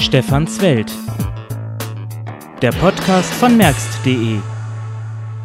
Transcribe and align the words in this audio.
Stefans 0.00 0.62
Welt. 0.62 0.90
Der 2.62 2.72
Podcast 2.72 3.30
von 3.34 3.58
merkst.de. 3.58 4.38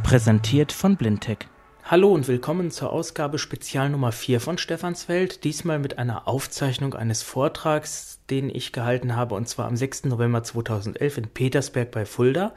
Präsentiert 0.02 0.71
von 0.71 0.96
Blindtech. 0.96 1.39
Hallo 1.84 2.13
und 2.13 2.29
willkommen 2.29 2.71
zur 2.71 2.94
Ausgabe 2.94 3.38
Spezial 3.38 3.89
Nummer 3.89 4.13
4 4.13 4.39
von 4.39 4.57
Stefans 4.57 5.10
Welt. 5.10 5.44
Diesmal 5.44 5.78
mit 5.78 5.97
einer 5.99 6.29
Aufzeichnung 6.29 6.94
eines 6.94 7.21
Vortrags, 7.21 8.21
den 8.29 8.49
ich 8.49 8.71
gehalten 8.71 9.18
habe, 9.18 9.36
und 9.36 9.50
zwar 9.50 9.68
am 9.68 9.76
6. 9.76 10.05
November 10.05 10.41
2011 10.41 11.18
in 11.18 11.28
Petersberg 11.28 11.92
bei 11.92 12.06
Fulda. 12.06 12.54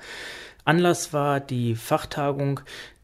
Anlass 0.65 1.13
war 1.13 1.41
die 1.41 1.75
Fachtagung 1.75 2.61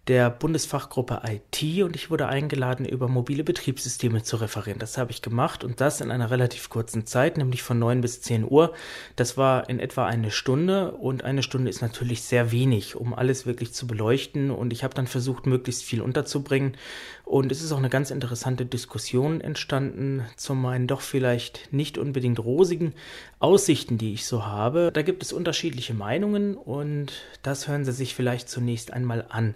der 0.06 0.28
Bundesfachgruppe 0.28 1.22
IT 1.26 1.82
und 1.82 1.96
ich 1.96 2.10
wurde 2.10 2.26
eingeladen, 2.26 2.84
über 2.84 3.08
mobile 3.08 3.42
Betriebssysteme 3.42 4.22
zu 4.22 4.36
referieren. 4.36 4.78
Das 4.78 4.98
habe 4.98 5.10
ich 5.10 5.22
gemacht 5.22 5.64
und 5.64 5.80
das 5.80 6.02
in 6.02 6.10
einer 6.10 6.30
relativ 6.30 6.68
kurzen 6.68 7.06
Zeit, 7.06 7.38
nämlich 7.38 7.62
von 7.62 7.78
9 7.78 8.02
bis 8.02 8.20
10 8.20 8.44
Uhr. 8.48 8.74
Das 9.16 9.38
war 9.38 9.68
in 9.70 9.80
etwa 9.80 10.06
eine 10.06 10.30
Stunde 10.30 10.92
und 10.92 11.24
eine 11.24 11.42
Stunde 11.42 11.70
ist 11.70 11.80
natürlich 11.80 12.22
sehr 12.22 12.52
wenig, 12.52 12.96
um 12.96 13.14
alles 13.14 13.46
wirklich 13.46 13.72
zu 13.72 13.86
beleuchten 13.86 14.50
und 14.50 14.72
ich 14.72 14.84
habe 14.84 14.94
dann 14.94 15.06
versucht, 15.06 15.46
möglichst 15.46 15.82
viel 15.84 16.02
unterzubringen 16.02 16.76
und 17.24 17.50
es 17.50 17.62
ist 17.62 17.72
auch 17.72 17.78
eine 17.78 17.88
ganz 17.88 18.10
interessante 18.10 18.66
Diskussion 18.66 19.40
entstanden 19.40 20.26
zu 20.36 20.54
meinen 20.54 20.86
doch 20.86 21.00
vielleicht 21.00 21.72
nicht 21.72 21.96
unbedingt 21.96 22.38
rosigen 22.38 22.92
Aussichten, 23.38 23.96
die 23.96 24.12
ich 24.12 24.26
so 24.26 24.44
habe. 24.44 24.90
Da 24.92 25.00
gibt 25.00 25.22
es 25.22 25.32
unterschiedliche 25.32 25.94
Meinungen 25.94 26.54
und 26.54 27.12
das 27.42 27.66
hören 27.66 27.86
Sie 27.86 27.92
sich 27.92 28.14
vielleicht 28.14 28.50
zunächst 28.50 28.92
einmal 28.92 29.24
an. 29.30 29.54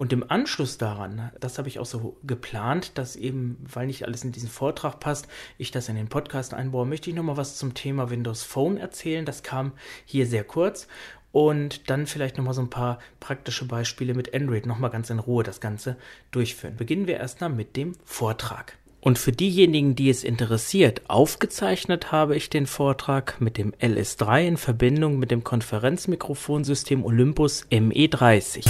Und 0.00 0.14
im 0.14 0.24
Anschluss 0.30 0.78
daran, 0.78 1.30
das 1.40 1.58
habe 1.58 1.68
ich 1.68 1.78
auch 1.78 1.84
so 1.84 2.16
geplant, 2.22 2.92
dass 2.96 3.16
eben, 3.16 3.58
weil 3.70 3.86
nicht 3.86 4.06
alles 4.06 4.24
in 4.24 4.32
diesen 4.32 4.48
Vortrag 4.48 4.98
passt, 4.98 5.28
ich 5.58 5.72
das 5.72 5.90
in 5.90 5.96
den 5.96 6.08
Podcast 6.08 6.54
einbaue, 6.54 6.86
möchte 6.86 7.10
ich 7.10 7.16
nochmal 7.16 7.36
was 7.36 7.58
zum 7.58 7.74
Thema 7.74 8.08
Windows 8.08 8.42
Phone 8.42 8.78
erzählen. 8.78 9.26
Das 9.26 9.42
kam 9.42 9.72
hier 10.06 10.26
sehr 10.26 10.42
kurz. 10.42 10.88
Und 11.32 11.90
dann 11.90 12.06
vielleicht 12.06 12.38
nochmal 12.38 12.54
so 12.54 12.62
ein 12.62 12.70
paar 12.70 12.98
praktische 13.20 13.66
Beispiele 13.66 14.14
mit 14.14 14.34
Android, 14.34 14.64
nochmal 14.64 14.88
ganz 14.88 15.10
in 15.10 15.18
Ruhe 15.18 15.44
das 15.44 15.60
Ganze 15.60 15.96
durchführen. 16.30 16.76
Beginnen 16.76 17.06
wir 17.06 17.18
erstmal 17.18 17.50
mit 17.50 17.76
dem 17.76 17.92
Vortrag. 18.06 18.78
Und 19.02 19.18
für 19.18 19.32
diejenigen, 19.32 19.96
die 19.96 20.08
es 20.08 20.24
interessiert, 20.24 21.02
aufgezeichnet 21.08 22.10
habe 22.10 22.36
ich 22.36 22.48
den 22.48 22.64
Vortrag 22.64 23.38
mit 23.38 23.58
dem 23.58 23.72
LS3 23.72 24.46
in 24.46 24.56
Verbindung 24.56 25.18
mit 25.18 25.30
dem 25.30 25.44
Konferenzmikrofonsystem 25.44 27.04
Olympus 27.04 27.66
ME30. 27.70 28.66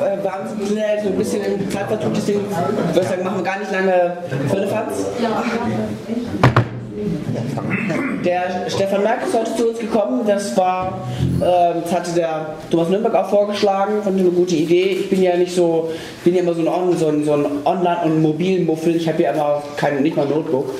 Äh, 0.00 0.22
wir 0.22 0.32
haben 0.32 0.48
so 0.48 1.08
ein 1.08 1.18
bisschen 1.18 1.44
im 1.44 1.70
Zeitverzug, 1.70 2.14
deswegen 2.14 2.40
würde 2.40 3.00
ich 3.00 3.08
sagen, 3.08 3.24
machen 3.24 3.38
wir 3.38 3.44
gar 3.44 3.58
nicht 3.58 3.72
lange 3.72 4.16
Firlefanz. 4.48 5.06
Ja. 5.22 5.42
Der 8.24 8.70
Stefan 8.70 9.02
Merck 9.02 9.26
ist 9.26 9.36
heute 9.36 9.56
zu 9.56 9.68
uns 9.70 9.78
gekommen. 9.78 10.22
Das 10.26 10.56
war, 10.56 11.08
äh, 11.40 11.80
das 11.82 11.92
hatte 11.92 12.12
der 12.12 12.54
Thomas 12.70 12.88
Nürnberg 12.88 13.14
auch 13.14 13.28
vorgeschlagen, 13.28 14.02
fand 14.02 14.16
ich 14.16 14.22
eine 14.22 14.32
gute 14.32 14.54
Idee. 14.54 14.98
Ich 15.00 15.10
bin 15.10 15.22
ja 15.22 15.36
nicht 15.36 15.54
so, 15.54 15.90
bin 16.24 16.34
ja 16.34 16.42
immer 16.42 16.54
so 16.54 16.60
ein, 16.60 16.68
On, 16.68 16.96
so 16.96 17.08
ein, 17.08 17.24
so 17.24 17.32
ein 17.32 17.46
Online- 17.64 18.02
und 18.04 18.22
mobilen 18.22 18.66
Muffel. 18.66 18.94
Ich 18.94 19.08
habe 19.08 19.22
ja 19.22 19.32
immer 19.32 19.62
kein, 19.76 20.02
nicht 20.02 20.16
mal 20.16 20.26
Notebook. 20.26 20.72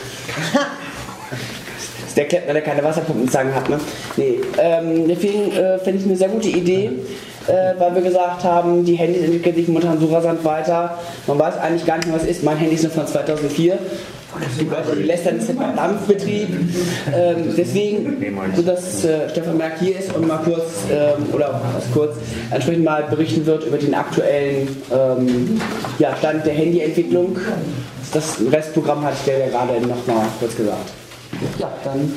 das 0.55 2.08
ist 2.08 2.17
der 2.17 2.27
Klettner, 2.27 2.53
der 2.53 2.62
keine 2.62 2.84
Wasserpumpen 2.84 3.55
hat. 3.55 3.69
Ne? 3.69 3.80
Nee, 4.17 4.41
ähm, 4.58 5.08
deswegen 5.08 5.50
äh, 5.53 5.78
finde 5.78 5.98
ich 5.98 6.06
eine 6.06 6.17
sehr 6.17 6.28
gute 6.28 6.48
Idee 6.48 6.92
äh, 7.48 7.79
weil 7.79 7.95
wir 7.95 8.03
gesagt 8.03 8.45
haben, 8.45 8.85
die 8.85 8.95
Handys 8.95 9.23
entwickeln 9.23 9.55
sich 9.55 9.69
momentan 9.69 9.98
so 9.98 10.07
rasant 10.07 10.45
weiter. 10.45 10.98
Man 11.27 11.39
weiß 11.39 11.59
eigentlich 11.59 11.87
gar 11.87 11.97
nicht 11.97 12.07
mehr, 12.07 12.17
was 12.17 12.25
ist. 12.25 12.43
Mein 12.43 12.57
Handy 12.57 12.75
ist 12.75 12.85
noch 12.85 12.93
von 12.93 13.07
2004. 13.07 13.79
Die 14.59 14.65
Leute, 14.65 14.97
die 14.97 15.03
lästern, 15.03 15.37
ist 15.37 15.51
ein 15.51 15.77
Dampfbetrieb. 15.77 16.48
Ähm, 17.15 17.55
deswegen, 17.55 18.17
so 18.57 18.63
dass 18.63 19.05
äh, 19.05 19.29
Stefan 19.29 19.59
Merck 19.59 19.79
hier 19.79 19.98
ist 19.98 20.15
und 20.15 20.27
mal 20.27 20.39
kurz, 20.39 20.85
ähm, 20.91 21.27
oder 21.35 21.61
kurz, 21.92 22.17
entsprechend 22.51 22.85
mal 22.85 23.03
berichten 23.05 23.45
wird 23.45 23.64
über 23.64 23.77
den 23.77 23.95
aktuellen 23.95 24.69
ähm, 24.91 25.61
ja, 25.98 26.17
Stand 26.17 26.47
der 26.47 26.55
Handyentwicklung. 26.55 27.36
Das 28.13 28.39
Restprogramm 28.51 29.05
hatte 29.05 29.17
ich 29.20 29.27
ja 29.27 29.48
gerade 29.48 29.86
noch 29.86 30.07
mal 30.07 30.27
kurz 30.41 30.57
gesagt. 30.57 30.91
Ja, 31.59 31.70
dann 31.85 32.13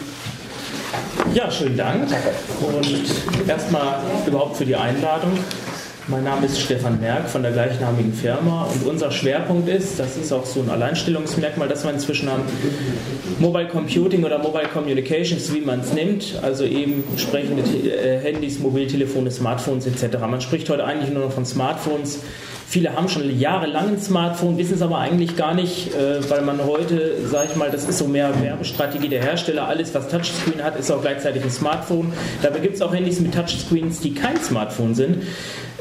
ja, 1.33 1.51
schönen 1.51 1.77
Dank. 1.77 2.07
Und 2.61 3.49
erstmal 3.49 3.99
überhaupt 4.25 4.57
für 4.57 4.65
die 4.65 4.75
Einladung. 4.75 5.37
Mein 6.07 6.23
Name 6.23 6.45
ist 6.45 6.61
Stefan 6.61 6.99
Merck 6.99 7.27
von 7.27 7.41
der 7.41 7.51
gleichnamigen 7.51 8.13
Firma 8.13 8.65
und 8.65 8.85
unser 8.85 9.09
Schwerpunkt 9.09 9.67
ist, 9.67 9.97
das 9.97 10.17
ist 10.17 10.31
auch 10.31 10.45
so 10.45 10.61
ein 10.61 10.69
Alleinstellungsmerkmal, 10.69 11.67
dass 11.67 11.83
wir 11.83 11.91
inzwischen 11.91 12.29
haben 12.29 12.43
Mobile 13.39 13.67
Computing 13.67 14.23
oder 14.23 14.37
Mobile 14.37 14.67
Communications, 14.71 15.51
wie 15.51 15.61
man 15.61 15.79
es 15.79 15.93
nimmt, 15.93 16.39
also 16.43 16.63
eben 16.63 17.03
sprechende 17.17 17.63
äh, 17.63 18.19
Handys, 18.19 18.59
Mobiltelefone, 18.59 19.31
Smartphones 19.31 19.87
etc. 19.87 20.19
Man 20.19 20.41
spricht 20.41 20.69
heute 20.69 20.85
eigentlich 20.85 21.11
nur 21.11 21.25
noch 21.25 21.31
von 21.31 21.43
Smartphones. 21.43 22.19
Viele 22.75 22.93
haben 22.93 23.07
schon 23.07 23.39
jahrelang 23.39 23.93
ein 23.93 24.01
Smartphone, 24.01 24.57
wissen 24.57 24.73
es 24.73 24.81
aber 24.81 24.97
eigentlich 24.97 25.37
gar 25.37 25.53
nicht, 25.53 25.95
äh, 25.95 26.29
weil 26.29 26.41
man 26.41 26.61
heute, 26.65 27.25
sage 27.25 27.47
ich 27.49 27.55
mal, 27.55 27.71
das 27.71 27.87
ist 27.87 27.99
so 27.99 28.05
mehr 28.05 28.33
Werbestrategie 28.41 29.07
der 29.07 29.23
Hersteller. 29.23 29.69
Alles, 29.69 29.95
was 29.95 30.09
Touchscreen 30.09 30.61
hat, 30.61 30.77
ist 30.77 30.91
auch 30.91 31.01
gleichzeitig 31.01 31.41
ein 31.41 31.49
Smartphone. 31.49 32.11
Dabei 32.41 32.59
gibt 32.59 32.75
es 32.75 32.81
auch 32.81 32.93
Handys 32.93 33.21
mit 33.21 33.33
Touchscreens, 33.33 34.01
die 34.01 34.13
kein 34.13 34.35
Smartphone 34.43 34.93
sind. 34.93 35.23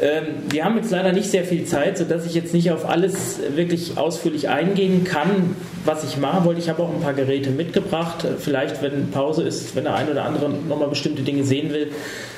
Ähm, 0.00 0.26
wir 0.48 0.64
haben 0.64 0.76
jetzt 0.76 0.92
leider 0.92 1.10
nicht 1.10 1.28
sehr 1.28 1.42
viel 1.42 1.64
Zeit, 1.64 1.98
sodass 1.98 2.26
ich 2.26 2.34
jetzt 2.34 2.54
nicht 2.54 2.70
auf 2.70 2.88
alles 2.88 3.40
wirklich 3.56 3.98
ausführlich 3.98 4.48
eingehen 4.48 5.02
kann, 5.02 5.56
was 5.84 6.04
ich 6.04 6.16
machen 6.16 6.44
wollte. 6.44 6.60
Ich 6.60 6.68
habe 6.68 6.80
auch 6.80 6.94
ein 6.94 7.00
paar 7.00 7.14
Geräte 7.14 7.50
mitgebracht. 7.50 8.24
Vielleicht, 8.38 8.82
wenn 8.82 9.10
Pause 9.10 9.42
ist, 9.42 9.74
wenn 9.74 9.82
der 9.82 9.96
ein 9.96 10.08
oder 10.08 10.24
andere 10.24 10.48
nochmal 10.48 10.90
bestimmte 10.90 11.22
Dinge 11.22 11.42
sehen 11.42 11.72
will, 11.72 11.90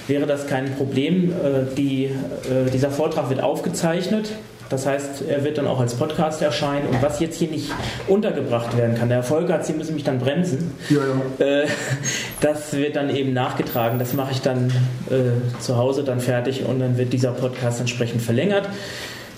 wäre 0.06 0.26
das 0.26 0.46
kein 0.46 0.74
Problem. 0.76 1.32
Äh, 1.32 1.74
die, 1.76 2.04
äh, 2.04 2.70
dieser 2.72 2.90
Vortrag 2.90 3.30
wird 3.30 3.42
aufgezeichnet. 3.42 4.30
Das 4.68 4.84
heißt, 4.84 5.22
er 5.28 5.44
wird 5.44 5.58
dann 5.58 5.66
auch 5.66 5.78
als 5.78 5.94
Podcast 5.94 6.42
erscheinen. 6.42 6.88
Und 6.88 7.00
was 7.00 7.20
jetzt 7.20 7.38
hier 7.38 7.48
nicht 7.48 7.70
untergebracht 8.08 8.76
werden 8.76 8.96
kann, 8.96 9.08
der 9.08 9.18
Erfolg 9.18 9.50
hat, 9.50 9.64
Sie 9.64 9.72
müssen 9.72 9.94
mich 9.94 10.04
dann 10.04 10.18
bremsen. 10.18 10.72
Ja, 10.88 10.98
ja. 11.38 11.46
Äh, 11.62 11.66
das 12.40 12.72
wird 12.72 12.96
dann 12.96 13.14
eben 13.14 13.32
nachgetragen. 13.32 13.98
Das 13.98 14.12
mache 14.12 14.32
ich 14.32 14.40
dann 14.40 14.72
äh, 15.08 15.60
zu 15.60 15.76
Hause 15.76 16.02
dann 16.02 16.20
fertig 16.20 16.64
und 16.64 16.80
dann 16.80 16.98
wird 16.98 17.12
dieser 17.12 17.30
Podcast 17.30 17.80
entsprechend 17.80 18.22
verlängert. 18.22 18.68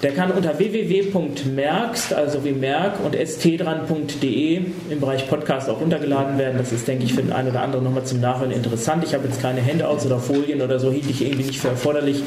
Der 0.02 0.12
kann 0.12 0.30
unter 0.30 0.56
www.merkst, 0.56 2.14
also 2.14 2.44
wie 2.44 2.52
merk 2.52 3.04
und 3.04 3.16
stdran.de 3.16 4.60
im 4.90 5.00
Bereich 5.00 5.28
Podcast 5.28 5.68
auch 5.68 5.80
runtergeladen 5.80 6.38
werden. 6.38 6.56
Das 6.56 6.70
ist, 6.70 6.86
denke 6.86 7.04
ich, 7.04 7.14
für 7.14 7.22
den 7.22 7.32
einen 7.32 7.48
oder 7.48 7.62
anderen 7.62 7.84
nochmal 7.84 8.04
zum 8.04 8.20
Nachhören 8.20 8.52
interessant. 8.52 9.02
Ich 9.02 9.12
habe 9.12 9.26
jetzt 9.26 9.42
keine 9.42 9.64
Handouts 9.64 10.06
oder 10.06 10.20
Folien 10.20 10.62
oder 10.62 10.78
so, 10.78 10.92
hielt 10.92 11.10
ich 11.10 11.22
irgendwie 11.22 11.44
nicht 11.44 11.58
für 11.58 11.68
erforderlich. 11.68 12.22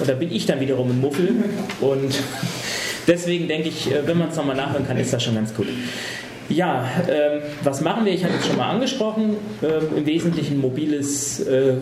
Und 0.00 0.08
da 0.08 0.14
bin 0.14 0.32
ich 0.32 0.46
dann 0.46 0.58
wiederum 0.58 0.90
ein 0.90 1.00
Muffel. 1.00 1.32
Und 1.80 2.18
deswegen 3.06 3.46
denke 3.46 3.68
ich, 3.68 3.92
äh, 3.92 4.04
wenn 4.04 4.18
man 4.18 4.30
es 4.30 4.36
nochmal 4.36 4.56
nachhören 4.56 4.86
kann, 4.86 4.96
ist 4.96 5.12
das 5.12 5.22
schon 5.22 5.36
ganz 5.36 5.54
gut. 5.54 5.68
Ja, 6.54 6.84
ähm, 7.08 7.40
was 7.62 7.80
machen 7.80 8.04
wir? 8.04 8.12
Ich 8.12 8.24
hatte 8.24 8.34
es 8.38 8.46
schon 8.46 8.56
mal 8.56 8.68
angesprochen. 8.68 9.36
Ähm, 9.62 9.96
Im 9.96 10.06
Wesentlichen 10.06 10.60
mobiles 10.60 11.40
äh, 11.40 11.74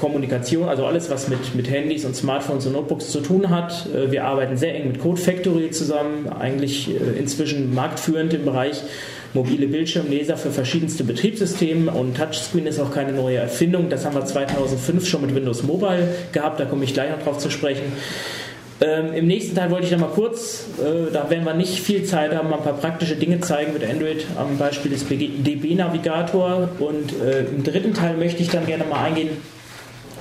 Kommunikation, 0.00 0.68
also 0.68 0.84
alles, 0.84 1.10
was 1.10 1.28
mit, 1.28 1.54
mit 1.54 1.70
Handys 1.70 2.04
und 2.04 2.16
Smartphones 2.16 2.66
und 2.66 2.72
Notebooks 2.72 3.10
zu 3.10 3.20
tun 3.20 3.50
hat. 3.50 3.86
Äh, 3.94 4.10
wir 4.10 4.24
arbeiten 4.24 4.56
sehr 4.56 4.74
eng 4.74 4.88
mit 4.88 5.00
Code 5.00 5.20
Factory 5.20 5.70
zusammen, 5.70 6.28
eigentlich 6.28 6.90
äh, 6.90 7.18
inzwischen 7.18 7.72
marktführend 7.72 8.34
im 8.34 8.44
Bereich 8.44 8.82
mobile 9.32 9.68
Bildschirmleser 9.68 10.36
für 10.36 10.50
verschiedenste 10.50 11.04
Betriebssysteme 11.04 11.90
und 11.92 12.16
Touchscreen 12.16 12.66
ist 12.66 12.80
auch 12.80 12.90
keine 12.90 13.12
neue 13.12 13.36
Erfindung. 13.36 13.90
Das 13.90 14.04
haben 14.04 14.14
wir 14.14 14.24
2005 14.24 15.06
schon 15.06 15.22
mit 15.22 15.34
Windows 15.34 15.62
Mobile 15.62 16.08
gehabt, 16.32 16.58
da 16.58 16.64
komme 16.64 16.84
ich 16.84 16.94
gleich 16.94 17.10
noch 17.10 17.22
drauf 17.22 17.38
zu 17.38 17.50
sprechen. 17.50 17.92
Ähm, 18.80 19.14
Im 19.14 19.26
nächsten 19.26 19.54
Teil 19.54 19.70
wollte 19.70 19.86
ich 19.86 19.92
noch 19.92 20.00
mal 20.00 20.10
kurz, 20.10 20.66
äh, 20.78 21.10
da 21.10 21.30
werden 21.30 21.44
wir 21.44 21.54
nicht 21.54 21.80
viel 21.80 22.04
Zeit 22.04 22.34
haben, 22.34 22.52
ein 22.52 22.62
paar 22.62 22.74
praktische 22.74 23.16
Dinge 23.16 23.40
zeigen 23.40 23.72
mit 23.72 23.82
Android 23.82 24.26
am 24.36 24.58
Beispiel 24.58 24.90
des 24.90 25.06
DB-Navigator. 25.08 26.68
Und 26.78 27.18
äh, 27.22 27.44
im 27.44 27.64
dritten 27.64 27.94
Teil 27.94 28.16
möchte 28.16 28.42
ich 28.42 28.50
dann 28.50 28.66
gerne 28.66 28.84
mal 28.84 29.02
eingehen 29.02 29.30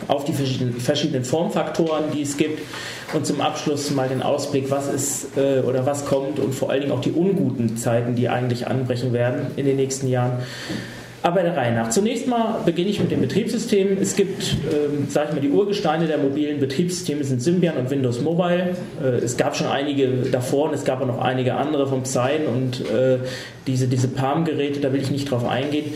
auf 0.07 0.23
die 0.23 0.33
verschiedenen, 0.33 0.79
verschiedenen 0.79 1.25
Formfaktoren, 1.25 2.11
die 2.13 2.21
es 2.21 2.37
gibt. 2.37 2.61
Und 3.13 3.25
zum 3.25 3.41
Abschluss 3.41 3.91
mal 3.91 4.07
den 4.07 4.23
Ausblick, 4.23 4.71
was 4.71 4.87
ist 4.87 5.37
äh, 5.37 5.59
oder 5.59 5.85
was 5.85 6.05
kommt 6.05 6.39
und 6.39 6.53
vor 6.53 6.69
allen 6.69 6.81
Dingen 6.81 6.93
auch 6.93 7.01
die 7.01 7.11
unguten 7.11 7.77
Zeiten, 7.77 8.15
die 8.15 8.29
eigentlich 8.29 8.67
anbrechen 8.67 9.11
werden 9.11 9.47
in 9.57 9.65
den 9.65 9.75
nächsten 9.75 10.07
Jahren. 10.07 10.39
Aber 11.25 11.41
der 11.41 11.57
Reihe 11.57 11.73
nach. 11.73 11.89
Zunächst 11.89 12.27
mal 12.27 12.61
beginne 12.67 12.91
ich 12.91 12.99
mit 12.99 13.09
dem 13.09 13.19
Betriebssystem. 13.19 13.97
Es 13.99 14.15
gibt, 14.15 14.57
ähm, 14.71 15.07
sage 15.09 15.29
ich 15.29 15.33
mal, 15.33 15.41
die 15.41 15.49
Urgesteine 15.49 16.05
der 16.05 16.19
mobilen 16.19 16.59
Betriebssysteme 16.59 17.23
sind 17.23 17.41
Symbian 17.41 17.77
und 17.77 17.89
Windows 17.89 18.21
Mobile. 18.21 18.75
Äh, 19.03 19.23
es 19.23 19.35
gab 19.35 19.55
schon 19.55 19.65
einige 19.65 20.07
davor 20.31 20.69
und 20.69 20.75
es 20.75 20.85
gab 20.85 21.01
auch 21.01 21.07
noch 21.07 21.17
einige 21.17 21.55
andere 21.55 21.87
vom 21.87 22.03
Psion 22.03 22.45
und 22.53 22.81
äh, 22.91 23.17
diese, 23.65 23.87
diese 23.87 24.07
Palm-Geräte, 24.07 24.81
da 24.81 24.93
will 24.93 25.01
ich 25.01 25.09
nicht 25.09 25.31
drauf 25.31 25.47
eingehen. 25.47 25.95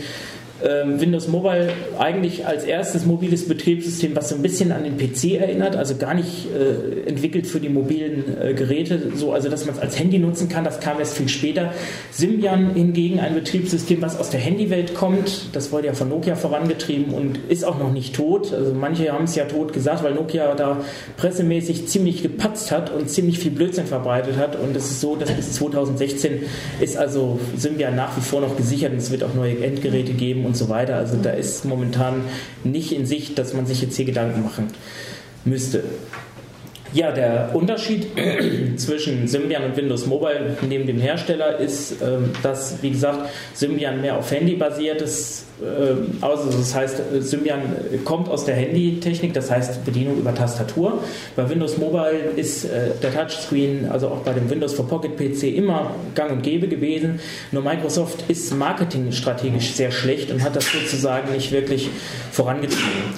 Ähm, 0.62 1.00
Windows 1.00 1.28
Mobile 1.28 1.70
eigentlich 1.98 2.46
als 2.46 2.64
erstes 2.64 3.06
mobiles 3.06 3.48
Betriebssystem, 3.48 4.14
was 4.14 4.28
so 4.28 4.34
ein 4.34 4.42
bisschen 4.42 4.72
an 4.72 4.84
den 4.84 4.98
PC 4.98 5.40
erinnert, 5.40 5.76
also 5.76 5.96
gar 5.96 6.14
nicht 6.14 6.48
äh, 6.52 7.08
entwickelt 7.08 7.46
für 7.46 7.60
die 7.60 7.68
mobilen 7.68 8.24
äh, 8.40 8.52
Geräte, 8.52 9.12
so 9.14 9.32
also 9.32 9.48
dass 9.48 9.64
man 9.64 9.74
es 9.74 9.80
als 9.80 9.98
Handy 9.98 10.18
nutzen 10.18 10.48
kann, 10.48 10.64
das 10.64 10.80
kam 10.80 10.98
erst 10.98 11.16
viel 11.16 11.28
später. 11.28 11.72
Symbian 12.10 12.74
hingegen 12.74 13.20
ein 13.20 13.34
Betriebssystem, 13.34 14.02
was 14.02 14.18
aus 14.18 14.30
der 14.30 14.40
Handywelt 14.40 14.94
kommt, 14.94 15.48
das 15.54 15.72
wurde 15.72 15.86
ja 15.86 15.92
von 15.94 16.08
Nokia 16.08 16.36
vorangetrieben 16.36 17.14
und 17.14 17.38
ist 17.48 17.64
auch 17.64 17.78
noch 17.78 17.92
nicht 17.92 18.14
tot. 18.14 18.52
Also 18.52 18.74
manche 18.74 19.12
haben 19.12 19.24
es 19.24 19.34
ja 19.34 19.46
tot 19.46 19.72
gesagt, 19.72 20.02
weil 20.02 20.14
Nokia 20.14 20.54
da 20.54 20.84
pressemäßig 21.16 21.88
ziemlich 21.88 22.22
gepatzt 22.22 22.70
hat 22.70 22.92
und 22.92 23.08
ziemlich 23.08 23.38
viel 23.38 23.50
Blödsinn 23.50 23.86
verbreitet 23.86 24.36
hat 24.36 24.60
und 24.60 24.76
es 24.76 24.90
ist 24.90 25.00
so, 25.00 25.16
dass 25.16 25.30
bis 25.30 25.52
2016 25.54 26.42
ist 26.80 26.96
also 26.96 27.38
Symbian 27.56 27.96
nach 27.96 28.16
wie 28.16 28.20
vor 28.20 28.40
noch 28.40 28.56
gesichert 28.56 28.92
und 28.92 28.98
es 28.98 29.10
wird 29.10 29.24
auch 29.24 29.34
neue 29.34 29.64
Endgeräte 29.64 30.12
geben 30.12 30.49
und 30.50 30.56
so 30.56 30.68
weiter. 30.68 30.96
Also 30.96 31.16
da 31.16 31.30
ist 31.30 31.64
momentan 31.64 32.22
nicht 32.64 32.90
in 32.90 33.06
Sicht, 33.06 33.38
dass 33.38 33.54
man 33.54 33.66
sich 33.66 33.82
jetzt 33.82 33.94
hier 33.94 34.04
Gedanken 34.04 34.42
machen 34.42 34.66
müsste. 35.44 35.84
Ja, 36.92 37.12
der 37.12 37.50
Unterschied 37.54 38.08
zwischen 38.76 39.28
Symbian 39.28 39.62
und 39.62 39.76
Windows 39.76 40.06
Mobile 40.06 40.56
neben 40.68 40.86
dem 40.86 40.98
Hersteller 40.98 41.58
ist, 41.58 42.02
ähm, 42.02 42.30
dass, 42.42 42.82
wie 42.82 42.90
gesagt, 42.90 43.30
Symbian 43.54 44.00
mehr 44.00 44.16
auf 44.16 44.30
Handy 44.32 44.56
basiert 44.56 45.00
ist. 45.00 45.44
Ähm, 45.62 46.18
also 46.20 46.50
das 46.50 46.74
heißt, 46.74 47.00
Symbian 47.20 47.60
kommt 48.04 48.28
aus 48.28 48.44
der 48.44 48.56
Handytechnik, 48.56 49.32
das 49.34 49.52
heißt 49.52 49.84
Bedienung 49.84 50.18
über 50.18 50.34
Tastatur. 50.34 51.04
Bei 51.36 51.48
Windows 51.48 51.78
Mobile 51.78 52.32
ist 52.34 52.64
äh, 52.64 52.90
der 53.00 53.14
Touchscreen, 53.14 53.88
also 53.88 54.08
auch 54.08 54.20
bei 54.20 54.32
dem 54.32 54.50
Windows 54.50 54.74
for 54.74 54.88
Pocket 54.88 55.16
PC, 55.16 55.44
immer 55.44 55.94
gang 56.16 56.32
und 56.32 56.42
gäbe 56.42 56.66
gewesen. 56.66 57.20
Nur 57.52 57.62
Microsoft 57.62 58.24
ist 58.26 58.52
marketingstrategisch 58.52 59.72
sehr 59.72 59.92
schlecht 59.92 60.32
und 60.32 60.42
hat 60.42 60.56
das 60.56 60.66
sozusagen 60.72 61.32
nicht 61.32 61.52
wirklich 61.52 61.88
vorangetrieben. 62.32 63.14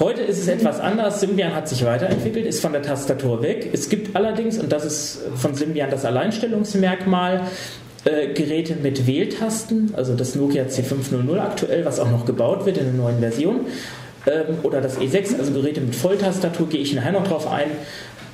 Heute 0.00 0.22
ist 0.22 0.38
es 0.38 0.46
etwas 0.46 0.78
anders. 0.78 1.18
Symbian 1.18 1.56
hat 1.56 1.68
sich 1.68 1.84
weiterentwickelt, 1.84 2.46
ist 2.46 2.62
von 2.62 2.72
der 2.72 2.82
Tastatur 2.82 3.42
weg. 3.42 3.68
Es 3.72 3.88
gibt 3.88 4.14
allerdings, 4.14 4.56
und 4.58 4.70
das 4.70 4.84
ist 4.84 5.22
von 5.34 5.56
Symbian 5.56 5.90
das 5.90 6.04
Alleinstellungsmerkmal, 6.04 7.42
äh, 8.04 8.32
Geräte 8.32 8.76
mit 8.76 9.08
Wähltasten, 9.08 9.92
also 9.96 10.14
das 10.14 10.36
Nokia 10.36 10.66
C500 10.66 11.40
aktuell, 11.40 11.84
was 11.84 11.98
auch 11.98 12.10
noch 12.12 12.26
gebaut 12.26 12.64
wird 12.64 12.78
in 12.78 12.84
der 12.84 12.92
neuen 12.94 13.18
Version, 13.18 13.66
ähm, 14.28 14.58
oder 14.62 14.80
das 14.80 15.00
E6, 15.00 15.36
also 15.36 15.50
Geräte 15.50 15.80
mit 15.80 15.96
Volltastatur, 15.96 16.68
gehe 16.68 16.80
ich 16.80 16.94
nachher 16.94 17.12
noch 17.12 17.26
drauf 17.26 17.50
ein. 17.50 17.66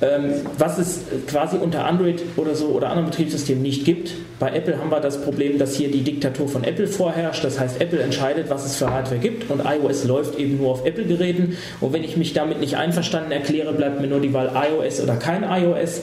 Ähm, 0.05 0.33
was 0.57 0.77
es 0.77 1.01
quasi 1.27 1.57
unter 1.57 1.85
Android 1.85 2.21
oder 2.35 2.55
so 2.55 2.67
oder 2.67 2.89
anderen 2.89 3.09
Betriebssystemen 3.09 3.63
nicht 3.63 3.85
gibt. 3.85 4.11
Bei 4.39 4.51
Apple 4.51 4.77
haben 4.77 4.91
wir 4.91 4.99
das 4.99 5.21
Problem, 5.21 5.57
dass 5.57 5.75
hier 5.75 5.89
die 5.89 6.01
Diktatur 6.01 6.47
von 6.47 6.63
Apple 6.63 6.87
vorherrscht. 6.87 7.43
Das 7.43 7.59
heißt, 7.59 7.81
Apple 7.81 8.01
entscheidet, 8.01 8.49
was 8.49 8.65
es 8.65 8.75
für 8.75 8.91
Hardware 8.91 9.19
gibt 9.19 9.49
und 9.49 9.61
iOS 9.65 10.03
läuft 10.03 10.37
eben 10.37 10.57
nur 10.57 10.71
auf 10.71 10.85
Apple-Geräten. 10.85 11.57
Und 11.79 11.93
wenn 11.93 12.03
ich 12.03 12.17
mich 12.17 12.33
damit 12.33 12.59
nicht 12.59 12.75
einverstanden 12.75 13.31
erkläre, 13.31 13.73
bleibt 13.73 14.01
mir 14.01 14.07
nur 14.07 14.19
die 14.19 14.33
Wahl 14.33 14.51
iOS 14.53 15.01
oder 15.01 15.15
kein 15.15 15.43
iOS. 15.43 16.01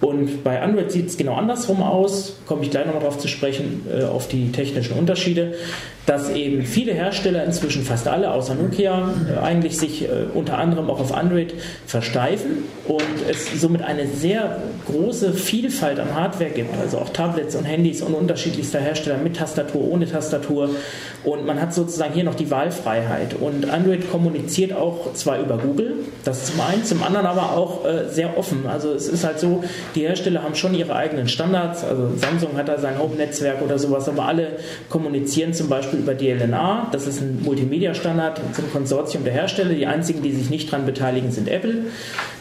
Und 0.00 0.44
bei 0.44 0.60
Android 0.60 0.92
sieht 0.92 1.08
es 1.08 1.16
genau 1.16 1.34
andersrum 1.34 1.82
aus, 1.82 2.36
komme 2.46 2.62
ich 2.62 2.70
gleich 2.70 2.84
nochmal 2.84 3.02
darauf 3.02 3.18
zu 3.18 3.28
sprechen, 3.28 3.86
äh, 3.90 4.04
auf 4.04 4.28
die 4.28 4.52
technischen 4.52 4.98
Unterschiede, 4.98 5.54
dass 6.04 6.30
eben 6.30 6.62
viele 6.62 6.92
Hersteller, 6.92 7.44
inzwischen 7.44 7.82
fast 7.82 8.06
alle, 8.06 8.30
außer 8.30 8.54
Nokia, 8.54 9.10
äh, 9.28 9.38
eigentlich 9.38 9.78
sich 9.78 10.04
äh, 10.04 10.08
unter 10.34 10.58
anderem 10.58 10.90
auch 10.90 11.00
auf 11.00 11.12
Android 11.14 11.54
versteifen 11.86 12.64
und 12.86 13.02
es 13.28 13.60
somit 13.60 13.82
eine 13.82 14.06
sehr 14.06 14.62
große 14.86 15.32
Vielfalt 15.32 15.98
an 15.98 16.14
Hardware 16.14 16.50
gibt, 16.50 16.78
also 16.78 16.98
auch 16.98 17.08
Tablets 17.08 17.56
und 17.56 17.64
Handys 17.64 18.02
und 18.02 18.14
unterschiedlichster 18.14 18.78
Hersteller 18.78 19.18
mit 19.18 19.36
Tastatur, 19.36 19.82
ohne 19.82 20.06
Tastatur. 20.06 20.70
Und 21.24 21.44
man 21.44 21.60
hat 21.60 21.74
sozusagen 21.74 22.14
hier 22.14 22.22
noch 22.22 22.36
die 22.36 22.50
Wahlfreiheit. 22.50 23.34
Und 23.34 23.68
Android 23.68 24.08
kommuniziert 24.10 24.72
auch 24.72 25.12
zwar 25.14 25.40
über 25.40 25.58
Google, 25.58 25.94
das 26.22 26.46
zum 26.46 26.60
einen, 26.60 26.84
zum 26.84 27.02
anderen 27.02 27.26
aber 27.26 27.56
auch 27.56 27.84
äh, 27.84 28.08
sehr 28.10 28.38
offen, 28.38 28.66
also 28.68 28.92
es 28.92 29.08
ist 29.08 29.24
halt 29.24 29.40
so, 29.40 29.64
die 29.94 30.02
Hersteller 30.02 30.42
haben 30.42 30.54
schon 30.54 30.74
ihre 30.74 30.94
eigenen 30.94 31.28
Standards, 31.28 31.84
also 31.84 32.12
Samsung 32.16 32.56
hat 32.56 32.68
da 32.68 32.78
sein 32.78 32.98
Home-Netzwerk 32.98 33.62
oder 33.62 33.78
sowas, 33.78 34.08
aber 34.08 34.26
alle 34.26 34.58
kommunizieren 34.88 35.52
zum 35.52 35.68
Beispiel 35.68 36.00
über 36.00 36.14
DLNA, 36.14 36.88
das 36.92 37.06
ist 37.06 37.20
ein 37.20 37.42
Multimedia-Standard 37.42 38.40
zum 38.52 38.70
Konsortium 38.72 39.24
der 39.24 39.32
Hersteller. 39.32 39.74
Die 39.74 39.86
einzigen, 39.86 40.22
die 40.22 40.32
sich 40.32 40.50
nicht 40.50 40.72
daran 40.72 40.86
beteiligen, 40.86 41.30
sind 41.30 41.48
Apple. 41.48 41.84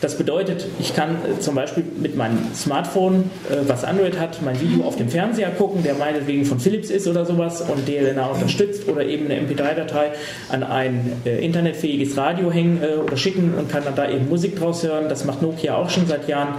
Das 0.02 0.18
bedeutet, 0.18 0.66
ich 0.80 0.96
kann 0.96 1.16
äh, 1.16 1.40
zum 1.40 1.56
Beispiel 1.56 1.84
mit 2.00 2.16
meinem 2.16 2.38
Smartphone, 2.54 3.30
äh, 3.50 3.58
was 3.68 3.84
Android 3.84 4.20
hat, 4.20 4.42
mein 4.42 4.60
Video 4.60 4.86
auf 4.86 4.96
dem 4.96 5.10
Fernseher 5.10 5.50
gucken, 5.52 5.84
der 5.84 5.96
meinetwegen 5.96 6.46
von 6.46 6.60
Philips 6.60 6.90
ist 6.90 7.08
oder 7.08 7.26
sowas 7.26 7.62
und 7.62 7.88
DLNA 7.88 8.26
unterstützt 8.28 8.88
oder 8.88 9.06
eben 9.06 9.26
eine 9.26 9.42
MP3-Datei 9.42 10.12
an 10.50 10.64
ein 10.64 11.14
äh, 11.26 11.44
internetfähiges 11.44 12.18
Radio 12.18 12.52
hängen 12.52 12.82
oder 13.04 13.18
schicken 13.18 13.54
und 13.58 13.70
kann 13.70 13.84
dann 13.84 13.96
da 13.96 14.10
eben 14.10 14.30
Musik 14.30 14.58
draus 14.58 14.84
hören. 14.84 15.10
Das 15.10 15.26
macht 15.26 15.42
Nokia 15.42 15.76
auch 15.76 15.90
schon 15.90 16.08
seit 16.08 16.28
Jahren. 16.28 16.56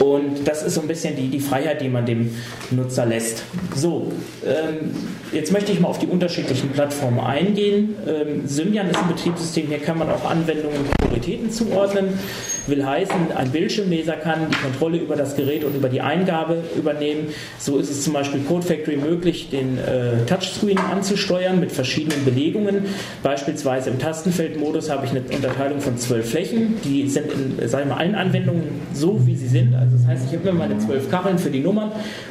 Und 0.00 0.46
das 0.46 0.62
ist 0.62 0.74
so 0.74 0.80
ein 0.80 0.88
bisschen 0.88 1.16
die, 1.16 1.28
die 1.28 1.40
Freiheit, 1.40 1.80
die 1.80 1.88
man 1.88 2.06
dem 2.06 2.34
Nutzer 2.70 3.06
lässt. 3.06 3.44
So, 3.74 4.10
ähm, 4.44 4.90
jetzt 5.32 5.52
möchte 5.52 5.72
ich 5.72 5.80
mal 5.80 5.88
auf 5.88 5.98
die 5.98 6.06
unterschiedlichen 6.06 6.70
Plattformen 6.70 7.20
eingehen. 7.20 7.94
Ähm, 8.06 8.46
Symbian 8.46 8.88
ist 8.90 8.98
ein 8.98 9.08
Betriebssystem, 9.08 9.68
hier 9.68 9.78
kann 9.78 9.98
man 9.98 10.10
auch 10.10 10.24
Anwendungen 10.24 10.78
und 10.78 10.90
Prioritäten 10.98 11.50
zuordnen. 11.50 12.18
Will 12.66 12.84
heißen, 12.84 13.32
ein 13.36 13.50
Bildschirmleser 13.50 14.14
kann 14.14 14.48
die 14.50 14.56
Kontrolle 14.56 14.98
über 14.98 15.16
das 15.16 15.36
Gerät 15.36 15.64
und 15.64 15.74
über 15.74 15.88
die 15.88 16.00
Eingabe 16.00 16.62
übernehmen. 16.76 17.28
So 17.58 17.78
ist 17.78 17.90
es 17.90 18.02
zum 18.02 18.12
Beispiel 18.12 18.40
Code 18.40 18.66
Factory 18.66 18.96
möglich, 18.96 19.50
den 19.50 19.78
äh, 19.78 20.24
Touchscreen 20.26 20.78
anzusteuern 20.78 21.60
mit 21.60 21.72
verschiedenen 21.72 22.24
Belegungen. 22.24 22.86
Beispielsweise 23.22 23.90
im 23.90 23.98
Tastenfeldmodus 23.98 24.90
habe 24.90 25.06
ich 25.06 25.10
eine 25.10 25.22
Unterteilung 25.22 25.80
von 25.80 25.98
zwölf 25.98 26.30
Flächen. 26.30 26.76
Die 26.84 27.08
sind 27.08 27.26
in 27.32 27.68
sagen 27.68 27.88
wir, 27.88 27.96
allen 27.96 28.14
Anwendungen 28.14 28.80
so, 28.92 29.26
wie 29.26 29.36
sie 29.36 29.48
sind. 29.48 29.74
Also 29.82 29.96
das 29.96 30.06
heißt, 30.06 30.26
ich 30.28 30.38
habe 30.38 30.48
immer 30.48 30.60
meine 30.60 30.78
zwölf 30.78 31.10
Kacheln 31.10 31.38
für 31.38 31.50
die 31.50 31.58
Nummern 31.58 31.90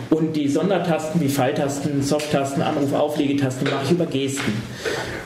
und 0.10 0.36
die 0.38 0.48
Sondertasten 0.48 1.20
wie 1.20 1.28
Pfeiltasten, 1.28 2.02
Softtasten, 2.02 2.64
Anruf, 2.64 2.94
Auflegetasten 2.94 3.70
mache 3.70 3.84
ich 3.86 3.92
über 3.92 4.06
Gesten. 4.06 4.54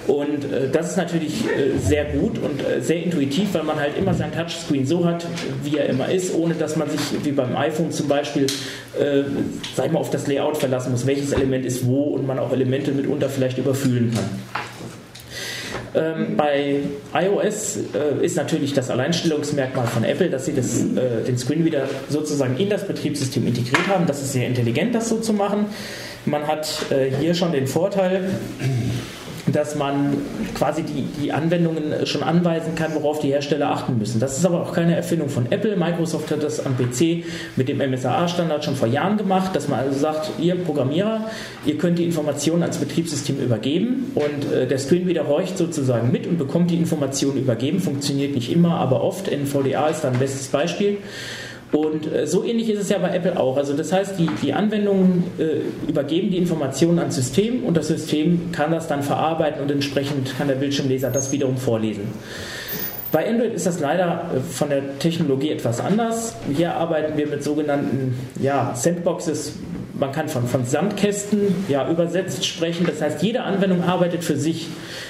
Und 0.08 0.52
äh, 0.52 0.70
das 0.72 0.92
ist 0.92 0.98
natürlich 0.98 1.46
äh, 1.46 1.78
sehr 1.78 2.06
gut 2.06 2.40
und 2.40 2.66
äh, 2.66 2.82
sehr 2.82 3.04
intuitiv, 3.04 3.54
weil 3.54 3.64
man 3.64 3.80
halt 3.80 3.96
immer 3.98 4.16
sein 4.16 4.32
Touchscreen 4.32 4.88
so 4.88 5.06
hat, 5.06 5.26
wie 5.64 5.78
er 5.78 5.88
immer 5.88 6.10
ist, 6.10 6.34
ohne 6.34 6.56
dass 6.56 6.76
man 6.76 6.90
sich 6.90 7.00
wie 7.24 7.32
beim 7.32 7.56
iPhone 7.56 7.92
zum 7.92 8.08
Beispiel, 8.08 8.48
äh, 9.00 9.24
sag 9.76 9.88
ich 9.88 9.92
mal, 9.92 10.00
auf 10.00 10.10
das 10.10 10.26
Layout 10.26 10.58
verlassen 10.58 10.92
muss, 10.92 11.06
welches 11.06 11.32
Element 11.32 11.64
ist 11.64 11.86
wo 11.86 12.06
und 12.06 12.26
man 12.26 12.40
auch 12.40 12.52
Elemente 12.52 12.92
mitunter 12.92 13.30
vielleicht 13.30 13.60
überfühlen 13.60 14.12
kann. 14.14 14.65
Ähm, 15.96 16.36
bei 16.36 16.82
iOS 17.14 17.78
äh, 17.94 18.26
ist 18.26 18.36
natürlich 18.36 18.74
das 18.74 18.90
Alleinstellungsmerkmal 18.90 19.88
von 19.88 20.04
Apple, 20.04 20.30
dass 20.30 20.46
sie 20.46 20.54
das, 20.54 20.82
äh, 20.82 21.24
den 21.26 21.38
Screen 21.38 21.64
wieder 21.64 21.88
sozusagen 22.10 22.58
in 22.58 22.70
das 22.70 22.86
Betriebssystem 22.86 23.48
integriert 23.48 23.88
haben. 23.88 24.06
Das 24.06 24.22
ist 24.22 24.34
sehr 24.34 24.48
intelligent, 24.48 24.94
das 24.94 25.10
so 25.10 25.20
zu 25.20 25.34
machen. 25.34 25.68
Man 26.26 26.48
hat 26.48 26.92
äh, 26.92 27.12
hier 27.20 27.34
schon 27.34 27.52
den 27.52 27.68
Vorteil, 27.68 28.30
dass 29.48 29.76
man 29.76 30.18
quasi 30.56 30.84
die, 30.84 31.04
die 31.22 31.32
Anwendungen 31.32 32.06
schon 32.06 32.24
anweisen 32.24 32.76
kann, 32.76 32.96
worauf 32.96 33.20
die 33.20 33.30
Hersteller 33.30 33.70
achten 33.70 33.98
müssen. 33.98 34.20
Das 34.20 34.38
ist 34.38 34.46
aber 34.46 34.62
auch 34.62 34.74
keine 34.74 34.96
Erfindung 34.96 35.30
von 35.30 35.52
Apple. 35.52 35.76
Microsoft 35.76 36.32
hat 36.32 36.42
das 36.42 36.66
am 36.66 36.76
PC 36.78 37.24
mit 37.56 37.70
dem 37.70 37.78
MSAA-Standard 37.78 38.66
schon 38.66 38.76
vor 38.76 38.88
Jahren 38.88 39.18
gemacht, 39.18 39.56
dass 39.56 39.68
man 39.68 39.80
also 39.80 39.98
sagt, 39.98 40.32
ihr 40.40 40.56
Programmierer, 40.56 41.30
ihr 41.66 41.78
könnt 41.78 42.00
die 42.00 42.06
Informationen 42.06 42.64
ans 42.64 42.78
Betriebssystem 42.78 43.40
übergeben 43.40 44.12
und 44.16 44.52
äh, 44.52 44.68
der 44.68 44.80
Screenreader 44.80 45.28
horcht 45.28 45.58
sozusagen 45.58 46.12
mit 46.12 46.26
und 46.28 46.38
bekommt 46.38 46.72
die 46.72 46.78
Informationen 46.78 47.38
übergeben. 47.38 47.80
Funktioniert 47.80 48.34
nicht 48.34 48.52
immer, 48.52 48.76
aber 48.76 49.04
oft. 49.04 49.28
NVDA 49.28 49.88
ist 49.88 50.02
da 50.02 50.10
ein 50.10 50.20
bestes 50.20 50.48
Beispiel. 50.48 50.98
Und 51.76 52.12
äh, 52.12 52.26
so 52.26 52.46
ähnlich 52.46 52.70
ist 52.70 52.80
es 52.80 52.90
ja 52.90 52.98
bei 53.00 53.10
Apple 53.10 53.38
auch. 53.38 53.58
Also 53.58 53.74
das 53.74 53.92
heißt, 53.92 54.18
die, 54.18 54.30
die 54.42 54.54
Anwendungen 54.54 55.26
äh, 55.38 55.90
übergeben 55.90 56.32
die 56.32 56.38
Informationen 56.38 57.00
ans 57.00 57.16
System 57.16 57.66
und 57.66 57.76
das 57.76 57.90
System 57.90 58.52
kann 58.54 58.72
das 58.72 58.88
dann 58.88 59.04
verarbeiten 59.04 59.62
und 59.62 59.70
entsprechend 59.70 60.38
kann 60.38 60.48
der 60.48 60.56
Bildschirmleser 60.56 61.10
das 61.10 61.34
wiederum 61.34 61.58
vorlesen. 61.58 62.04
Bei 63.12 63.28
Android 63.30 63.54
ist 63.54 63.66
das 63.66 63.82
leider 63.82 64.32
äh, 64.34 64.40
von 64.40 64.70
der 64.70 65.00
Technologie 65.00 65.52
etwas 65.52 65.82
anders. 65.82 66.36
Hier 66.56 66.76
arbeiten 66.76 67.18
wir 67.18 67.28
mit 67.28 67.44
sogenannten 67.44 68.16
ja, 68.42 68.74
Sandboxes, 68.74 69.54
man 70.00 70.12
kann 70.12 70.28
von, 70.28 70.48
von 70.48 70.66
Sandkästen 70.66 71.66
ja, 71.68 71.90
übersetzt 71.90 72.46
sprechen. 72.46 72.86
Das 72.86 73.02
heißt, 73.02 73.24
jede 73.24 73.44
Anwendung 73.44 73.84
arbeitet 73.84 74.24
für 74.24 74.36
sich. 74.36 74.68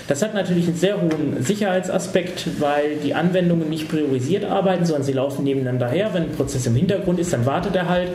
Das 0.07 0.21
hat 0.21 0.33
natürlich 0.33 0.67
einen 0.67 0.77
sehr 0.77 1.01
hohen 1.01 1.41
Sicherheitsaspekt, 1.43 2.59
weil 2.59 2.97
die 3.03 3.13
Anwendungen 3.13 3.69
nicht 3.69 3.89
priorisiert 3.89 4.45
arbeiten, 4.45 4.85
sondern 4.85 5.03
sie 5.03 5.13
laufen 5.13 5.43
nebeneinander 5.43 5.89
her. 5.89 6.11
Wenn 6.13 6.23
ein 6.23 6.31
Prozess 6.31 6.67
im 6.67 6.75
Hintergrund 6.75 7.19
ist, 7.19 7.33
dann 7.33 7.45
wartet 7.45 7.75
er 7.75 7.89
halt. 7.89 8.09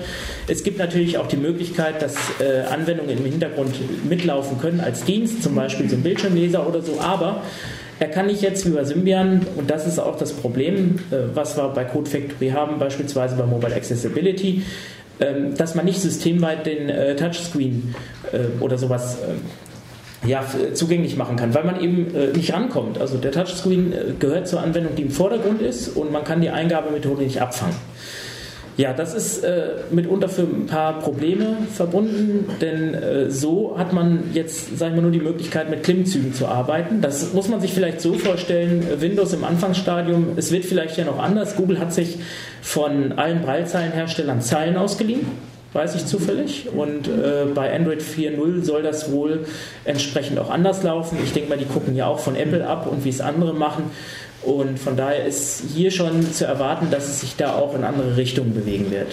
Es 0.47 0.63
gibt 0.63 0.79
natürlich 0.79 1.19
auch 1.19 1.27
die 1.27 1.37
Möglichkeit, 1.37 2.01
dass 2.03 2.15
äh, 2.41 2.63
Anwendungen 2.73 3.19
im 3.19 3.25
Hintergrund 3.25 3.75
mitlaufen 4.09 4.61
können 4.61 4.81
als 4.81 5.05
Dienst, 5.05 5.43
zum 5.43 5.55
Beispiel 5.55 5.89
so 5.89 5.97
ein 5.97 6.03
Bildschirmleser 6.03 6.67
oder 6.67 6.83
so, 6.83 7.01
aber 7.01 7.43
er 8.01 8.09
kann 8.09 8.29
nicht 8.29 8.41
jetzt 8.41 8.65
wie 8.65 8.71
bei 8.71 8.83
Symbian, 8.83 9.47
und 9.57 9.71
das 9.71 9.87
ist 9.87 9.99
auch 9.99 10.17
das 10.17 10.33
Problem, 10.33 11.01
äh, 11.11 11.17
was 11.35 11.59
wir 11.59 11.69
bei 11.69 11.85
Code 11.85 12.09
Factory 12.09 12.49
haben, 12.49 12.79
beispielsweise 12.79 13.37
bei 13.37 13.45
Mobile 13.45 13.75
Accessibility, 13.75 14.63
dass 15.57 15.75
man 15.75 15.85
nicht 15.85 16.01
systemweit 16.01 16.67
den 16.67 16.89
äh, 16.89 17.17
Touchscreen 17.17 17.95
äh, 18.33 18.63
oder 18.63 18.79
sowas 18.79 19.19
ja, 20.27 20.45
zugänglich 20.75 21.17
machen 21.17 21.37
kann, 21.37 21.55
weil 21.55 21.65
man 21.65 21.81
eben 21.81 22.15
äh, 22.15 22.27
nicht 22.37 22.53
rankommt. 22.53 23.01
Also 23.01 23.17
der 23.17 23.33
Touchscreen 23.33 23.93
äh, 23.93 23.97
gehört 24.19 24.49
zur 24.49 24.61
Anwendung, 24.61 24.95
die 24.95 25.03
im 25.03 25.11
Vordergrund 25.11 25.63
ist 25.63 25.89
und 25.89 26.13
man 26.13 26.25
kann 26.25 26.41
die 26.41 26.51
Eingabemethode 26.51 27.23
nicht 27.23 27.41
abfangen. 27.41 27.77
Ja, 28.77 28.93
das 28.93 29.15
ist 29.15 29.45
äh, 29.45 29.73
mitunter 29.91 30.29
für 30.29 30.43
ein 30.43 30.67
paar 30.67 31.01
Probleme 31.01 31.57
verbunden, 31.73 32.47
denn 32.61 32.95
äh, 32.95 33.31
so 33.31 33.77
hat 33.77 33.93
man 33.93 34.31
jetzt, 34.33 34.79
sagen 34.79 34.95
wir 34.95 35.03
nur, 35.03 35.11
die 35.11 35.21
Möglichkeit, 35.21 35.69
mit 35.69 35.83
Klimmzügen 35.83 36.33
zu 36.33 36.47
arbeiten. 36.47 37.01
Das 37.03 37.33
muss 37.33 37.49
man 37.49 37.61
sich 37.61 37.73
vielleicht 37.73 38.01
so 38.01 38.15
vorstellen, 38.15 38.87
Windows 39.01 39.33
im 39.33 39.45
Anfangsstadium, 39.45 40.29
es 40.37 40.51
wird 40.51 40.65
vielleicht 40.65 40.97
ja 40.97 41.05
noch 41.05 41.19
anders. 41.19 41.57
Google 41.57 41.79
hat 41.79 41.93
sich 41.93 42.19
von 42.63 43.13
allen 43.13 43.43
Breilzeilenherstellern 43.43 44.41
Zeilen 44.41 44.77
ausgeliehen 44.77 45.27
weiß 45.73 45.95
ich 45.95 46.07
zufällig. 46.07 46.69
Und 46.75 47.09
äh, 47.09 47.47
bei 47.55 47.75
Android 47.75 48.03
4.0 48.03 48.65
soll 48.65 48.83
das 48.83 49.13
wohl 49.13 49.47
entsprechend 49.85 50.39
auch 50.39 50.51
anders 50.51 50.83
laufen. 50.83 51.19
Ich 51.23 51.33
denke 51.33 51.49
mal, 51.49 51.59
die 51.59 51.65
gucken 51.65 51.95
ja 51.95 52.07
auch 52.07 52.19
von 52.19 52.37
Apple 52.37 52.67
ab 52.67 52.87
und 52.91 53.05
wie 53.05 53.11
es 53.11 53.21
andere 53.21 53.55
machen. 53.55 53.85
Und 54.43 54.79
von 54.79 54.97
daher 54.97 55.27
ist 55.27 55.63
hier 55.75 55.91
schon 55.91 56.33
zu 56.33 56.47
erwarten, 56.47 56.91
dass 56.91 57.09
es 57.09 57.21
sich 57.21 57.37
da 57.37 57.55
auch 57.55 57.75
in 57.75 57.85
andere 57.85 58.17
Richtungen 58.17 58.55
bewegen 58.55 58.91
wird. 58.91 59.09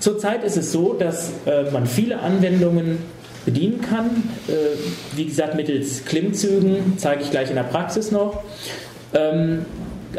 Zurzeit 0.00 0.42
ist 0.42 0.56
es 0.56 0.72
so, 0.72 0.94
dass 0.94 1.30
äh, 1.46 1.70
man 1.70 1.86
viele 1.86 2.18
Anwendungen 2.18 2.98
bedienen 3.44 3.80
kann. 3.80 4.06
Äh, 4.48 4.76
wie 5.16 5.26
gesagt, 5.26 5.54
mittels 5.54 6.04
Klimmzügen, 6.04 6.94
zeige 6.96 7.22
ich 7.22 7.30
gleich 7.30 7.50
in 7.50 7.56
der 7.56 7.62
Praxis 7.62 8.10
noch. 8.10 8.42
Ähm, 9.14 9.64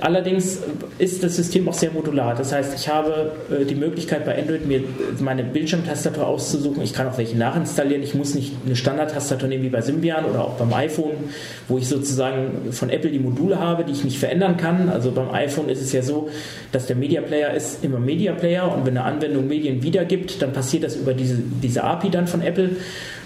Allerdings 0.02 0.60
ist 0.98 1.24
das 1.24 1.36
System 1.36 1.68
auch 1.70 1.74
sehr 1.74 1.92
modular. 1.92 2.36
Das 2.36 2.52
heißt, 2.52 2.74
ich 2.76 2.88
habe 2.88 3.32
äh, 3.52 3.66
die 3.66 3.76
Möglichkeit 3.76 4.26
bei 4.26 4.38
Android 4.38 4.66
mir 4.66 4.84
meine 5.20 5.44
Bildschirmtastatur 5.44 6.26
auszusuchen. 6.26 6.82
Ich 6.84 6.94
kann 6.94 7.08
auch 7.08 7.18
welche 7.18 7.38
nachinstallieren. 7.38 8.02
Ich 8.04 8.16
muss 8.16 8.36
nicht 8.36 8.54
eine 8.66 8.76
Standardtastatur 8.76 9.48
nehmen 9.48 9.64
wie 9.64 9.70
bei 9.70 9.82
Symbian 9.82 10.26
oder 10.26 10.46
auch 10.46 10.54
beim 10.54 10.74
iPhone, 10.74 11.16
wo 11.68 11.78
ich 11.78 11.88
sozusagen 11.88 12.72
von 12.72 12.90
Apple 12.90 13.12
die 13.12 13.20
Module 13.20 13.60
habe, 13.60 13.84
die 13.84 13.92
ich 13.92 14.04
nicht 14.04 14.18
verändern 14.18 14.58
kann. 14.58 14.90
Also 14.90 15.12
beim 15.12 15.32
iPhone 15.32 15.70
ist 15.70 15.82
es 15.82 15.92
ja 15.92 16.02
so, 16.02 16.30
dass 16.72 16.88
der 16.88 16.96
Media 16.96 17.22
Player 17.22 17.54
ist 17.54 17.84
immer 17.84 18.00
Media 18.00 18.34
Player 18.34 18.72
und 18.76 18.86
wenn 18.86 18.98
eine 18.98 19.06
Anwendung 19.06 19.48
Medien 19.48 19.84
wiedergibt, 19.84 20.42
dann 20.42 20.54
passiert 20.54 20.84
das 20.84 20.96
über 20.96 21.14
diese, 21.14 21.38
diese 21.62 21.84
API 21.84 22.10
dann 22.10 22.28
von 22.28 22.42
Apple. 22.42 22.72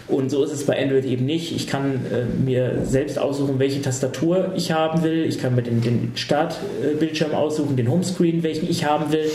Und 0.07 0.29
so 0.29 0.43
ist 0.43 0.53
es 0.53 0.65
bei 0.65 0.81
Android 0.81 1.03
eben 1.05 1.25
nicht. 1.25 1.53
Ich 1.53 1.67
kann 1.67 1.99
äh, 2.11 2.23
mir 2.41 2.81
selbst 2.85 3.19
aussuchen, 3.19 3.59
welche 3.59 3.81
Tastatur 3.81 4.53
ich 4.55 4.71
haben 4.71 5.03
will. 5.03 5.25
Ich 5.25 5.39
kann 5.39 5.53
mir 5.55 5.63
den, 5.63 5.81
den 5.81 6.13
Startbildschirm 6.15 7.33
aussuchen, 7.33 7.75
den 7.75 7.91
Homescreen, 7.91 8.41
welchen 8.41 8.69
ich 8.69 8.85
haben 8.85 9.11
will. 9.11 9.29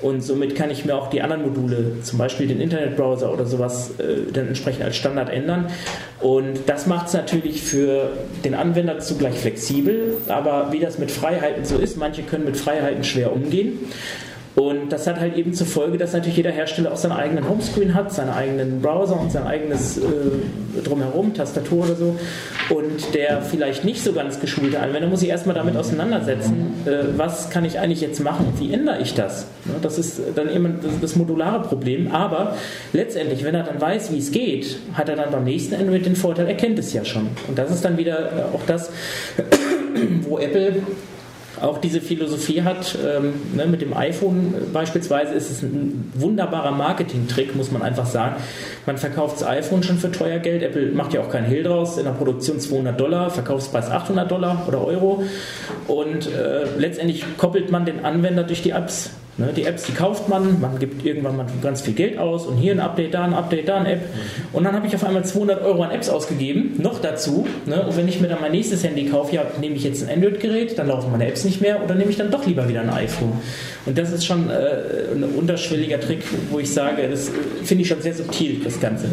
Und 0.00 0.22
somit 0.22 0.54
kann 0.54 0.70
ich 0.70 0.84
mir 0.84 0.96
auch 0.96 1.08
die 1.08 1.22
anderen 1.22 1.42
Module, 1.42 2.02
zum 2.02 2.18
Beispiel 2.18 2.46
den 2.46 2.60
Internetbrowser 2.60 3.32
oder 3.32 3.46
sowas, 3.46 3.92
äh, 3.98 4.32
dann 4.32 4.48
entsprechend 4.48 4.84
als 4.84 4.96
Standard 4.96 5.28
ändern. 5.28 5.66
Und 6.20 6.60
das 6.66 6.86
macht 6.86 7.08
es 7.08 7.12
natürlich 7.12 7.62
für 7.62 8.10
den 8.44 8.54
Anwender 8.54 8.98
zugleich 9.00 9.34
flexibel. 9.34 10.16
Aber 10.28 10.72
wie 10.72 10.80
das 10.80 10.98
mit 10.98 11.10
Freiheiten 11.10 11.66
so 11.66 11.76
ist, 11.76 11.98
manche 11.98 12.22
können 12.22 12.46
mit 12.46 12.56
Freiheiten 12.56 13.04
schwer 13.04 13.32
umgehen. 13.32 13.78
Und 14.54 14.92
das 14.92 15.06
hat 15.06 15.18
halt 15.18 15.36
eben 15.36 15.52
zur 15.52 15.66
Folge, 15.66 15.98
dass 15.98 16.12
natürlich 16.12 16.36
jeder 16.36 16.52
Hersteller 16.52 16.92
auch 16.92 16.96
seinen 16.96 17.12
eigenen 17.12 17.48
Homescreen 17.48 17.94
hat, 17.94 18.12
seinen 18.12 18.30
eigenen 18.30 18.80
Browser 18.80 19.18
und 19.18 19.32
sein 19.32 19.46
eigenes 19.46 19.98
äh, 19.98 20.02
Drumherum, 20.84 21.34
Tastatur 21.34 21.84
oder 21.84 21.96
so. 21.96 22.16
Und 22.70 23.14
der 23.14 23.42
vielleicht 23.42 23.84
nicht 23.84 24.04
so 24.04 24.12
ganz 24.12 24.40
geschulte 24.40 24.78
Anwender 24.78 25.08
muss 25.08 25.20
sich 25.20 25.28
erstmal 25.28 25.56
damit 25.56 25.76
auseinandersetzen, 25.76 26.72
äh, 26.86 27.16
was 27.16 27.50
kann 27.50 27.64
ich 27.64 27.80
eigentlich 27.80 28.00
jetzt 28.00 28.20
machen, 28.20 28.52
wie 28.58 28.72
ändere 28.72 29.00
ich 29.00 29.14
das? 29.14 29.46
Ne, 29.64 29.74
das 29.82 29.98
ist 29.98 30.20
dann 30.36 30.48
eben 30.54 30.78
das, 31.00 31.16
modulare 31.16 31.66
Problem. 31.66 32.12
Aber 32.12 32.56
letztendlich, 32.92 33.44
wenn 33.44 33.54
er 33.54 33.64
dann 33.64 33.80
weiß, 33.80 34.12
wie 34.12 34.18
es 34.18 34.30
geht, 34.30 34.78
hat 34.92 35.08
er 35.08 35.16
dann 35.16 35.30
beim 35.32 35.44
nächsten 35.44 35.74
Android 35.74 36.06
den 36.06 36.16
Vorteil, 36.16 36.46
er 36.46 36.54
kennt 36.54 36.78
es 36.78 36.92
ja 36.92 37.04
schon. 37.04 37.28
Und 37.48 37.58
das 37.58 37.70
ist 37.70 37.84
dann 37.84 37.96
wieder 37.98 38.18
äh, 38.18 38.54
auch 38.54 38.62
das, 38.66 38.90
wo 40.28 40.38
Apple 40.38 40.76
auch 41.60 41.78
diese 41.78 42.00
Philosophie 42.00 42.62
hat. 42.62 42.96
Ähm, 43.04 43.34
ne, 43.54 43.66
mit 43.66 43.82
dem 43.82 43.96
iPhone 43.96 44.54
beispielsweise 44.72 45.34
ist 45.34 45.50
es 45.50 45.62
ein 45.62 46.12
wunderbarer 46.14 46.72
Marketing-Trick, 46.72 47.54
muss 47.56 47.70
man 47.70 47.82
einfach 47.82 48.06
sagen. 48.06 48.36
Man 48.86 48.98
verkauft 48.98 49.40
das 49.40 49.48
iPhone 49.48 49.82
schon 49.82 49.98
für 49.98 50.10
teuer 50.10 50.38
Geld. 50.38 50.62
Apple 50.62 50.92
macht 50.92 51.14
ja 51.14 51.20
auch 51.20 51.30
keinen 51.30 51.46
Hehl 51.46 51.62
draus. 51.62 51.98
In 51.98 52.04
der 52.04 52.12
Produktion 52.12 52.60
200 52.60 52.98
Dollar, 52.98 53.30
Verkaufspreis 53.30 53.90
800 53.90 54.30
Dollar 54.30 54.64
oder 54.68 54.84
Euro. 54.84 55.24
Und 55.86 56.26
äh, 56.26 56.64
letztendlich 56.78 57.24
koppelt 57.36 57.70
man 57.70 57.84
den 57.84 58.04
Anwender 58.04 58.44
durch 58.44 58.62
die 58.62 58.70
Apps 58.70 59.10
Ne, 59.36 59.52
die 59.54 59.64
Apps, 59.64 59.82
die 59.82 59.92
kauft 59.92 60.28
man, 60.28 60.60
man 60.60 60.78
gibt 60.78 61.04
irgendwann 61.04 61.36
mal 61.36 61.46
ganz 61.60 61.80
viel 61.80 61.94
Geld 61.94 62.18
aus 62.18 62.46
und 62.46 62.56
hier 62.56 62.70
ein 62.70 62.78
Update, 62.78 63.14
da 63.14 63.24
ein 63.24 63.34
Update, 63.34 63.68
da 63.68 63.78
ein 63.78 63.86
App. 63.86 64.02
Und 64.52 64.62
dann 64.62 64.74
habe 64.74 64.86
ich 64.86 64.94
auf 64.94 65.02
einmal 65.02 65.24
200 65.24 65.60
Euro 65.62 65.82
an 65.82 65.90
Apps 65.90 66.08
ausgegeben, 66.08 66.74
noch 66.78 67.00
dazu. 67.00 67.44
Ne, 67.66 67.84
und 67.84 67.96
wenn 67.96 68.06
ich 68.06 68.20
mir 68.20 68.28
dann 68.28 68.40
mein 68.40 68.52
nächstes 68.52 68.84
Handy 68.84 69.06
kaufe, 69.06 69.34
ja, 69.34 69.44
nehme 69.60 69.74
ich 69.74 69.82
jetzt 69.82 70.08
ein 70.08 70.14
Android-Gerät, 70.14 70.78
dann 70.78 70.86
laufen 70.86 71.10
meine 71.10 71.26
Apps 71.26 71.44
nicht 71.44 71.60
mehr 71.60 71.82
oder 71.82 71.96
nehme 71.96 72.10
ich 72.10 72.16
dann 72.16 72.30
doch 72.30 72.46
lieber 72.46 72.68
wieder 72.68 72.82
ein 72.82 72.90
iPhone. 72.90 73.32
Und 73.86 73.98
das 73.98 74.12
ist 74.12 74.24
schon 74.24 74.48
äh, 74.50 75.12
ein 75.12 75.24
unterschwelliger 75.24 75.98
Trick, 75.98 76.22
wo 76.50 76.60
ich 76.60 76.72
sage, 76.72 77.08
das 77.10 77.32
finde 77.64 77.82
ich 77.82 77.88
schon 77.88 78.00
sehr 78.02 78.14
subtil, 78.14 78.60
das 78.62 78.78
Ganze. 78.78 79.06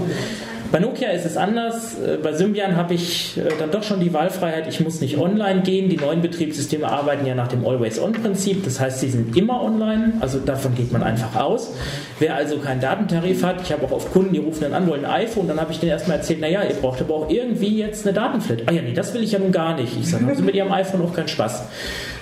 Bei 0.71 0.79
Nokia 0.79 1.09
ist 1.09 1.25
es 1.25 1.35
anders. 1.35 1.99
Äh, 1.99 2.17
bei 2.23 2.31
Symbian 2.31 2.77
habe 2.77 2.93
ich 2.93 3.37
äh, 3.37 3.41
dann 3.59 3.71
doch 3.71 3.83
schon 3.83 3.99
die 3.99 4.13
Wahlfreiheit, 4.13 4.67
ich 4.67 4.79
muss 4.79 5.01
nicht 5.01 5.17
online 5.17 5.61
gehen. 5.61 5.89
Die 5.89 5.97
neuen 5.97 6.21
Betriebssysteme 6.21 6.87
arbeiten 6.87 7.25
ja 7.25 7.35
nach 7.35 7.49
dem 7.49 7.65
Always-On-Prinzip. 7.65 8.63
Das 8.63 8.79
heißt, 8.79 9.01
sie 9.01 9.09
sind 9.09 9.35
immer 9.35 9.61
online, 9.61 10.13
also 10.21 10.39
davon 10.39 10.73
geht 10.73 10.93
man 10.93 11.03
einfach 11.03 11.35
aus. 11.35 11.73
Wer 12.19 12.35
also 12.35 12.57
keinen 12.57 12.79
Datentarif 12.79 13.43
hat, 13.43 13.61
ich 13.61 13.71
habe 13.73 13.85
auch 13.85 13.91
oft 13.91 14.13
Kunden, 14.13 14.31
die 14.31 14.39
rufen 14.39 14.61
dann 14.61 14.73
an, 14.73 14.87
wollen 14.87 15.03
ein 15.03 15.25
iPhone, 15.25 15.47
dann 15.47 15.59
habe 15.59 15.73
ich 15.73 15.79
denen 15.79 15.91
erstmal 15.91 16.17
erzählt, 16.17 16.39
naja, 16.39 16.61
ihr 16.63 16.75
braucht 16.75 17.01
aber 17.01 17.15
auch 17.15 17.29
irgendwie 17.29 17.77
jetzt 17.77 18.05
eine 18.07 18.13
Datenflat. 18.13 18.63
Ah 18.67 18.71
ja, 18.71 18.81
nee, 18.81 18.93
das 18.93 19.13
will 19.13 19.23
ich 19.23 19.33
ja 19.33 19.39
nun 19.39 19.51
gar 19.51 19.75
nicht. 19.75 19.97
Ich 19.99 20.09
sage, 20.09 20.33
Sie 20.33 20.41
mit 20.41 20.55
Ihrem 20.55 20.71
iPhone 20.71 21.01
auch 21.01 21.13
keinen 21.13 21.27
Spaß. 21.27 21.63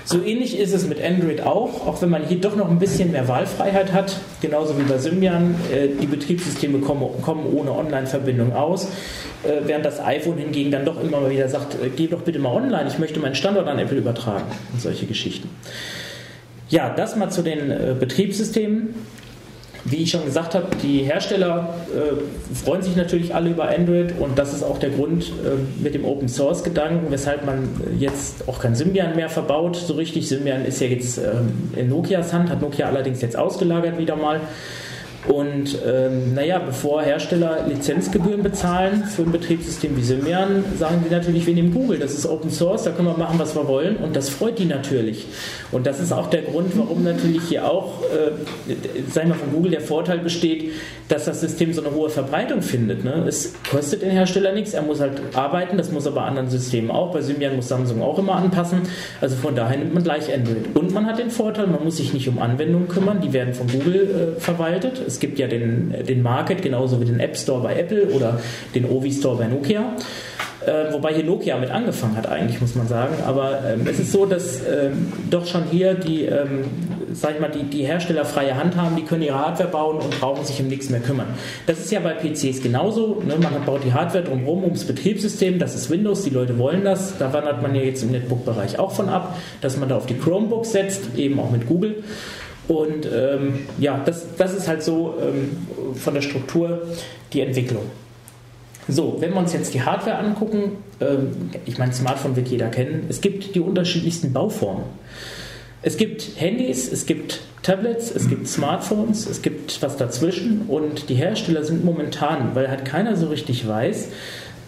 So 0.06 0.24
ähnlich 0.24 0.58
ist 0.58 0.74
es 0.74 0.88
mit 0.88 1.03
Android 1.03 1.41
auch, 1.41 1.86
auch 1.86 2.01
wenn 2.01 2.10
man 2.10 2.24
hier 2.24 2.39
doch 2.39 2.56
noch 2.56 2.70
ein 2.70 2.79
bisschen 2.79 3.12
mehr 3.12 3.27
Wahlfreiheit 3.27 3.94
hat, 3.94 4.18
genauso 4.41 4.77
wie 4.77 4.84
bei 4.84 4.98
Symbian. 4.98 5.56
Äh, 5.72 5.89
die 6.01 6.08
Betriebssysteme 6.08 6.79
kommen, 6.79 7.46
ohne 7.53 7.72
Online-Verbindung 7.72 8.53
aus, 8.53 8.86
äh, 9.44 9.62
während 9.65 9.86
das 9.86 10.00
iPhone 10.00 10.38
hingegen 10.38 10.72
dann 10.72 10.86
doch 10.86 11.01
immer 11.01 11.22
mal 11.22 11.29
wieder 11.29 11.48
sagt, 11.48 11.75
äh, 11.75 11.89
geh 11.96 12.08
doch 12.08 12.22
bitte 12.22 12.39
mal 12.39 12.53
online, 12.53 12.88
ich 12.88 12.98
möchte 12.98 13.20
meinen 13.20 13.36
Standort 13.36 13.68
an 13.68 13.77
Apple 13.79 13.98
übertragen 13.98 14.46
und 14.74 14.82
solche 14.82 15.06
Geschichten. 15.06 15.50
Ja, 16.70 16.94
das 16.96 17.15
mal 17.15 17.29
zu 17.29 17.41
den 17.41 17.98
Betriebssystemen. 18.00 18.94
Wie 19.89 19.98
ich 19.98 20.12
schon 20.12 20.25
gesagt 20.25 20.55
habe, 20.55 20.67
die 20.84 21.00
Hersteller 21.00 21.74
äh, 21.93 22.55
freuen 22.55 22.81
sich 22.81 22.96
natürlich 22.96 23.34
alle 23.34 23.50
über 23.50 23.69
Android 23.69 24.13
und 24.19 24.38
das 24.38 24.53
ist 24.53 24.63
auch 24.63 24.77
der 24.77 24.91
Grund 24.91 25.25
äh, 25.25 25.81
mit 25.81 25.96
dem 25.96 26.05
Open 26.05 26.27
Source 26.27 26.63
Gedanken, 26.63 27.12
weshalb 27.12 27.46
man 27.46 27.69
jetzt 27.98 28.48
auch 28.48 28.60
kein 28.60 28.75
Symbian 28.75 29.15
mehr 29.15 29.29
verbaut. 29.29 29.75
So 29.75 29.93
richtig, 29.93 30.27
Symbian 30.27 30.65
ist 30.65 30.79
ja 30.79 30.88
jetzt 30.88 31.17
ähm, 31.17 31.72
in 31.75 31.89
Nokias 31.89 32.34
Hand, 32.34 32.50
hat 32.50 32.62
Nokia 32.62 32.88
allerdings 32.88 33.22
jetzt 33.22 33.38
ausgelagert 33.38 33.98
wieder 33.98 34.15
mal. 34.15 34.41
Und 35.27 35.77
ähm, 35.85 36.33
naja, 36.33 36.59
bevor 36.59 37.01
Hersteller 37.01 37.67
Lizenzgebühren 37.67 38.41
bezahlen 38.41 39.03
für 39.03 39.23
ein 39.23 39.31
Betriebssystem 39.31 39.95
wie 39.97 40.01
Symbian, 40.01 40.63
sagen 40.77 41.03
die 41.05 41.13
natürlich, 41.13 41.45
wir 41.45 41.53
nehmen 41.53 41.73
Google, 41.73 41.99
das 41.99 42.13
ist 42.13 42.25
Open 42.25 42.49
Source, 42.49 42.83
da 42.83 42.91
können 42.91 43.09
wir 43.09 43.17
machen, 43.17 43.38
was 43.38 43.53
wir 43.53 43.67
wollen 43.67 43.97
und 43.97 44.15
das 44.15 44.29
freut 44.29 44.57
die 44.59 44.65
natürlich. 44.65 45.27
Und 45.73 45.85
das 45.85 45.99
ist 45.99 46.13
auch 46.13 46.29
der 46.29 46.43
Grund, 46.43 46.77
warum 46.77 47.03
natürlich 47.03 47.43
hier 47.43 47.69
auch, 47.69 48.01
äh, 48.03 49.11
sagen 49.11 49.29
wir 49.29 49.35
von 49.35 49.51
Google, 49.51 49.71
der 49.71 49.81
Vorteil 49.81 50.19
besteht, 50.19 50.71
dass 51.09 51.25
das 51.25 51.41
System 51.41 51.73
so 51.73 51.83
eine 51.83 51.93
hohe 51.93 52.09
Verbreitung 52.09 52.61
findet. 52.61 53.03
Ne? 53.03 53.25
Es 53.27 53.53
kostet 53.69 54.03
den 54.03 54.11
Hersteller 54.11 54.53
nichts, 54.53 54.73
er 54.73 54.83
muss 54.83 55.01
halt 55.01 55.19
arbeiten, 55.33 55.75
das 55.77 55.91
muss 55.91 56.05
er 56.05 56.13
bei 56.13 56.21
anderen 56.21 56.49
Systemen 56.49 56.91
auch, 56.91 57.11
bei 57.11 57.21
Symbian 57.21 57.57
muss 57.57 57.67
Samsung 57.67 58.01
auch 58.01 58.17
immer 58.19 58.35
anpassen, 58.35 58.83
also 59.19 59.35
von 59.35 59.53
daher 59.53 59.77
nimmt 59.77 59.93
man 59.93 60.03
gleich 60.03 60.33
Android. 60.33 60.75
Und 60.75 60.93
man 60.93 61.05
hat 61.05 61.19
den 61.19 61.29
Vorteil, 61.29 61.67
man 61.67 61.83
muss 61.83 61.97
sich 61.97 62.13
nicht 62.13 62.29
um 62.29 62.39
Anwendungen 62.39 62.88
kümmern, 62.88 63.19
die 63.21 63.33
werden 63.33 63.53
von 63.53 63.67
Google 63.67 64.35
äh, 64.38 64.39
verwaltet 64.39 65.08
es 65.09 65.19
gibt 65.19 65.39
ja 65.39 65.47
den, 65.47 65.93
den 66.07 66.21
Market 66.21 66.61
genauso 66.61 67.01
wie 67.01 67.05
den 67.05 67.19
App 67.19 67.35
Store 67.35 67.61
bei 67.61 67.75
Apple 67.75 68.09
oder 68.09 68.39
den 68.73 68.85
Ovi 68.85 69.11
Store 69.11 69.37
bei 69.37 69.47
Nokia. 69.47 69.95
Äh, 70.65 70.91
wobei 70.91 71.13
hier 71.13 71.23
Nokia 71.23 71.57
mit 71.57 71.71
angefangen 71.71 72.17
hat, 72.17 72.27
eigentlich, 72.27 72.59
muss 72.59 72.75
man 72.75 72.87
sagen. 72.87 73.15
Aber 73.25 73.59
ähm, 73.65 73.87
es 73.89 73.97
ist 73.99 74.11
so, 74.11 74.25
dass 74.25 74.59
ähm, 74.59 75.11
doch 75.29 75.47
schon 75.47 75.63
hier 75.71 75.93
die, 75.93 76.25
ähm, 76.25 76.65
sag 77.13 77.35
ich 77.35 77.39
mal, 77.39 77.49
die, 77.49 77.63
die 77.63 77.85
Hersteller 77.85 78.25
freie 78.25 78.55
Hand 78.55 78.75
haben, 78.75 78.97
die 78.97 79.03
können 79.03 79.21
ihre 79.21 79.39
Hardware 79.39 79.69
bauen 79.69 79.97
und 79.97 80.19
brauchen 80.19 80.43
sich 80.45 80.59
um 80.59 80.67
nichts 80.67 80.89
mehr 80.89 80.99
kümmern. 80.99 81.27
Das 81.65 81.79
ist 81.79 81.91
ja 81.91 82.01
bei 82.01 82.13
PCs 82.13 82.61
genauso. 82.61 83.23
Ne? 83.25 83.37
Man 83.41 83.63
baut 83.65 83.85
die 83.85 83.93
Hardware 83.93 84.23
drumherum 84.23 84.65
ums 84.65 84.83
Betriebssystem, 84.83 85.59
das 85.59 85.75
ist 85.75 85.89
Windows, 85.89 86.23
die 86.23 86.29
Leute 86.29 86.57
wollen 86.59 86.83
das. 86.83 87.17
Da 87.17 87.31
wandert 87.31 87.61
man 87.61 87.73
ja 87.73 87.81
jetzt 87.81 88.03
im 88.03 88.11
Netbook-Bereich 88.11 88.77
auch 88.79 88.91
von 88.91 89.07
ab, 89.07 89.37
dass 89.61 89.77
man 89.77 89.87
da 89.87 89.95
auf 89.95 90.07
die 90.07 90.15
Chromebooks 90.15 90.73
setzt, 90.73 91.17
eben 91.17 91.39
auch 91.39 91.51
mit 91.51 91.67
Google. 91.67 92.03
Und 92.69 93.07
ähm, 93.11 93.61
ja, 93.79 93.99
das, 94.05 94.35
das 94.38 94.53
ist 94.53 94.67
halt 94.67 94.83
so 94.83 95.15
ähm, 95.19 95.95
von 95.95 96.13
der 96.13 96.21
Struktur 96.21 96.83
die 97.33 97.41
Entwicklung. 97.41 97.83
So, 98.88 99.17
wenn 99.19 99.31
wir 99.31 99.39
uns 99.39 99.53
jetzt 99.53 99.73
die 99.73 99.81
Hardware 99.81 100.19
angucken, 100.19 100.77
ähm, 101.01 101.49
ich 101.65 101.79
meine, 101.79 101.93
Smartphone 101.93 102.35
wird 102.35 102.47
jeder 102.47 102.69
kennen, 102.69 103.07
es 103.09 103.21
gibt 103.21 103.55
die 103.55 103.59
unterschiedlichsten 103.59 104.33
Bauformen. 104.33 104.83
Es 105.81 105.97
gibt 105.97 106.29
Handys, 106.35 106.91
es 106.91 107.07
gibt 107.07 107.39
Tablets, 107.63 108.11
es 108.11 108.29
gibt 108.29 108.47
Smartphones, 108.47 109.27
es 109.27 109.41
gibt 109.41 109.81
was 109.81 109.97
dazwischen 109.97 110.63
und 110.67 111.09
die 111.09 111.15
Hersteller 111.15 111.63
sind 111.63 111.83
momentan, 111.83 112.53
weil 112.53 112.69
halt 112.69 112.85
keiner 112.85 113.15
so 113.15 113.27
richtig 113.27 113.67
weiß, 113.67 114.09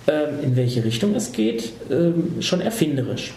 ähm, 0.08 0.29
in 0.41 0.55
welche 0.55 0.84
Richtung 0.84 1.13
es 1.13 1.34
geht, 1.34 1.72
ähm, 1.91 2.41
schon 2.41 2.62
erfinderisch. 2.62 3.34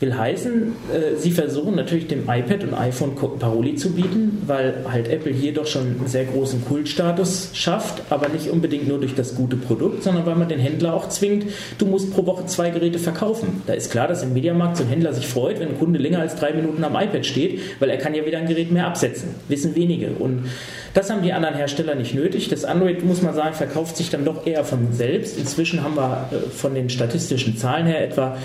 Will 0.00 0.16
heißen, 0.16 0.74
äh, 0.92 1.16
sie 1.16 1.30
versuchen 1.30 1.74
natürlich 1.74 2.06
dem 2.08 2.22
iPad 2.28 2.64
und 2.64 2.74
iPhone 2.74 3.14
Paroli 3.14 3.74
zu 3.74 3.92
bieten, 3.92 4.42
weil 4.46 4.84
halt 4.90 5.08
Apple 5.08 5.32
hier 5.32 5.54
doch 5.54 5.66
schon 5.66 5.82
einen 5.82 6.06
sehr 6.06 6.24
großen 6.24 6.64
Kultstatus 6.64 7.50
schafft, 7.52 8.02
aber 8.10 8.28
nicht 8.28 8.50
unbedingt 8.50 8.88
nur 8.88 8.98
durch 8.98 9.14
das 9.14 9.34
gute 9.34 9.56
Produkt, 9.56 10.02
sondern 10.02 10.26
weil 10.26 10.34
man 10.34 10.48
den 10.48 10.60
Händler 10.60 10.94
auch 10.94 11.08
zwingt, 11.08 11.46
du 11.78 11.86
musst 11.86 12.12
pro 12.12 12.26
Woche 12.26 12.46
zwei 12.46 12.70
Geräte 12.70 12.98
verkaufen. 12.98 13.62
Da 13.66 13.74
ist 13.74 13.90
klar, 13.90 14.08
dass 14.08 14.22
im 14.22 14.32
Mediamarkt 14.32 14.76
so 14.76 14.84
ein 14.84 14.88
Händler 14.88 15.12
sich 15.12 15.26
freut, 15.26 15.60
wenn 15.60 15.68
ein 15.68 15.78
Kunde 15.78 15.98
länger 15.98 16.20
als 16.20 16.36
drei 16.36 16.52
Minuten 16.52 16.82
am 16.84 16.94
iPad 16.94 17.24
steht, 17.24 17.60
weil 17.80 17.90
er 17.90 17.98
kann 17.98 18.14
ja 18.14 18.26
wieder 18.26 18.38
ein 18.38 18.46
Gerät 18.46 18.70
mehr 18.70 18.86
absetzen. 18.86 19.34
Wissen 19.48 19.74
wenige. 19.74 20.08
Und 20.10 20.46
das 20.94 21.10
haben 21.10 21.22
die 21.22 21.32
anderen 21.32 21.54
Hersteller 21.54 21.94
nicht 21.94 22.14
nötig. 22.14 22.48
Das 22.48 22.64
Android, 22.64 23.04
muss 23.04 23.22
man 23.22 23.34
sagen, 23.34 23.54
verkauft 23.54 23.96
sich 23.96 24.10
dann 24.10 24.24
doch 24.24 24.46
eher 24.46 24.64
von 24.64 24.92
selbst. 24.92 25.38
Inzwischen 25.38 25.82
haben 25.82 25.96
wir 25.96 26.28
äh, 26.32 26.50
von 26.50 26.74
den 26.74 26.90
statistischen 26.90 27.56
Zahlen 27.56 27.86
her 27.86 28.02
etwa 28.04 28.36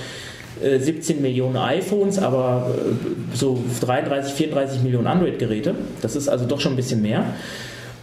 17 0.62 1.18
äh, 1.18 1.22
Millionen 1.22 1.58
iPhones, 1.58 2.20
aber 2.20 2.72
äh, 2.76 3.36
so 3.36 3.64
33, 3.82 4.34
34 4.34 4.82
Millionen 4.82 5.08
Android-Geräte. 5.08 5.76
Das 6.02 6.16
ist 6.16 6.28
also 6.28 6.46
doch 6.46 6.60
schon 6.60 6.74
ein 6.74 6.76
bisschen 6.78 7.02
mehr. 7.02 7.26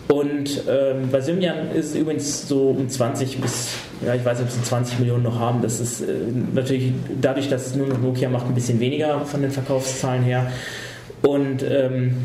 Und 0.09 0.63
ähm, 0.69 1.09
bei 1.11 1.21
Symbian 1.21 1.71
ist 1.73 1.91
es 1.91 1.95
übrigens 1.97 2.47
so 2.47 2.71
um 2.71 2.89
20 2.89 3.41
bis, 3.41 3.71
ja, 4.05 4.15
ich 4.15 4.25
weiß 4.25 4.39
nicht, 4.39 4.49
ob 4.49 4.55
sie 4.55 4.63
20 4.63 4.99
Millionen 4.99 5.23
noch 5.23 5.39
haben. 5.39 5.63
Das 5.63 5.81
ist 5.81 6.03
äh, 6.03 6.07
natürlich 6.55 6.93
dadurch, 7.21 7.49
dass 7.49 7.69
es 7.69 7.75
nur 7.75 7.87
noch 7.87 8.01
Nokia 8.01 8.29
macht, 8.29 8.47
ein 8.47 8.55
bisschen 8.55 8.81
weniger 8.81 9.21
von 9.25 9.41
den 9.41 9.51
Verkaufszahlen 9.51 10.23
her. 10.23 10.53
Und 11.23 11.63
ähm, 11.63 12.17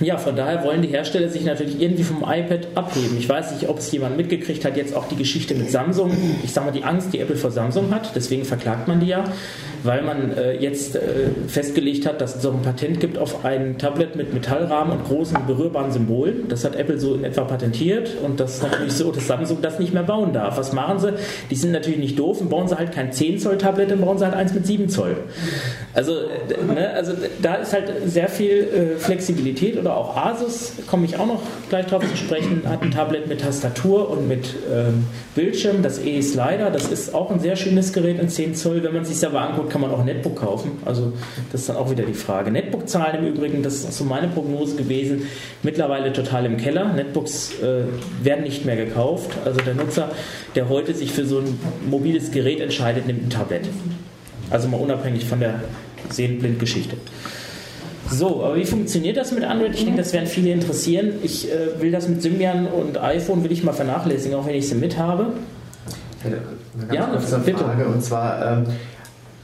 ja, 0.00 0.18
von 0.18 0.36
daher 0.36 0.62
wollen 0.62 0.82
die 0.82 0.88
Hersteller 0.88 1.28
sich 1.28 1.44
natürlich 1.44 1.80
irgendwie 1.80 2.02
vom 2.02 2.18
iPad 2.18 2.68
abheben. 2.74 3.16
Ich 3.18 3.28
weiß 3.28 3.52
nicht, 3.52 3.68
ob 3.68 3.78
es 3.78 3.90
jemand 3.92 4.16
mitgekriegt 4.16 4.64
hat, 4.64 4.76
jetzt 4.76 4.94
auch 4.94 5.08
die 5.08 5.16
Geschichte 5.16 5.54
mit 5.54 5.70
Samsung. 5.70 6.16
Ich 6.44 6.52
sage 6.52 6.66
mal, 6.66 6.72
die 6.72 6.84
Angst, 6.84 7.12
die 7.12 7.20
Apple 7.20 7.36
vor 7.36 7.50
Samsung 7.50 7.94
hat, 7.94 8.14
deswegen 8.14 8.44
verklagt 8.44 8.88
man 8.88 9.00
die 9.00 9.06
ja 9.06 9.24
weil 9.82 10.02
man 10.02 10.32
äh, 10.36 10.54
jetzt 10.54 10.96
äh, 10.96 11.00
festgelegt 11.48 12.06
hat, 12.06 12.20
dass 12.20 12.36
es 12.36 12.42
so 12.42 12.50
ein 12.50 12.62
Patent 12.62 13.00
gibt 13.00 13.18
auf 13.18 13.44
ein 13.44 13.78
Tablet 13.78 14.16
mit 14.16 14.34
Metallrahmen 14.34 14.98
und 14.98 15.04
großen 15.04 15.38
berührbaren 15.46 15.92
Symbolen. 15.92 16.48
Das 16.48 16.64
hat 16.64 16.76
Apple 16.76 16.98
so 16.98 17.14
in 17.14 17.24
etwa 17.24 17.44
patentiert 17.44 18.10
und 18.22 18.40
das 18.40 18.56
ist 18.56 18.62
natürlich 18.62 18.92
so, 18.92 19.12
dass 19.12 19.26
Samsung 19.26 19.58
das 19.62 19.78
nicht 19.78 19.94
mehr 19.94 20.02
bauen 20.02 20.32
darf. 20.32 20.58
Was 20.58 20.72
machen 20.72 20.98
sie? 20.98 21.14
Die 21.50 21.54
sind 21.54 21.72
natürlich 21.72 21.98
nicht 21.98 22.18
doof 22.18 22.40
und 22.40 22.50
bauen 22.50 22.68
sie 22.68 22.76
halt 22.76 22.92
kein 22.92 23.12
10 23.12 23.38
Zoll 23.38 23.58
Tablet, 23.58 23.90
dann 23.90 24.00
bauen 24.00 24.18
sie 24.18 24.24
halt 24.24 24.34
eins 24.34 24.52
mit 24.54 24.66
7 24.66 24.88
Zoll. 24.88 25.16
Also, 25.94 26.12
äh, 26.12 26.74
ne, 26.74 26.90
also 26.90 27.12
da 27.40 27.56
ist 27.56 27.72
halt 27.72 27.92
sehr 28.06 28.28
viel 28.28 28.96
äh, 28.96 28.98
Flexibilität 28.98 29.78
oder 29.78 29.96
auch 29.96 30.16
Asus, 30.16 30.72
komme 30.86 31.06
ich 31.06 31.18
auch 31.18 31.26
noch 31.26 31.42
gleich 31.68 31.86
drauf 31.86 32.02
zu 32.08 32.16
sprechen, 32.16 32.62
hat 32.68 32.82
ein 32.82 32.90
Tablet 32.90 33.26
mit 33.28 33.40
Tastatur 33.40 34.10
und 34.10 34.28
mit 34.28 34.54
ähm, 34.72 35.04
Bildschirm, 35.34 35.82
das 35.82 35.98
E-Slider, 35.98 36.70
das 36.70 36.90
ist 36.90 37.14
auch 37.14 37.30
ein 37.30 37.40
sehr 37.40 37.56
schönes 37.56 37.92
Gerät 37.92 38.20
in 38.20 38.28
10 38.28 38.54
Zoll. 38.54 38.82
Wenn 38.82 38.94
man 38.94 39.04
sich 39.04 39.24
aber 39.26 39.40
anguckt, 39.40 39.65
kann 39.68 39.80
man 39.80 39.90
auch 39.90 40.04
Netbook 40.04 40.36
kaufen. 40.36 40.72
Also 40.84 41.12
das 41.52 41.62
ist 41.62 41.68
dann 41.68 41.76
auch 41.76 41.90
wieder 41.90 42.04
die 42.04 42.14
Frage. 42.14 42.50
Netbook-Zahlen 42.50 43.24
im 43.24 43.34
Übrigen, 43.34 43.62
das 43.62 43.74
ist 43.74 43.92
so 43.92 44.04
meine 44.04 44.28
Prognose 44.28 44.76
gewesen, 44.76 45.26
mittlerweile 45.62 46.12
total 46.12 46.46
im 46.46 46.56
Keller. 46.56 46.92
Netbooks 46.92 47.52
äh, 47.60 47.84
werden 48.24 48.44
nicht 48.44 48.64
mehr 48.64 48.76
gekauft. 48.76 49.30
Also 49.44 49.60
der 49.60 49.74
Nutzer, 49.74 50.10
der 50.54 50.68
heute 50.68 50.94
sich 50.94 51.12
für 51.12 51.26
so 51.26 51.38
ein 51.38 51.58
mobiles 51.88 52.30
Gerät 52.30 52.60
entscheidet, 52.60 53.06
nimmt 53.06 53.26
ein 53.26 53.30
Tablet. 53.30 53.68
Also 54.50 54.68
mal 54.68 54.80
unabhängig 54.80 55.24
von 55.24 55.40
der 55.40 55.60
Sehenblind-Geschichte. 56.10 56.96
So, 58.10 58.44
aber 58.44 58.56
wie 58.56 58.64
funktioniert 58.64 59.16
das 59.16 59.32
mit 59.32 59.42
Android? 59.42 59.74
Ich 59.74 59.84
denke, 59.84 59.98
das 59.98 60.12
werden 60.12 60.26
viele 60.26 60.50
interessieren. 60.50 61.14
Ich 61.22 61.50
äh, 61.50 61.80
will 61.80 61.90
das 61.90 62.08
mit 62.08 62.22
Symbian 62.22 62.66
und 62.68 62.98
iPhone 62.98 63.42
will 63.42 63.50
ich 63.50 63.64
mal 63.64 63.72
vernachlässigen, 63.72 64.38
auch 64.38 64.46
wenn 64.46 64.54
ich 64.54 64.68
sie 64.68 64.76
mit 64.76 64.96
habe. 64.96 65.32
Ja, 66.92 67.08
eine 67.08 67.20
Frage, 67.20 67.42
bitte. 67.44 67.64
Und 67.64 68.02
zwar, 68.02 68.58
ähm, 68.58 68.66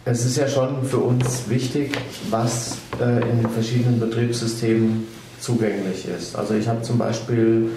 es 0.05 0.25
ist 0.25 0.37
ja 0.37 0.49
schon 0.49 0.85
für 0.85 0.99
uns 0.99 1.49
wichtig, 1.49 1.97
was 2.31 2.79
äh, 3.01 3.23
in 3.31 3.43
den 3.43 3.51
verschiedenen 3.51 4.01
Betriebssystemen 4.01 5.07
zugänglich 5.39 6.07
ist. 6.09 6.37
Also 6.37 6.55
ich 6.55 6.67
habe 6.67 6.83
zum 6.83 6.99
Beispiel 6.99 7.71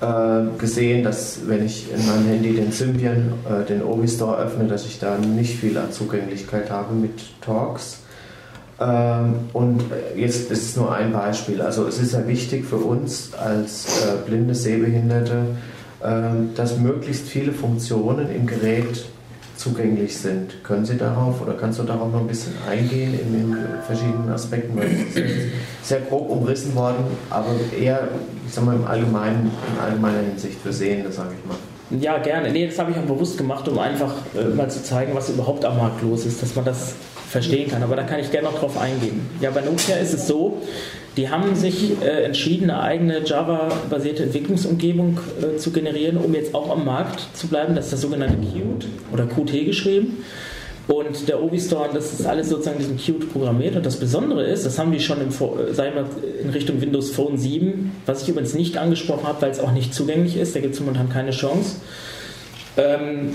äh, 0.00 0.58
gesehen, 0.58 1.04
dass 1.04 1.40
wenn 1.46 1.64
ich 1.64 1.92
in 1.92 2.04
meinem 2.06 2.26
Handy 2.26 2.54
den 2.54 2.72
Symbian, 2.72 3.34
äh, 3.48 3.64
den 3.64 3.82
Obi 3.82 4.08
Store 4.08 4.38
öffne, 4.38 4.66
dass 4.66 4.84
ich 4.86 4.98
da 4.98 5.18
nicht 5.18 5.58
viel 5.58 5.76
an 5.78 5.92
Zugänglichkeit 5.92 6.70
habe 6.70 6.94
mit 6.94 7.20
Talks. 7.40 7.98
Ähm, 8.80 9.34
und 9.52 9.84
jetzt 10.16 10.50
ist 10.50 10.70
es 10.70 10.76
nur 10.76 10.92
ein 10.92 11.12
Beispiel. 11.12 11.60
Also 11.62 11.86
es 11.86 12.00
ist 12.00 12.14
ja 12.14 12.26
wichtig 12.26 12.64
für 12.64 12.78
uns 12.78 13.34
als 13.34 14.04
äh, 14.04 14.28
blinde 14.28 14.54
Sehbehinderte, 14.54 15.42
ähm, 16.02 16.50
dass 16.56 16.78
möglichst 16.78 17.28
viele 17.28 17.52
Funktionen 17.52 18.34
im 18.34 18.46
Gerät 18.46 19.04
zugänglich 19.60 20.16
sind. 20.16 20.64
Können 20.64 20.86
Sie 20.86 20.96
darauf 20.96 21.42
oder 21.42 21.52
kannst 21.52 21.78
du 21.78 21.82
darauf 21.82 22.10
noch 22.10 22.20
ein 22.20 22.26
bisschen 22.26 22.54
eingehen 22.68 23.12
in 23.12 23.32
den 23.32 23.56
verschiedenen 23.86 24.30
Aspekten? 24.30 24.76
Weil 24.76 24.86
es 24.86 25.16
ist 25.16 25.52
sehr 25.82 26.00
grob 26.00 26.30
umrissen 26.30 26.74
worden, 26.74 27.04
aber 27.28 27.54
eher, 27.78 28.08
ich 28.46 28.54
sag 28.54 28.64
mal, 28.64 28.74
im 28.74 28.86
Allgemeinen, 28.86 29.50
in 29.72 29.80
allgemeiner 29.80 30.20
Hinsicht 30.20 30.58
für 30.60 30.72
Sehende, 30.72 31.12
sage 31.12 31.30
ich 31.38 31.46
mal. 31.46 31.56
Ja, 32.00 32.18
gerne. 32.18 32.50
Nee, 32.50 32.68
das 32.68 32.78
habe 32.78 32.92
ich 32.92 32.96
auch 32.96 33.02
bewusst 33.02 33.36
gemacht, 33.36 33.68
um 33.68 33.78
einfach 33.78 34.14
äh, 34.34 34.44
mal 34.54 34.70
zu 34.70 34.82
zeigen, 34.82 35.14
was 35.14 35.28
überhaupt 35.28 35.64
am 35.64 35.76
Markt 35.76 36.02
los 36.02 36.24
ist, 36.24 36.40
dass 36.42 36.54
man 36.54 36.64
das 36.64 36.94
verstehen 37.30 37.70
kann. 37.70 37.82
Aber 37.82 37.96
da 37.96 38.02
kann 38.02 38.20
ich 38.20 38.30
gerne 38.30 38.48
noch 38.48 38.58
drauf 38.58 38.76
eingehen. 38.76 39.20
Ja, 39.40 39.50
bei 39.50 39.60
Nokia 39.60 39.96
ist 39.96 40.12
es 40.12 40.26
so, 40.26 40.60
die 41.16 41.28
haben 41.28 41.54
sich 41.54 42.02
äh, 42.02 42.24
entschieden, 42.24 42.70
eine 42.70 42.82
eigene 42.82 43.24
Java-basierte 43.24 44.24
Entwicklungsumgebung 44.24 45.18
äh, 45.40 45.56
zu 45.56 45.70
generieren, 45.70 46.16
um 46.16 46.34
jetzt 46.34 46.54
auch 46.54 46.70
am 46.70 46.84
Markt 46.84 47.20
zu 47.34 47.46
bleiben. 47.46 47.74
Das 47.74 47.86
ist 47.86 47.92
das 47.94 48.00
sogenannte 48.00 48.36
Qt 48.36 48.86
oder 49.12 49.26
Qt 49.26 49.64
geschrieben. 49.64 50.24
Und 50.88 51.28
der 51.28 51.40
Obi 51.40 51.60
Store, 51.60 51.88
das 51.94 52.12
ist 52.12 52.26
alles 52.26 52.48
sozusagen 52.48 52.78
diesen 52.78 52.96
Qt 52.96 53.32
programmiert. 53.32 53.76
Und 53.76 53.86
das 53.86 53.96
Besondere 53.96 54.44
ist, 54.44 54.66
das 54.66 54.76
haben 54.76 54.90
die 54.90 54.98
schon 54.98 55.20
im, 55.20 55.28
äh, 55.28 55.72
sagen 55.72 55.94
wir, 55.94 56.06
in 56.42 56.50
Richtung 56.50 56.80
Windows 56.80 57.10
Phone 57.12 57.38
7, 57.38 57.92
was 58.06 58.22
ich 58.22 58.28
übrigens 58.28 58.54
nicht 58.54 58.76
angesprochen 58.76 59.26
habe, 59.28 59.42
weil 59.42 59.50
es 59.52 59.60
auch 59.60 59.72
nicht 59.72 59.94
zugänglich 59.94 60.36
ist. 60.36 60.56
Da 60.56 60.60
gibt 60.60 60.74
es 60.74 60.80
momentan 60.80 61.08
keine 61.08 61.30
Chance. 61.30 61.76
Ähm, 62.80 63.34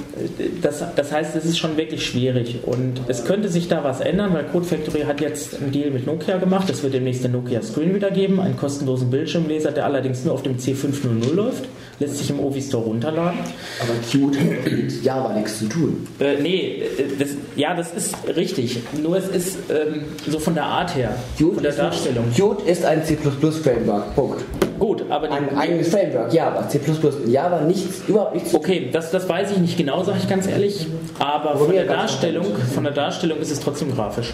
das, 0.61 0.83
das 0.95 1.11
heißt, 1.11 1.35
es 1.35 1.45
ist 1.45 1.57
schon 1.57 1.77
wirklich 1.77 2.05
schwierig 2.05 2.59
und 2.63 3.01
es 3.07 3.25
könnte 3.25 3.49
sich 3.49 3.67
da 3.67 3.83
was 3.83 4.01
ändern, 4.01 4.33
weil 4.33 4.45
Code 4.45 4.65
Factory 4.65 5.01
hat 5.01 5.21
jetzt 5.21 5.61
einen 5.61 5.71
Deal 5.71 5.91
mit 5.91 6.05
Nokia 6.05 6.37
gemacht. 6.37 6.69
Es 6.69 6.83
wird 6.83 6.93
demnächst 6.93 7.23
den 7.23 7.31
Nokia 7.31 7.61
Screen 7.61 7.93
wieder 7.93 8.11
geben, 8.11 8.39
einen 8.39 8.57
kostenlosen 8.57 9.09
Bildschirmleser, 9.09 9.71
der 9.71 9.85
allerdings 9.85 10.23
nur 10.25 10.33
auf 10.33 10.43
dem 10.43 10.57
C500 10.57 11.33
läuft 11.33 11.65
lässt 11.99 12.17
sich 12.17 12.29
im 12.29 12.39
Ovi 12.39 12.61
Store 12.61 12.83
runterladen. 12.83 13.39
Aber 13.81 13.93
Qt 14.09 14.37
hat 14.39 14.71
mit 14.71 15.03
Java 15.03 15.33
nichts 15.33 15.59
zu 15.59 15.67
tun. 15.67 16.07
Äh, 16.19 16.41
nee, 16.41 16.81
äh, 16.81 17.17
das, 17.17 17.29
ja, 17.55 17.75
das 17.75 17.93
ist 17.93 18.15
richtig. 18.35 18.79
Nur 19.01 19.17
es 19.17 19.27
ist 19.27 19.57
ähm, 19.69 20.03
so 20.27 20.39
von 20.39 20.53
der 20.53 20.65
Art 20.65 20.95
her, 20.95 21.15
Qt 21.37 21.53
von 21.53 21.63
der 21.63 21.73
Darstellung. 21.73 22.25
Qt 22.31 22.67
ist 22.67 22.85
ein 22.85 23.03
C++-Framework, 23.03 24.15
Punkt. 24.15 24.43
Gut, 24.79 25.03
aber... 25.09 25.31
Ein 25.31 25.57
eigenes 25.57 25.89
Framework, 25.89 26.33
Java. 26.33 26.67
C++ 26.67 26.79
Java 27.27 27.61
nichts, 27.61 28.01
überhaupt 28.07 28.35
nichts 28.35 28.53
Okay, 28.53 28.89
das, 28.91 29.11
das 29.11 29.27
weiß 29.27 29.51
ich 29.51 29.57
nicht 29.57 29.77
genau, 29.77 30.03
sage 30.03 30.19
ich 30.21 30.29
ganz 30.29 30.47
ehrlich. 30.47 30.87
Aber 31.19 31.57
von 31.57 31.71
der, 31.71 31.85
Darstellung, 31.85 32.45
von 32.73 32.83
der 32.83 32.93
Darstellung 32.93 33.39
ist 33.39 33.51
es 33.51 33.59
trotzdem 33.59 33.93
grafisch. 33.93 34.33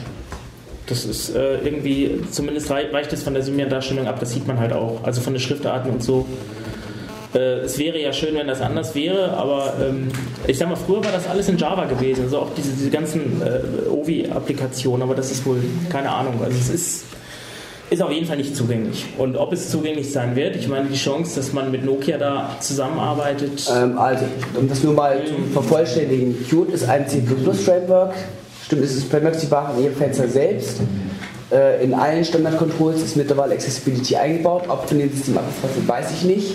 Das 0.88 1.06
ist 1.06 1.36
äh, 1.36 1.60
irgendwie, 1.60 2.22
zumindest 2.32 2.70
reicht 2.70 3.14
es 3.14 3.24
von 3.24 3.34
der 3.34 3.44
Symbian-Darstellung 3.44 4.08
ab, 4.08 4.20
das 4.20 4.32
sieht 4.32 4.48
man 4.48 4.60
halt 4.60 4.74
auch. 4.74 5.04
Also 5.04 5.22
von 5.22 5.34
den 5.34 5.40
Schriftarten 5.40 5.92
und 5.92 6.04
so 6.04 6.26
äh, 7.34 7.60
es 7.60 7.78
wäre 7.78 8.00
ja 8.00 8.12
schön, 8.12 8.36
wenn 8.36 8.48
das 8.48 8.62
anders 8.62 8.94
wäre, 8.96 9.32
aber 9.38 9.74
ähm, 9.82 10.10
ich 10.48 10.58
sag 10.58 10.70
mal, 10.70 10.76
früher 10.76 11.04
war 11.04 11.12
das 11.12 11.28
alles 11.28 11.48
in 11.50 11.58
Java 11.58 11.86
gewesen, 11.86 12.24
also 12.24 12.40
auch 12.40 12.54
diese, 12.56 12.72
diese 12.74 12.90
ganzen 12.90 13.42
äh, 13.42 13.90
Ovi-Applikationen, 13.90 15.02
aber 15.02 15.16
das 15.16 15.32
ist 15.32 15.46
wohl, 15.46 15.62
keine 15.90 16.10
Ahnung, 16.10 16.42
also 16.44 16.58
es 16.58 16.70
ist, 16.70 17.06
ist 17.92 18.02
auf 18.02 18.10
jeden 18.10 18.26
Fall 18.26 18.38
nicht 18.38 18.56
zugänglich. 18.56 19.06
Und 19.18 19.36
ob 19.36 19.52
es 19.52 19.70
zugänglich 19.70 20.12
sein 20.12 20.36
wird, 20.38 20.56
ich 20.56 20.70
meine, 20.70 20.88
die 20.88 20.96
Chance, 20.96 21.36
dass 21.36 21.52
man 21.52 21.72
mit 21.72 21.84
Nokia 21.84 22.18
da 22.18 22.56
zusammenarbeitet. 22.62 23.70
Ähm, 23.70 23.98
also, 23.98 24.24
um 24.58 24.70
das 24.70 24.82
nur 24.82 24.94
mal 24.94 25.22
zu 25.26 25.34
vervollständigen, 25.52 26.36
Qt 26.48 26.74
ist 26.74 26.88
ein 26.88 27.06
C++-Framework. 27.08 28.14
Stimmt, 28.66 28.84
es 28.84 28.96
ist 28.96 29.12
Framework, 29.12 29.36
Sie 29.36 29.48
machen 29.48 29.78
in 29.78 29.84
Ihrem 29.84 29.96
Fenster 29.96 30.30
selbst. 30.30 30.80
Äh, 31.52 31.84
in 31.84 31.94
allen 31.94 32.24
Standard-Controls 32.24 33.02
ist 33.02 33.18
mittlerweile 33.18 33.56
Accessibility 33.56 34.16
eingebaut. 34.16 34.64
Ob 34.70 34.88
von 34.88 34.98
dem 34.98 35.12
System 35.12 35.38
abgefasst 35.38 35.76
wird, 35.76 35.88
weiß 35.88 36.12
ich 36.12 36.24
nicht 36.24 36.54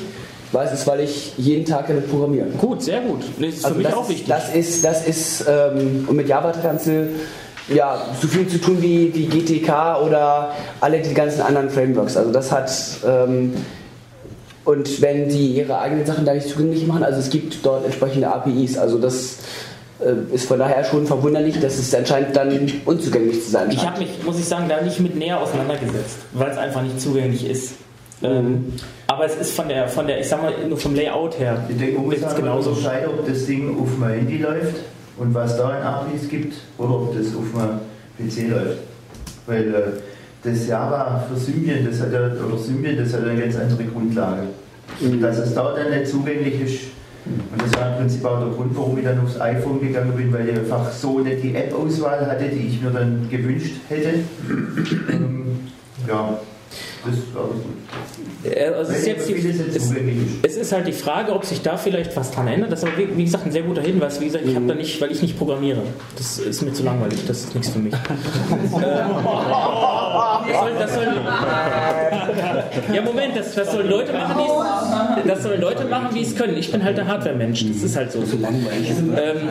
weiß 0.53 0.73
es, 0.73 0.87
weil 0.87 1.01
ich 1.01 1.37
jeden 1.37 1.65
Tag 1.65 1.89
damit 1.89 2.09
programmiere. 2.09 2.47
Gut, 2.59 2.81
sehr 2.81 3.01
gut. 3.01 3.25
Das 3.39 3.49
ist 3.49 3.65
also 3.65 3.75
für 3.75 3.83
mich 3.83 3.89
das, 3.89 3.97
auch 3.97 4.09
wichtig. 4.09 4.27
Das 4.27 4.55
ist, 4.55 4.85
das 4.85 5.07
ist 5.07 5.45
ähm, 5.47 6.05
und 6.09 6.17
mit 6.17 6.29
Java 6.29 6.53
kannst 6.63 6.87
du 6.87 7.09
ja, 7.69 8.01
so 8.21 8.29
viel 8.29 8.47
zu 8.47 8.59
tun 8.61 8.81
wie, 8.81 9.13
wie 9.15 9.27
GTK 9.27 10.01
oder 10.05 10.53
alle 10.81 11.01
die 11.01 11.15
ganzen 11.15 11.41
anderen 11.41 11.71
Frameworks. 11.71 12.17
Also 12.17 12.33
das 12.33 12.53
hat 12.53 12.71
ähm, 13.07 13.55
und 14.65 15.01
wenn 15.01 15.29
die 15.29 15.53
ihre 15.53 15.79
eigenen 15.79 16.05
Sachen 16.07 16.25
da 16.25 16.35
nicht 16.35 16.49
zugänglich 16.49 16.87
machen, 16.87 17.05
also 17.05 17.21
es 17.21 17.31
gibt 17.31 17.65
dort 17.65 17.85
entsprechende 17.85 18.29
APIs, 18.29 18.77
also 18.77 18.99
das 18.99 19.39
äh, 20.01 20.35
ist 20.35 20.47
von 20.47 20.59
daher 20.59 20.85
schon 20.85 21.07
verwunderlich, 21.07 21.61
dass 21.61 21.79
es 21.79 21.95
anscheinend 21.95 22.37
dann 22.37 22.71
unzugänglich 22.85 23.45
zu 23.45 23.51
sein 23.51 23.71
scheint. 23.71 23.75
Ich 23.75 23.87
habe 23.87 23.99
mich, 24.01 24.11
muss 24.25 24.39
ich 24.39 24.45
sagen, 24.45 24.69
da 24.69 24.81
nicht 24.81 24.99
mit 25.01 25.17
näher 25.17 25.41
auseinandergesetzt, 25.41 26.19
weil 26.33 26.51
es 26.51 26.59
einfach 26.59 26.83
nicht 26.83 27.01
zugänglich 27.01 27.49
ist. 27.49 27.75
Ähm, 28.23 28.73
aber 29.09 29.27
es 29.27 29.37
ist 29.37 29.55
von 29.55 29.69
der, 29.69 29.89
von 29.89 30.07
der, 30.07 30.21
ich 30.21 30.29
sag 30.29 30.43
mal, 30.43 30.53
nur 30.67 30.79
vom 30.79 30.95
Layout 30.95 31.39
her. 31.39 31.65
Ich 31.69 31.77
denke, 31.77 32.01
muss 32.01 32.25
halt 32.25 32.37
genauso 32.37 32.71
unterscheiden, 32.71 33.11
ob 33.11 33.27
das 33.27 33.47
Ding 33.47 33.79
auf 33.79 33.89
dem 33.95 34.09
Handy 34.09 34.39
läuft 34.39 34.77
und 35.19 35.35
was 35.35 35.57
da 35.57 35.77
in 35.77 35.83
APIs 35.83 36.29
gibt 36.29 36.55
oder 36.79 36.91
ob 36.91 37.17
das 37.17 37.29
auf 37.29 37.45
dem 38.19 38.29
PC 38.29 38.51
läuft. 38.51 38.79
Weil 39.47 39.75
äh, 39.75 39.83
das 40.43 40.67
Java 40.67 41.25
für 41.29 41.39
Symbian, 41.39 41.85
das 41.85 42.01
hat 42.01 42.13
ja, 42.13 42.21
oder 42.21 42.59
Symbian, 42.59 42.97
das 42.97 43.13
hat 43.13 43.25
eine 43.25 43.41
ganz 43.41 43.57
andere 43.57 43.85
Grundlage. 43.85 44.43
Mhm. 45.01 45.21
Dass 45.21 45.39
es 45.39 45.55
da 45.55 45.75
dann 45.75 45.91
nicht 45.91 46.09
zugänglich 46.11 46.61
ist, 46.61 46.81
und 47.27 47.61
das 47.61 47.81
war 47.81 47.91
im 47.91 47.97
Prinzip 47.99 48.25
auch 48.25 48.39
der 48.39 48.51
Grund, 48.51 48.77
warum 48.77 48.97
ich 48.99 49.05
dann 49.05 49.21
aufs 49.21 49.41
iPhone 49.41 49.81
gegangen 49.81 50.13
bin, 50.13 50.33
weil 50.33 50.49
ich 50.49 50.59
einfach 50.59 50.93
so 50.93 51.19
nicht 51.19 51.43
die 51.43 51.57
App-Auswahl 51.57 52.25
hatte, 52.25 52.45
die 52.49 52.69
ich 52.69 52.81
mir 52.81 52.91
dann 52.91 53.29
gewünscht 53.29 53.75
hätte. 53.89 54.21
ähm, 55.11 55.59
ja, 56.07 56.39
das. 57.07 58.53
Äh, 58.53 58.69
also 58.69 58.93
es, 58.93 58.99
ist 58.99 59.07
jetzt 59.07 59.29
die, 59.29 59.35
es, 59.35 59.93
es, 60.43 60.57
ist 60.57 60.73
halt 60.73 60.87
die 60.87 60.93
Frage, 60.93 61.33
ob 61.33 61.45
sich 61.45 61.63
da 61.63 61.77
vielleicht 61.77 62.17
was 62.17 62.31
dran 62.31 62.49
ändert. 62.49 62.73
Das 62.73 62.83
ist 62.83 62.89
aber, 62.89 62.99
wie, 62.99 63.17
wie 63.17 63.25
gesagt, 63.25 63.47
ein 63.47 63.53
sehr 63.53 63.63
guter 63.63 63.83
Hinweis. 63.83 64.21
Wie 64.21 64.27
gesagt, 64.27 64.45
ich 64.47 64.55
habe 64.55 64.67
da 64.67 64.75
nicht, 64.75 65.01
weil 65.01 65.11
ich 65.11 65.23
nicht 65.23 65.39
programmiere. 65.39 65.83
Das 66.17 66.39
ist 66.39 66.63
mir 66.63 66.73
zu 66.73 66.83
langweilig. 66.83 67.21
Das 67.27 67.41
ist 67.41 67.55
nichts 67.55 67.71
für 67.71 67.79
mich. 67.79 67.93
das 68.03 68.11
soll, 70.61 70.71
das 70.79 70.95
soll, 70.95 71.07
ja, 72.95 73.03
Moment, 73.03 73.37
das, 73.37 73.55
das 73.55 73.73
sollen 73.73 73.89
Leute 73.89 74.13
machen, 74.13 74.37
die 74.39 75.29
das 75.29 75.43
sollen 75.43 75.61
Leute 75.61 75.85
machen, 75.85 76.09
wie 76.13 76.23
es 76.23 76.37
können. 76.37 76.57
Ich 76.57 76.71
bin 76.71 76.83
halt 76.83 76.97
der 76.97 77.07
Hardware-Mensch. 77.07 77.67
Das 77.69 77.83
ist 77.83 77.97
halt 77.97 78.13
so. 78.13 78.21
Ähm, 78.21 79.49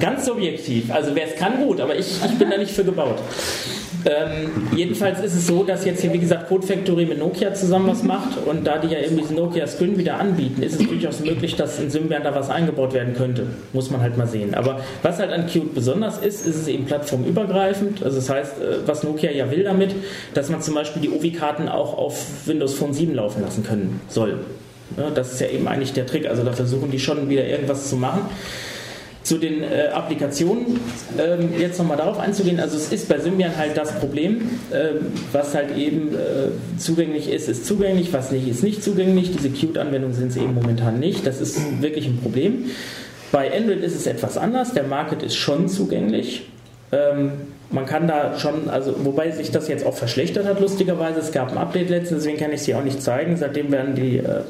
ganz 0.00 0.26
subjektiv. 0.26 0.92
Also 0.92 1.14
wer 1.14 1.28
es 1.28 1.38
kann, 1.38 1.58
gut, 1.58 1.80
aber 1.80 1.96
ich, 1.96 2.20
ich 2.24 2.38
bin 2.38 2.50
da 2.50 2.58
nicht 2.58 2.72
für 2.72 2.84
gebaut. 2.84 3.18
Ähm, 4.04 4.50
jedenfalls 4.76 5.20
ist 5.20 5.34
es 5.34 5.46
so, 5.46 5.64
dass 5.64 5.84
jetzt 5.84 6.00
hier, 6.00 6.12
wie 6.12 6.18
gesagt, 6.18 6.48
Code 6.48 6.66
Factory 6.66 7.06
mit 7.06 7.18
Nokia 7.18 7.54
zusammen 7.54 7.88
was 7.88 8.02
macht 8.02 8.38
und 8.46 8.66
da 8.66 8.78
die 8.78 8.88
ja 8.88 9.00
eben 9.00 9.16
diesen 9.16 9.36
Nokia 9.36 9.66
Screen 9.66 9.98
wieder 9.98 10.18
anbieten, 10.18 10.62
ist 10.62 10.80
es 10.80 10.86
durchaus 10.86 11.20
möglich, 11.20 11.56
dass 11.56 11.80
in 11.80 11.90
Symbian 11.90 12.22
da 12.22 12.34
was 12.34 12.50
eingebaut 12.50 12.92
werden 12.92 13.14
könnte. 13.14 13.46
Muss 13.72 13.90
man 13.90 14.00
halt 14.00 14.16
mal 14.16 14.26
sehen. 14.26 14.54
Aber 14.54 14.80
was 15.02 15.18
halt 15.18 15.32
an 15.32 15.46
Qt 15.46 15.74
besonders 15.74 16.18
ist, 16.18 16.46
ist 16.46 16.56
es 16.56 16.68
eben 16.68 16.84
plattformübergreifend. 16.84 18.02
Also 18.02 18.16
das 18.16 18.30
heißt, 18.30 18.60
äh, 18.60 18.86
was 18.86 19.02
Nokia 19.02 19.30
ja 19.30 19.50
will 19.50 19.64
damit, 19.64 19.94
dass 20.34 20.50
man 20.50 20.60
zum 20.60 20.74
Beispiel 20.74 21.02
die 21.02 21.10
OVI-Karten 21.10 21.68
auch 21.68 21.96
auf 21.96 22.46
Windows 22.46 22.74
Phone 22.74 22.92
7 22.92 23.14
laufen 23.14 23.42
lassen 23.42 23.64
können 23.64 24.00
soll. 24.08 24.38
Das 25.14 25.32
ist 25.32 25.40
ja 25.40 25.48
eben 25.48 25.66
eigentlich 25.66 25.92
der 25.92 26.06
Trick. 26.06 26.28
Also 26.28 26.44
da 26.44 26.52
versuchen 26.52 26.90
die 26.90 27.00
schon 27.00 27.28
wieder 27.28 27.46
irgendwas 27.46 27.88
zu 27.88 27.96
machen. 27.96 28.22
Zu 29.26 29.38
den 29.38 29.64
äh, 29.64 29.88
Applikationen 29.92 30.78
ähm, 31.18 31.48
jetzt 31.58 31.78
nochmal 31.80 31.96
darauf 31.96 32.20
einzugehen. 32.20 32.60
Also 32.60 32.76
es 32.76 32.92
ist 32.92 33.08
bei 33.08 33.18
Symbian 33.18 33.56
halt 33.56 33.76
das 33.76 33.98
Problem, 33.98 34.48
ähm, 34.72 35.06
was 35.32 35.52
halt 35.52 35.76
eben 35.76 36.14
äh, 36.14 36.78
zugänglich 36.78 37.28
ist, 37.28 37.48
ist 37.48 37.66
zugänglich, 37.66 38.12
was 38.12 38.30
nicht, 38.30 38.46
ist 38.46 38.62
nicht 38.62 38.84
zugänglich. 38.84 39.32
Diese 39.32 39.50
Qt-Anwendungen 39.50 40.14
sind 40.14 40.28
es 40.28 40.36
eben 40.36 40.54
momentan 40.54 41.00
nicht. 41.00 41.26
Das 41.26 41.40
ist 41.40 41.58
wirklich 41.82 42.06
ein 42.06 42.18
Problem. 42.18 42.66
Bei 43.32 43.52
Android 43.52 43.82
ist 43.82 43.96
es 43.96 44.06
etwas 44.06 44.38
anders. 44.38 44.74
Der 44.74 44.84
Market 44.84 45.24
ist 45.24 45.34
schon 45.34 45.68
zugänglich. 45.68 46.44
Ähm, 46.92 47.32
man 47.70 47.84
kann 47.84 48.06
da 48.06 48.38
schon, 48.38 48.70
also 48.70 48.94
wobei 49.04 49.32
sich 49.32 49.50
das 49.50 49.66
jetzt 49.66 49.84
auch 49.84 49.96
verschlechtert 49.96 50.46
hat, 50.46 50.60
lustigerweise. 50.60 51.18
Es 51.18 51.32
gab 51.32 51.50
ein 51.50 51.58
Update 51.58 51.90
letztens, 51.90 52.22
deswegen 52.22 52.38
kann 52.38 52.52
ich 52.52 52.60
es 52.60 52.66
hier 52.66 52.78
auch 52.78 52.84
nicht 52.84 53.02
zeigen. 53.02 53.36
Seitdem 53.36 53.72
werden 53.72 53.96
die 53.96 54.18
äh, 54.18 54.42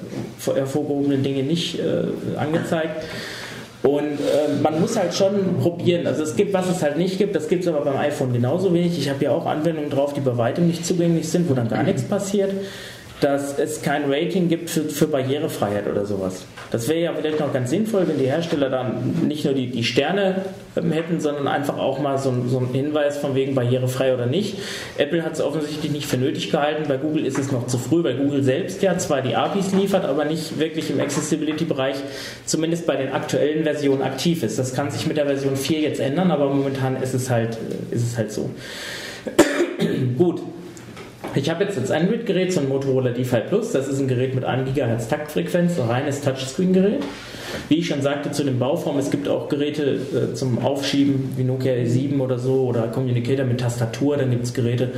hervorgehobenen 0.54 1.22
Dinge 1.22 1.44
nicht 1.44 1.78
äh, 1.78 2.36
angezeigt. 2.36 3.02
Und 3.82 4.18
äh, 4.18 4.60
man 4.62 4.80
muss 4.80 4.96
halt 4.96 5.14
schon 5.14 5.58
probieren. 5.60 6.06
Also 6.06 6.22
es 6.22 6.34
gibt, 6.34 6.52
was 6.52 6.68
es 6.68 6.82
halt 6.82 6.96
nicht 6.96 7.18
gibt, 7.18 7.36
das 7.36 7.48
gibt 7.48 7.62
es 7.62 7.68
aber 7.68 7.84
beim 7.84 7.96
iPhone 7.96 8.32
genauso 8.32 8.72
wenig. 8.72 8.98
Ich 8.98 9.08
habe 9.08 9.24
ja 9.24 9.30
auch 9.30 9.46
Anwendungen 9.46 9.90
drauf, 9.90 10.12
die 10.12 10.20
bei 10.20 10.36
weitem 10.36 10.66
nicht 10.66 10.84
zugänglich 10.84 11.28
sind, 11.28 11.48
wo 11.48 11.54
dann 11.54 11.68
gar 11.68 11.82
nichts 11.82 12.02
passiert 12.02 12.50
dass 13.20 13.58
es 13.58 13.80
kein 13.80 14.10
Rating 14.10 14.48
gibt 14.48 14.68
für, 14.68 14.82
für 14.84 15.06
Barrierefreiheit 15.06 15.86
oder 15.86 16.04
sowas. 16.04 16.44
Das 16.70 16.88
wäre 16.88 17.00
ja 17.00 17.12
vielleicht 17.14 17.40
noch 17.40 17.52
ganz 17.52 17.70
sinnvoll, 17.70 18.06
wenn 18.06 18.18
die 18.18 18.26
Hersteller 18.26 18.68
dann 18.68 19.26
nicht 19.26 19.44
nur 19.44 19.54
die, 19.54 19.68
die 19.68 19.84
Sterne 19.84 20.42
ähm, 20.76 20.92
hätten, 20.92 21.20
sondern 21.20 21.48
einfach 21.48 21.78
auch 21.78 21.98
mal 21.98 22.18
so, 22.18 22.34
so 22.46 22.58
einen 22.58 22.72
Hinweis 22.72 23.16
von 23.16 23.34
wegen 23.34 23.54
barrierefrei 23.54 24.12
oder 24.12 24.26
nicht. 24.26 24.58
Apple 24.98 25.24
hat 25.24 25.32
es 25.32 25.40
offensichtlich 25.40 25.92
nicht 25.92 26.06
für 26.06 26.18
nötig 26.18 26.50
gehalten. 26.50 26.84
Bei 26.88 26.98
Google 26.98 27.24
ist 27.24 27.38
es 27.38 27.50
noch 27.50 27.66
zu 27.66 27.78
früh, 27.78 28.04
weil 28.04 28.16
Google 28.16 28.42
selbst 28.42 28.82
ja 28.82 28.98
zwar 28.98 29.22
die 29.22 29.34
APIs 29.34 29.72
liefert, 29.72 30.04
aber 30.04 30.26
nicht 30.26 30.58
wirklich 30.58 30.90
im 30.90 31.00
Accessibility-Bereich, 31.00 31.96
zumindest 32.44 32.86
bei 32.86 32.96
den 32.96 33.12
aktuellen 33.12 33.64
Versionen 33.64 34.02
aktiv 34.02 34.42
ist. 34.42 34.58
Das 34.58 34.74
kann 34.74 34.90
sich 34.90 35.06
mit 35.06 35.16
der 35.16 35.26
Version 35.26 35.56
4 35.56 35.80
jetzt 35.80 36.00
ändern, 36.00 36.30
aber 36.30 36.50
momentan 36.50 37.00
ist 37.02 37.14
es 37.14 37.30
halt, 37.30 37.56
ist 37.90 38.02
es 38.02 38.18
halt 38.18 38.30
so. 38.30 38.50
Gut, 40.18 40.42
ich 41.36 41.50
habe 41.50 41.64
jetzt 41.64 41.76
das 41.76 41.90
Android-Gerät, 41.90 42.52
so 42.52 42.60
ein 42.60 42.68
Motorola 42.68 43.10
D5 43.10 43.40
Plus. 43.40 43.72
Das 43.72 43.88
ist 43.88 44.00
ein 44.00 44.08
Gerät 44.08 44.34
mit 44.34 44.44
1 44.44 44.74
GHz 44.74 45.08
Taktfrequenz, 45.08 45.78
ein 45.78 45.88
reines 45.88 46.20
Touchscreen-Gerät. 46.22 47.02
Wie 47.68 47.76
ich 47.76 47.86
schon 47.86 48.02
sagte 48.02 48.30
zu 48.32 48.44
den 48.44 48.58
Bauformen, 48.58 49.00
es 49.00 49.10
gibt 49.10 49.28
auch 49.28 49.48
Geräte 49.48 49.98
äh, 50.32 50.34
zum 50.34 50.58
Aufschieben 50.64 51.32
wie 51.36 51.44
Nokia 51.44 51.72
E7 51.74 52.20
oder 52.20 52.38
so 52.38 52.64
oder 52.64 52.88
Communicator 52.88 53.44
mit 53.44 53.60
Tastatur. 53.60 54.16
Dann 54.16 54.30
gibt 54.30 54.44
es 54.44 54.54
Geräte 54.54 54.92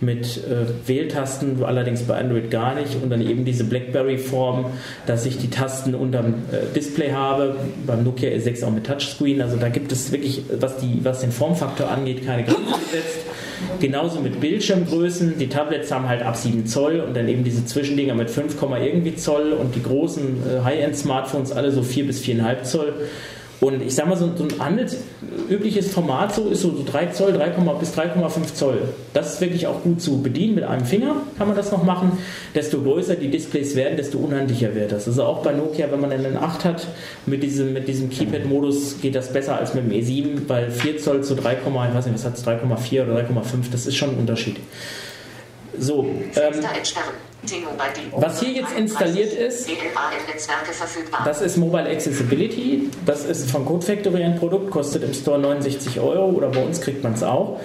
mit 0.00 0.38
äh, 0.44 0.88
Wähltasten, 0.88 1.62
allerdings 1.64 2.02
bei 2.02 2.18
Android 2.18 2.50
gar 2.50 2.74
nicht. 2.74 2.96
Und 3.02 3.10
dann 3.10 3.20
eben 3.20 3.44
diese 3.44 3.64
BlackBerry-Form, 3.64 4.66
dass 5.06 5.26
ich 5.26 5.38
die 5.38 5.50
Tasten 5.50 5.94
unterm 5.94 6.34
äh, 6.52 6.74
Display 6.74 7.12
habe. 7.12 7.56
Beim 7.86 8.04
Nokia 8.04 8.30
E6 8.30 8.64
auch 8.64 8.70
mit 8.70 8.86
Touchscreen. 8.86 9.40
Also 9.40 9.56
da 9.56 9.68
gibt 9.68 9.92
es 9.92 10.12
wirklich, 10.12 10.42
was, 10.58 10.76
die, 10.78 11.00
was 11.02 11.20
den 11.20 11.32
Formfaktor 11.32 11.88
angeht, 11.90 12.24
keine 12.24 12.44
Grenzen 12.44 12.64
gesetzt. 12.90 13.33
Genauso 13.80 14.20
mit 14.20 14.40
Bildschirmgrößen. 14.40 15.38
Die 15.38 15.48
Tablets 15.48 15.90
haben 15.90 16.08
halt 16.08 16.22
ab 16.22 16.36
7 16.36 16.66
Zoll 16.66 17.00
und 17.00 17.16
dann 17.16 17.28
eben 17.28 17.44
diese 17.44 17.64
Zwischendinger 17.64 18.14
mit 18.14 18.30
5, 18.30 18.56
irgendwie 18.60 19.16
Zoll 19.16 19.52
und 19.52 19.74
die 19.74 19.82
großen 19.82 20.42
äh, 20.42 20.64
High-End-Smartphones 20.64 21.52
alle 21.52 21.70
so 21.70 21.82
4 21.82 22.06
bis 22.06 22.22
4,5 22.22 22.62
Zoll. 22.62 22.94
Und 23.60 23.82
ich 23.82 23.94
sag 23.94 24.08
mal, 24.08 24.16
so, 24.16 24.26
ein 24.26 24.48
handelsübliches 24.58 25.92
Format 25.92 26.34
so 26.34 26.48
ist 26.48 26.62
so, 26.62 26.70
so 26.70 26.84
3 26.84 27.06
Zoll 27.06 27.32
3, 27.32 27.50
bis 27.78 27.96
3,5 27.96 28.54
Zoll. 28.54 28.78
Das 29.12 29.34
ist 29.34 29.40
wirklich 29.40 29.66
auch 29.66 29.82
gut 29.82 30.00
zu 30.00 30.22
bedienen. 30.22 30.56
Mit 30.56 30.64
einem 30.64 30.84
Finger 30.84 31.16
kann 31.38 31.48
man 31.48 31.56
das 31.56 31.72
noch 31.72 31.82
machen. 31.82 32.12
Desto 32.54 32.82
größer 32.82 33.16
die 33.16 33.28
Displays 33.28 33.76
werden, 33.76 33.96
desto 33.96 34.18
unhandlicher 34.18 34.74
wird 34.74 34.92
das. 34.92 35.06
Also 35.06 35.24
auch 35.24 35.42
bei 35.42 35.52
Nokia, 35.52 35.90
wenn 35.90 36.00
man 36.00 36.12
einen 36.12 36.36
8 36.36 36.64
hat, 36.64 36.86
mit 37.26 37.42
diesem, 37.42 37.72
mit 37.72 37.88
diesem 37.88 38.10
Keypad-Modus 38.10 39.00
geht 39.00 39.14
das 39.14 39.32
besser 39.32 39.58
als 39.58 39.74
mit 39.74 39.84
dem 39.84 39.92
E7, 39.92 40.48
weil 40.48 40.70
4 40.70 40.98
Zoll 40.98 41.22
zu 41.22 41.34
3, 41.34 41.54
ich 41.54 41.94
weiß 41.94 42.06
nicht, 42.06 42.14
was 42.14 42.24
hat 42.24 42.36
es, 42.36 42.46
3,4 42.46 43.04
oder 43.04 43.20
3,5, 43.20 43.70
das 43.70 43.86
ist 43.86 43.96
schon 43.96 44.10
ein 44.10 44.18
Unterschied. 44.18 44.56
So, 45.78 46.04
ähm, 46.04 46.54
was 48.16 48.40
hier 48.40 48.52
jetzt 48.52 48.72
installiert 48.76 49.32
ist, 49.34 49.68
das 51.24 51.40
ist 51.42 51.56
Mobile 51.56 51.90
Accessibility. 51.90 52.90
Das 53.04 53.24
ist 53.24 53.50
von 53.50 53.64
Code 53.66 53.84
Factory 53.84 54.22
ein 54.22 54.36
Produkt, 54.36 54.70
kostet 54.70 55.02
im 55.02 55.12
Store 55.12 55.38
69 55.38 56.00
Euro 56.00 56.30
oder 56.30 56.48
bei 56.48 56.64
uns 56.64 56.80
kriegt 56.80 57.02
man 57.02 57.12
es 57.14 57.22
auch 57.22 57.60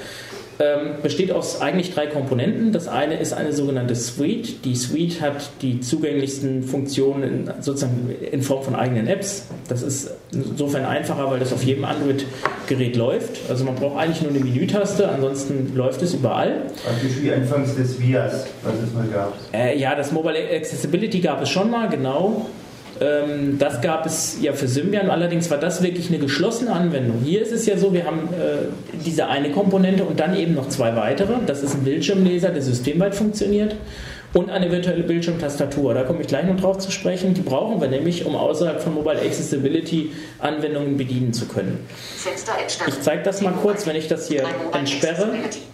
ähm, 0.60 1.02
besteht 1.02 1.32
aus 1.32 1.62
eigentlich 1.62 1.93
drei 1.93 2.08
Komponenten. 2.08 2.74
Das 2.74 2.89
eine 2.89 3.17
ist 3.17 3.32
eine 3.32 3.54
sogenannte 3.54 3.95
Suite. 3.95 4.65
Die 4.65 4.76
Suite 4.76 5.22
hat 5.22 5.52
die 5.62 5.80
zugänglichsten 5.80 6.63
Funktionen 6.63 7.24
in, 7.24 7.52
sozusagen 7.62 8.13
in 8.30 8.41
Form 8.41 8.63
von 8.63 8.76
eigenen 8.76 9.08
Apps. 9.08 9.45
Das 9.69 9.82
ist 9.82 10.12
insofern 10.34 10.84
einfacher, 10.84 11.32
weil 11.32 11.39
das 11.39 11.54
auf 11.54 11.63
jedem 11.63 11.86
Android-Gerät 11.86 12.98
läuft. 12.98 13.50
Also 13.50 13.63
man 13.63 13.76
braucht 13.76 13.98
eigentlich 13.98 14.22
nur 14.22 14.32
eine 14.32 14.41
Menütaste, 14.41 15.08
ansonsten 15.08 15.74
läuft 15.76 16.02
es 16.02 16.13
überall. 16.13 16.63
Praktisch 16.84 17.22
wie 17.22 17.32
anfangs 17.32 17.76
des 17.76 17.98
VIAs, 17.98 18.45
was 18.63 18.74
es 18.86 18.93
mal 18.93 19.08
gab. 19.08 19.34
Äh, 19.54 19.80
ja, 19.80 19.95
das 19.95 20.12
Mobile 20.12 20.39
Accessibility 20.54 21.22
gab 21.22 21.41
es 21.41 21.50
schon 21.50 21.72
mal, 21.72 21.88
genau. 21.88 22.48
Ähm, 23.01 23.57
das 23.57 23.81
gab 23.81 24.05
es 24.05 24.38
ja 24.41 24.53
für 24.53 24.67
Symbian, 24.67 25.09
allerdings 25.09 25.49
war 25.49 25.57
das 25.57 25.81
wirklich 25.81 26.09
eine 26.09 26.19
geschlossene 26.19 26.71
Anwendung. 26.71 27.21
Hier 27.23 27.41
ist 27.41 27.51
es 27.51 27.65
ja 27.65 27.77
so, 27.77 27.93
wir 27.93 28.05
haben 28.05 28.29
äh, 28.33 28.67
diese 29.05 29.27
eine 29.27 29.51
Komponente 29.51 30.03
und 30.03 30.19
dann 30.19 30.35
eben 30.35 30.53
noch 30.53 30.69
zwei 30.69 30.95
weitere. 30.95 31.33
Das 31.45 31.63
ist 31.63 31.75
ein 31.75 31.83
Bildschirmleser, 31.83 32.49
der 32.49 32.62
systemweit 32.62 33.15
funktioniert 33.15 33.75
und 34.33 34.49
eine 34.49 34.71
virtuelle 34.71 35.03
Bildschirmtastatur. 35.03 35.93
Da 35.93 36.03
komme 36.03 36.21
ich 36.21 36.27
gleich 36.27 36.45
noch 36.45 36.59
drauf 36.59 36.77
zu 36.77 36.91
sprechen. 36.91 37.33
Die 37.33 37.41
brauchen 37.41 37.81
wir 37.81 37.88
nämlich, 37.88 38.25
um 38.25 38.35
außerhalb 38.35 38.81
von 38.81 38.93
Mobile 38.93 39.19
Accessibility 39.21 40.12
Anwendungen 40.39 40.97
bedienen 40.97 41.33
zu 41.33 41.45
können. 41.47 41.79
Ich 42.88 43.01
zeige 43.01 43.23
das 43.23 43.41
mal 43.41 43.53
kurz, 43.53 43.88
wenn 43.88 43.95
ich 43.95 44.07
das 44.07 44.27
hier 44.27 44.43
entsperre. 44.73 45.29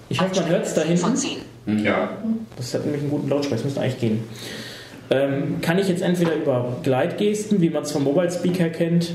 Ich 0.10 0.22
hoffe, 0.22 0.36
man 0.36 0.50
hört 0.50 0.66
es 0.66 0.74
da 0.74 0.82
hinten. 0.82 1.84
Ja. 1.84 2.10
Das 2.56 2.74
hat 2.74 2.86
nämlich 2.86 3.02
einen 3.02 3.10
guten 3.10 3.30
Lautsprecher, 3.30 3.56
das 3.56 3.64
müsste 3.66 3.82
eigentlich 3.82 4.00
gehen. 4.00 4.24
Ähm, 5.10 5.62
kann 5.62 5.78
ich 5.78 5.88
jetzt 5.88 6.02
entweder 6.02 6.36
über 6.36 6.78
Gleitgesten, 6.84 7.62
wie 7.62 7.70
man 7.70 7.84
es 7.84 7.92
vom 7.92 8.04
Mobile 8.04 8.32
Speaker 8.32 8.70
kennt, 8.70 9.12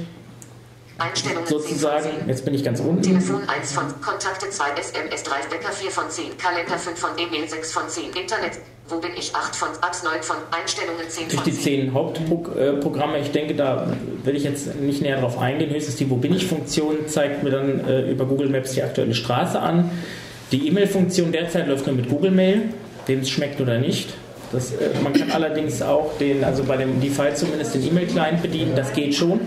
sozusagen, 1.46 2.10
jetzt 2.26 2.44
bin 2.44 2.54
ich 2.54 2.62
ganz 2.62 2.78
unten. 2.80 3.02
Telefon 3.02 3.42
1 3.48 3.72
von 3.72 3.84
Kontakte 4.00 4.50
2 4.50 4.64
SMS 4.78 5.22
3 5.22 5.50
Wecker 5.50 5.72
4 5.72 5.90
von 5.90 6.10
10 6.10 6.36
Kalender 6.36 6.78
5 6.78 6.98
von 6.98 7.10
E-Mail 7.18 7.48
6 7.48 7.72
von 7.72 7.88
10 7.88 8.12
Internet 8.12 8.58
wo 8.90 8.98
bin 8.98 9.12
ich 9.16 9.34
8 9.34 9.54
von 9.54 9.68
Apps 9.86 10.02
9 10.02 10.22
von 10.22 10.36
Einstellungen 10.50 11.08
10 11.08 11.28
Durch 11.28 11.42
die 11.42 11.52
10 11.52 11.94
Hauptprogramme, 11.94 13.18
ich 13.18 13.30
denke, 13.30 13.54
da 13.54 13.86
will 14.24 14.36
ich 14.36 14.44
jetzt 14.44 14.80
nicht 14.80 15.00
näher 15.00 15.20
drauf 15.20 15.38
eingehen. 15.38 15.70
Höchstens 15.70 15.96
die 15.96 16.10
Wo 16.10 16.16
bin 16.16 16.34
ich 16.34 16.46
Funktion 16.46 17.06
zeigt 17.06 17.42
mir 17.42 17.50
dann 17.50 17.86
äh, 17.88 18.10
über 18.10 18.26
Google 18.26 18.48
Maps 18.48 18.72
die 18.72 18.82
aktuelle 18.82 19.14
Straße 19.14 19.60
an. 19.60 19.90
Die 20.52 20.66
E-Mail-Funktion 20.66 21.30
derzeit 21.30 21.68
läuft 21.68 21.86
nur 21.86 21.94
mit 21.94 22.08
Google 22.08 22.32
Mail, 22.32 22.62
dem 23.06 23.20
es 23.20 23.30
schmeckt 23.30 23.60
oder 23.60 23.78
nicht. 23.78 24.14
Das, 24.52 24.72
äh, 24.72 24.90
man 25.02 25.12
kann 25.12 25.30
allerdings 25.30 25.80
auch 25.82 26.16
den, 26.18 26.44
also 26.44 26.64
bei 26.64 26.76
dem 26.76 27.00
DeFi 27.00 27.34
zumindest 27.34 27.74
den 27.74 27.86
E-Mail-Client 27.86 28.42
bedienen, 28.42 28.72
das 28.74 28.92
geht 28.92 29.14
schon. 29.14 29.40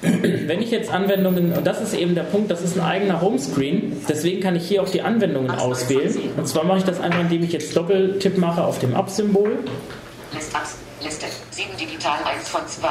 Wenn 0.00 0.60
ich 0.60 0.70
jetzt 0.70 0.90
Anwendungen, 0.92 1.52
und 1.52 1.66
das 1.66 1.80
ist 1.80 1.94
eben 1.94 2.14
der 2.14 2.24
Punkt, 2.24 2.50
das 2.50 2.60
ist 2.60 2.76
ein 2.76 2.84
eigener 2.84 3.22
Homescreen, 3.22 4.04
deswegen 4.06 4.40
kann 4.42 4.54
ich 4.54 4.68
hier 4.68 4.82
auch 4.82 4.88
die 4.88 5.00
Anwendungen 5.00 5.50
auswählen. 5.50 6.14
Und 6.36 6.46
zwar 6.46 6.64
mache 6.64 6.78
ich 6.78 6.84
das 6.84 7.00
einfach, 7.00 7.20
indem 7.20 7.42
ich 7.42 7.52
jetzt 7.52 7.74
Doppeltipp 7.74 8.36
mache 8.36 8.64
auf 8.64 8.78
dem 8.78 8.94
Up-Symbol. 8.94 9.58
Liste, 11.02 11.26
7 11.50 11.68
digital 11.78 12.18
1 12.24 12.48
von 12.48 12.60
2. 12.66 12.88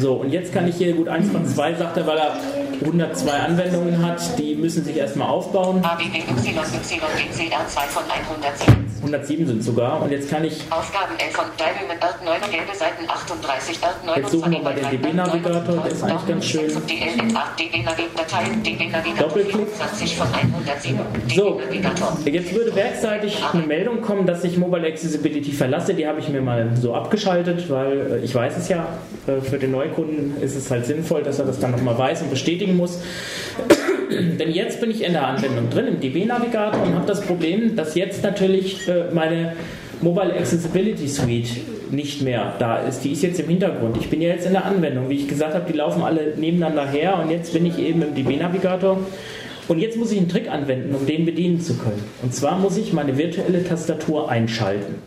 So, 0.00 0.14
und 0.14 0.30
jetzt 0.30 0.52
kann 0.52 0.68
ich 0.68 0.76
hier 0.76 0.92
gut 0.92 1.08
1 1.08 1.30
von 1.30 1.46
2, 1.46 1.74
sagt 1.74 1.96
er, 1.96 2.06
weil 2.06 2.18
er 2.18 2.36
102 2.82 3.30
Anwendungen 3.32 4.04
hat, 4.04 4.20
die 4.38 4.54
müssen 4.56 4.84
sich 4.84 4.96
erstmal 4.96 5.28
aufbauen. 5.28 5.84
A, 5.84 5.94
B, 5.94 6.04
B, 6.04 6.18
Y, 6.18 6.56
Y, 6.56 7.00
G, 7.16 7.30
C, 7.30 7.48
R, 7.48 7.66
2 7.68 7.80
von 7.82 8.02
107. 8.10 8.85
107 9.06 9.46
sind 9.46 9.64
sogar. 9.64 10.02
Und 10.02 10.10
jetzt 10.10 10.30
kann 10.30 10.44
ich. 10.44 10.60
Aufgaben 10.70 11.14
11 11.18 11.32
von 11.32 11.44
Diamond, 11.56 12.02
Erd 12.02 12.24
9, 12.24 12.50
gelbe 12.50 12.74
Seiten 12.74 13.08
38, 13.08 13.78
Erd 13.82 14.04
9. 14.04 14.16
Jetzt 14.16 14.30
suchen 14.32 14.52
wir 14.52 14.58
mal 14.60 14.74
den 14.74 14.90
DB-Navigator, 14.90 15.76
der 15.82 15.92
ist 15.92 16.02
eigentlich 16.02 16.26
ganz 16.26 16.44
schön. 16.44 16.72
Doppelklick. 19.18 19.66
So, 21.34 21.60
jetzt 22.24 22.54
würde 22.54 22.74
werkseitig 22.74 23.42
eine 23.52 23.66
Meldung 23.66 24.00
kommen, 24.02 24.26
dass 24.26 24.44
ich 24.44 24.56
Mobile 24.56 24.86
Accessibility 24.86 25.52
verlasse. 25.52 25.94
Die 25.94 26.06
habe 26.06 26.20
ich 26.20 26.28
mir 26.28 26.40
mal 26.40 26.70
so 26.76 26.94
abgeschaltet, 26.94 27.70
weil 27.70 28.12
äh, 28.12 28.24
ich 28.24 28.34
weiß 28.34 28.56
es 28.56 28.68
ja, 28.68 28.86
äh, 29.26 29.40
für 29.40 29.58
den 29.58 29.70
Neukunden 29.70 30.40
ist 30.40 30.56
es 30.56 30.70
halt 30.70 30.86
sinnvoll, 30.86 31.22
dass 31.22 31.38
er 31.38 31.46
das 31.46 31.58
dann 31.60 31.70
nochmal 31.70 31.98
weiß 31.98 32.22
und 32.22 32.30
bestätigen 32.30 32.76
muss. 32.76 33.00
Denn 34.38 34.50
jetzt 34.50 34.80
bin 34.80 34.90
ich 34.90 35.02
in 35.04 35.12
der 35.12 35.26
Anwendung 35.26 35.70
drin, 35.70 35.86
im 35.88 36.00
DB-Navigator 36.00 36.82
und 36.82 36.94
habe 36.94 37.06
das 37.06 37.22
Problem, 37.22 37.76
dass 37.76 37.94
jetzt 37.94 38.22
natürlich 38.22 38.88
äh, 38.88 39.12
meine 39.12 39.54
Mobile 40.00 40.34
Accessibility 40.34 41.08
Suite 41.08 41.48
nicht 41.90 42.22
mehr 42.22 42.54
da 42.58 42.78
ist. 42.78 43.00
Die 43.00 43.12
ist 43.12 43.22
jetzt 43.22 43.40
im 43.40 43.48
Hintergrund. 43.48 43.96
Ich 43.98 44.08
bin 44.08 44.20
ja 44.20 44.28
jetzt 44.30 44.46
in 44.46 44.52
der 44.52 44.64
Anwendung. 44.64 45.08
Wie 45.08 45.16
ich 45.16 45.28
gesagt 45.28 45.54
habe, 45.54 45.70
die 45.70 45.76
laufen 45.76 46.02
alle 46.02 46.34
nebeneinander 46.36 46.86
her 46.86 47.18
und 47.22 47.30
jetzt 47.30 47.52
bin 47.52 47.64
ich 47.66 47.78
eben 47.78 48.02
im 48.02 48.14
DB-Navigator. 48.14 48.98
Und 49.68 49.78
jetzt 49.80 49.96
muss 49.96 50.12
ich 50.12 50.18
einen 50.18 50.28
Trick 50.28 50.48
anwenden, 50.50 50.94
um 50.94 51.06
den 51.06 51.24
bedienen 51.24 51.60
zu 51.60 51.74
können. 51.74 52.02
Und 52.22 52.32
zwar 52.32 52.58
muss 52.58 52.76
ich 52.76 52.92
meine 52.92 53.18
virtuelle 53.18 53.64
Tastatur 53.64 54.30
einschalten. 54.30 55.02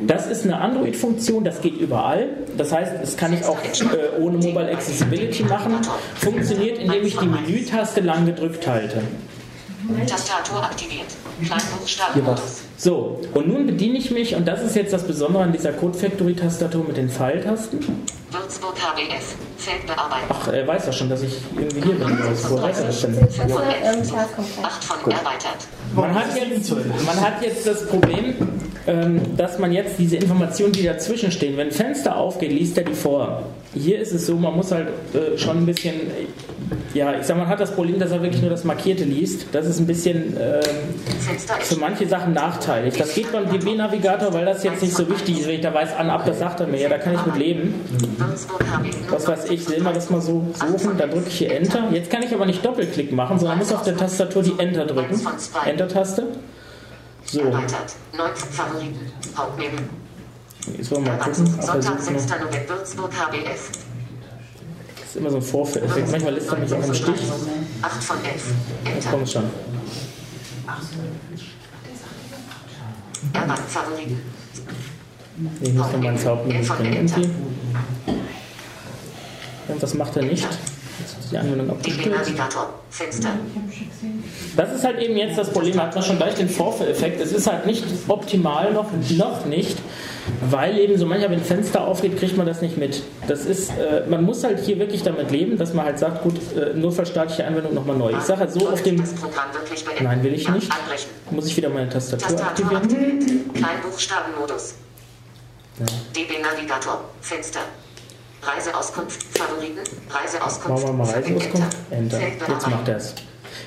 Das 0.00 0.26
ist 0.26 0.44
eine 0.44 0.60
Android-Funktion, 0.60 1.44
das 1.44 1.60
geht 1.60 1.76
überall. 1.76 2.28
Das 2.56 2.72
heißt, 2.72 2.92
das 3.00 3.16
kann 3.16 3.32
ich 3.32 3.44
auch 3.44 3.58
äh, 3.62 4.20
ohne 4.20 4.38
Mobile 4.38 4.70
Accessibility 4.70 5.44
machen. 5.44 5.78
Funktioniert, 6.16 6.78
indem 6.78 7.04
ich 7.04 7.16
die 7.16 7.26
Menütaste 7.26 8.00
lang 8.00 8.26
gedrückt 8.26 8.66
halte. 8.66 9.02
Tastatur 10.06 10.62
aktiviert. 10.62 11.06
Kleinbuchstabenmodus. 11.44 12.62
So, 12.76 13.20
und 13.34 13.48
nun 13.48 13.66
bediene 13.66 13.98
ich 13.98 14.10
mich, 14.10 14.34
und 14.34 14.46
das 14.46 14.62
ist 14.62 14.76
jetzt 14.76 14.92
das 14.92 15.04
Besondere 15.04 15.42
an 15.42 15.52
dieser 15.52 15.72
Code 15.72 15.98
Factory 15.98 16.34
Tastatur 16.34 16.84
mit 16.84 16.96
den 16.96 17.08
Pfeiltasten. 17.08 17.80
Würzburg 18.30 18.76
HBF, 18.76 19.34
Feldbearbeitung. 19.58 20.28
Ach, 20.28 20.48
er 20.48 20.66
weiß 20.66 20.86
ja 20.86 20.92
schon, 20.92 21.10
dass 21.10 21.22
ich 21.22 21.34
irgendwie 21.56 21.82
hier 21.82 21.94
bin. 21.94 22.18
Wo 22.48 22.62
weiß 22.62 22.80
er 22.80 22.86
das 22.86 23.00
denn? 23.00 23.14
Man 25.94 26.14
hat, 26.14 26.36
jetzt, 26.36 26.72
man 27.06 27.20
hat 27.20 27.42
jetzt 27.42 27.66
das 27.66 27.86
Problem, 27.86 28.34
dass 29.36 29.58
man 29.58 29.72
jetzt 29.72 29.98
diese 29.98 30.16
Informationen, 30.16 30.72
die 30.72 30.82
dazwischen 30.82 31.30
stehen, 31.30 31.56
wenn 31.56 31.70
Fenster 31.70 32.16
aufgeht, 32.16 32.50
liest 32.50 32.78
er 32.78 32.84
die 32.84 32.94
vor. 32.94 33.42
Hier 33.74 34.00
ist 34.00 34.12
es 34.12 34.26
so, 34.26 34.36
man 34.36 34.56
muss 34.56 34.72
halt 34.72 34.88
äh, 35.14 35.38
schon 35.38 35.58
ein 35.58 35.66
bisschen, 35.66 35.94
ja, 36.92 37.14
ich 37.16 37.24
sag 37.24 37.36
mal, 37.36 37.42
man 37.42 37.50
hat 37.50 37.60
das 37.60 37.70
Problem, 37.70 38.00
dass 38.00 38.10
er 38.10 38.20
wirklich 38.20 38.40
nur 38.40 38.50
das 38.50 38.64
Markierte 38.64 39.04
liest. 39.04 39.46
Das 39.52 39.66
ist 39.66 39.78
ein 39.78 39.86
bisschen 39.86 40.36
äh, 40.36 40.60
für 41.60 41.76
manche 41.76 42.08
Sachen 42.08 42.32
nachteilig. 42.32 42.96
Das 42.96 43.14
geht 43.14 43.30
beim 43.30 43.48
DB-Navigator, 43.48 44.32
weil 44.32 44.44
das 44.44 44.64
jetzt 44.64 44.82
nicht 44.82 44.94
so 44.94 45.08
wichtig 45.08 45.40
ist. 45.40 45.46
Wenn 45.46 45.56
ich 45.56 45.60
da 45.60 45.72
weiß, 45.72 45.94
an, 45.96 46.10
ab, 46.10 46.24
das 46.26 46.40
sagt 46.40 46.60
er 46.60 46.66
mir, 46.66 46.80
ja, 46.80 46.88
da 46.88 46.98
kann 46.98 47.14
ich 47.14 47.24
mit 47.26 47.36
leben. 47.36 47.74
Was 49.10 49.28
weiß 49.28 49.50
ich, 49.50 49.68
will 49.70 49.82
man 49.82 49.94
das 49.94 50.10
mal 50.10 50.20
so 50.20 50.46
suchen, 50.54 50.98
dann 50.98 51.10
drücke 51.10 51.28
ich 51.28 51.38
hier 51.38 51.52
Enter. 51.52 51.88
Jetzt 51.92 52.10
kann 52.10 52.22
ich 52.24 52.34
aber 52.34 52.46
nicht 52.46 52.64
Doppelklick 52.64 53.12
machen, 53.12 53.38
sondern 53.38 53.58
muss 53.58 53.72
auf 53.72 53.82
der 53.82 53.96
Tastatur 53.96 54.42
die 54.42 54.54
Enter 54.58 54.84
drücken. 54.86 55.20
Enter-Taste. 55.64 56.24
So. 57.32 57.38
Jetzt 60.76 60.90
wollen 60.90 61.04
wir 61.04 61.12
mal 61.12 61.18
gucken. 61.18 61.46
Sonntag, 61.62 62.00
6. 62.00 62.26
November, 62.26 62.68
Würzburg, 62.68 63.12
HBF. 63.12 63.70
Das 64.96 65.08
ist 65.08 65.16
immer 65.16 65.30
so 65.30 65.36
ein 65.36 65.42
Vorführeffekt. 65.42 66.10
Manchmal 66.10 66.34
lässt 66.34 66.50
er 66.50 66.58
mich 66.58 66.72
auch 66.72 66.84
im 66.84 66.94
Stich. 66.94 67.20
8 67.82 68.02
von 68.02 68.16
11. 68.24 68.52
Jetzt 68.94 69.10
kommt 69.10 69.30
schon. 69.30 69.44
Ich 75.60 75.72
muss 75.72 75.92
noch 75.92 76.02
meinen 76.02 76.24
Hauptmenü 76.24 76.66
bringen. 76.66 76.92
Irgendwie. 76.92 77.30
Und 79.68 79.82
was 79.82 79.94
macht 79.94 80.16
er 80.16 80.24
nicht? 80.24 80.48
Die 81.30 81.38
Anwendung 81.38 81.70
abgestellt. 81.70 82.16
Das 84.56 84.74
ist 84.74 84.84
halt 84.84 84.98
eben 85.00 85.16
jetzt 85.16 85.38
das 85.38 85.50
Problem, 85.50 85.80
hat 85.80 85.94
man 85.94 86.02
schon 86.02 86.16
gleich 86.16 86.34
den 86.34 86.48
Vorführeffekt. 86.48 87.20
Es 87.20 87.32
ist 87.32 87.46
halt 87.46 87.66
nicht 87.66 87.84
optimal, 88.08 88.72
noch, 88.72 88.86
noch 89.16 89.44
nicht, 89.46 89.78
weil 90.50 90.78
eben 90.78 90.98
so 90.98 91.06
manchmal, 91.06 91.30
wenn 91.30 91.38
ein 91.38 91.44
Fenster 91.44 91.86
aufgeht, 91.86 92.18
kriegt 92.18 92.36
man 92.36 92.46
das 92.46 92.60
nicht 92.62 92.76
mit. 92.76 93.02
Das 93.28 93.44
ist, 93.46 93.70
äh, 93.70 94.02
man 94.08 94.24
muss 94.24 94.42
halt 94.42 94.58
hier 94.60 94.78
wirklich 94.78 95.02
damit 95.02 95.30
leben, 95.30 95.56
dass 95.56 95.72
man 95.72 95.84
halt 95.86 95.98
sagt, 95.98 96.22
gut, 96.22 96.34
äh, 96.56 96.74
nur 96.74 96.90
verstaatliche 96.92 97.46
Anwendung 97.46 97.74
nochmal 97.74 97.96
neu. 97.96 98.12
Ich 98.12 98.24
sage 98.24 98.40
halt 98.40 98.52
so 98.52 98.68
auf 98.68 98.82
dem. 98.82 99.02
Nein, 100.00 100.22
will 100.24 100.34
ich 100.34 100.48
nicht. 100.48 100.68
Muss 101.30 101.46
ich 101.46 101.56
wieder 101.56 101.68
meine 101.68 101.88
Tastatur 101.88 102.40
aktivieren. 102.42 102.88
Kleinbuchstabenmodus. 103.54 104.74
Ja. 105.78 105.86
DB 106.14 106.42
Navigator. 106.42 107.04
Fenster. 107.20 107.60
Reiseauskunft, 108.42 109.22
Favoriten, 109.36 109.80
Reiseauskunft. 110.08 110.68
Machen 110.68 110.98
wir 110.98 111.04
mal 111.04 111.10
Reiseauskunft. 111.10 111.76
Enter. 111.90 112.20
Jetzt 112.20 112.68
macht 112.68 112.88
er 112.88 112.96
es. 112.96 113.14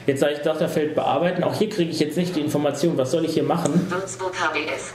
Jetzt 0.06 0.20
sage 0.20 0.34
ich, 0.34 0.44
sagt 0.44 0.62
er 0.62 0.70
Feld 0.70 0.96
bearbeiten. 0.96 1.44
Auch 1.44 1.54
hier 1.54 1.70
kriege 1.70 1.92
ich 1.92 2.00
jetzt 2.00 2.18
nicht 2.18 2.36
die 2.36 2.42
Information, 2.42 2.98
was 2.98 3.12
soll 3.12 3.26
ich 3.26 3.34
hier 3.34 3.44
machen. 3.44 3.88
Würzburg 3.90 4.34
HBF. 4.34 4.94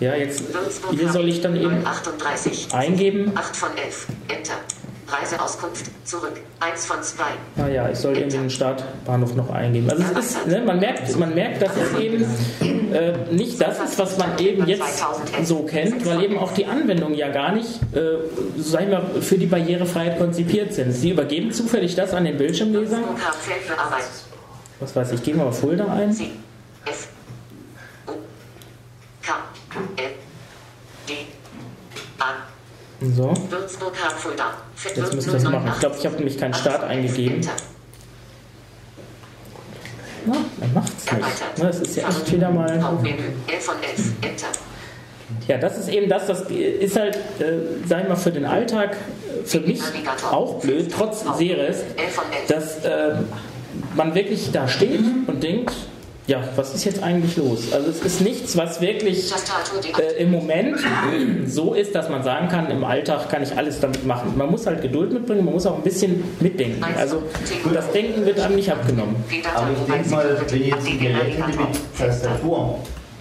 Ja, 0.00 0.14
jetzt 0.14 0.42
hier 0.90 1.12
soll 1.12 1.28
ich 1.28 1.40
dann 1.40 1.56
eben 1.56 1.86
38. 1.86 2.74
eingeben. 2.74 3.32
8 3.36 3.56
von 3.56 3.76
11. 3.76 4.06
Enter. 4.28 4.54
Reiseauskunft 5.12 5.86
zurück. 6.04 6.40
1 6.60 6.86
von 6.86 7.02
2. 7.02 7.24
Ah 7.58 7.68
ja, 7.68 7.88
ich 7.88 7.98
soll 7.98 8.16
irgendwie 8.16 8.38
den 8.38 8.50
Startbahnhof 8.50 9.34
noch 9.34 9.50
eingeben. 9.50 9.90
Also 9.90 10.02
es 10.18 10.26
ist, 10.26 10.46
ne, 10.46 10.62
man, 10.62 10.80
merkt, 10.80 11.18
man 11.18 11.34
merkt, 11.34 11.62
dass 11.62 11.72
es 11.76 11.98
eben 11.98 12.24
äh, 12.92 13.12
nicht 13.30 13.60
das 13.60 13.78
ist, 13.80 13.98
was 13.98 14.16
man 14.18 14.38
eben 14.38 14.66
jetzt 14.66 15.04
so 15.44 15.62
kennt, 15.64 16.04
weil 16.06 16.22
eben 16.22 16.38
auch 16.38 16.52
die 16.52 16.66
Anwendungen 16.66 17.16
ja 17.16 17.28
gar 17.28 17.52
nicht, 17.52 17.80
äh, 17.94 18.18
sag 18.58 18.82
ich 18.82 18.88
mal, 18.88 19.02
für 19.20 19.38
die 19.38 19.46
Barrierefreiheit 19.46 20.18
konzipiert 20.18 20.72
sind. 20.72 20.92
Sie 20.92 21.10
übergeben 21.10 21.52
zufällig 21.52 21.94
das 21.94 22.14
an 22.14 22.24
den 22.24 22.36
Bildschirmleser. 22.38 22.98
Was 24.80 24.96
weiß 24.96 25.12
ich, 25.12 25.22
gehen 25.22 25.36
wir 25.36 25.44
mal 25.44 25.52
Folder 25.52 25.90
ein. 25.90 26.10
F 26.10 27.08
O 28.06 28.12
K 29.22 29.32
A 29.32 30.11
so. 33.10 33.34
Jetzt 34.84 35.14
müsste 35.14 35.30
ich 35.30 35.42
das 35.42 35.44
machen. 35.44 35.70
Ich 35.72 35.80
glaube, 35.80 35.96
ich 35.98 36.06
habe 36.06 36.16
nämlich 36.16 36.38
keinen 36.38 36.54
Start 36.54 36.84
eingegeben. 36.84 37.40
Na, 40.26 40.36
dann 40.60 40.74
macht 40.74 40.92
es 40.96 41.12
nicht. 41.12 41.26
Na, 41.58 41.64
das 41.66 41.80
ist 41.80 41.96
ja 41.96 42.08
echt 42.08 42.32
wieder 42.32 42.50
mal. 42.50 42.80
Ja, 45.48 45.58
das 45.58 45.78
ist 45.78 45.88
eben 45.88 46.08
das, 46.08 46.26
das 46.26 46.42
ist 46.50 46.96
halt, 46.96 47.16
äh, 47.40 47.86
sagen 47.86 48.04
wir 48.04 48.10
mal, 48.10 48.16
für 48.16 48.30
den 48.30 48.44
Alltag 48.44 48.92
äh, 48.92 49.44
für 49.44 49.60
mich 49.60 49.80
auch 50.30 50.60
blöd, 50.60 50.92
trotz 50.94 51.24
Series, 51.36 51.78
dass 52.48 52.84
äh, 52.84 53.16
man 53.96 54.14
wirklich 54.14 54.52
da 54.52 54.68
steht 54.68 55.00
und 55.26 55.42
denkt, 55.42 55.72
ja, 56.26 56.40
was 56.54 56.74
ist 56.74 56.84
jetzt 56.84 57.02
eigentlich 57.02 57.36
los? 57.36 57.72
Also 57.72 57.90
es 57.90 58.00
ist 58.00 58.20
nichts, 58.20 58.56
was 58.56 58.80
wirklich 58.80 59.32
äh, 59.98 60.22
im 60.22 60.30
Moment 60.30 60.78
so 61.46 61.74
ist, 61.74 61.94
dass 61.94 62.08
man 62.08 62.22
sagen 62.22 62.48
kann, 62.48 62.70
im 62.70 62.84
Alltag 62.84 63.28
kann 63.28 63.42
ich 63.42 63.56
alles 63.56 63.80
damit 63.80 64.06
machen. 64.06 64.32
Man 64.36 64.50
muss 64.50 64.66
halt 64.66 64.82
Geduld 64.82 65.12
mitbringen, 65.12 65.44
man 65.44 65.54
muss 65.54 65.66
auch 65.66 65.76
ein 65.76 65.82
bisschen 65.82 66.22
mitdenken. 66.40 66.84
Also 66.96 67.22
das 67.72 67.90
Denken 67.90 68.24
wird 68.24 68.38
einem 68.38 68.54
nicht 68.54 68.70
abgenommen. 68.70 69.16
Aber 69.54 69.68
ich 69.72 69.92
denke 69.92 70.10
mal, 70.10 70.40
wenn 70.48 70.64
jetzt 70.64 70.86
die 70.86 70.98
Geräte 70.98 71.44
mit 71.48 71.98
Tastatur, 71.98 72.78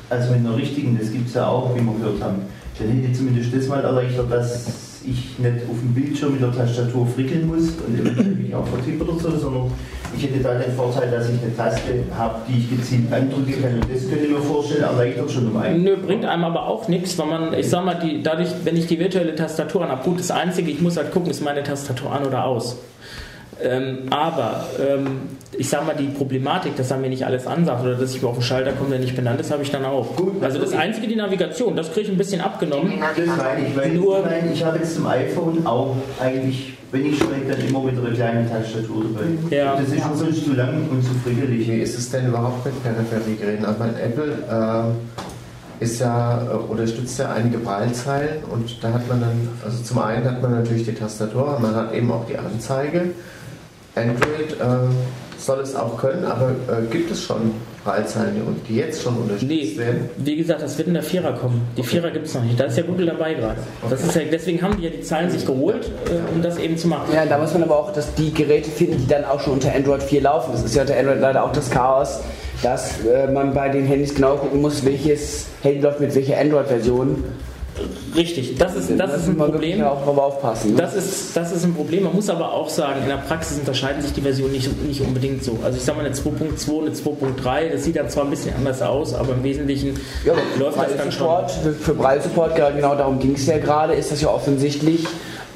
also 0.10 0.32
mit 0.34 0.40
einer 0.40 0.56
richtigen, 0.56 0.98
das 1.00 1.12
gibt 1.12 1.28
es 1.28 1.34
ja 1.34 1.48
auch, 1.48 1.76
wie 1.76 1.82
wir 1.82 1.94
gehört 1.94 2.22
haben, 2.22 2.44
dann 2.78 2.90
hätte 2.90 3.14
zumindest 3.14 3.56
das 3.56 3.68
mal 3.68 3.84
erleichtert, 3.84 4.32
dass 4.32 4.66
ich 5.04 5.40
nicht 5.40 5.56
auf 5.68 5.80
dem 5.80 5.94
Bildschirm 5.96 6.34
mit 6.34 6.42
der 6.42 6.52
Tastatur 6.52 7.08
frickeln 7.08 7.48
muss 7.48 7.70
und 7.86 8.00
eventuell 8.00 8.36
mich 8.36 8.54
auch 8.54 8.68
vertippe 8.68 9.04
oder 9.04 9.20
so, 9.20 9.36
sondern 9.36 9.72
ich 10.16 10.24
hätte 10.24 10.40
da 10.40 10.54
den 10.56 10.74
Vorteil, 10.74 11.10
dass 11.12 11.30
ich 11.30 11.42
eine 11.42 11.56
Taste 11.56 12.04
habe, 12.18 12.36
die 12.48 12.60
ich 12.60 12.70
gezielt 12.70 13.12
andrücken 13.12 13.62
kann. 13.62 13.74
Und 13.76 13.94
das 13.94 14.10
könnte 14.10 14.26
ich 14.26 14.32
mir 14.32 14.42
vorstellen, 14.42 14.84
erleichtert 14.84 15.32
schon 15.32 15.48
um 15.48 15.58
einen. 15.58 15.84
Nö, 15.84 15.98
bringt 15.98 16.26
einem 16.26 16.44
aber 16.44 16.68
auch 16.68 16.88
nichts, 16.88 17.18
weil 17.18 17.28
man, 17.28 17.54
ich 17.54 17.70
sag 17.70 17.86
mal, 17.86 17.96
die, 17.96 18.22
dadurch, 18.22 18.50
wenn 18.64 18.78
ich 18.78 18.88
die 18.88 19.00
virtuelle 19.00 19.36
Tastatur 19.36 19.84
an 19.84 19.90
habe, 19.90 20.04
gut, 20.04 20.20
das 20.20 20.32
Einzige, 20.32 20.72
ich 20.72 20.82
muss 20.82 20.98
halt 20.98 21.12
gucken, 21.12 21.30
ist 21.32 21.42
meine 21.42 21.64
Tastatur 21.64 22.12
an 22.12 22.26
oder 22.26 22.46
aus. 22.46 22.78
Ähm, 23.64 24.08
aber 24.10 24.66
ähm, 24.80 25.22
ich 25.58 25.70
sag 25.70 25.86
mal, 25.86 25.96
die 25.96 26.08
Problematik, 26.08 26.76
dass 26.78 26.92
er 26.92 26.98
mir 26.98 27.10
nicht 27.10 27.26
alles 27.26 27.46
ansagt 27.46 27.84
oder 27.84 27.96
dass 27.96 28.16
ich 28.16 28.24
auf 28.24 28.36
den 28.36 28.42
Schalter 28.42 28.72
komme, 28.72 28.92
der 28.92 29.00
nicht 29.00 29.16
benannt 29.16 29.40
ist, 29.40 29.52
habe 29.52 29.64
ich 29.64 29.72
dann 29.72 29.86
auch. 29.86 30.16
Gut, 30.16 30.44
also 30.44 30.60
das 30.60 30.74
Einzige, 30.74 31.08
die 31.08 31.16
Navigation, 31.16 31.76
das 31.76 31.92
kriege 31.92 32.08
ich 32.08 32.12
ein 32.12 32.18
bisschen 32.18 32.42
abgenommen. 32.42 32.94
Das 33.00 33.28
meine 33.38 33.68
ich, 33.68 33.76
weil 33.76 33.94
Nur, 33.94 34.20
ich, 34.20 34.26
meine, 34.26 34.54
ich 34.54 34.64
habe 34.64 34.78
jetzt 34.80 34.96
zum 34.96 35.06
iPhone 35.08 35.66
auch 35.66 35.96
eigentlich, 36.20 36.74
wenn 36.92 37.06
ich 37.06 37.18
spreche, 37.18 37.46
dann 37.50 37.68
immer 37.68 37.84
mit 37.84 37.98
einer 37.98 38.12
kleinen 38.12 38.50
Tastatur 38.50 39.06
dabei. 39.14 39.56
Ja. 39.56 39.76
Das 39.78 39.90
ist 39.90 40.02
schon 40.02 40.18
sonst 40.18 40.46
zu 40.46 40.54
lang 40.54 40.90
und 40.90 41.02
zu 41.04 41.14
frickelig. 41.24 41.68
Wie 41.68 41.80
ist 41.80 41.98
es 41.98 42.10
denn 42.10 42.28
überhaupt 42.28 42.66
mit 42.66 42.84
Peripheriegeräten? 42.84 43.66
Also 43.66 43.80
mein 43.80 43.98
Apple 43.98 44.94
äh, 45.80 45.84
ist 45.84 46.00
ja, 46.00 46.42
äh, 46.44 46.56
unterstützt 46.56 47.18
ja 47.18 47.32
einige 47.32 47.60
Braillezeilen 47.60 48.44
und 48.52 48.84
da 48.84 48.94
hat 48.94 49.08
man 49.08 49.22
dann, 49.22 49.50
also 49.64 49.82
zum 49.84 50.00
einen 50.00 50.26
hat 50.26 50.42
man 50.42 50.52
natürlich 50.52 50.86
die 50.86 50.94
Tastatur, 50.94 51.58
man 51.62 51.74
hat 51.74 51.94
eben 51.94 52.12
auch 52.12 52.26
die 52.26 52.38
Anzeige. 52.38 53.12
Android 53.96 54.60
äh, 54.60 54.94
soll 55.38 55.60
es 55.60 55.76
auch 55.76 55.98
können, 55.98 56.26
aber 56.26 56.52
äh, 56.52 56.86
gibt 56.92 57.12
es 57.12 57.24
schon 57.24 57.52
Braillezeilen, 57.84 58.36
die 58.68 58.76
jetzt 58.76 59.02
schon 59.02 59.18
unterstützt 59.18 59.50
nee, 59.50 59.78
werden? 59.78 60.10
Wie 60.18 60.36
gesagt, 60.36 60.62
das 60.62 60.78
wird 60.78 60.88
in 60.88 60.94
der 60.94 61.04
Vierer 61.04 61.34
kommen. 61.34 61.62
Die 61.78 61.84
Vierer 61.84 62.12
gibt 62.12 62.28
es 62.28 62.34
noch 62.34 62.44
nicht. 62.44 62.60
Da 62.60 62.66
ist 62.66 62.78
ja 62.78 62.84
Google 62.84 63.08
dabei 63.08 63.34
gerade. 63.34 63.60
Okay. 63.82 63.96
Ja, 64.16 64.22
deswegen 64.32 64.62
haben 64.62 64.78
die 64.78 64.84
ja 64.84 64.90
die 64.90 65.02
Zahlen 65.02 65.30
sich 65.30 65.46
geholt, 65.46 65.90
äh, 66.06 66.34
um 66.34 66.42
das 66.42 66.58
eben 66.58 66.78
zu 66.78 66.88
machen. 66.88 67.14
Ja, 67.14 67.26
da 67.26 67.38
muss 67.38 67.54
man 67.54 67.64
aber 67.64 67.78
auch 67.78 67.92
dass 67.94 68.14
die 68.16 68.34
Geräte 68.34 68.70
finden, 68.70 68.98
die 69.00 69.08
dann 69.08 69.26
auch 69.26 69.40
schon 69.40 69.54
unter 69.54 69.74
Android 69.74 70.04
4 70.04 70.22
laufen. 70.22 70.52
Das 70.52 70.64
ist 70.64 70.76
ja 70.76 70.82
unter 70.82 70.98
Android 70.98 71.20
leider 71.20 71.44
auch 71.44 71.52
das 71.52 71.70
Chaos, 71.70 72.20
dass 72.62 73.04
äh, 73.06 73.32
man 73.32 73.54
bei 73.54 73.70
den 73.70 73.86
Handys 73.86 74.14
genau 74.14 74.36
gucken 74.36 74.62
muss, 74.62 74.86
welches 74.86 75.48
Handy 75.64 75.82
läuft 75.82 76.00
mit 76.00 76.14
welcher 76.14 76.40
Android-Version. 76.40 77.24
Richtig, 78.16 78.56
das 78.58 78.76
ist, 78.76 78.92
das, 78.98 79.16
ist 79.16 79.28
ein 79.28 79.38
Problem. 79.38 79.80
Ne? 79.80 80.78
Das, 80.78 80.96
ist, 80.96 81.36
das 81.36 81.52
ist 81.52 81.64
ein 81.64 81.74
Problem. 81.74 82.04
Man 82.04 82.16
muss 82.16 82.30
aber 82.30 82.54
auch 82.54 82.70
sagen, 82.70 83.02
in 83.04 83.10
der 83.10 83.18
Praxis 83.18 83.60
unterscheiden 83.60 84.02
sich 84.02 84.14
die 84.14 84.22
Versionen 84.22 84.54
nicht, 84.54 84.84
nicht 84.84 85.02
unbedingt 85.02 85.44
so. 85.44 85.60
Also 85.64 85.78
ich 85.78 85.84
sage 85.84 85.98
mal 85.98 86.06
eine 86.06 86.16
2.2, 86.16 86.82
eine 86.82 86.92
2.3, 86.92 87.70
das 87.72 87.84
sieht 87.84 87.96
dann 87.96 88.10
zwar 88.10 88.26
ein 88.26 88.30
bisschen 88.30 88.56
anders 88.56 88.82
aus, 88.82 89.14
aber 89.14 89.34
im 89.34 89.44
Wesentlichen 89.44 90.00
ja, 90.26 90.34
läuft 90.60 90.78
das 90.78 90.98
dann 90.98 91.12
schon. 91.12 91.48
Für, 91.64 91.74
für 91.74 91.94
Braille-Support, 91.94 92.56
genau 92.56 92.96
darum 92.96 93.20
ging 93.20 93.34
es 93.34 93.46
ja 93.46 93.58
gerade, 93.58 93.94
ist 93.94 94.12
das 94.12 94.22
ja 94.22 94.30
offensichtlich 94.30 95.06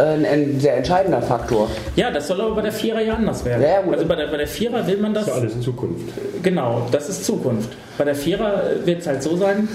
ein, 0.03 0.59
sehr 0.59 0.77
entscheidender 0.77 1.21
Faktor. 1.21 1.69
Ja, 1.95 2.11
das 2.11 2.27
soll 2.27 2.41
aber 2.41 2.55
bei 2.55 2.61
der 2.63 2.71
Vierer 2.71 3.01
ja 3.01 3.13
anders 3.13 3.45
werden. 3.45 3.63
Ja, 3.63 3.81
also 3.89 4.05
bei 4.05 4.15
der, 4.15 4.27
bei 4.27 4.37
der 4.37 4.47
Vierer 4.47 4.85
will 4.87 4.97
man 4.97 5.13
das. 5.13 5.25
Das 5.25 5.35
ist 5.35 5.41
alles 5.41 5.61
Zukunft. 5.61 6.13
Genau, 6.43 6.87
das 6.91 7.09
ist 7.09 7.25
Zukunft. 7.25 7.69
Bei 7.97 8.03
der 8.03 8.15
Vierer 8.15 8.63
wird 8.83 9.01
es 9.01 9.07
halt 9.07 9.23
so 9.23 9.37
sein, 9.37 9.69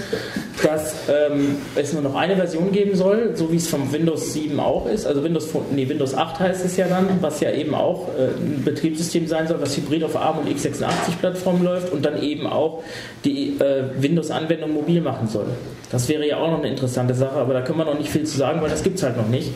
dass 0.61 0.93
ähm, 1.09 1.57
es 1.75 1.91
nur 1.93 2.03
noch 2.03 2.13
eine 2.13 2.35
Version 2.35 2.71
geben 2.71 2.95
soll, 2.95 3.31
so 3.35 3.51
wie 3.51 3.55
es 3.55 3.67
vom 3.67 3.91
Windows 3.91 4.33
7 4.33 4.59
auch 4.59 4.85
ist. 4.85 5.07
Also 5.07 5.23
Windows, 5.23 5.49
nee, 5.71 5.89
Windows 5.89 6.13
8 6.13 6.39
heißt 6.39 6.63
es 6.63 6.77
ja 6.77 6.87
dann, 6.87 7.07
was 7.21 7.39
ja 7.39 7.51
eben 7.51 7.73
auch 7.73 8.09
äh, 8.09 8.27
ein 8.27 8.61
Betriebssystem 8.63 9.25
sein 9.25 9.47
soll, 9.47 9.59
was 9.59 9.75
hybrid 9.75 10.03
auf 10.03 10.15
ARM 10.15 10.39
und 10.39 10.49
x86-Plattformen 10.49 11.63
läuft 11.63 11.91
und 11.91 12.05
dann 12.05 12.21
eben 12.21 12.45
auch 12.45 12.83
die 13.25 13.57
äh, 13.59 13.85
Windows-Anwendung 13.97 14.71
mobil 14.71 15.01
machen 15.01 15.27
soll. 15.27 15.47
Das 15.91 16.07
wäre 16.07 16.27
ja 16.27 16.37
auch 16.37 16.51
noch 16.51 16.59
eine 16.59 16.69
interessante 16.69 17.15
Sache, 17.15 17.35
aber 17.35 17.53
da 17.53 17.61
können 17.61 17.79
wir 17.79 17.85
noch 17.85 17.97
nicht 17.97 18.11
viel 18.11 18.23
zu 18.23 18.37
sagen, 18.37 18.61
weil 18.61 18.69
das 18.69 18.83
gibt 18.83 18.97
es 18.97 19.03
halt 19.03 19.17
noch 19.17 19.27
nicht. 19.27 19.51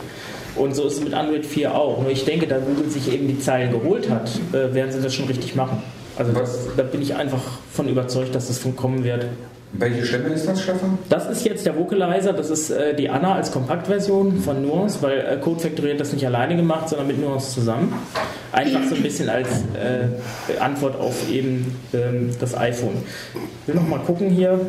Und 0.56 0.76
so 0.76 0.88
ist 0.88 0.94
es 0.94 1.04
mit 1.04 1.14
Android 1.14 1.46
4 1.46 1.76
auch. 1.76 2.02
Nur 2.02 2.12
ich 2.12 2.26
denke, 2.26 2.48
da 2.48 2.60
Google 2.60 2.90
sich 2.90 3.12
eben 3.12 3.28
die 3.28 3.40
Zeilen 3.40 3.72
geholt 3.72 4.10
hat, 4.10 4.30
äh, 4.54 4.74
werden 4.74 4.92
sie 4.92 5.02
das 5.02 5.14
schon 5.14 5.26
richtig 5.26 5.56
machen. 5.56 5.82
Also 6.18 6.32
das, 6.32 6.70
da 6.78 6.84
bin 6.84 7.02
ich 7.02 7.16
einfach 7.16 7.42
von 7.72 7.90
überzeugt, 7.90 8.34
dass 8.36 8.48
das 8.48 8.62
kommen 8.76 9.04
wird. 9.04 9.26
Welche 9.74 10.06
Stimme 10.06 10.30
ist 10.30 10.48
das, 10.48 10.64
Stefan? 10.64 10.98
Das 11.10 11.30
ist 11.30 11.44
jetzt 11.44 11.66
der 11.66 11.78
Vocalizer, 11.78 12.32
das 12.32 12.50
ist 12.50 12.70
äh, 12.70 12.96
die 12.96 13.10
Anna 13.10 13.36
als 13.36 13.52
Kompaktversion 13.52 14.40
von 14.40 14.62
Nuance, 14.62 15.00
weil 15.02 15.20
äh, 15.20 15.38
Code 15.42 15.60
Factory 15.60 15.92
hat 15.92 16.00
das 16.00 16.14
nicht 16.14 16.26
alleine 16.26 16.56
gemacht, 16.56 16.88
sondern 16.88 17.08
mit 17.08 17.20
Nuance 17.20 17.54
zusammen. 17.54 17.94
Einfach 18.54 18.84
so 18.88 18.96
ein 18.96 19.04
bisschen 19.04 19.28
als 19.28 19.50
äh, 19.74 20.58
Antwort 20.60 20.98
auf 20.98 21.30
eben 21.30 21.76
ähm, 21.94 22.30
das 22.40 22.56
iPhone. 22.56 23.04
Ich 23.34 23.68
will 23.68 23.76
noch 23.76 23.88
mal 23.88 24.00
gucken 24.00 24.30
hier. 24.30 24.62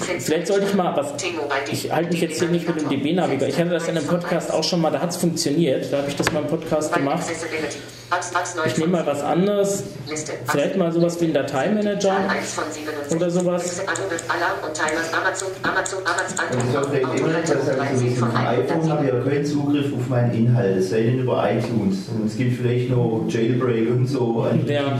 Vielleicht 0.00 0.46
sollte 0.46 0.66
ich 0.66 0.74
mal 0.74 0.96
was. 0.96 1.12
Ich 1.70 1.92
halte 1.92 2.10
mich 2.12 2.20
jetzt 2.20 2.38
hier 2.38 2.48
nicht 2.48 2.66
mit 2.66 2.80
dem 2.80 2.88
DB-Navigator. 2.88 3.48
Ich 3.48 3.58
hatte 3.58 3.70
das 3.70 3.88
in 3.88 3.96
einem 3.96 4.06
Podcast 4.06 4.52
auch 4.52 4.64
schon 4.64 4.80
mal, 4.80 4.90
da 4.90 5.00
hat 5.00 5.10
es 5.10 5.16
funktioniert. 5.16 5.92
Da 5.92 5.98
habe 5.98 6.08
ich 6.08 6.16
das 6.16 6.30
mal 6.32 6.40
im 6.40 6.48
Podcast 6.48 6.92
gemacht. 6.92 7.24
Ich 8.66 8.76
nehme 8.76 8.92
mal 8.92 9.06
was 9.06 9.22
anderes. 9.22 9.84
Vielleicht 10.46 10.76
mal 10.76 10.90
sowas 10.90 11.20
wie 11.20 11.26
ein 11.26 11.34
Dateimanager 11.34 12.16
oder 13.14 13.30
sowas. 13.30 13.76
Das 13.76 13.86
dass 17.46 18.02
ich 18.02 18.18
vom 18.18 18.34
iPhone 18.34 18.90
habe 18.90 19.06
ja 19.06 19.20
keinen 19.20 19.44
Zugriff 19.44 19.94
auf 19.94 20.08
meinen 20.08 20.34
Inhalt, 20.34 20.78
es 20.78 20.90
sei 20.90 21.02
denn 21.02 21.20
über 21.20 21.48
iTunes. 21.50 22.08
Und 22.08 22.26
es 22.26 22.36
gibt 22.36 22.56
vielleicht 22.56 22.90
noch 22.90 23.26
Jailbreak 23.28 23.90
und 23.90 24.06
so. 24.06 24.44
Ja. 24.66 24.98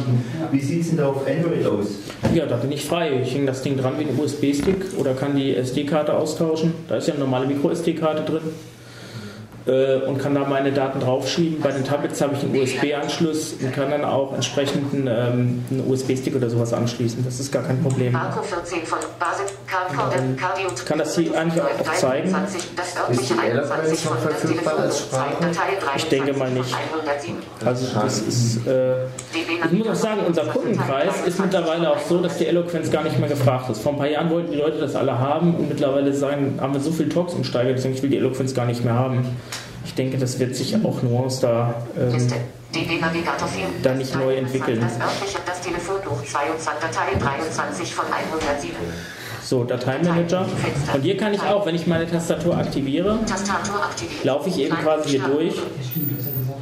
Wie 0.52 0.60
sieht 0.60 0.82
es 0.82 0.88
denn 0.88 0.98
da 0.98 1.08
auf 1.08 1.26
Android 1.26 1.66
aus? 1.66 1.86
Ja, 2.32 2.46
da 2.46 2.56
bin 2.56 2.70
ich 2.70 2.84
frei. 2.84 3.20
Ich 3.22 3.34
hänge 3.34 3.46
das 3.46 3.62
Ding 3.62 3.76
dran 3.76 3.94
wie 3.98 4.04
ein 4.04 4.16
USB-Stick 4.18 4.98
oder 4.98 5.14
kann 5.14 5.34
die 5.34 5.56
SD-Karte 5.56 6.14
austauschen. 6.14 6.74
Da 6.88 6.96
ist 6.96 7.08
ja 7.08 7.14
eine 7.14 7.24
normale 7.24 7.46
Micro-SD-Karte 7.46 8.22
drin 8.22 8.42
und 9.66 10.18
kann 10.18 10.34
da 10.34 10.44
meine 10.44 10.72
Daten 10.72 11.00
draufschieben. 11.00 11.60
Bei 11.60 11.70
den 11.70 11.84
Tablets 11.84 12.20
habe 12.20 12.34
ich 12.34 12.42
einen 12.42 12.56
USB-Anschluss 12.56 13.54
und 13.60 13.72
kann 13.72 13.90
dann 13.90 14.04
auch 14.04 14.34
entsprechend 14.34 14.92
einen, 14.92 15.06
ähm, 15.06 15.64
einen 15.70 15.90
USB-Stick 15.90 16.34
oder 16.34 16.48
sowas 16.48 16.72
anschließen. 16.72 17.24
Das 17.24 17.40
ist 17.40 17.52
gar 17.52 17.62
kein 17.62 17.82
Problem. 17.82 18.16
Ich 20.76 20.84
kann 20.84 20.98
das 20.98 21.16
hier 21.16 21.38
eigentlich 21.38 21.62
auch 21.62 21.94
zeigen. 21.94 22.34
Ist 23.10 23.30
die 23.30 23.46
Eloquence 23.46 24.02
schon 24.02 24.18
verfügbar 24.18 24.78
als 24.78 25.00
Sprache? 25.00 25.34
Ich 25.96 26.08
denke 26.08 26.32
mal 26.32 26.50
nicht. 26.50 26.74
Also 27.64 27.86
das 28.00 28.20
ist, 28.22 28.66
äh, 28.66 29.04
ich 29.04 29.72
muss 29.72 29.88
auch 29.88 29.94
sagen, 29.94 30.20
unser 30.26 30.44
Kundenkreis 30.46 31.14
ist 31.26 31.38
mittlerweile 31.40 31.90
auch 31.90 32.00
so, 32.00 32.18
dass 32.20 32.38
die 32.38 32.46
Eloquenz 32.46 32.90
gar 32.90 33.04
nicht 33.04 33.18
mehr 33.18 33.28
gefragt 33.28 33.70
ist. 33.70 33.82
Vor 33.82 33.92
ein 33.92 33.98
paar 33.98 34.08
Jahren 34.08 34.30
wollten 34.30 34.52
die 34.52 34.58
Leute 34.58 34.78
das 34.78 34.96
alle 34.96 35.18
haben 35.18 35.54
und 35.54 35.68
mittlerweile 35.68 36.12
sagen, 36.12 36.58
haben 36.60 36.74
wir 36.74 36.80
so 36.80 36.90
viel 36.90 37.08
Talks 37.08 37.34
umsteigert, 37.34 37.76
deswegen 37.76 37.94
ich 37.94 38.02
will 38.02 38.10
die 38.10 38.16
Eloquenz 38.16 38.54
gar 38.54 38.66
nicht 38.66 38.84
mehr 38.84 38.94
haben. 38.94 39.36
Ich 39.84 39.94
denke, 39.94 40.18
das 40.18 40.38
wird 40.38 40.54
sich 40.54 40.76
auch 40.76 41.02
Nuance 41.02 41.40
da, 41.40 41.74
ähm, 41.98 42.28
da 43.82 43.94
nicht 43.94 44.14
neu 44.14 44.36
entwickeln. 44.36 44.80
Das 45.46 45.60
Telefon 45.60 45.96
durch 46.04 46.30
22, 46.30 46.72
Datei 46.80 47.18
23 47.18 47.94
von 47.94 48.04
107. 48.06 48.74
So, 49.42 49.64
Dateimanager. 49.64 50.46
Und 50.94 51.02
hier 51.02 51.16
kann 51.16 51.34
ich 51.34 51.42
auch, 51.42 51.66
wenn 51.66 51.74
ich 51.74 51.86
meine 51.86 52.08
Tastatur 52.08 52.56
aktiviere, 52.56 53.18
laufe 54.22 54.48
ich 54.48 54.58
eben 54.58 54.76
quasi 54.76 55.10
hier 55.10 55.22
durch. 55.22 55.56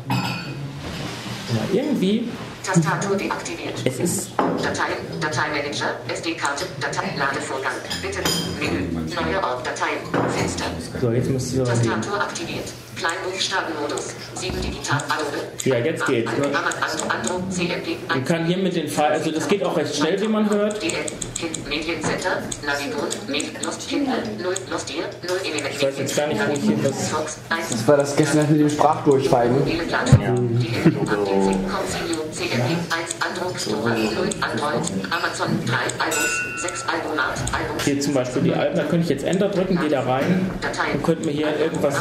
Ja, 0.09 1.81
irgendwie 1.81 2.29
Tastatur 2.63 3.17
deaktiviert. 3.17 3.75
Es 3.85 3.99
ist 3.99 4.31
Dateien, 4.37 4.99
Dateimanager, 5.21 5.97
SD-Karte, 6.09 6.67
Dateiladevorgang. 6.81 7.73
Bitte 8.03 8.21
Menü, 8.61 8.87
neue 8.93 9.43
Ort, 9.43 9.67
Dateien, 9.67 9.99
Fenster. 10.37 10.65
So, 11.01 11.11
jetzt 11.11 11.31
müsste 11.31 11.57
so 11.57 11.65
Tastatur 11.65 12.21
aktiviert. 12.21 12.65
Kleinbuchstabenmodus. 12.99 14.15
7 14.35 14.61
digital 14.61 15.01
Adobe. 15.09 15.39
Ja, 15.65 15.79
jetzt 15.79 16.05
geht's. 16.07 16.33
Ne? 16.33 16.49
Man 18.09 18.25
kann 18.25 18.45
hier 18.47 18.59
mit 18.59 18.75
den 18.75 18.89
Pfeilen, 18.89 19.13
also 19.13 19.31
das 19.31 19.47
geht 19.49 19.65
auch 19.65 19.77
recht 19.77 19.95
schnell, 19.95 20.21
wie 20.21 20.29
man 20.29 20.51
hört. 20.51 20.81
Mediencenter, 21.69 22.43
Navigon, 22.67 23.09
Lost 23.65 23.89
Kindle, 23.89 24.15
0, 24.43 24.55
Lost 24.71 24.91
Ear, 24.95 25.05
0 25.27 25.39
Element. 25.45 25.75
Ich 25.75 25.83
weiß 25.83 25.99
jetzt 25.99 26.17
gar 26.17 26.27
nicht, 26.27 26.41
wo 26.49 26.53
ich 26.53 26.61
hier 26.61 26.77
das... 26.83 27.11
Das 27.71 27.89
war 27.89 27.97
das 27.97 28.17
gestern 28.17 28.51
mit 28.51 28.61
dem 28.61 28.71
Sprachdurchfall. 28.71 29.51
Ja. 30.21 30.35
CMP 32.39 32.71
1 32.91 33.17
Android 33.21 33.61
Store 33.61 33.91
0 33.91 34.31
Android 34.41 34.85
Amazon 35.11 35.59
3 35.67 35.75
Albums 35.99 36.43
6 36.57 36.85
Albumat 36.89 37.39
Albums. 37.53 37.85
Hier 37.85 38.01
zum 38.01 38.15
Beispiel 38.15 38.43
die 38.43 38.55
Alben, 38.55 38.77
da 38.77 38.83
könnte 38.85 39.05
ich 39.05 39.09
jetzt 39.09 39.25
Enter 39.25 39.49
drücken, 39.49 39.79
gehe 39.79 39.89
da 39.89 40.03
rein 40.03 40.51
und 40.93 41.03
könnte 41.03 41.25
mir 41.25 41.33
hier 41.33 41.59
irgendwas. 41.59 41.97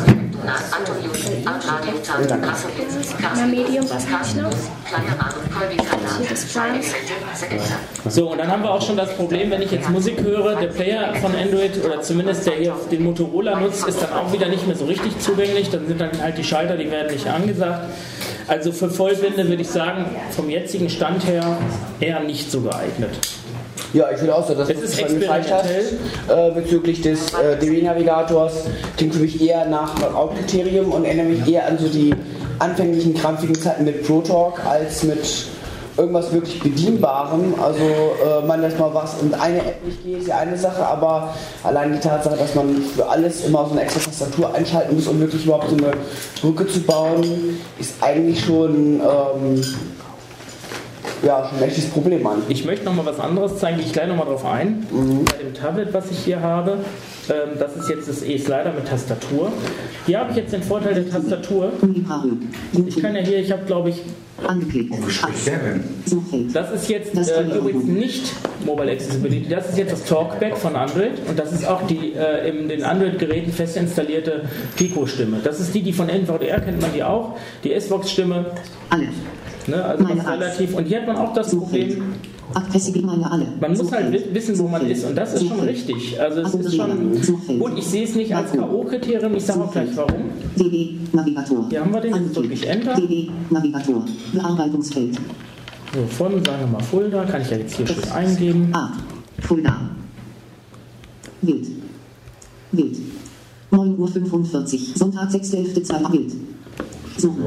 So, 8.10 8.32
und 8.32 8.38
dann 8.38 8.48
haben 8.48 8.64
wir 8.64 8.72
auch 8.72 8.82
schon 8.82 8.98
das 8.98 9.14
Problem, 9.16 9.52
wenn 9.52 9.62
ich 9.62 9.72
jetzt 9.72 9.90
Musik 9.90 10.22
höre, 10.22 10.56
der 10.56 10.68
Player 10.68 11.16
von 11.16 11.36
Android 11.36 11.84
oder 11.84 12.02
zumindest 12.02 12.46
der 12.48 12.56
hier 12.56 12.76
den 12.92 13.04
Motorola 13.04 13.60
nutzt, 13.60 13.88
ist 13.88 14.02
dann 14.02 14.14
auch 14.14 14.32
wieder 14.32 14.48
nicht 14.48 14.66
mehr 14.68 14.76
so 14.76 14.86
richtig 14.86 15.20
zugänglich. 15.20 15.70
Dann 15.70 15.88
sind 15.88 16.00
dann 16.00 16.22
halt 16.22 16.38
die 16.38 16.44
Schalter, 16.44 16.78
die 16.78 16.90
werden 16.90 17.12
nicht 17.12 17.28
angesagt. 17.28 17.90
Also 18.48 18.72
für 18.72 18.90
Vollblinde 18.90 19.48
würde 19.50 19.62
ich 19.62 19.70
sagen, 19.70 20.06
vom 20.32 20.50
jetzigen 20.50 20.90
Stand 20.90 21.26
her 21.26 21.58
eher 22.00 22.22
nicht 22.22 22.50
so 22.50 22.62
geeignet. 22.62 23.12
Ja, 23.94 24.10
ich 24.12 24.18
finde 24.18 24.36
auch 24.36 24.48
so, 24.48 24.54
dass 24.54 24.70
es 24.70 24.82
ist 24.82 25.00
experimentell. 25.00 25.98
Äh, 26.28 26.52
bezüglich 26.52 27.02
des 27.02 27.34
äh, 27.34 27.58
DB-Navigators 27.58 28.66
klingt 28.98 29.16
für 29.16 29.22
mich 29.22 29.42
eher 29.42 29.66
nach 29.66 29.96
Knockout-Kriterium 29.96 30.92
und 30.92 31.06
erinnere 31.06 31.28
mich 31.28 31.48
eher 31.48 31.68
an 31.68 31.78
so 31.78 31.88
die 31.88 32.14
anfänglichen 32.60 33.14
krampfigen 33.14 33.56
Zeiten 33.56 33.86
mit 33.86 34.06
ProTalk 34.06 34.66
als 34.66 35.04
mit 35.04 35.48
irgendwas 35.98 36.32
wirklich 36.32 36.60
Bedienbarem. 36.60 37.56
Also 37.62 37.82
äh, 37.82 38.46
man 38.46 38.62
lässt 38.62 38.80
mal 38.80 38.94
was 38.94 39.16
und 39.22 39.34
eine 39.34 39.60
App 39.60 39.84
nicht 39.86 40.04
geht, 40.04 40.20
ist 40.20 40.28
ja 40.28 40.38
eine 40.38 40.58
Sache, 40.58 40.86
aber 40.86 41.34
allein 41.64 41.94
die 41.94 42.00
Tatsache, 42.00 42.38
dass 42.38 42.56
man 42.56 42.76
für 42.96 43.08
alles 43.08 43.46
immer 43.46 43.66
so 43.66 43.72
eine 43.72 43.82
extra 43.82 44.02
Tastatur 44.02 44.54
einschalten 44.54 44.96
muss, 44.96 45.08
um 45.08 45.20
wirklich 45.20 45.46
überhaupt 45.46 45.70
so 45.70 45.78
eine 45.78 45.94
Brücke 46.42 46.68
zu 46.68 46.82
bauen, 46.82 47.60
ist 47.80 47.96
eigentlich 48.02 48.44
schon 48.44 49.02
ähm, 49.02 49.62
ja, 51.24 51.48
schon 51.50 51.58
ein 51.58 51.64
echtes 51.64 51.88
Problem 51.88 52.26
an. 52.28 52.44
Ich 52.50 52.66
möchte 52.66 52.86
noch 52.86 52.96
mal 52.96 53.06
was 53.06 53.20
anderes 53.20 53.58
zeigen, 53.58 53.78
gehe 53.78 53.86
ich 53.86 53.94
gleich 53.94 54.08
noch 54.08 54.18
mal 54.18 54.26
drauf 54.26 54.46
ein. 54.46 54.86
Mhm. 54.92 55.26
Bei 55.26 55.44
dem 55.44 55.54
Tablet, 55.54 55.94
was 55.94 56.12
ich 56.12 56.20
hier 56.20 56.42
habe, 56.42 56.78
ähm, 57.30 57.58
das 57.60 57.76
ist 57.76 57.90
jetzt 57.90 58.08
das 58.08 58.24
E-Slider 58.24 58.74
mit 58.74 58.88
Tastatur. 58.88 59.52
Hier 60.06 60.20
habe 60.20 60.32
ich 60.32 60.38
jetzt 60.38 60.54
den 60.54 60.64
Vorteil 60.64 60.94
der 60.94 61.10
Tastatur. 61.10 61.72
Ich 62.86 63.02
kann 63.02 63.16
ja 63.16 63.22
hier, 63.22 63.40
ich 63.40 63.52
habe 63.52 63.66
glaube 63.66 63.90
ich 63.90 64.02
Angeklickt. 64.46 64.94
Das 66.54 66.72
ist 66.72 66.90
jetzt 66.90 67.16
äh, 67.16 67.58
übrigens 67.58 67.86
nicht 67.86 68.34
Mobile 68.66 68.92
Accessibility, 68.92 69.50
das 69.50 69.70
ist 69.70 69.78
jetzt 69.78 69.94
das 69.94 70.06
Talkback 70.06 70.58
von 70.58 70.76
Android 70.76 71.14
und 71.28 71.40
das 71.40 71.52
ist 71.54 71.68
auch 71.68 71.88
die 71.88 72.14
äh, 72.14 72.48
in 72.48 72.70
den 72.70 72.84
Android-Geräten 72.84 73.52
fest 73.52 73.78
installierte 73.78 74.44
Pico-Stimme. 74.76 75.40
Das 75.44 75.60
ist 75.60 75.74
die, 75.74 75.82
die 75.82 75.94
von 75.94 76.10
NVDR 76.10 76.60
kennt 76.60 76.82
man 76.82 76.94
die 76.94 77.04
auch, 77.04 77.38
die 77.64 77.74
S-Vox-Stimme. 77.74 78.46
Ne, 79.68 79.84
also 79.84 80.06
relativ. 80.06 80.74
Und 80.76 80.86
hier 80.86 81.02
hat 81.02 81.08
man 81.08 81.18
auch 81.18 81.34
das 81.34 81.50
Problem, 81.54 82.04
man 83.60 83.78
muss 83.78 83.92
halt 83.92 84.34
wissen, 84.34 84.58
wo 84.58 84.68
man 84.68 84.90
ist 84.90 85.04
und 85.04 85.16
das 85.16 85.34
ist 85.34 85.48
schon 85.48 85.60
richtig. 85.60 86.20
Also 86.20 86.42
es 86.42 86.54
ist 86.54 86.76
schon 86.76 87.60
gut, 87.60 87.78
ich 87.78 87.86
sehe 87.86 88.06
es 88.06 88.16
nicht 88.16 88.34
als 88.34 88.54
K.O.-Kriterium, 88.54 89.36
ich 89.36 89.44
sage 89.44 89.64
auch 89.64 89.72
gleich 89.72 89.90
warum. 89.96 90.16
Hier 91.70 91.82
haben 91.82 91.94
wir 91.94 92.02
den, 92.02 92.34
drücke 92.34 92.54
ich 92.54 92.66
Enter. 92.68 92.98
Navigator. 93.50 94.06
Bearbeitungsfeld. 94.34 95.20
So, 95.94 96.06
von, 96.08 96.44
sagen 96.44 96.60
wir 96.62 96.68
mal 96.68 96.84
Fulda, 96.84 97.26
kann 97.26 97.42
ich 97.42 97.50
ja 97.50 97.58
jetzt 97.58 97.76
hier 97.76 97.88
schön 97.88 98.12
eingeben. 98.12 98.70
A. 98.74 98.92
Fulda. 99.42 99.90
Wild. 101.42 101.68
Wild. 102.72 102.98
9.45 103.72 104.32
Uhr. 104.32 104.80
Sonntag, 104.96 105.30
6.11.2. 105.30 106.12
Wild. 106.14 106.34
Suchen. 107.18 107.44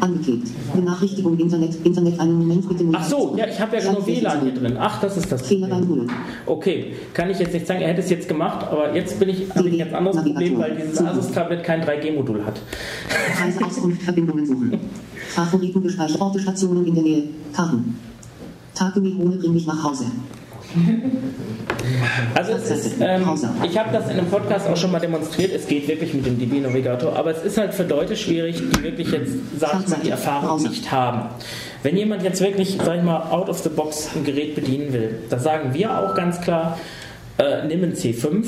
Angeklickt. 0.00 0.48
Benachrichtigung 0.74 1.38
Internet. 1.38 1.76
Internet 1.84 2.20
einen 2.20 2.38
Moment 2.38 2.68
bitte. 2.68 2.84
Ach 2.92 3.04
so, 3.04 3.34
ja, 3.36 3.46
ich 3.46 3.60
habe 3.60 3.76
ja 3.76 3.92
nur 3.92 4.06
WLAN 4.06 4.42
hier 4.42 4.54
drin. 4.54 4.76
Ach, 4.78 5.00
das 5.00 5.16
ist 5.16 5.30
das 5.30 5.46
Fehler 5.46 5.76
Holen. 5.76 6.10
Okay, 6.46 6.94
kann 7.12 7.30
ich 7.30 7.38
jetzt 7.38 7.52
nicht 7.52 7.66
sagen, 7.66 7.80
er 7.80 7.88
hätte 7.88 8.00
es 8.00 8.10
jetzt 8.10 8.28
gemacht, 8.28 8.66
aber 8.70 8.94
jetzt 8.94 9.18
bin 9.18 9.28
ich, 9.28 9.50
habe 9.54 9.68
ich 9.68 9.74
ein 9.74 9.90
ganz 9.90 9.94
anderes 9.94 10.22
Problem, 10.22 10.58
weil 10.58 10.76
dieses 10.76 11.00
Asus-Tablet 11.00 11.64
kein 11.64 11.82
3G-Modul 11.82 12.44
hat. 12.44 12.60
Reiseauskunft, 13.40 14.02
Verbindungen 14.02 14.46
suchen. 14.46 14.78
Favoriten 15.28 15.82
Orte, 16.18 16.38
Stationen 16.38 16.86
in 16.86 16.94
der 16.94 17.02
Nähe, 17.02 17.24
Karten. 17.52 17.96
Tage 18.74 19.02
wie 19.02 19.14
Hohne 19.14 19.36
bring 19.36 19.52
mich 19.52 19.66
nach 19.66 19.82
Hause. 19.82 20.04
Also 22.34 22.52
ist, 22.52 22.94
ähm, 23.00 23.24
ich 23.64 23.78
habe 23.78 23.92
das 23.92 24.04
in 24.04 24.18
einem 24.18 24.28
Podcast 24.28 24.68
auch 24.68 24.76
schon 24.76 24.92
mal 24.92 25.00
demonstriert, 25.00 25.52
es 25.52 25.66
geht 25.66 25.88
wirklich 25.88 26.14
mit 26.14 26.24
dem 26.26 26.38
DB-Navigator, 26.38 27.16
aber 27.16 27.30
es 27.30 27.42
ist 27.42 27.58
halt 27.58 27.74
für 27.74 27.82
Leute 27.84 28.16
schwierig, 28.16 28.56
die 28.56 28.82
wirklich 28.82 29.10
jetzt, 29.10 29.32
sag 29.58 29.80
ich 29.80 29.88
mal, 29.88 29.98
die 30.02 30.10
Erfahrung 30.10 30.62
nicht 30.62 30.90
haben. 30.90 31.28
Wenn 31.82 31.96
jemand 31.96 32.22
jetzt 32.22 32.40
wirklich, 32.40 32.78
sag 32.82 32.98
ich 32.98 33.02
mal, 33.02 33.30
out 33.30 33.48
of 33.48 33.58
the 33.58 33.68
box 33.68 34.10
ein 34.14 34.24
Gerät 34.24 34.54
bedienen 34.54 34.92
will, 34.92 35.18
da 35.28 35.38
sagen 35.38 35.74
wir 35.74 35.98
auch 35.98 36.14
ganz 36.14 36.40
klar, 36.40 36.78
äh, 37.38 37.66
nimm 37.66 37.82
ein 37.82 37.94
C5, 37.94 38.46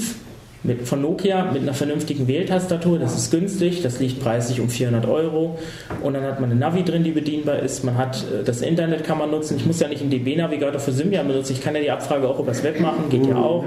mit, 0.64 0.88
von 0.88 1.02
Nokia 1.02 1.52
mit 1.52 1.62
einer 1.62 1.74
vernünftigen 1.74 2.26
Wähltastatur. 2.26 2.98
Das 2.98 3.16
ist 3.16 3.30
günstig, 3.30 3.82
das 3.82 4.00
liegt 4.00 4.20
preislich 4.20 4.60
um 4.60 4.70
400 4.70 5.06
Euro. 5.06 5.58
Und 6.02 6.14
dann 6.14 6.24
hat 6.24 6.40
man 6.40 6.50
eine 6.50 6.58
Navi 6.58 6.82
drin, 6.82 7.04
die 7.04 7.10
bedienbar 7.10 7.58
ist. 7.60 7.84
Man 7.84 7.98
hat 7.98 8.24
äh, 8.24 8.42
das 8.42 8.62
Internet 8.62 9.04
kann 9.04 9.18
man 9.18 9.30
nutzen. 9.30 9.56
Ich 9.58 9.66
muss 9.66 9.78
ja 9.80 9.88
nicht 9.88 10.00
einen 10.00 10.10
DB-Navigator 10.10 10.80
für 10.80 10.92
Symbian 10.92 11.28
benutzen. 11.28 11.52
Ich 11.52 11.62
kann 11.62 11.74
ja 11.74 11.82
die 11.82 11.90
Abfrage 11.90 12.26
auch 12.28 12.40
übers 12.40 12.62
Web 12.64 12.80
machen, 12.80 13.04
geht 13.10 13.26
ja 13.26 13.36
auch. 13.36 13.64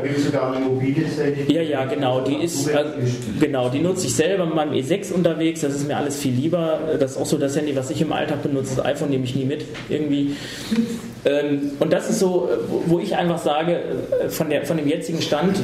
Ja, 1.47 1.61
ja, 1.61 1.85
genau. 1.85 2.21
Die 2.21 2.43
ist, 2.43 2.73
also, 2.73 2.91
genau, 3.39 3.69
die 3.69 3.79
nutze 3.79 4.07
ich 4.07 4.15
selber 4.15 4.45
mit 4.45 4.55
meinem 4.55 4.73
E6 4.73 5.13
unterwegs. 5.13 5.61
Das 5.61 5.75
ist 5.75 5.87
mir 5.87 5.97
alles 5.97 6.17
viel 6.17 6.33
lieber. 6.33 6.79
Das 6.99 7.11
ist 7.11 7.17
auch 7.17 7.25
so 7.27 7.37
das 7.37 7.55
Handy, 7.55 7.75
was 7.75 7.91
ich 7.91 8.01
im 8.01 8.11
Alltag 8.11 8.41
benutze. 8.41 8.75
Das 8.77 8.85
iPhone 8.85 9.11
nehme 9.11 9.25
ich 9.25 9.35
nie 9.35 9.45
mit, 9.45 9.65
irgendwie. 9.89 10.35
Ähm, 11.27 11.71
und 11.79 11.91
das 11.91 12.09
ist 12.09 12.19
so, 12.19 12.49
äh, 12.49 12.57
wo 12.85 12.99
ich 12.99 13.15
einfach 13.15 13.37
sage, 13.37 13.79
äh, 14.23 14.29
von, 14.29 14.49
der, 14.49 14.65
von 14.65 14.77
dem 14.77 14.87
jetzigen 14.87 15.21
Stand, 15.21 15.57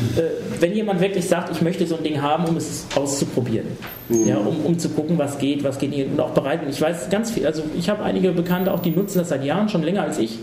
wenn 0.60 0.74
jemand 0.74 1.00
wirklich 1.00 1.28
sagt, 1.28 1.52
ich 1.52 1.62
möchte 1.62 1.86
so 1.88 1.96
ein 1.96 2.04
Ding 2.04 2.22
haben, 2.22 2.46
um 2.46 2.58
es 2.58 2.86
auszuprobieren. 2.96 3.68
Mhm. 4.10 4.28
Ja, 4.28 4.38
um, 4.38 4.66
um 4.66 4.78
zu 4.80 4.90
gucken, 4.90 5.18
was 5.18 5.38
geht, 5.38 5.64
was 5.64 5.78
geht 5.78 5.92
nicht. 5.92 6.08
Und 6.08 6.20
auch 6.20 6.32
bereit. 6.32 6.62
Ich 6.70 6.82
weiß 6.82 7.10
ganz 7.10 7.32
viel, 7.32 7.46
also 7.46 7.64
ich 7.78 7.90
habe 7.90 8.04
einige 8.04 8.32
Bekannte 8.32 8.74
auch, 8.74 8.80
die 8.80 8.92
nutzen 8.92 9.20
das 9.20 9.30
seit 9.30 9.44
Jahren, 9.46 9.70
schon 9.70 9.84
länger 9.84 10.04
als 10.04 10.18
ich. 10.18 10.40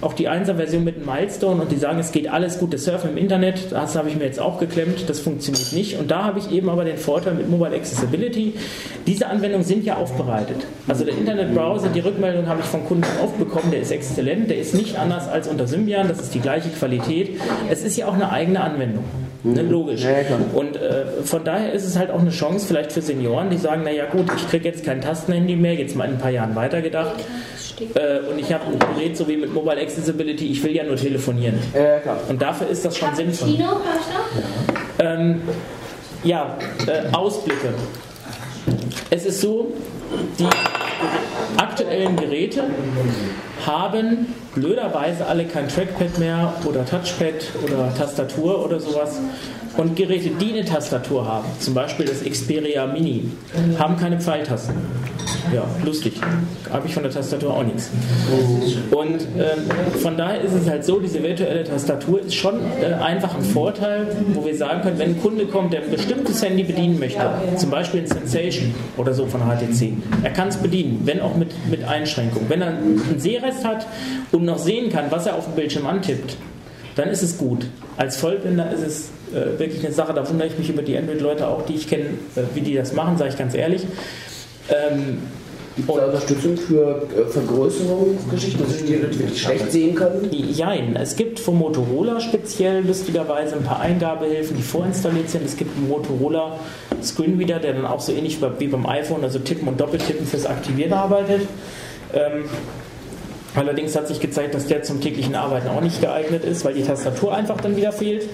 Auch 0.00 0.12
die 0.12 0.28
1er-Version 0.28 0.84
mit 0.84 0.96
einem 0.96 1.06
Milestone 1.06 1.62
und 1.62 1.72
die 1.72 1.76
sagen, 1.76 1.98
es 1.98 2.12
geht 2.12 2.28
alles 2.28 2.58
gut. 2.58 2.72
Das 2.72 2.84
Surfen 2.84 3.10
im 3.10 3.16
Internet, 3.16 3.72
das 3.72 3.96
habe 3.96 4.08
ich 4.08 4.16
mir 4.16 4.24
jetzt 4.24 4.38
auch 4.38 4.60
geklemmt, 4.60 5.08
das 5.08 5.18
funktioniert 5.20 5.72
nicht. 5.72 5.98
Und 5.98 6.10
da 6.10 6.24
habe 6.24 6.38
ich 6.38 6.52
eben 6.52 6.68
aber 6.68 6.84
den 6.84 6.98
Vorteil 6.98 7.34
mit 7.34 7.50
Mobile 7.50 7.74
Accessibility. 7.74 8.54
Diese 9.06 9.26
Anwendungen 9.26 9.64
sind 9.64 9.84
ja 9.84 9.96
aufbereitet. 9.96 10.58
Also 10.86 11.04
der 11.04 11.14
Internetbrowser, 11.14 11.88
die 11.88 12.00
Rückmeldung 12.00 12.46
habe 12.46 12.60
ich 12.60 12.66
von 12.66 12.84
Kunden 12.84 13.06
oft 13.22 13.38
bekommen, 13.38 13.70
der 13.72 13.80
ist 13.80 13.90
exzellent, 13.90 14.50
der 14.50 14.58
ist 14.58 14.74
nicht 14.74 14.96
anders 14.96 15.28
als 15.28 15.48
unter 15.48 15.66
Symbian, 15.66 16.06
das 16.08 16.20
ist 16.20 16.34
die 16.34 16.40
gleiche 16.40 16.68
Qualität. 16.68 17.40
Es 17.68 17.82
ist 17.82 17.96
ja 17.96 18.06
auch 18.06 18.14
eine 18.14 18.30
eigene 18.30 18.60
Anwendung. 18.60 19.04
Ne, 19.44 19.62
mhm. 19.62 19.70
logisch. 19.70 20.02
Ja, 20.02 20.10
und 20.52 20.76
äh, 20.76 21.22
von 21.24 21.44
daher 21.44 21.72
ist 21.72 21.84
es 21.84 21.96
halt 21.96 22.10
auch 22.10 22.20
eine 22.20 22.30
Chance 22.30 22.66
vielleicht 22.66 22.90
für 22.90 23.02
Senioren, 23.02 23.50
die 23.50 23.56
sagen, 23.56 23.84
naja 23.84 24.06
gut, 24.06 24.26
ich 24.36 24.48
kriege 24.48 24.64
jetzt 24.68 24.84
kein 24.84 25.00
Tastenhandy 25.00 25.54
mehr, 25.54 25.74
jetzt 25.74 25.94
mal 25.94 26.06
in 26.06 26.12
ein 26.12 26.18
paar 26.18 26.30
Jahren 26.30 26.56
weitergedacht. 26.56 27.14
Äh, 27.80 28.20
und 28.30 28.38
ich 28.38 28.52
habe 28.52 28.64
ein 28.66 28.78
Gerät 28.78 29.16
so 29.16 29.26
wie 29.28 29.36
mit 29.36 29.52
Mobile 29.52 29.80
Accessibility, 29.80 30.50
ich 30.50 30.62
will 30.62 30.74
ja 30.74 30.84
nur 30.84 30.96
telefonieren. 30.96 31.58
Ja, 31.74 32.00
klar. 32.00 32.20
Und 32.28 32.40
dafür 32.40 32.68
ist 32.68 32.84
das 32.84 32.96
schon 32.96 33.14
sinnvoll. 33.14 33.50
Ja, 33.50 33.80
ähm, 34.98 35.42
ja 36.24 36.58
äh, 36.86 37.14
Ausblicke. 37.14 37.74
Es 39.10 39.24
ist 39.24 39.40
so, 39.40 39.72
die 40.38 40.48
aktuellen 41.56 42.16
Geräte 42.16 42.64
haben 43.66 44.34
blöderweise 44.54 45.26
alle 45.26 45.44
kein 45.44 45.68
Trackpad 45.68 46.18
mehr 46.18 46.52
oder 46.64 46.84
Touchpad 46.84 47.52
oder 47.64 47.94
Tastatur 47.94 48.64
oder 48.64 48.80
sowas. 48.80 49.20
Und 49.76 49.94
Geräte, 49.94 50.30
die 50.30 50.52
eine 50.52 50.64
Tastatur 50.64 51.26
haben, 51.26 51.46
zum 51.60 51.74
Beispiel 51.74 52.06
das 52.06 52.24
Xperia 52.24 52.86
Mini, 52.86 53.30
haben 53.78 53.96
keine 53.96 54.18
Pfeiltasten. 54.20 54.74
Ja, 55.54 55.64
lustig. 55.84 56.14
Habe 56.70 56.86
ich 56.86 56.94
von 56.94 57.02
der 57.02 57.12
Tastatur 57.12 57.54
auch 57.54 57.62
nichts. 57.62 57.90
Und 58.90 59.22
äh, 59.38 59.98
von 59.98 60.16
daher 60.16 60.40
ist 60.40 60.52
es 60.52 60.68
halt 60.68 60.84
so, 60.84 61.00
diese 61.00 61.22
virtuelle 61.22 61.64
Tastatur 61.64 62.20
ist 62.20 62.34
schon 62.34 62.60
äh, 62.80 62.92
einfach 62.94 63.34
ein 63.34 63.42
Vorteil, 63.42 64.08
wo 64.34 64.44
wir 64.44 64.54
sagen 64.56 64.82
können, 64.82 64.98
wenn 64.98 65.10
ein 65.10 65.22
Kunde 65.22 65.46
kommt, 65.46 65.72
der 65.72 65.82
ein 65.82 65.90
bestimmtes 65.90 66.42
Handy 66.42 66.64
bedienen 66.64 66.98
möchte, 66.98 67.20
zum 67.56 67.70
Beispiel 67.70 68.00
ein 68.00 68.06
Sensation 68.06 68.74
oder 68.96 69.14
so 69.14 69.26
von 69.26 69.40
HTC, 69.40 69.92
er 70.22 70.30
kann 70.30 70.48
es 70.48 70.56
bedienen, 70.56 71.00
wenn 71.04 71.20
auch 71.20 71.34
mit, 71.36 71.52
mit 71.70 71.84
Einschränkungen. 71.84 72.48
Wenn 72.48 72.60
er 72.60 72.68
einen 72.68 73.18
Sehrest 73.48 73.64
hat 73.64 73.86
und 74.32 74.44
noch 74.44 74.58
sehen 74.58 74.90
kann, 74.90 75.06
was 75.10 75.26
er 75.26 75.36
auf 75.36 75.44
dem 75.44 75.54
Bildschirm 75.54 75.86
antippt, 75.86 76.36
dann 76.96 77.08
ist 77.08 77.22
es 77.22 77.38
gut. 77.38 77.66
Als 77.96 78.16
Vollbinder 78.16 78.70
ist 78.72 78.82
es 78.82 79.10
äh, 79.32 79.58
wirklich 79.58 79.84
eine 79.84 79.94
Sache, 79.94 80.12
da 80.14 80.28
wundere 80.28 80.48
ich 80.48 80.58
mich 80.58 80.68
über 80.68 80.82
die 80.82 80.96
Android-Leute 80.96 81.46
auch, 81.46 81.64
die 81.64 81.74
ich 81.74 81.88
kenne, 81.88 82.10
äh, 82.36 82.42
wie 82.54 82.60
die 82.60 82.74
das 82.74 82.92
machen, 82.92 83.16
sage 83.18 83.30
ich 83.30 83.38
ganz 83.38 83.54
ehrlich. 83.54 83.82
Ähm, 84.68 85.18
Gibt 85.76 85.88
es 85.90 85.94
da 85.94 86.06
Unterstützung 86.06 86.56
für 86.56 87.02
äh, 87.16 87.30
Vergrößerungsgeschichten, 87.30 88.64
dass 88.64 88.84
die 88.84 88.96
Leute 88.96 89.16
wirklich 89.16 89.40
schlecht 89.40 89.70
sehen 89.70 89.94
können? 89.94 90.28
Nein, 90.58 90.98
es 91.00 91.14
gibt 91.14 91.38
von 91.38 91.56
Motorola 91.56 92.20
speziell 92.20 92.84
lustigerweise 92.84 93.54
ein 93.54 93.62
paar 93.62 93.78
Eingabehilfen, 93.80 94.56
die 94.56 94.62
vorinstalliert 94.62 95.30
sind. 95.30 95.44
Es 95.44 95.56
gibt 95.56 95.76
einen 95.76 95.88
Motorola 95.88 96.58
Screenreader, 97.00 97.60
der 97.60 97.74
dann 97.74 97.86
auch 97.86 98.00
so 98.00 98.10
ähnlich 98.10 98.38
wie 98.58 98.66
beim 98.66 98.86
iPhone, 98.86 99.22
also 99.22 99.38
Tippen 99.38 99.68
und 99.68 99.80
Doppeltippen 99.80 100.26
fürs 100.26 100.46
Aktivieren 100.46 100.94
arbeitet. 100.94 101.42
Ähm, 102.12 102.44
allerdings 103.54 103.96
hat 103.96 104.08
sich 104.08 104.20
gezeigt, 104.20 104.54
dass 104.54 104.66
der 104.66 104.82
zum 104.82 105.00
täglichen 105.00 105.34
Arbeiten 105.34 105.68
auch 105.68 105.80
nicht 105.80 106.00
geeignet 106.00 106.44
ist, 106.44 106.64
weil 106.64 106.74
die 106.74 106.82
Tastatur 106.82 107.34
einfach 107.34 107.60
dann 107.60 107.76
wieder 107.76 107.92
fehlt. 107.92 108.28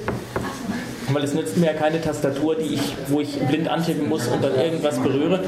Weil 1.13 1.23
es 1.23 1.35
nützt 1.35 1.59
mir 1.59 1.67
ja 1.67 1.73
keine 1.75 2.01
Tastatur, 2.01 2.57
die 2.57 2.75
ich, 2.75 2.81
wo 3.09 3.21
ich 3.21 3.39
blind 3.39 3.69
antippen 3.69 4.09
muss 4.09 4.27
und 4.27 4.43
dann 4.43 4.55
irgendwas 4.57 4.99
berühre. 4.99 5.41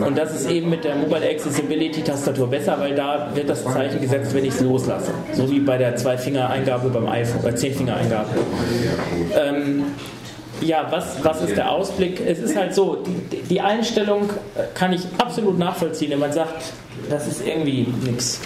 Und 0.00 0.16
das 0.16 0.34
ist 0.34 0.50
eben 0.50 0.70
mit 0.70 0.82
der 0.84 0.96
Mobile 0.96 1.28
Accessibility 1.28 2.02
Tastatur 2.02 2.48
besser, 2.48 2.78
weil 2.80 2.94
da 2.94 3.30
wird 3.34 3.50
das 3.50 3.64
Zeichen 3.64 4.00
gesetzt, 4.00 4.34
wenn 4.34 4.44
ich 4.44 4.54
es 4.54 4.60
loslasse. 4.60 5.12
So 5.34 5.50
wie 5.50 5.60
bei 5.60 5.76
der 5.76 5.96
Zwei-Finger-Eingabe 5.96 6.88
beim 6.88 7.06
iPhone, 7.06 7.46
äh, 7.46 7.54
Zehn-Finger-Eingabe. 7.54 8.30
Ähm, 9.36 9.84
ja, 10.62 10.86
was, 10.90 11.22
was 11.22 11.42
ist 11.42 11.56
der 11.56 11.70
Ausblick? 11.70 12.20
Es 12.26 12.38
ist 12.38 12.56
halt 12.56 12.74
so, 12.74 13.04
die, 13.30 13.42
die 13.42 13.60
Einstellung 13.60 14.30
kann 14.74 14.92
ich 14.92 15.02
absolut 15.18 15.58
nachvollziehen, 15.58 16.12
wenn 16.12 16.20
man 16.20 16.32
sagt, 16.32 16.72
das 17.10 17.26
ist 17.26 17.46
irgendwie 17.46 17.86
nichts. 18.04 18.40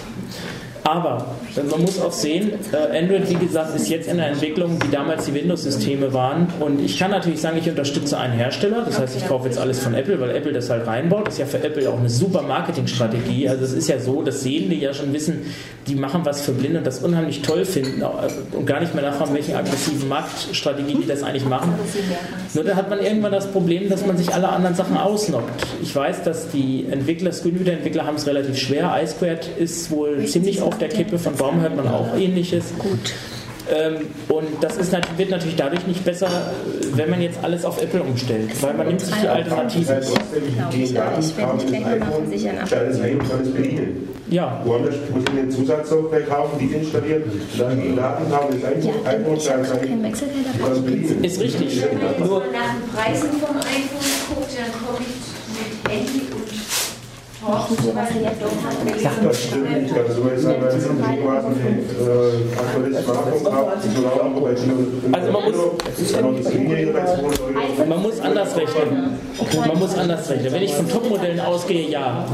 Aber 0.83 1.25
man 1.69 1.81
muss 1.81 2.01
auch 2.01 2.11
sehen, 2.11 2.51
äh, 2.71 2.97
Android, 2.97 3.29
wie 3.29 3.45
gesagt, 3.45 3.75
ist 3.75 3.89
jetzt 3.89 4.07
in 4.07 4.17
der 4.17 4.27
Entwicklung, 4.27 4.77
wie 4.83 4.91
damals 4.91 5.25
die 5.25 5.33
Windows-Systeme 5.33 6.13
waren. 6.13 6.47
Und 6.59 6.81
ich 6.81 6.97
kann 6.97 7.11
natürlich 7.11 7.41
sagen, 7.41 7.57
ich 7.57 7.69
unterstütze 7.69 8.17
einen 8.17 8.33
Hersteller. 8.33 8.83
Das 8.85 8.99
heißt, 8.99 9.15
ich 9.17 9.27
kaufe 9.27 9.47
jetzt 9.47 9.59
alles 9.59 9.79
von 9.79 9.93
Apple, 9.93 10.19
weil 10.19 10.35
Apple 10.35 10.53
das 10.53 10.69
halt 10.69 10.87
reinbaut. 10.87 11.27
Das 11.27 11.35
ist 11.35 11.39
ja 11.39 11.45
für 11.45 11.63
Apple 11.63 11.89
auch 11.89 11.99
eine 11.99 12.09
super 12.09 12.41
Marketingstrategie. 12.41 13.49
Also 13.49 13.65
es 13.65 13.73
ist 13.73 13.89
ja 13.89 13.99
so, 13.99 14.21
dass 14.21 14.41
Sehende 14.41 14.75
ja 14.75 14.93
schon 14.93 15.13
wissen, 15.13 15.41
die 15.87 15.95
machen 15.95 16.21
was 16.23 16.41
für 16.41 16.51
Blinde 16.51 16.79
und 16.79 16.87
das 16.87 16.99
unheimlich 16.99 17.41
toll 17.41 17.65
finden 17.65 18.01
äh, 18.01 18.55
und 18.55 18.65
gar 18.65 18.79
nicht 18.79 18.93
mehr 18.93 19.03
nachfragen, 19.03 19.33
welche 19.33 19.57
aggressiven 19.57 20.07
Marktstrategie 20.07 20.95
die 20.95 21.07
das 21.07 21.23
eigentlich 21.23 21.45
machen. 21.45 21.73
Nur 22.53 22.63
da 22.63 22.75
hat 22.75 22.89
man 22.89 22.99
irgendwann 22.99 23.31
das 23.31 23.47
Problem, 23.47 23.89
dass 23.89 24.05
man 24.05 24.17
sich 24.17 24.33
alle 24.33 24.49
anderen 24.49 24.75
Sachen 24.75 24.97
ausnockt. 24.97 25.49
Ich 25.81 25.95
weiß, 25.95 26.23
dass 26.23 26.49
die 26.49 26.85
Entwickler, 26.89 27.31
Screenreader-Entwickler 27.31 28.05
haben 28.05 28.15
es 28.15 28.27
relativ 28.27 28.57
schwer. 28.57 28.95
iSquared 29.01 29.47
ist 29.57 29.91
wohl 29.91 30.25
ziemlich 30.25 30.61
auf 30.61 30.68
der 30.77 30.89
Kippe, 30.89 31.17
von 31.17 31.35
Baum 31.35 31.61
hört 31.61 31.75
man 31.75 31.87
auch 31.87 32.15
ähnliches. 32.15 32.73
Gut. 32.77 33.13
Ähm, 33.71 34.07
und 34.29 34.47
das 34.61 34.77
ist, 34.77 34.91
wird 34.91 35.29
natürlich 35.29 35.55
dadurch 35.55 35.85
nicht 35.85 36.03
besser, 36.03 36.27
wenn 36.95 37.09
man 37.09 37.21
jetzt 37.21 37.37
alles 37.43 37.65
auf 37.65 37.81
Apple 37.81 38.01
umstellt, 38.01 38.49
weil 38.61 38.73
man 38.73 38.87
nimmt 38.87 39.01
sich 39.01 39.13
die 39.15 39.27
Alternativen. 39.27 39.95
Das 39.95 40.09
heißt, 40.09 40.17
die 40.73 40.93
Daten 40.93 41.19
ich 41.19 41.37
werde 41.37 41.53
mich 41.55 41.67
gleich 41.67 41.85
mal 41.85 42.65
versichern. 42.65 44.09
Ja. 44.29 44.61
Woanders 44.63 44.95
muss 45.13 45.23
ich 45.23 45.39
eine 45.39 45.49
Zusatzsoftware 45.49 46.21
kaufen, 46.21 46.59
die 46.59 46.65
installieren, 46.75 47.23
dann 47.57 47.81
die 47.81 47.95
Daten 47.95 48.31
haben, 48.31 48.47
das 48.51 48.71
iPhone, 48.71 48.93
ja, 49.03 49.11
iPhone, 49.11 49.37
ich 49.37 49.49
habe 49.49 49.63
kein 49.63 50.03
Wechselgeld 50.03 51.25
Ist 51.25 51.41
richtig. 51.41 51.81
Wenn 51.81 51.97
man 51.99 52.29
nach 52.29 52.73
den 52.73 52.89
Preisen 52.93 53.29
vom 53.39 53.57
iPhone 53.57 54.35
guckt, 54.35 54.51
dann 54.55 54.71
komme 54.85 54.99
ich 55.01 55.29
mit 55.57 55.91
Handy 55.91 56.28
Also 65.11 65.31
man 65.31 65.43
muss, 65.43 65.55
man 67.87 68.01
muss 68.01 68.19
anders 68.19 68.57
rechnen. 68.57 69.19
Man 69.67 69.79
muss 69.79 69.97
anders 69.97 70.29
rechnen. 70.29 70.51
Wenn 70.51 70.63
ich 70.63 70.73
von 70.73 70.89
Topmodellen 70.89 71.39
ausgehe, 71.39 71.89
ja. 71.89 72.25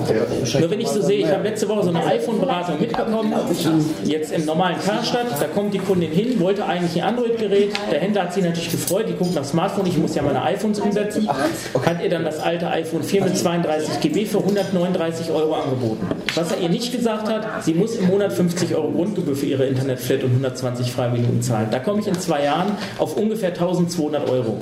Nur 0.60 0.72
wenn 0.72 0.80
ich 0.80 0.88
so 0.88 1.02
sehe, 1.02 1.20
ich 1.20 1.32
habe 1.32 1.44
letzte 1.44 1.70
Woche 1.70 1.84
so 1.84 1.90
eine 1.90 2.04
iPhone-Beratung 2.04 2.80
mitbekommen, 2.80 3.32
jetzt 4.06 4.32
im 4.32 4.46
normalen 4.46 4.78
Karstadt, 4.84 5.28
da 5.40 5.46
kommt 5.48 5.76
die 5.76 5.80
Kundin 5.80 6.12
hin, 6.12 6.40
wollte 6.40 6.66
eigentlich 6.66 7.02
ein 7.04 7.10
Android-Gerät, 7.10 7.74
der 7.92 8.00
Händler 8.00 8.24
hat 8.24 8.34
sich 8.34 8.44
natürlich 8.44 8.72
gefreut, 8.72 9.06
die 9.08 9.14
guckt 9.14 9.36
nach 9.36 9.46
Smartphone, 9.46 9.86
ich 9.86 9.98
muss 10.00 10.16
ja 10.16 10.24
meine 10.24 10.42
iPhones 10.42 10.80
umsetzen, 10.80 11.30
hat 11.30 12.04
ihr 12.04 12.10
dann 12.10 12.26
das 12.26 12.40
alte 12.40 12.68
iPhone 12.70 13.04
4 13.04 13.24
mit 13.24 13.38
32 13.38 14.00
GB 14.00 14.26
für 14.26 14.40
109 14.40 14.95
39 14.98 15.32
Euro 15.32 15.54
angeboten. 15.54 16.08
Was 16.36 16.52
er 16.52 16.62
ihr 16.62 16.70
nicht 16.70 16.92
gesagt 16.92 17.28
hat, 17.30 17.64
sie 17.64 17.74
muss 17.74 17.96
im 17.96 18.08
Monat 18.08 18.34
50 18.34 18.76
Euro 18.76 18.92
Grundgebühr 18.92 19.36
für 19.36 19.46
ihre 19.46 19.66
Internetflat 19.66 20.24
und 20.24 20.32
120 20.32 20.92
Freiminuten 20.92 21.42
zahlen. 21.42 21.68
Da 21.72 21.80
komme 21.80 22.00
ich 22.02 22.08
in 22.08 22.20
zwei 22.20 22.44
Jahren 22.44 22.72
auf 22.98 23.18
ungefähr 23.18 23.50
1200 23.50 24.30
Euro. 24.30 24.58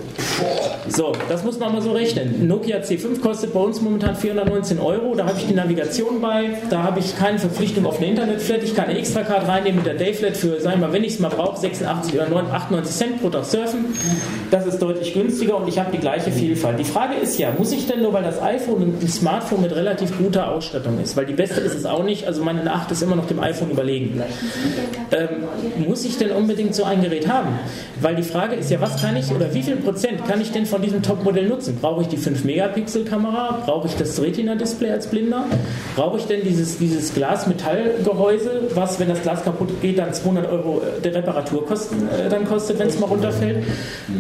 So, 0.90 1.14
das 1.30 1.44
muss 1.44 1.60
man 1.60 1.74
mal 1.74 1.82
so 1.82 1.92
rechnen. 1.92 2.48
Nokia 2.48 2.78
C5 2.78 3.22
kostet 3.22 3.54
bei 3.54 3.60
uns 3.60 3.82
momentan 3.82 4.16
419 4.16 4.80
Euro. 4.80 5.16
Da 5.16 5.26
habe 5.26 5.38
ich 5.38 5.48
die 5.48 5.54
Navigation 5.54 6.22
bei, 6.22 6.58
da 6.70 6.84
habe 6.84 7.00
ich 7.00 7.18
keine 7.18 7.40
Verpflichtung 7.40 7.86
auf 7.86 7.98
eine 7.98 8.08
Internetflat. 8.08 8.64
Ich 8.64 8.76
kann 8.76 8.86
eine 8.86 9.00
Extra-Card 9.00 9.48
reinnehmen 9.48 9.78
mit 9.78 9.86
der 9.86 9.96
Dayflat 9.96 10.36
für, 10.36 10.60
sagen 10.60 10.82
wir 10.82 10.88
mal, 10.88 10.94
wenn 10.94 11.04
ich 11.04 11.14
es 11.14 11.20
mal 11.20 11.30
brauche, 11.30 11.60
86 11.60 12.16
oder 12.16 12.28
98 12.54 12.96
Cent 12.96 13.22
pro 13.22 13.30
Tag 13.30 13.46
surfen. 13.46 13.86
Das 14.52 14.66
ist 14.66 14.80
deutlich 14.80 15.14
günstiger 15.14 15.58
und 15.58 15.68
ich 15.68 15.80
habe 15.80 15.92
die 15.92 16.00
gleiche 16.00 16.32
Vielfalt. 16.32 16.80
Die 16.80 16.84
Frage 16.84 17.16
ist 17.16 17.38
ja, 17.40 17.52
muss 17.58 17.72
ich 17.72 17.88
denn 17.88 18.02
nur, 18.02 18.14
weil 18.14 18.24
das 18.24 18.42
iPhone 18.42 18.94
ein 19.02 19.08
Smartphone 19.08 19.62
mit 19.62 19.76
relativ 19.76 20.18
guter 20.24 20.52
Ausstattung 20.52 21.00
ist, 21.02 21.18
weil 21.18 21.26
die 21.26 21.34
beste 21.34 21.60
ist 21.60 21.76
es 21.76 21.86
auch 21.86 22.04
nicht, 22.04 22.26
also 22.28 22.44
meine 22.44 22.72
8 22.72 22.92
ist 22.92 23.04
immer 23.04 23.16
noch 23.16 23.28
dem 23.28 23.42
iPhone 23.42 23.70
überlegen. 23.72 24.22
Ähm, 25.12 25.88
muss 25.88 26.06
ich 26.06 26.18
denn 26.18 26.32
unbedingt 26.32 26.74
so 26.74 26.86
ein 26.86 27.02
Gerät 27.02 27.28
haben? 27.28 27.50
Weil 28.02 28.16
die 28.16 28.24
Frage 28.24 28.56
ist 28.56 28.72
ja, 28.72 28.80
was 28.80 29.02
kann 29.02 29.18
ich 29.18 29.32
oder 29.32 29.54
wie 29.54 29.62
viel 29.62 29.76
Prozent 29.76 30.26
kann 30.26 30.42
ich 30.42 30.52
denn 30.52 30.66
von 30.66 30.82
diesem 30.82 31.02
Top-Modell 31.02 31.48
nutzen? 31.48 31.78
Brauche 31.80 32.02
ich 32.02 32.08
die 32.08 32.18
5-Megapixel-Kamera? 32.18 33.64
Brauche 33.66 33.88
ich 33.88 33.96
das 33.96 34.22
Retina-Display 34.22 34.92
als 34.92 35.08
Blinder? 35.08 35.46
Brauche 35.96 36.18
ich 36.18 36.26
denn 36.26 36.42
dieses, 36.44 36.78
dieses 36.78 37.14
Glas-Metall-Gehäuse, 37.14 38.70
was, 38.74 39.00
wenn 39.00 39.10
das 39.10 39.22
Glas 39.22 39.44
kaputt 39.44 39.82
geht, 39.82 40.00
dann 40.00 40.14
200 40.14 40.50
Euro 40.50 40.82
äh, 40.82 41.02
der 41.02 41.16
Reparaturkosten 41.16 42.08
äh, 42.10 42.30
dann 42.30 42.46
kostet, 42.46 42.80
wenn 42.80 42.88
es 42.88 43.00
mal 43.00 43.08
runterfällt? 43.08 43.58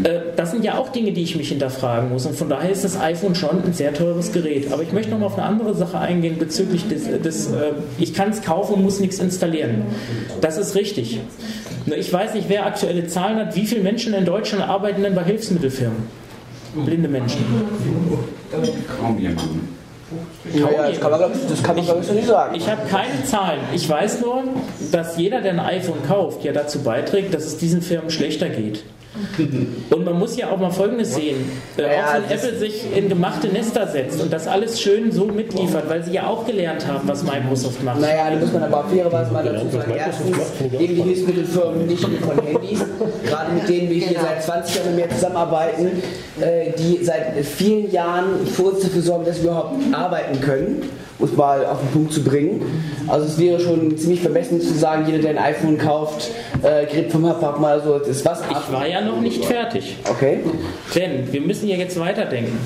Äh, 0.03 0.19
das 0.35 0.51
sind 0.51 0.63
ja 0.63 0.77
auch 0.77 0.89
Dinge, 0.89 1.13
die 1.13 1.23
ich 1.23 1.35
mich 1.35 1.49
hinterfragen 1.49 2.09
muss 2.09 2.25
und 2.25 2.35
von 2.35 2.49
daher 2.49 2.69
ist 2.69 2.83
das 2.83 2.99
iPhone 2.99 3.35
schon 3.35 3.63
ein 3.63 3.73
sehr 3.73 3.93
teures 3.93 4.31
Gerät. 4.31 4.71
Aber 4.71 4.83
ich 4.83 4.91
möchte 4.91 5.11
noch 5.11 5.19
mal 5.19 5.27
auf 5.27 5.37
eine 5.37 5.47
andere 5.47 5.73
Sache 5.73 5.92
eingehen 5.99 6.37
bezüglich 6.37 6.87
des, 6.87 7.03
des 7.21 7.51
äh, 7.51 7.73
ich 7.99 8.13
kann 8.13 8.29
es 8.29 8.41
kaufen 8.41 8.75
und 8.75 8.83
muss 8.83 8.99
nichts 8.99 9.19
installieren. 9.19 9.83
Das 10.41 10.57
ist 10.57 10.75
richtig. 10.75 11.19
Nur 11.85 11.97
ich 11.97 12.11
weiß 12.11 12.33
nicht, 12.33 12.49
wer 12.49 12.65
aktuelle 12.65 13.07
Zahlen 13.07 13.37
hat, 13.37 13.55
wie 13.55 13.65
viele 13.65 13.81
Menschen 13.81 14.13
in 14.13 14.25
Deutschland 14.25 14.63
arbeiten 14.63 15.03
denn 15.03 15.15
bei 15.15 15.23
Hilfsmittelfirmen? 15.23 16.03
Blinde 16.85 17.09
Menschen. 17.09 17.43
Kaum 18.99 19.19
jemanden. 19.19 19.73
Ja, 20.53 20.69
ja, 20.69 20.89
das 20.89 20.99
kann 20.99 21.11
man, 21.11 21.21
das 21.21 21.63
kann 21.63 21.75
man 21.75 21.85
ich, 21.85 22.07
so 22.07 22.13
nicht 22.13 22.27
sagen. 22.27 22.55
Ich 22.55 22.69
habe 22.69 22.81
keine 22.87 23.23
Zahlen. 23.23 23.61
Ich 23.73 23.89
weiß 23.89 24.21
nur, 24.21 24.43
dass 24.91 25.17
jeder, 25.17 25.41
der 25.41 25.53
ein 25.53 25.59
iPhone 25.59 26.05
kauft, 26.07 26.43
ja 26.43 26.51
dazu 26.51 26.83
beiträgt, 26.83 27.33
dass 27.33 27.45
es 27.45 27.57
diesen 27.57 27.81
Firmen 27.81 28.11
schlechter 28.11 28.49
geht. 28.49 28.83
Und 29.89 30.05
man 30.05 30.19
muss 30.19 30.37
ja 30.37 30.49
auch 30.49 30.57
mal 30.57 30.71
Folgendes 30.71 31.15
sehen. 31.15 31.37
Äh, 31.77 31.83
ja, 31.83 31.87
auch 31.87 32.13
wenn 32.15 32.37
Apple 32.37 32.57
sich 32.57 32.85
in 32.95 33.09
gemachte 33.09 33.47
Nester 33.47 33.87
setzt 33.87 34.21
und 34.21 34.31
das 34.31 34.47
alles 34.47 34.81
schön 34.81 35.11
so 35.11 35.25
mitliefert, 35.25 35.89
weil 35.89 36.03
sie 36.03 36.13
ja 36.13 36.27
auch 36.27 36.45
gelernt 36.45 36.85
haben, 36.87 37.07
was 37.07 37.23
Microsoft 37.23 37.83
macht. 37.83 37.99
Naja, 37.99 38.29
da 38.31 38.37
muss 38.37 38.53
man 38.53 38.63
aber 38.63 38.85
fairerweise 38.85 39.31
mal 39.31 39.43
dazu 39.43 39.69
sagen. 39.69 39.93
Erstens 39.95 40.37
geben 40.71 40.95
die 40.95 41.01
Hilfsmittelfirmen 41.01 41.87
nicht 41.87 42.07
nur 42.07 42.19
von 42.19 42.45
Handys, 42.45 42.79
gerade 43.25 43.53
mit 43.53 43.69
denen 43.69 43.89
wir 43.89 44.07
hier 44.07 44.19
seit 44.19 44.43
20 44.43 44.75
Jahren 44.75 44.95
mehr 44.95 45.09
zusammenarbeiten, 45.09 45.87
äh, 46.39 46.71
die 46.77 47.03
seit 47.03 47.45
vielen 47.45 47.91
Jahren 47.91 48.45
für 48.47 48.63
uns 48.63 48.81
dafür 48.81 49.01
sorgen, 49.01 49.25
dass 49.25 49.37
wir 49.37 49.51
überhaupt 49.51 49.75
arbeiten 49.93 50.41
können 50.41 50.81
um 51.19 51.25
es 51.25 51.35
mal 51.35 51.65
auf 51.65 51.79
den 51.79 51.89
Punkt 51.89 52.13
zu 52.13 52.23
bringen. 52.23 52.61
Also 53.07 53.25
es 53.25 53.37
wäre 53.37 53.59
schon 53.59 53.97
ziemlich 53.97 54.21
vermessen 54.21 54.61
zu 54.61 54.73
sagen, 54.73 55.05
jeder, 55.05 55.19
der 55.19 55.31
ein 55.31 55.37
iPhone 55.37 55.77
kauft, 55.77 56.31
äh, 56.61 56.85
kriegt 56.85 57.11
vom 57.11 57.27
Hubhub 57.27 57.59
mal 57.59 57.81
so 57.81 57.99
das 57.99 58.25
was. 58.25 58.41
Ich 58.49 58.71
war 58.71 58.87
ja 58.87 59.01
noch 59.01 59.21
nicht 59.21 59.45
fertig. 59.45 59.97
Okay. 60.09 60.39
Denn 60.95 61.31
wir 61.31 61.41
müssen 61.41 61.67
ja 61.67 61.75
jetzt 61.75 61.99
weiterdenken. 61.99 62.57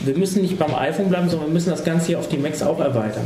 Wir 0.00 0.16
müssen 0.16 0.42
nicht 0.42 0.58
beim 0.58 0.74
iPhone 0.74 1.08
bleiben, 1.08 1.28
sondern 1.28 1.48
wir 1.48 1.52
müssen 1.52 1.70
das 1.70 1.84
Ganze 1.84 2.06
hier 2.06 2.18
auf 2.18 2.28
die 2.28 2.38
Macs 2.38 2.62
auch 2.62 2.80
erweitern. 2.80 3.24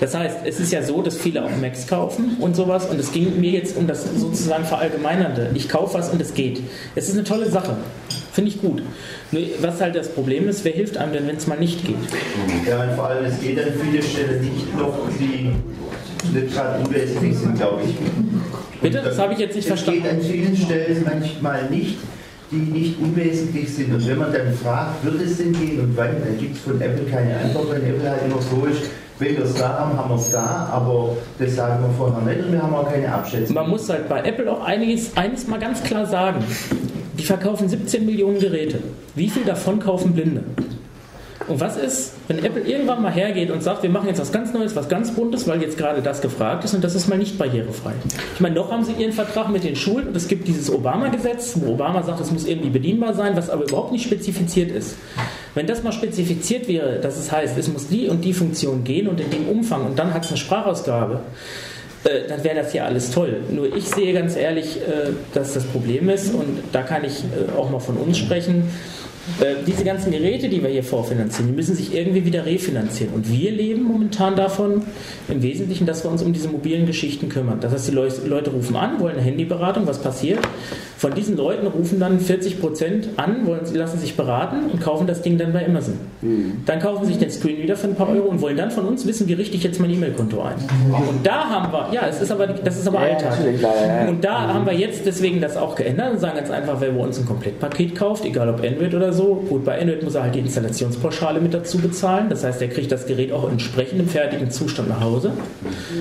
Das 0.00 0.14
heißt, 0.14 0.38
es 0.44 0.60
ist 0.60 0.72
ja 0.72 0.82
so, 0.82 1.02
dass 1.02 1.16
viele 1.16 1.44
auch 1.44 1.50
Macs 1.60 1.86
kaufen 1.86 2.36
und 2.40 2.56
sowas 2.56 2.86
und 2.86 2.98
es 2.98 3.12
ging 3.12 3.38
mir 3.38 3.50
jetzt 3.50 3.76
um 3.76 3.86
das 3.86 4.04
sozusagen 4.16 4.64
Verallgemeinernde. 4.64 5.50
Ich 5.54 5.68
kaufe 5.68 5.94
was 5.94 6.10
und 6.10 6.20
es 6.22 6.34
geht. 6.34 6.62
Es 6.94 7.08
ist 7.08 7.14
eine 7.14 7.24
tolle 7.24 7.50
Sache. 7.50 7.76
Finde 8.32 8.50
ich 8.50 8.60
gut. 8.60 8.82
Nur 9.30 9.42
was 9.60 9.80
halt 9.80 9.94
das 9.94 10.08
Problem 10.08 10.48
ist, 10.48 10.64
wer 10.64 10.72
hilft 10.72 10.96
einem 10.96 11.12
denn, 11.12 11.28
wenn 11.28 11.36
es 11.36 11.46
mal 11.46 11.58
nicht 11.58 11.84
geht? 11.86 11.96
Ja, 12.66 12.82
und 12.82 12.96
vor 12.96 13.08
allem, 13.08 13.26
es 13.26 13.38
geht 13.40 13.58
an 13.58 13.72
viele 13.78 14.02
Stellen 14.02 14.42
nicht 14.42 14.74
noch, 14.76 14.96
die 15.20 15.52
nicht 16.32 16.54
gerade 16.54 16.82
unwesentlich 16.82 17.36
sind, 17.36 17.56
glaube 17.56 17.82
ich. 17.84 17.94
Bitte? 18.80 19.02
Das 19.04 19.18
habe 19.18 19.34
ich 19.34 19.38
jetzt 19.38 19.54
nicht 19.54 19.68
es 19.68 19.68
verstanden. 19.68 20.02
Es 20.04 20.26
geht 20.26 20.46
an 20.46 20.54
vielen 20.54 20.56
Stellen 20.56 21.04
manchmal 21.04 21.68
nicht, 21.68 21.98
die 22.50 22.56
nicht 22.56 22.98
unwesentlich 22.98 23.74
sind. 23.74 23.94
Und 23.94 24.06
wenn 24.08 24.18
man 24.18 24.32
dann 24.32 24.54
fragt, 24.54 25.04
wird 25.04 25.20
es 25.20 25.36
denn 25.36 25.52
gehen 25.52 25.80
und 25.80 25.96
wann, 25.96 26.16
dann 26.24 26.38
gibt 26.38 26.56
es 26.56 26.62
von 26.62 26.80
Apple 26.80 27.04
keine 27.10 27.36
Antwort, 27.38 27.68
weil 27.68 27.82
Apple 27.82 28.08
halt 28.08 28.22
immer 28.24 28.40
so 28.40 28.64
ist, 28.64 28.90
wenn 29.18 29.36
wir 29.36 29.44
es 29.44 29.54
da 29.54 29.78
haben, 29.78 29.96
haben 29.96 30.10
wir 30.10 30.16
es 30.16 30.30
da, 30.30 30.70
aber 30.72 31.16
das 31.38 31.54
sagen 31.54 31.84
wir 31.84 31.90
vorher 31.96 32.22
nicht 32.22 32.46
und 32.46 32.52
wir 32.52 32.62
haben 32.62 32.74
auch 32.74 32.90
keine 32.90 33.12
Abschätzung. 33.12 33.54
Man 33.54 33.68
muss 33.68 33.88
halt 33.90 34.08
bei 34.08 34.22
Apple 34.22 34.50
auch 34.50 34.64
einiges, 34.64 35.14
eines 35.16 35.46
mal 35.46 35.60
ganz 35.60 35.82
klar 35.82 36.06
sagen. 36.06 36.42
Die 37.18 37.24
verkaufen 37.24 37.68
17 37.68 38.06
Millionen 38.06 38.38
Geräte. 38.38 38.78
Wie 39.14 39.28
viel 39.28 39.44
davon 39.44 39.78
kaufen 39.78 40.14
Blinde? 40.14 40.44
Und 41.48 41.60
was 41.60 41.76
ist, 41.76 42.12
wenn 42.28 42.44
Apple 42.44 42.62
irgendwann 42.62 43.02
mal 43.02 43.12
hergeht 43.12 43.50
und 43.50 43.62
sagt, 43.62 43.82
wir 43.82 43.90
machen 43.90 44.06
jetzt 44.06 44.20
was 44.20 44.32
ganz 44.32 44.52
Neues, 44.52 44.76
was 44.76 44.88
ganz 44.88 45.12
Buntes, 45.12 45.46
weil 45.48 45.60
jetzt 45.60 45.76
gerade 45.76 46.00
das 46.00 46.20
gefragt 46.20 46.64
ist 46.64 46.74
und 46.74 46.84
das 46.84 46.94
ist 46.94 47.08
mal 47.08 47.18
nicht 47.18 47.36
barrierefrei. 47.36 47.92
Ich 48.34 48.40
meine, 48.40 48.54
noch 48.54 48.70
haben 48.70 48.84
sie 48.84 48.92
ihren 48.92 49.12
Vertrag 49.12 49.50
mit 49.50 49.64
den 49.64 49.76
Schulen 49.76 50.08
und 50.08 50.16
es 50.16 50.28
gibt 50.28 50.46
dieses 50.46 50.72
Obama-Gesetz, 50.72 51.54
wo 51.56 51.72
Obama 51.72 52.02
sagt, 52.02 52.20
es 52.20 52.30
muss 52.30 52.46
irgendwie 52.46 52.70
bedienbar 52.70 53.14
sein, 53.14 53.36
was 53.36 53.50
aber 53.50 53.64
überhaupt 53.64 53.92
nicht 53.92 54.04
spezifiziert 54.04 54.70
ist. 54.70 54.96
Wenn 55.54 55.66
das 55.66 55.82
mal 55.82 55.92
spezifiziert 55.92 56.68
wäre, 56.68 57.00
dass 57.00 57.18
es 57.18 57.30
heißt, 57.30 57.58
es 57.58 57.68
muss 57.68 57.88
die 57.88 58.08
und 58.08 58.24
die 58.24 58.32
Funktion 58.32 58.84
gehen 58.84 59.08
und 59.08 59.20
in 59.20 59.30
dem 59.30 59.48
Umfang 59.48 59.84
und 59.84 59.98
dann 59.98 60.14
hat 60.14 60.24
es 60.24 60.30
eine 60.30 60.38
Sprachausgabe, 60.38 61.20
äh, 62.04 62.28
dann 62.28 62.42
wäre 62.42 62.56
das 62.56 62.72
ja 62.72 62.84
alles 62.84 63.10
toll. 63.10 63.40
Nur 63.50 63.74
ich 63.74 63.88
sehe 63.88 64.12
ganz 64.12 64.36
ehrlich, 64.36 64.78
äh, 64.78 65.10
dass 65.34 65.54
das 65.54 65.64
Problem 65.64 66.08
ist 66.08 66.34
und 66.34 66.62
da 66.72 66.82
kann 66.82 67.04
ich 67.04 67.24
äh, 67.24 67.56
auch 67.56 67.70
mal 67.70 67.80
von 67.80 67.96
uns 67.96 68.18
sprechen 68.18 68.70
Äh, 69.40 69.62
diese 69.66 69.84
ganzen 69.84 70.10
Geräte, 70.10 70.48
die 70.48 70.62
wir 70.62 70.70
hier 70.70 70.82
vorfinanzieren, 70.82 71.46
die 71.46 71.56
müssen 71.56 71.76
sich 71.76 71.94
irgendwie 71.94 72.24
wieder 72.24 72.44
refinanzieren. 72.44 73.14
Und 73.14 73.30
wir 73.30 73.52
leben 73.52 73.84
momentan 73.84 74.34
davon 74.34 74.82
im 75.28 75.42
Wesentlichen, 75.42 75.86
dass 75.86 76.02
wir 76.02 76.10
uns 76.10 76.22
um 76.22 76.32
diese 76.32 76.48
mobilen 76.48 76.86
Geschichten 76.86 77.28
kümmern. 77.28 77.58
Das 77.60 77.72
heißt, 77.72 77.88
die 77.88 77.92
Leute 77.94 78.50
rufen 78.50 78.74
an, 78.74 78.98
wollen 78.98 79.14
eine 79.14 79.22
Handyberatung, 79.22 79.86
was 79.86 79.98
passiert? 80.02 80.40
Von 81.02 81.14
diesen 81.14 81.36
Leuten 81.36 81.66
rufen 81.66 81.98
dann 81.98 82.20
40 82.20 82.60
Prozent 82.60 83.08
an, 83.16 83.44
wollen, 83.46 83.60
lassen 83.74 83.98
sich 83.98 84.16
beraten 84.16 84.70
und 84.70 84.80
kaufen 84.80 85.06
das 85.06 85.20
Ding 85.20 85.36
dann 85.36 85.52
bei 85.52 85.66
Amazon. 85.66 85.94
Mhm. 86.20 86.62
Dann 86.64 86.78
kaufen 86.78 87.06
sich 87.06 87.18
den 87.18 87.30
Screen 87.30 87.60
wieder 87.60 87.74
für 87.74 87.88
ein 87.88 87.96
paar 87.96 88.08
Euro 88.08 88.28
und 88.28 88.40
wollen 88.40 88.56
dann 88.56 88.70
von 88.70 88.86
uns 88.86 89.04
wissen, 89.04 89.26
wie 89.26 89.32
richte 89.32 89.56
ich 89.56 89.64
jetzt 89.64 89.80
mein 89.80 89.90
E-Mail-Konto 89.90 90.40
ein. 90.40 90.54
Und 91.08 91.26
da 91.26 91.48
haben 91.48 91.72
wir, 91.72 91.88
ja, 91.92 92.06
es 92.08 92.20
ist 92.20 92.30
aber, 92.30 92.46
das 92.46 92.78
ist 92.78 92.86
aber 92.86 93.00
ja, 93.04 93.14
Alltag. 93.14 93.36
Und 94.08 94.22
da 94.22 94.54
haben 94.54 94.64
wir 94.64 94.74
jetzt 94.74 95.04
deswegen 95.04 95.40
das 95.40 95.56
auch 95.56 95.74
geändert 95.74 96.12
und 96.12 96.20
sagen 96.20 96.36
ganz 96.36 96.50
einfach, 96.50 96.80
wer 96.80 96.92
bei 96.92 97.02
uns 97.02 97.18
ein 97.18 97.26
Komplettpaket 97.26 97.96
kauft, 97.96 98.24
egal 98.24 98.48
ob 98.48 98.64
Android 98.64 98.94
oder 98.94 99.11
so, 99.12 99.44
gut, 99.48 99.64
bei 99.64 99.80
Android 99.80 100.02
muss 100.02 100.14
er 100.14 100.24
halt 100.24 100.34
die 100.34 100.40
Installationspauschale 100.40 101.40
mit 101.40 101.54
dazu 101.54 101.78
bezahlen. 101.78 102.28
Das 102.28 102.44
heißt, 102.44 102.62
er 102.62 102.68
kriegt 102.68 102.92
das 102.92 103.06
Gerät 103.06 103.32
auch 103.32 103.50
entsprechend 103.50 104.00
im 104.00 104.08
fertigen 104.08 104.50
Zustand 104.50 104.88
nach 104.88 105.00
Hause. 105.00 105.32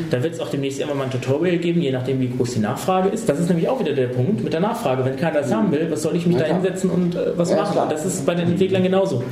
Dann 0.09 0.24
wird 0.24 0.34
es 0.34 0.39
auch 0.39 0.49
demnächst 0.49 0.80
immer 0.80 0.95
mal 0.95 1.05
ein 1.05 1.12
Tutorial 1.12 1.57
geben, 1.57 1.82
je 1.82 1.91
nachdem, 1.91 2.20
wie 2.20 2.30
groß 2.30 2.53
die 2.53 2.59
Nachfrage 2.59 3.09
ist. 3.09 3.28
Das 3.28 3.39
ist 3.39 3.47
nämlich 3.49 3.68
auch 3.68 3.80
wieder 3.80 3.93
der 3.93 4.07
Punkt 4.07 4.43
mit 4.43 4.53
der 4.53 4.59
Nachfrage. 4.59 4.82
Frage. 4.82 5.05
Wenn 5.05 5.18
keiner 5.18 5.41
das 5.41 5.53
haben 5.53 5.72
will, 5.72 5.88
was 5.89 6.01
soll 6.01 6.16
ich 6.16 6.26
mich 6.26 6.38
ja, 6.38 6.43
da 6.47 6.53
hinsetzen 6.53 6.89
und 6.89 7.16
äh, 7.16 7.38
was 7.38 7.51
ja, 7.51 7.57
machen? 7.57 7.89
Das 7.89 8.05
ist 8.05 8.26
bei 8.26 8.36
den 8.36 8.49
Entwicklern 8.49 8.84
genauso. 8.84 9.24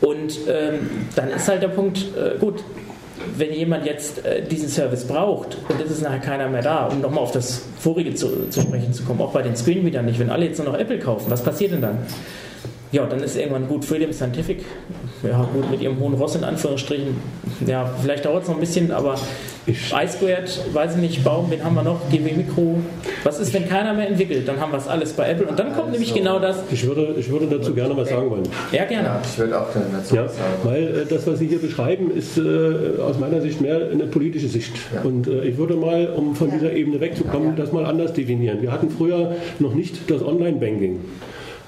Und 0.00 0.38
ähm, 0.48 0.88
dann 1.14 1.28
ist 1.30 1.48
halt 1.48 1.62
der 1.62 1.68
Punkt, 1.68 1.98
äh, 1.98 2.38
gut, 2.38 2.62
wenn 3.36 3.52
jemand 3.52 3.84
jetzt 3.84 4.24
äh, 4.24 4.42
diesen 4.42 4.68
Service 4.68 5.04
braucht 5.04 5.58
und 5.68 5.80
es 5.80 5.90
ist 5.90 6.02
nachher 6.02 6.20
keiner 6.20 6.48
mehr 6.48 6.62
da, 6.62 6.86
um 6.86 7.00
nochmal 7.00 7.22
auf 7.22 7.32
das 7.32 7.62
vorige 7.78 8.14
zu, 8.14 8.48
zu, 8.48 8.62
sprechen 8.62 8.94
zu 8.94 9.02
kommen, 9.02 9.20
auch 9.20 9.32
bei 9.32 9.42
den 9.42 9.56
Screenreadern 9.56 10.06
nicht, 10.06 10.18
wenn 10.18 10.30
alle 10.30 10.46
jetzt 10.46 10.58
nur 10.58 10.72
noch 10.72 10.78
Apple 10.78 10.98
kaufen, 10.98 11.30
was 11.30 11.42
passiert 11.42 11.72
denn 11.72 11.82
dann? 11.82 11.98
Ja, 12.92 13.06
dann 13.06 13.20
ist 13.20 13.36
irgendwann 13.36 13.68
gut 13.68 13.84
Freedom 13.84 14.12
Scientific, 14.12 14.64
ja 15.22 15.48
gut, 15.54 15.70
mit 15.70 15.80
ihrem 15.80 16.00
hohen 16.00 16.14
Ross 16.14 16.34
in 16.34 16.42
Anführungsstrichen, 16.42 17.16
ja, 17.66 17.88
vielleicht 18.00 18.24
dauert 18.24 18.42
es 18.42 18.48
noch 18.48 18.56
ein 18.56 18.60
bisschen, 18.60 18.90
aber 18.90 19.16
iSquared, 19.66 20.60
weiß 20.72 20.96
ich 20.96 21.00
nicht, 21.00 21.24
Baum, 21.24 21.50
wen 21.50 21.62
haben 21.62 21.74
wir 21.74 21.82
noch? 21.82 22.00
GW 22.10 22.32
Mikro. 22.32 22.78
Was 23.24 23.38
ist, 23.38 23.52
wenn 23.52 23.68
keiner 23.68 23.92
mehr 23.94 24.08
entwickelt? 24.08 24.48
Dann 24.48 24.58
haben 24.58 24.72
wir 24.72 24.78
es 24.78 24.88
alles 24.88 25.12
bei 25.12 25.30
Apple 25.30 25.46
und 25.46 25.58
dann 25.58 25.68
kommt 25.68 25.88
also, 25.88 25.92
nämlich 25.92 26.14
genau 26.14 26.38
das. 26.38 26.56
Ich 26.72 26.86
würde, 26.86 27.14
ich 27.18 27.30
würde 27.30 27.46
dazu 27.46 27.74
gerne 27.74 27.96
was 27.96 28.08
sagen 28.08 28.30
wollen. 28.30 28.48
Ja, 28.72 28.84
gerne. 28.84 29.08
Ja, 29.08 29.22
ich 29.22 29.38
würde 29.38 29.60
auch 29.60 29.72
gerne 29.72 29.86
dazu 29.92 30.16
ja, 30.16 30.24
was 30.24 30.36
sagen. 30.36 30.54
Weil 30.64 30.82
äh, 30.82 31.06
das, 31.06 31.26
was 31.26 31.38
Sie 31.38 31.46
hier 31.46 31.60
beschreiben, 31.60 32.10
ist 32.10 32.38
äh, 32.38 33.00
aus 33.02 33.18
meiner 33.18 33.40
Sicht 33.40 33.60
mehr 33.60 33.90
eine 33.92 34.06
politische 34.06 34.48
Sicht. 34.48 34.72
Ja. 34.94 35.02
Und 35.02 35.28
äh, 35.28 35.44
ich 35.44 35.58
würde 35.58 35.74
mal, 35.74 36.08
um 36.08 36.34
von 36.34 36.50
dieser 36.50 36.72
Ebene 36.72 37.00
wegzukommen, 37.00 37.54
das 37.56 37.72
mal 37.72 37.84
anders 37.84 38.12
definieren. 38.14 38.62
Wir 38.62 38.72
hatten 38.72 38.90
früher 38.90 39.36
noch 39.58 39.74
nicht 39.74 40.10
das 40.10 40.22
Online-Banking. 40.22 41.00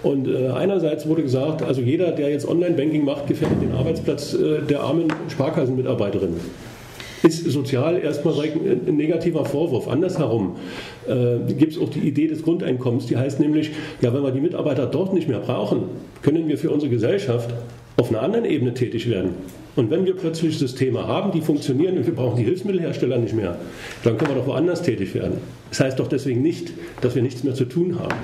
Und 0.03 0.27
äh, 0.29 0.49
einerseits 0.49 1.07
wurde 1.07 1.23
gesagt, 1.23 1.63
also 1.63 1.81
jeder, 1.81 2.11
der 2.11 2.31
jetzt 2.31 2.49
Online-Banking 2.49 3.05
macht, 3.05 3.27
gefährdet 3.29 3.63
den 3.63 3.73
Arbeitsplatz 3.73 4.35
äh, 4.35 4.63
der 4.63 4.81
armen 4.81 5.07
Sparkassenmitarbeiterin 5.29 6.35
ist 7.23 7.45
sozial 7.51 7.99
erstmal 7.99 8.35
ein 8.41 8.97
negativer 8.97 9.45
Vorwurf. 9.45 9.89
Andersherum 9.89 10.57
äh, 11.07 11.53
gibt 11.53 11.73
es 11.73 11.79
auch 11.79 11.89
die 11.89 12.01
Idee 12.01 12.27
des 12.27 12.43
Grundeinkommens, 12.43 13.07
die 13.07 13.17
heißt 13.17 13.41
nämlich, 13.41 13.71
ja, 14.01 14.13
wenn 14.13 14.23
wir 14.23 14.33
die 14.33 14.41
Mitarbeiter 14.41 14.87
dort 14.87 15.15
nicht 15.15 15.29
mehr 15.29 15.39
brauchen, 15.39 15.85
können 16.23 16.49
wir 16.49 16.59
für 16.59 16.71
unsere 16.71 16.91
Gesellschaft 16.91 17.51
auf 17.97 18.11
einer 18.11 18.23
anderen 18.23 18.45
Ebene 18.45 18.75
tätig 18.75 19.09
werden. 19.09 19.31
Und 19.77 19.91
wenn 19.91 20.05
wir 20.05 20.17
plötzlich 20.17 20.59
Systeme 20.59 21.07
haben, 21.07 21.33
die 21.33 21.41
funktionieren 21.41 21.97
und 21.97 22.07
wir 22.07 22.15
brauchen 22.15 22.37
die 22.37 22.45
Hilfsmittelhersteller 22.45 23.19
nicht 23.19 23.35
mehr, 23.35 23.57
dann 24.05 24.19
können 24.19 24.31
wir 24.31 24.37
doch 24.37 24.47
woanders 24.47 24.83
tätig 24.83 25.15
werden. 25.15 25.39
Das 25.71 25.81
heißt 25.81 25.99
doch 25.99 26.09
deswegen 26.09 26.43
nicht, 26.43 26.73
dass 27.01 27.15
wir 27.15 27.23
nichts 27.23 27.43
mehr 27.45 27.55
zu 27.55 27.65
tun 27.65 27.99
haben. 27.99 28.17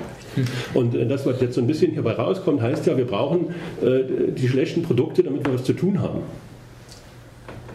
Und 0.73 0.95
äh, 0.95 1.05
das, 1.05 1.25
was 1.25 1.41
jetzt 1.41 1.55
so 1.55 1.61
ein 1.61 1.67
bisschen 1.67 1.91
hierbei 1.91 2.13
rauskommt, 2.13 2.61
heißt 2.61 2.85
ja, 2.87 2.97
wir 2.97 3.05
brauchen 3.05 3.53
äh, 3.81 4.31
die 4.31 4.47
schlechten 4.47 4.83
Produkte, 4.83 5.23
damit 5.23 5.45
wir 5.45 5.53
was 5.53 5.63
zu 5.63 5.73
tun 5.73 6.01
haben. 6.01 6.21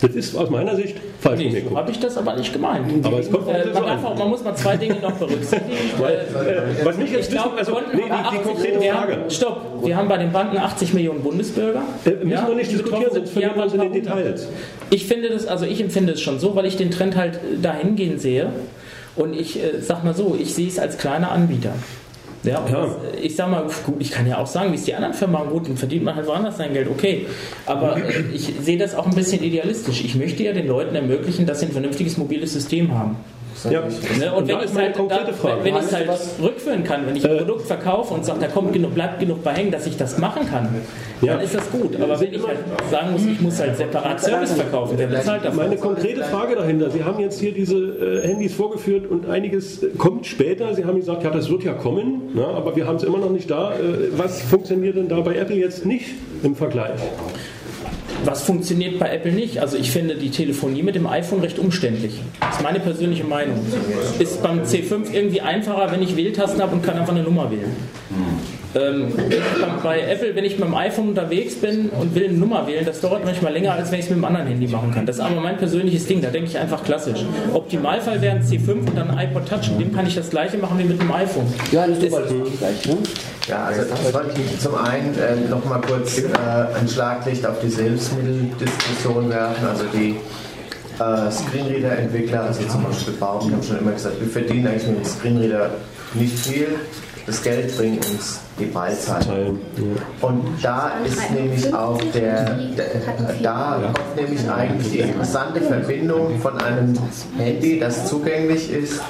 Das 0.00 0.14
ist 0.14 0.36
aus 0.36 0.50
meiner 0.50 0.76
Sicht 0.76 0.96
falsch. 1.20 1.40
Nee, 1.40 1.64
so 1.66 1.76
habe 1.76 1.90
ich 1.90 1.98
das 1.98 2.16
aber 2.16 2.36
nicht 2.36 2.52
gemeint. 2.52 3.06
Aber 3.06 3.20
es 3.20 3.30
kommt 3.30 3.48
äh, 3.48 3.64
man, 3.72 3.84
darf 3.84 4.04
auch, 4.04 4.18
man 4.18 4.28
muss 4.28 4.44
mal 4.44 4.54
zwei 4.54 4.76
Dinge 4.76 4.96
noch 5.00 5.12
berücksichtigen. 5.12 5.64
Äh, 6.04 6.84
was 6.84 6.98
mich 6.98 7.10
jetzt 7.12 7.28
ich 7.28 7.30
glaube, 7.30 7.56
also, 7.56 7.78
nee, 7.94 8.02
die, 8.02 8.36
die, 8.36 8.42
konkrete 8.42 8.80
Frage. 8.80 9.12
Haben, 9.16 9.30
stopp, 9.30 9.84
wir 9.84 9.96
haben 9.96 10.08
bei 10.08 10.18
den 10.18 10.32
Banken 10.32 10.58
80 10.58 10.92
Millionen 10.92 11.22
Bundesbürger. 11.22 11.82
Äh, 12.04 12.10
müssen 12.10 12.30
ja, 12.30 12.48
wir 12.48 12.54
nicht 12.54 12.72
diskutieren, 12.72 13.10
sonst 13.12 13.30
verlieren 13.30 13.56
wir 13.56 13.62
uns 13.62 13.74
in 13.74 13.80
den 13.80 13.92
Details. 13.92 14.48
Ich 14.90 15.06
finde 15.06 15.30
das, 15.30 15.46
also 15.46 15.64
ich 15.64 15.80
empfinde 15.80 16.12
es 16.12 16.20
schon 16.20 16.38
so, 16.38 16.54
weil 16.56 16.66
ich 16.66 16.76
den 16.76 16.90
Trend 16.90 17.16
halt 17.16 17.40
dahingehend 17.62 18.20
sehe. 18.20 18.50
Und 19.16 19.34
ich 19.34 19.62
äh, 19.62 19.80
sag 19.80 20.04
mal 20.04 20.14
so, 20.14 20.36
ich 20.38 20.54
sehe 20.54 20.68
es 20.68 20.78
als 20.78 20.98
kleiner 20.98 21.30
Anbieter. 21.30 21.72
Ja, 22.44 22.64
ja. 22.70 22.86
Das, 22.86 22.90
ich 23.20 23.36
sag 23.36 23.50
mal, 23.50 23.66
gut, 23.84 23.96
ich 23.98 24.10
kann 24.10 24.26
ja 24.26 24.38
auch 24.38 24.46
sagen, 24.46 24.72
wie 24.72 24.76
es 24.76 24.84
die 24.84 24.94
anderen 24.94 25.14
Firmen 25.14 25.32
machen, 25.34 25.50
gut, 25.50 25.68
dann 25.68 25.76
verdient 25.76 26.04
man 26.04 26.14
halt 26.14 26.26
woanders 26.26 26.56
sein 26.56 26.72
Geld, 26.72 26.88
okay. 26.88 27.26
Aber 27.66 27.96
äh, 27.96 28.22
ich 28.32 28.52
sehe 28.60 28.78
das 28.78 28.94
auch 28.94 29.06
ein 29.06 29.14
bisschen 29.14 29.42
idealistisch. 29.42 30.04
Ich 30.04 30.14
möchte 30.14 30.42
ja 30.42 30.52
den 30.52 30.66
Leuten 30.66 30.94
ermöglichen, 30.94 31.46
dass 31.46 31.60
sie 31.60 31.66
ein 31.66 31.72
vernünftiges 31.72 32.16
mobiles 32.16 32.52
System 32.52 32.96
haben. 32.96 33.16
Ja. 33.64 33.80
Ne? 33.80 34.34
Und, 34.34 34.48
wenn 34.48 34.58
ich 34.58 34.64
es 34.64 34.76
halt, 34.76 34.98
halt 35.92 36.08
rückführen 36.42 36.84
kann, 36.84 37.06
wenn 37.06 37.16
ich 37.16 37.24
ein 37.24 37.36
äh, 37.36 37.38
Produkt 37.38 37.66
verkaufe 37.66 38.14
und 38.14 38.24
sage, 38.24 38.40
da 38.40 38.48
kommt 38.48 38.72
genug, 38.72 38.94
bleibt 38.94 39.20
genug 39.20 39.42
bei 39.42 39.52
hängen, 39.52 39.70
dass 39.70 39.86
ich 39.86 39.96
das 39.96 40.18
machen 40.18 40.48
kann, 40.48 40.68
ja. 41.22 41.34
dann 41.34 41.44
ist 41.44 41.54
das 41.54 41.70
gut. 41.70 42.00
Aber 42.00 42.20
wenn 42.20 42.32
ich 42.32 42.46
halt 42.46 42.58
sagen 42.90 43.12
muss, 43.12 43.24
ich 43.24 43.40
muss 43.40 43.60
halt 43.60 43.76
separat 43.76 44.20
Service 44.20 44.52
verkaufen, 44.52 44.94
wer 44.96 45.06
bezahlt 45.06 45.44
dafür? 45.44 45.62
Meine 45.62 45.76
konkrete 45.76 46.24
Frage 46.24 46.56
dahinter, 46.56 46.90
Sie 46.90 47.04
haben 47.04 47.20
jetzt 47.20 47.40
hier 47.40 47.52
diese 47.52 47.76
äh, 47.76 48.26
Handys 48.26 48.54
vorgeführt 48.54 49.06
und 49.10 49.28
einiges 49.28 49.84
kommt 49.98 50.26
später. 50.26 50.74
Sie 50.74 50.84
haben 50.84 50.96
gesagt, 50.96 51.22
ja, 51.22 51.30
das 51.30 51.50
wird 51.50 51.62
ja 51.64 51.72
kommen, 51.72 52.34
ne? 52.34 52.46
aber 52.46 52.76
wir 52.76 52.86
haben 52.86 52.96
es 52.96 53.02
immer 53.02 53.18
noch 53.18 53.30
nicht 53.30 53.50
da. 53.50 53.72
Äh, 53.72 54.10
was 54.16 54.42
funktioniert 54.42 54.96
denn 54.96 55.08
da 55.08 55.20
bei 55.20 55.36
Apple 55.36 55.56
jetzt 55.56 55.86
nicht 55.86 56.06
im 56.42 56.54
Vergleich? 56.54 57.00
Was 58.24 58.42
funktioniert 58.42 58.98
bei 58.98 59.10
Apple 59.10 59.32
nicht? 59.32 59.58
Also 59.58 59.76
ich 59.76 59.90
finde 59.90 60.16
die 60.16 60.30
Telefonie 60.30 60.82
mit 60.82 60.94
dem 60.94 61.06
iPhone 61.06 61.40
recht 61.40 61.58
umständlich. 61.58 62.20
Das 62.40 62.56
ist 62.56 62.62
meine 62.62 62.80
persönliche 62.80 63.24
Meinung. 63.24 63.58
Ist 64.18 64.42
beim 64.42 64.62
C5 64.62 65.12
irgendwie 65.12 65.40
einfacher, 65.40 65.90
wenn 65.92 66.02
ich 66.02 66.16
Wähltasten 66.16 66.62
habe 66.62 66.74
und 66.74 66.82
kann 66.82 66.98
einfach 66.98 67.12
eine 67.14 67.22
Nummer 67.22 67.50
wählen. 67.50 67.74
Ähm, 68.74 69.12
bei 69.82 70.00
Apple, 70.00 70.34
wenn 70.34 70.44
ich 70.44 70.58
mit 70.58 70.66
dem 70.66 70.74
iPhone 70.74 71.10
unterwegs 71.10 71.54
bin 71.54 71.90
und 71.90 72.14
will 72.14 72.24
eine 72.24 72.32
Nummer 72.38 72.66
wählen, 72.66 72.84
das 72.84 73.00
dauert 73.00 73.24
manchmal 73.24 73.52
länger, 73.52 73.72
als 73.72 73.92
wenn 73.92 74.00
ich 74.00 74.06
es 74.06 74.10
mit 74.10 74.16
einem 74.16 74.24
anderen 74.24 74.48
Handy 74.48 74.66
machen 74.66 74.92
kann. 74.92 75.06
Das 75.06 75.16
ist 75.16 75.22
aber 75.22 75.40
mein 75.40 75.56
persönliches 75.56 76.06
Ding, 76.06 76.20
da 76.20 76.30
denke 76.30 76.50
ich 76.50 76.58
einfach 76.58 76.82
klassisch. 76.82 77.24
Optimalfall 77.52 78.20
wäre 78.20 78.36
ein 78.36 78.42
C5 78.42 78.70
und 78.70 78.96
dann 78.96 79.16
iPod 79.16 79.48
Touch, 79.48 79.70
und 79.70 79.80
dem 79.80 79.94
kann 79.94 80.06
ich 80.06 80.16
das 80.16 80.30
gleiche 80.30 80.58
machen 80.58 80.78
wie 80.78 80.84
mit 80.84 81.00
dem 81.00 81.12
iPhone. 81.12 81.46
Ja, 81.70 81.86
das 81.86 81.98
ist 81.98 82.10
gleich, 82.58 82.86
ne? 82.86 82.96
Ja, 83.48 83.64
also 83.64 83.82
das 83.82 84.14
wollte 84.14 84.40
ich 84.40 84.58
zum 84.58 84.74
einen 84.74 85.14
äh, 85.18 85.48
noch 85.50 85.64
mal 85.66 85.80
kurz 85.80 86.18
äh, 86.18 86.24
ein 86.80 86.88
Schlaglicht 86.88 87.46
auf 87.46 87.60
die 87.60 87.68
Hilfsmitteldiskussion 87.68 89.28
werfen. 89.28 89.66
Also 89.68 89.84
die 89.92 90.16
äh, 90.98 91.30
Screenreader-Entwickler, 91.30 92.44
also 92.44 92.62
zum 92.66 92.84
Beispiel 92.84 93.14
Baum, 93.14 93.52
haben 93.52 93.62
schon 93.62 93.78
immer 93.78 93.92
gesagt, 93.92 94.18
wir 94.18 94.28
verdienen 94.28 94.68
eigentlich 94.68 94.86
mit 94.86 94.96
dem 94.96 95.04
Screenreader 95.04 95.70
nicht 96.14 96.38
viel 96.38 96.68
das 97.26 97.42
Geld 97.42 97.76
bringt 97.76 98.04
uns 98.10 98.40
die 98.58 98.66
Beizahlen. 98.66 99.58
Und 100.20 100.44
da 100.62 100.92
ist 101.04 101.30
nämlich 101.30 101.72
auch 101.72 102.00
der, 102.12 102.58
da 103.42 103.92
kommt 103.94 104.16
nämlich 104.16 104.50
eigentlich 104.50 104.92
die 104.92 104.98
interessante 105.00 105.60
Verbindung 105.60 106.38
von 106.40 106.58
einem 106.58 106.98
Handy, 107.38 107.78
das 107.80 108.06
zugänglich 108.06 108.70
ist, 108.70 109.00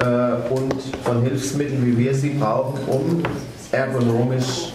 äh, 0.00 0.52
und 0.52 0.74
von 1.04 1.22
Hilfsmitteln, 1.22 1.84
wie 1.86 1.96
wir 1.96 2.14
sie 2.14 2.30
brauchen, 2.30 2.80
um 2.86 3.22
ergonomisch. 3.70 4.72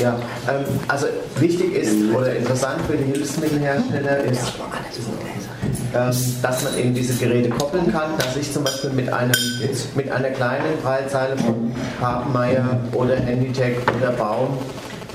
Ja, 0.00 0.18
ähm, 0.48 0.64
also 0.86 1.06
wichtig 1.38 1.74
ist 1.74 2.14
oder 2.14 2.36
interessant 2.36 2.80
für 2.86 2.96
die 2.96 3.12
Hilfsmittelhersteller 3.12 4.18
ist, 4.24 4.52
dass 5.92 6.64
man 6.64 6.76
eben 6.78 6.94
diese 6.94 7.14
Geräte 7.14 7.50
koppeln 7.50 7.90
kann, 7.92 8.16
dass 8.18 8.36
ich 8.36 8.52
zum 8.52 8.64
Beispiel 8.64 8.90
mit, 8.90 9.12
einem, 9.12 9.32
mit 9.94 10.10
einer 10.10 10.30
kleinen 10.30 10.76
Breitzeile 10.82 11.36
von 11.36 11.72
Papenmeier 12.00 12.80
oder 12.92 13.16
Handytech 13.16 13.76
oder 13.96 14.12
Baum 14.12 14.58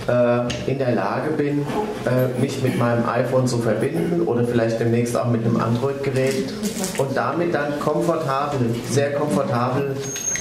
äh, 0.08 0.72
in 0.72 0.80
der 0.80 0.96
Lage 0.96 1.32
bin, 1.32 1.66
äh, 2.06 2.40
mich 2.42 2.62
mit 2.62 2.78
meinem 2.78 3.08
iPhone 3.08 3.48
zu 3.48 3.60
verbinden 3.60 4.22
oder 4.22 4.44
vielleicht 4.46 4.80
demnächst 4.80 5.16
auch 5.16 5.28
mit 5.28 5.46
einem 5.46 5.58
Android-Gerät 5.58 6.54
und 6.98 7.16
damit 7.16 7.54
dann 7.54 7.80
komfortabel, 7.80 8.60
sehr 8.90 9.14
komfortabel 9.14 9.96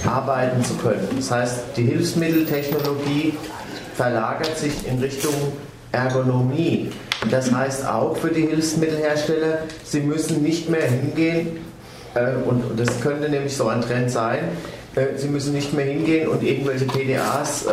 arbeiten 0.06 0.64
zu 0.64 0.74
können. 0.74 1.06
Das 1.16 1.30
heißt, 1.30 1.58
die 1.76 1.84
Hilfsmitteltechnologie 1.84 3.34
verlagert 3.94 4.56
sich 4.58 4.86
in 4.86 4.98
Richtung 4.98 5.34
Ergonomie. 5.92 6.90
Das 7.30 7.52
heißt 7.52 7.86
auch 7.86 8.16
für 8.16 8.30
die 8.30 8.46
Hilfsmittelhersteller, 8.46 9.58
sie 9.84 10.00
müssen 10.00 10.42
nicht 10.42 10.68
mehr 10.68 10.88
hingehen, 10.88 11.58
äh, 12.14 12.34
und 12.44 12.78
das 12.78 13.00
könnte 13.00 13.28
nämlich 13.28 13.56
so 13.56 13.68
ein 13.68 13.80
Trend 13.80 14.10
sein, 14.10 14.40
äh, 14.94 15.16
sie 15.16 15.28
müssen 15.28 15.54
nicht 15.54 15.72
mehr 15.72 15.86
hingehen 15.86 16.28
und 16.28 16.42
irgendwelche 16.42 16.86
PDAs 16.86 17.66
äh, 17.66 17.72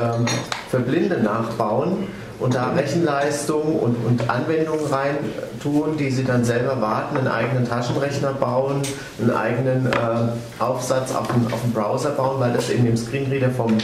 für 0.70 0.80
Blinde 0.80 1.18
nachbauen 1.18 2.08
und 2.40 2.56
da 2.56 2.72
Rechenleistung 2.72 3.76
und, 3.80 3.96
und 4.06 4.30
Anwendungen 4.30 4.86
rein 4.86 5.18
tun, 5.62 5.98
die 5.98 6.10
sie 6.10 6.24
dann 6.24 6.46
selber 6.46 6.80
warten, 6.82 7.18
einen 7.18 7.28
eigenen 7.28 7.68
Taschenrechner 7.68 8.34
bauen, 8.34 8.82
einen 9.20 9.32
eigenen 9.32 9.88
äh, 9.88 10.62
Aufsatz 10.64 11.14
auf 11.14 11.28
dem, 11.28 11.48
auf 11.52 11.62
dem 11.62 11.74
Browser 11.74 12.12
bauen, 12.12 12.40
weil 12.40 12.54
das 12.54 12.70
eben 12.70 12.86
im 12.86 12.96
Screenreader 12.96 13.50
vom 13.50 13.78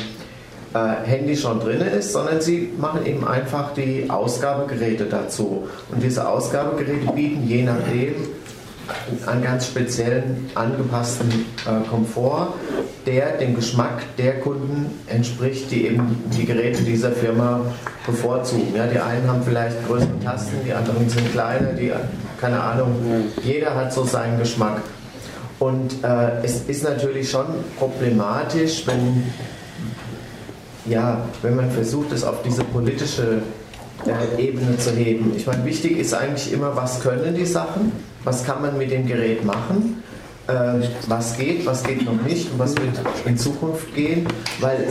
Handy 0.79 1.35
schon 1.37 1.59
drin 1.59 1.81
ist, 1.81 2.11
sondern 2.11 2.41
sie 2.41 2.71
machen 2.77 3.05
eben 3.05 3.25
einfach 3.25 3.73
die 3.73 4.09
Ausgabegeräte 4.09 5.05
dazu. 5.05 5.67
Und 5.91 6.03
diese 6.03 6.27
Ausgabegeräte 6.27 7.11
bieten 7.13 7.47
je 7.47 7.63
nachdem 7.63 8.15
einen 9.25 9.43
ganz 9.43 9.67
speziellen 9.67 10.49
angepassten 10.53 11.29
äh, 11.65 11.87
Komfort, 11.89 12.53
der 13.05 13.37
dem 13.37 13.55
Geschmack 13.55 14.03
der 14.17 14.39
Kunden 14.39 14.99
entspricht, 15.07 15.71
die 15.71 15.87
eben 15.87 16.23
die 16.37 16.45
Geräte 16.45 16.83
dieser 16.83 17.11
Firma 17.11 17.61
bevorzugen. 18.05 18.75
Ja, 18.75 18.85
die 18.87 18.99
einen 18.99 19.27
haben 19.27 19.41
vielleicht 19.43 19.85
größere 19.87 20.19
Tasten, 20.23 20.57
die 20.65 20.73
anderen 20.73 21.07
sind 21.09 21.31
kleiner, 21.31 21.73
die, 21.73 21.91
keine 22.39 22.61
Ahnung, 22.61 22.95
jeder 23.43 23.75
hat 23.75 23.93
so 23.93 24.03
seinen 24.03 24.39
Geschmack. 24.39 24.81
Und 25.59 26.03
äh, 26.03 26.43
es 26.43 26.61
ist 26.67 26.83
natürlich 26.83 27.29
schon 27.29 27.45
problematisch, 27.79 28.85
wenn 28.85 29.23
ja, 30.87 31.21
wenn 31.41 31.55
man 31.55 31.71
versucht, 31.71 32.11
es 32.11 32.23
auf 32.23 32.41
diese 32.43 32.63
politische 32.63 33.41
äh, 34.05 34.41
Ebene 34.41 34.77
zu 34.77 34.91
heben. 34.91 35.33
Ich 35.35 35.47
meine, 35.47 35.65
wichtig 35.65 35.97
ist 35.97 36.13
eigentlich 36.13 36.51
immer, 36.53 36.75
was 36.75 37.01
können 37.01 37.35
die 37.35 37.45
Sachen, 37.45 37.91
was 38.23 38.43
kann 38.43 38.61
man 38.61 38.77
mit 38.77 38.91
dem 38.91 39.07
Gerät 39.07 39.43
machen, 39.43 40.03
äh, 40.47 40.53
was 41.07 41.37
geht, 41.37 41.65
was 41.65 41.83
geht 41.83 42.05
noch 42.05 42.21
nicht 42.21 42.51
und 42.51 42.59
was 42.59 42.75
wird 42.75 42.99
in 43.25 43.37
Zukunft 43.37 43.95
gehen, 43.95 44.27
weil 44.59 44.87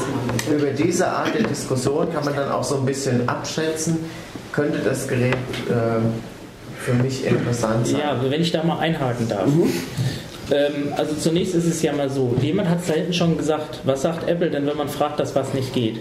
über 0.50 0.70
diese 0.70 1.06
Art 1.06 1.34
der 1.34 1.44
Diskussion 1.44 2.12
kann 2.12 2.24
man 2.24 2.34
dann 2.34 2.50
auch 2.50 2.64
so 2.64 2.78
ein 2.78 2.84
bisschen 2.84 3.28
abschätzen, 3.28 3.98
könnte 4.52 4.78
das 4.78 5.06
Gerät 5.06 5.34
äh, 5.68 6.00
für 6.78 6.94
mich 6.94 7.24
interessant 7.24 7.86
sein. 7.86 8.00
Ja, 8.00 8.20
wenn 8.28 8.40
ich 8.40 8.52
da 8.52 8.62
mal 8.62 8.78
einhaken 8.78 9.28
darf. 9.28 9.46
Mhm. 9.46 9.70
Ähm, 10.50 10.92
also 10.96 11.14
zunächst 11.14 11.54
ist 11.54 11.66
es 11.66 11.82
ja 11.82 11.92
mal 11.92 12.10
so, 12.10 12.36
jemand 12.40 12.68
hat 12.68 12.80
es 12.80 12.86
da 12.86 12.94
hinten 12.94 13.12
schon 13.12 13.38
gesagt, 13.38 13.80
was 13.84 14.02
sagt 14.02 14.28
Apple 14.28 14.50
denn, 14.50 14.66
wenn 14.66 14.76
man 14.76 14.88
fragt, 14.88 15.20
dass 15.20 15.34
was 15.34 15.54
nicht 15.54 15.72
geht? 15.72 16.00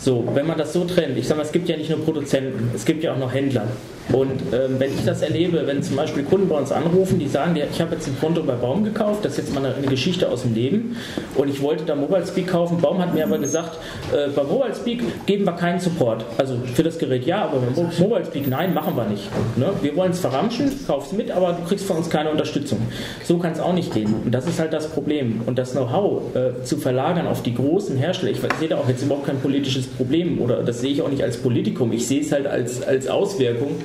So, 0.00 0.26
wenn 0.32 0.46
man 0.46 0.56
das 0.56 0.72
so 0.72 0.84
trennt, 0.84 1.18
ich 1.18 1.28
sage 1.28 1.38
mal, 1.38 1.44
es 1.44 1.52
gibt 1.52 1.68
ja 1.68 1.76
nicht 1.76 1.90
nur 1.90 2.00
Produzenten, 2.02 2.70
es 2.74 2.86
gibt 2.86 3.04
ja 3.04 3.12
auch 3.12 3.18
noch 3.18 3.34
Händler. 3.34 3.66
Und 4.12 4.40
ähm, 4.52 4.76
wenn 4.78 4.92
ich 4.92 5.04
das 5.04 5.22
erlebe, 5.22 5.66
wenn 5.66 5.82
zum 5.82 5.96
Beispiel 5.96 6.24
Kunden 6.24 6.48
bei 6.48 6.56
uns 6.56 6.72
anrufen, 6.72 7.18
die 7.18 7.28
sagen, 7.28 7.54
ich 7.54 7.80
habe 7.80 7.94
jetzt 7.94 8.08
ein 8.08 8.16
Konto 8.18 8.42
bei 8.42 8.54
Baum 8.54 8.82
gekauft, 8.82 9.24
das 9.24 9.32
ist 9.32 9.38
jetzt 9.38 9.54
mal 9.54 9.64
eine, 9.64 9.74
eine, 9.74 9.86
Geschichte 9.86 10.28
aus 10.28 10.42
dem 10.42 10.54
Leben 10.54 10.96
und 11.36 11.48
ich 11.48 11.62
wollte 11.62 11.84
da 11.84 11.94
Mobile 11.94 12.26
Speak 12.26 12.48
kaufen. 12.48 12.80
Baum 12.80 12.98
hat 12.98 13.14
mir 13.14 13.24
aber 13.24 13.38
gesagt, 13.38 13.78
äh, 14.12 14.28
bei 14.34 14.42
Mobile 14.42 14.74
Speak 14.74 15.26
geben 15.26 15.44
wir 15.44 15.52
keinen 15.52 15.78
Support. 15.78 16.24
Also 16.38 16.56
für 16.74 16.82
das 16.82 16.98
Gerät 16.98 17.24
ja, 17.24 17.44
aber 17.44 17.58
bei 17.58 17.82
Mobile 18.00 18.24
Speak 18.24 18.48
nein, 18.48 18.74
machen 18.74 18.96
wir 18.96 19.04
nicht. 19.04 19.28
Ne? 19.56 19.70
Wir 19.80 19.94
wollen 19.94 20.10
es 20.10 20.18
verramschen, 20.18 20.70
kauf's 20.86 21.12
mit, 21.12 21.30
aber 21.30 21.52
du 21.52 21.68
kriegst 21.68 21.84
von 21.84 21.98
uns 21.98 22.10
keine 22.10 22.30
Unterstützung. 22.30 22.80
So 23.24 23.38
kann 23.38 23.52
es 23.52 23.60
auch 23.60 23.74
nicht 23.74 23.92
gehen. 23.92 24.12
Und 24.24 24.32
das 24.32 24.46
ist 24.46 24.58
halt 24.58 24.72
das 24.72 24.88
Problem. 24.88 25.42
Und 25.46 25.58
das 25.58 25.72
Know-how 25.72 26.34
äh, 26.34 26.64
zu 26.64 26.78
verlagern 26.78 27.28
auf 27.28 27.42
die 27.42 27.54
großen 27.54 27.96
Hersteller, 27.96 28.32
ich 28.32 28.40
sehe 28.58 28.68
da 28.68 28.78
auch 28.78 28.88
jetzt 28.88 29.02
überhaupt 29.02 29.26
kein 29.26 29.38
politisches 29.38 29.89
Problem 29.90 30.40
oder 30.40 30.62
das 30.62 30.80
sehe 30.80 30.92
ich 30.92 31.02
auch 31.02 31.10
nicht 31.10 31.22
als 31.22 31.36
Politikum, 31.36 31.92
ich 31.92 32.06
sehe 32.06 32.20
es 32.20 32.32
halt 32.32 32.46
als, 32.46 32.82
als 32.82 33.08
Auswirkung 33.08 33.76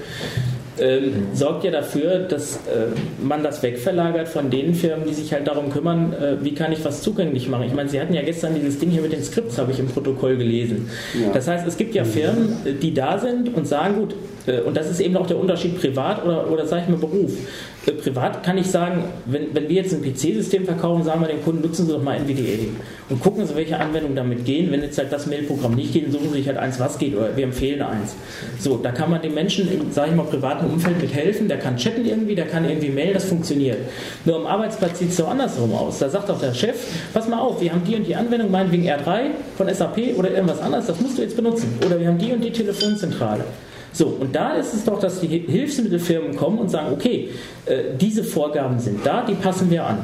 ähm, 0.80 1.28
sorgt 1.34 1.64
ja 1.64 1.72
dafür, 1.72 2.20
dass 2.20 2.58
äh, 2.58 2.88
man 3.24 3.44
das 3.44 3.64
wegverlagert 3.64 4.28
von 4.28 4.50
den 4.50 4.74
Firmen, 4.74 5.08
die 5.08 5.14
sich 5.14 5.32
halt 5.34 5.48
darum 5.48 5.70
kümmern, 5.70 6.14
äh, 6.14 6.44
wie 6.44 6.54
kann 6.54 6.72
ich 6.72 6.84
was 6.84 7.02
zugänglich 7.02 7.48
machen. 7.48 7.66
Ich 7.68 7.74
meine, 7.74 7.90
Sie 7.90 8.00
hatten 8.00 8.14
ja 8.14 8.22
gestern 8.22 8.56
dieses 8.56 8.80
Ding 8.80 8.90
hier 8.90 9.02
mit 9.02 9.14
den 9.14 9.24
Skripts, 9.24 9.58
habe 9.58 9.72
ich 9.72 9.80
im 9.80 9.88
Protokoll 9.88 10.38
gelesen. 10.38 10.90
Ja. 11.14 11.32
Das 11.34 11.48
heißt, 11.48 11.66
es 11.66 11.78
gibt 11.78 11.96
ja 11.96 12.04
Firmen, 12.04 12.58
äh, 12.66 12.74
die 12.74 12.94
da 12.94 13.18
sind 13.20 13.56
und 13.56 13.68
sagen, 13.68 13.96
gut, 13.96 14.16
und 14.48 14.78
das 14.78 14.90
ist 14.90 15.00
eben 15.00 15.18
auch 15.18 15.28
der 15.28 15.38
Unterschied 15.38 15.80
privat 15.80 16.24
oder, 16.24 16.50
oder 16.52 16.66
sage 16.66 16.84
ich 16.84 16.90
mal 16.90 16.98
Beruf. 16.98 17.32
Äh, 17.86 17.92
privat 17.92 18.44
kann 18.44 18.58
ich 18.58 18.68
sagen, 18.68 19.06
wenn, 19.26 19.54
wenn 19.54 19.68
wir 19.68 19.76
jetzt 19.76 19.94
ein 19.94 20.02
PC-System 20.02 20.66
verkaufen, 20.66 21.04
sagen 21.04 21.22
wir 21.22 21.28
den 21.28 21.44
Kunden, 21.44 21.62
nutzen 21.62 21.86
Sie 21.86 21.92
doch 21.92 22.02
mal 22.02 22.18
NVDA 22.18 22.70
und 23.10 23.22
gucken 23.22 23.46
Sie, 23.46 23.56
welche 23.56 23.80
Anwendungen 23.80 24.16
damit 24.16 24.46
gehen. 24.46 24.72
Wenn 24.72 24.82
jetzt 24.82 24.98
halt 24.98 25.12
das 25.12 25.26
Mailprogramm 25.28 25.76
nicht 25.76 25.94
geht, 25.94 26.12
suchen 26.12 26.30
Sie 26.30 26.38
sich 26.40 26.48
halt 26.48 26.58
eins, 26.58 26.80
was 26.80 26.98
geht 26.98 27.16
oder 27.16 27.36
wir 27.36 27.44
empfehlen 27.44 27.82
eins. 27.82 28.16
So, 28.60 28.78
da 28.78 28.92
kann 28.92 29.10
man 29.10 29.22
dem 29.22 29.34
Menschen 29.34 29.72
im, 29.72 29.92
sage 29.92 30.12
ich 30.12 30.16
mal, 30.16 30.24
privaten 30.24 30.66
Umfeld 30.66 31.02
mit 31.02 31.14
helfen. 31.14 31.48
Der 31.48 31.58
kann 31.58 31.78
chatten 31.78 32.06
irgendwie, 32.06 32.36
der 32.36 32.46
kann 32.46 32.68
irgendwie 32.68 32.90
mailen, 32.90 33.14
das 33.14 33.26
funktioniert. 33.26 33.78
Nur 34.26 34.38
am 34.38 34.46
Arbeitsplatz 34.46 35.00
sieht 35.00 35.10
es 35.10 35.18
so 35.18 35.26
andersrum 35.26 35.74
aus. 35.74 36.00
Da 36.00 36.10
sagt 36.10 36.30
auch 36.30 36.40
der 36.40 36.54
Chef, 36.54 36.76
pass 37.14 37.28
mal 37.28 37.40
auf, 37.40 37.62
wir 37.62 37.72
haben 37.72 37.84
die 37.84 37.96
und 37.96 38.06
die 38.06 38.16
Anwendung, 38.16 38.52
meinetwegen 38.52 38.88
R3 38.88 39.32
von 39.58 39.74
SAP 39.74 40.18
oder 40.18 40.32
irgendwas 40.32 40.62
anderes, 40.62 40.88
das 40.88 41.00
musst 41.00 41.18
du 41.18 41.22
jetzt 41.22 41.36
benutzen. 41.36 41.78
Oder 41.86 42.00
wir 42.00 42.08
haben 42.08 42.18
die 42.18 42.32
und 42.32 42.44
die 42.44 42.52
Telefonzentrale. 42.52 43.46
So, 43.96 44.08
und 44.08 44.36
da 44.36 44.56
ist 44.56 44.74
es 44.74 44.84
doch, 44.84 45.00
dass 45.00 45.22
die 45.22 45.28
Hilfsmittelfirmen 45.28 46.36
kommen 46.36 46.60
und 46.60 46.70
sagen, 46.70 46.88
okay, 46.92 47.30
äh, 47.66 47.96
diese 47.98 48.26
Vorgaben 48.26 48.78
sind 48.78 49.06
da, 49.06 49.26
die 49.26 49.36
passen 49.36 49.72
wir 49.72 49.86
an. 49.86 50.00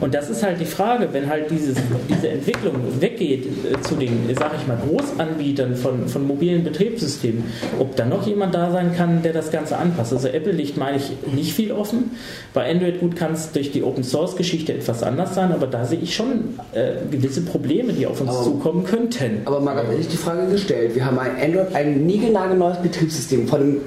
Und 0.00 0.14
das 0.14 0.30
ist 0.30 0.42
halt 0.42 0.60
die 0.60 0.64
Frage, 0.64 1.08
wenn 1.12 1.28
halt 1.28 1.50
dieses, 1.50 1.76
diese 2.08 2.30
Entwicklung 2.30 2.74
weggeht 3.00 3.44
äh, 3.46 3.80
zu 3.82 3.96
den, 3.96 4.34
sag 4.34 4.52
ich 4.58 4.66
mal, 4.66 4.78
Großanbietern 4.88 5.76
von, 5.76 6.08
von 6.08 6.26
mobilen 6.26 6.64
Betriebssystemen, 6.64 7.44
ob 7.78 7.94
da 7.96 8.06
noch 8.06 8.26
jemand 8.26 8.54
da 8.54 8.70
sein 8.70 8.94
kann, 8.96 9.22
der 9.22 9.34
das 9.34 9.50
Ganze 9.50 9.76
anpasst. 9.76 10.14
Also 10.14 10.28
Apple 10.28 10.52
liegt, 10.52 10.78
meine 10.78 10.96
ich, 10.96 11.12
nicht 11.34 11.52
viel 11.52 11.70
offen. 11.70 12.12
Bei 12.54 12.70
Android 12.70 12.98
gut 12.98 13.14
kann 13.14 13.34
es 13.34 13.52
durch 13.52 13.72
die 13.72 13.82
Open 13.82 14.04
Source 14.04 14.36
Geschichte 14.36 14.72
etwas 14.72 15.02
anders 15.02 15.34
sein, 15.34 15.52
aber 15.52 15.66
da 15.66 15.84
sehe 15.84 15.98
ich 16.00 16.14
schon 16.14 16.58
äh, 16.72 16.94
gewisse 17.10 17.42
Probleme, 17.42 17.92
die 17.92 18.06
auf 18.06 18.22
uns 18.22 18.30
aber, 18.30 18.42
zukommen 18.42 18.84
könnten. 18.84 19.42
Aber 19.44 19.60
mal 19.60 19.74
ganz 19.74 19.90
ehrlich 19.90 20.08
die 20.08 20.16
Frage 20.16 20.50
gestellt, 20.50 20.94
wir 20.94 21.04
haben 21.04 21.18
ein 21.18 21.32
Android, 21.40 21.74
ein 21.74 22.06
niegelnagelneues 22.06 22.78
Betriebssystem 22.78 23.33
Betriebssystem 23.34 23.48
von 23.48 23.60
einem 23.60 23.80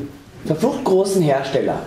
verflucht 0.46 0.84
großen 0.84 1.22
Hersteller. 1.22 1.80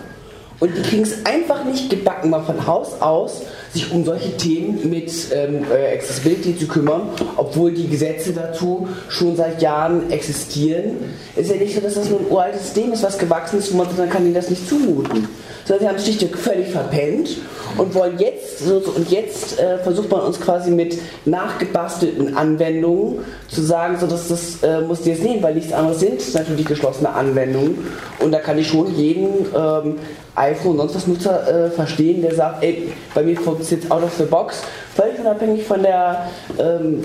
Und 0.59 0.77
die 0.77 0.81
kriegen 0.83 1.01
es 1.01 1.25
einfach 1.25 1.63
nicht 1.63 1.89
gebacken, 1.89 2.29
mal 2.29 2.43
von 2.43 2.67
Haus 2.67 3.01
aus, 3.01 3.41
sich 3.73 3.91
um 3.91 4.05
solche 4.05 4.37
Themen 4.37 4.91
mit 4.91 5.11
ähm, 5.33 5.65
äh, 5.71 5.95
Accessibility 5.95 6.55
zu 6.55 6.67
kümmern, 6.67 7.09
obwohl 7.35 7.71
die 7.71 7.87
Gesetze 7.87 8.31
dazu 8.31 8.87
schon 9.09 9.35
seit 9.35 9.59
Jahren 9.59 10.11
existieren. 10.11 10.97
Es 11.35 11.47
ist 11.47 11.55
ja 11.55 11.57
nicht 11.57 11.73
so, 11.73 11.81
dass 11.81 11.95
das 11.95 12.09
nur 12.11 12.19
ein 12.19 12.27
uraltes 12.29 12.61
System 12.61 12.93
ist, 12.93 13.01
was 13.01 13.17
gewachsen 13.17 13.57
ist, 13.57 13.73
wo 13.73 13.77
man 13.77 14.09
kann 14.09 14.23
ihnen 14.23 14.35
das 14.35 14.51
nicht 14.51 14.69
zumuten. 14.69 15.27
Sondern 15.71 15.87
sie 15.87 15.95
haben 15.95 16.03
schlichtweg 16.03 16.37
völlig 16.37 16.67
verpennt 16.67 17.29
und 17.77 17.95
wollen 17.95 18.19
jetzt, 18.19 18.61
und 18.69 19.09
jetzt 19.09 19.57
äh, 19.57 19.77
versucht 19.77 20.11
man 20.11 20.19
uns 20.19 20.37
quasi 20.37 20.69
mit 20.69 20.97
nachgebastelten 21.23 22.35
Anwendungen 22.35 23.19
zu 23.47 23.61
sagen, 23.61 23.95
so 23.97 24.05
dass 24.05 24.27
das 24.27 24.61
äh, 24.63 24.81
musst 24.81 25.05
jetzt 25.05 25.23
nehmen, 25.23 25.41
weil 25.41 25.55
nichts 25.55 25.71
anderes 25.71 26.01
sind 26.01 26.33
natürlich 26.33 26.65
geschlossene 26.65 27.13
Anwendungen. 27.13 27.87
Und 28.19 28.33
da 28.33 28.39
kann 28.39 28.57
ich 28.57 28.67
schon 28.67 28.93
jeden 28.97 29.45
ähm, 29.55 29.95
iPhone 30.35 30.77
und 30.77 30.89
sonst 30.89 30.95
was 30.95 31.07
Nutzer 31.07 31.67
äh, 31.67 31.69
verstehen, 31.69 32.21
der 32.21 32.35
sagt, 32.35 32.61
ey, 32.63 32.91
bei 33.15 33.23
mir 33.23 33.37
funktioniert 33.37 33.89
out 33.89 34.03
of 34.03 34.11
the 34.17 34.25
box, 34.25 34.63
völlig 35.01 35.19
unabhängig 35.19 35.63
von 35.63 35.81
der 35.81 36.27
ähm, 36.59 37.01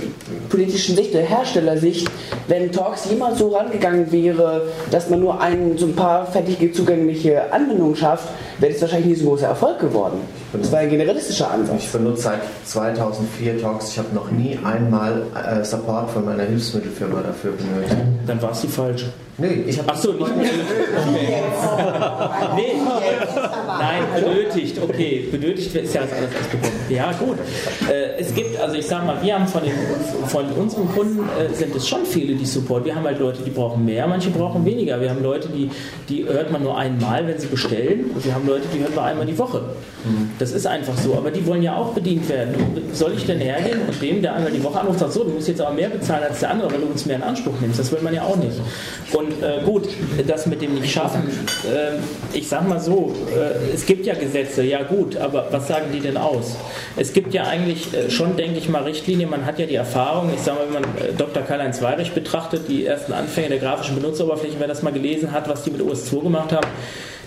politischen 0.50 0.96
Sicht, 0.96 1.14
der 1.14 1.22
Herstellersicht, 1.22 2.08
wenn 2.48 2.70
Talks 2.70 3.08
jemals 3.10 3.38
so 3.38 3.48
rangegangen 3.48 4.10
wäre, 4.12 4.68
dass 4.90 5.08
man 5.08 5.20
nur 5.20 5.40
ein, 5.40 5.78
so 5.78 5.86
ein 5.86 5.96
paar 5.96 6.26
fertige 6.26 6.72
zugängliche 6.72 7.52
Anwendungen 7.52 7.96
schafft, 7.96 8.28
wäre 8.58 8.72
das 8.72 8.82
wahrscheinlich 8.82 9.08
nie 9.08 9.14
so 9.14 9.24
ein 9.24 9.28
großer 9.28 9.48
Erfolg 9.48 9.78
geworden. 9.78 10.20
Das 10.60 10.72
war 10.72 10.80
ein 10.80 10.90
generalistischer 10.90 11.50
Ansatz. 11.50 11.84
Ich 11.84 11.92
benutze 11.92 12.22
seit 12.22 12.40
2004 12.64 13.60
Talks. 13.60 13.90
Ich 13.90 13.98
habe 13.98 14.14
noch 14.14 14.30
nie 14.30 14.58
einmal 14.64 15.22
äh, 15.34 15.64
Support 15.64 16.10
von 16.10 16.24
meiner 16.24 16.44
Hilfsmittelfirma 16.44 17.20
dafür 17.22 17.52
benötigt. 17.52 17.96
Dann 18.26 18.42
warst 18.42 18.64
du 18.64 18.68
falsch. 18.68 19.06
Nee, 19.38 19.64
ich 19.66 19.78
habe. 19.78 19.90
Achso, 19.90 20.12
nicht 20.12 20.32
benötigt. 20.34 20.64
Okay. 20.96 21.42
nee, 22.56 22.72
nein, 23.66 24.02
benötigt. 24.14 24.80
Okay, 24.82 25.28
benötigt 25.30 25.74
ist 25.76 25.94
ja 25.94 26.00
als 26.02 26.10
bekommen. 26.10 26.72
Ja, 26.88 27.12
gut. 27.12 27.36
Äh, 27.90 28.18
es 28.18 28.34
gibt, 28.34 28.58
also 28.58 28.76
ich 28.76 28.86
sag 28.86 29.04
mal, 29.04 29.22
wir 29.22 29.34
haben 29.34 29.46
von, 29.46 29.62
den, 29.62 29.74
von 30.28 30.46
unseren 30.52 30.88
Kunden 30.88 31.28
äh, 31.38 31.52
sind 31.54 31.76
es 31.76 31.86
schon 31.86 32.06
viele, 32.06 32.34
die 32.34 32.46
Support. 32.46 32.86
Wir 32.86 32.94
haben 32.94 33.04
halt 33.04 33.18
Leute, 33.18 33.42
die 33.42 33.50
brauchen 33.50 33.84
mehr, 33.84 34.06
manche 34.06 34.30
brauchen 34.30 34.64
weniger. 34.64 34.98
Wir 35.02 35.10
haben 35.10 35.22
Leute, 35.22 35.48
die, 35.48 35.70
die 36.08 36.24
hört 36.24 36.50
man 36.50 36.62
nur 36.62 36.78
einmal, 36.78 37.26
wenn 37.26 37.38
sie 37.38 37.48
bestellen. 37.48 38.10
Und 38.14 38.24
wir 38.24 38.34
haben 38.34 38.46
Leute, 38.46 38.64
die 38.74 38.80
hört 38.80 38.96
man 38.96 39.04
einmal 39.04 39.26
die 39.26 39.36
Woche. 39.36 39.60
Mhm. 40.04 40.30
Das 40.46 40.54
ist 40.54 40.66
einfach 40.68 40.96
so. 40.96 41.16
Aber 41.16 41.32
die 41.32 41.44
wollen 41.44 41.64
ja 41.64 41.74
auch 41.74 41.92
bedient 41.92 42.28
werden. 42.28 42.54
Soll 42.92 43.14
ich 43.16 43.26
denn 43.26 43.40
hergehen 43.40 43.80
und 43.84 44.00
dem, 44.00 44.22
der 44.22 44.34
einmal 44.34 44.52
die 44.52 44.62
Woche 44.62 44.78
anruft, 44.78 45.00
sagt, 45.00 45.12
so, 45.12 45.24
du 45.24 45.30
musst 45.30 45.48
jetzt 45.48 45.60
aber 45.60 45.74
mehr 45.74 45.88
bezahlen 45.88 46.22
als 46.22 46.38
der 46.38 46.50
andere, 46.50 46.70
wenn 46.70 46.82
du 46.82 46.86
uns 46.86 47.04
mehr 47.04 47.16
in 47.16 47.24
Anspruch 47.24 47.54
nimmst. 47.60 47.80
Das 47.80 47.90
will 47.90 47.98
man 48.00 48.14
ja 48.14 48.22
auch 48.22 48.36
nicht. 48.36 48.56
Und 49.12 49.42
äh, 49.42 49.64
gut, 49.64 49.88
das 50.24 50.46
mit 50.46 50.62
dem 50.62 50.76
nicht 50.76 50.92
schaffen, 50.92 51.24
äh, 51.64 51.96
ich 52.32 52.48
sag 52.48 52.68
mal 52.68 52.78
so, 52.78 53.12
äh, 53.34 53.74
es 53.74 53.86
gibt 53.86 54.06
ja 54.06 54.14
Gesetze, 54.14 54.62
ja 54.62 54.84
gut, 54.84 55.16
aber 55.16 55.48
was 55.50 55.66
sagen 55.66 55.86
die 55.92 55.98
denn 55.98 56.16
aus? 56.16 56.54
Es 56.96 57.12
gibt 57.12 57.34
ja 57.34 57.42
eigentlich 57.48 57.92
äh, 57.92 58.08
schon, 58.08 58.36
denke 58.36 58.58
ich 58.58 58.68
mal, 58.68 58.84
Richtlinien, 58.84 59.28
man 59.28 59.46
hat 59.46 59.58
ja 59.58 59.66
die 59.66 59.74
Erfahrung, 59.74 60.30
ich 60.32 60.42
sage 60.42 60.58
mal, 60.58 60.66
wenn 60.66 60.82
man 60.82 60.84
äh, 61.04 61.12
Dr. 61.12 61.42
Karl-Heinz 61.42 61.82
Weirich 61.82 62.12
betrachtet, 62.12 62.68
die 62.68 62.86
ersten 62.86 63.12
Anfänge 63.12 63.48
der 63.48 63.58
grafischen 63.58 63.96
Benutzeroberflächen, 63.96 64.60
wer 64.60 64.68
das 64.68 64.84
mal 64.84 64.92
gelesen 64.92 65.32
hat, 65.32 65.48
was 65.48 65.64
die 65.64 65.72
mit 65.72 65.80
OS2 65.80 66.22
gemacht 66.22 66.52
haben, 66.52 66.68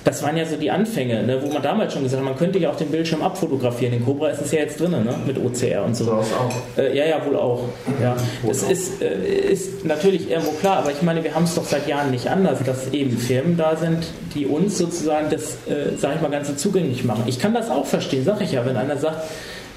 das 0.03 0.23
waren 0.23 0.37
ja 0.37 0.45
so 0.45 0.55
die 0.55 0.71
Anfänge, 0.71 1.23
ne, 1.23 1.41
wo 1.41 1.51
man 1.51 1.61
damals 1.61 1.93
schon 1.93 2.03
gesagt 2.03 2.21
hat, 2.21 2.29
man 2.29 2.37
könnte 2.37 2.57
ja 2.59 2.69
auch 2.69 2.75
den 2.75 2.89
Bildschirm 2.89 3.21
abfotografieren. 3.21 3.93
In 3.93 4.05
Cobra 4.05 4.29
ist 4.29 4.41
es 4.41 4.51
ja 4.51 4.59
jetzt 4.59 4.79
drin, 4.79 4.91
ne? 4.91 5.15
mit 5.25 5.37
OCR 5.37 5.83
und 5.83 5.95
so. 5.95 6.05
So 6.05 6.11
auch. 6.11 6.51
Äh, 6.77 6.97
ja, 6.97 7.05
ja, 7.05 7.25
wohl 7.25 7.35
auch. 7.35 7.63
Ja. 8.01 8.15
Das 8.47 8.63
ist, 8.63 9.01
äh, 9.01 9.51
ist 9.51 9.85
natürlich 9.85 10.29
irgendwo 10.29 10.51
klar, 10.51 10.77
aber 10.77 10.91
ich 10.91 11.01
meine, 11.01 11.23
wir 11.23 11.35
haben 11.35 11.43
es 11.43 11.55
doch 11.55 11.65
seit 11.65 11.87
Jahren 11.87 12.11
nicht 12.11 12.27
anders, 12.27 12.59
dass 12.65 12.91
eben 12.91 13.17
Firmen 13.17 13.57
da 13.57 13.75
sind, 13.75 14.07
die 14.33 14.45
uns 14.45 14.77
sozusagen 14.77 15.29
das, 15.29 15.55
äh, 15.67 15.95
sag 15.97 16.15
ich 16.15 16.21
mal, 16.21 16.31
Ganze 16.31 16.55
zugänglich 16.55 17.03
machen. 17.03 17.23
Ich 17.27 17.39
kann 17.39 17.53
das 17.53 17.69
auch 17.69 17.85
verstehen, 17.85 18.23
sag 18.23 18.41
ich 18.41 18.53
ja, 18.53 18.65
wenn 18.65 18.77
einer 18.77 18.97
sagt, 18.97 19.23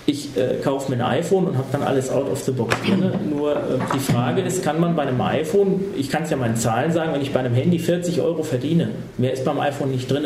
ich 0.04 0.36
äh, 0.36 0.56
kaufe 0.62 0.90
mir 0.90 1.04
ein 1.04 1.18
iPhone 1.20 1.46
und 1.46 1.56
habe 1.56 1.68
dann 1.70 1.82
alles 1.82 2.10
out 2.10 2.28
of 2.30 2.42
the 2.42 2.50
box 2.50 2.74
drin. 2.84 3.10
Nur 3.30 3.52
äh, 3.54 3.58
die 3.94 4.00
Frage 4.00 4.40
ist, 4.42 4.64
kann 4.64 4.80
man 4.80 4.96
bei 4.96 5.02
einem 5.02 5.20
iPhone, 5.20 5.80
ich 5.96 6.10
kann 6.10 6.24
es 6.24 6.30
ja 6.30 6.44
in 6.44 6.56
Zahlen 6.56 6.90
sagen, 6.92 7.12
wenn 7.14 7.22
ich 7.22 7.32
bei 7.32 7.40
einem 7.40 7.54
Handy 7.54 7.78
40 7.78 8.20
Euro 8.20 8.42
verdiene, 8.42 8.88
mehr 9.16 9.32
ist 9.32 9.44
beim 9.44 9.60
iPhone 9.60 9.90
nicht 9.92 10.10
drin, 10.10 10.24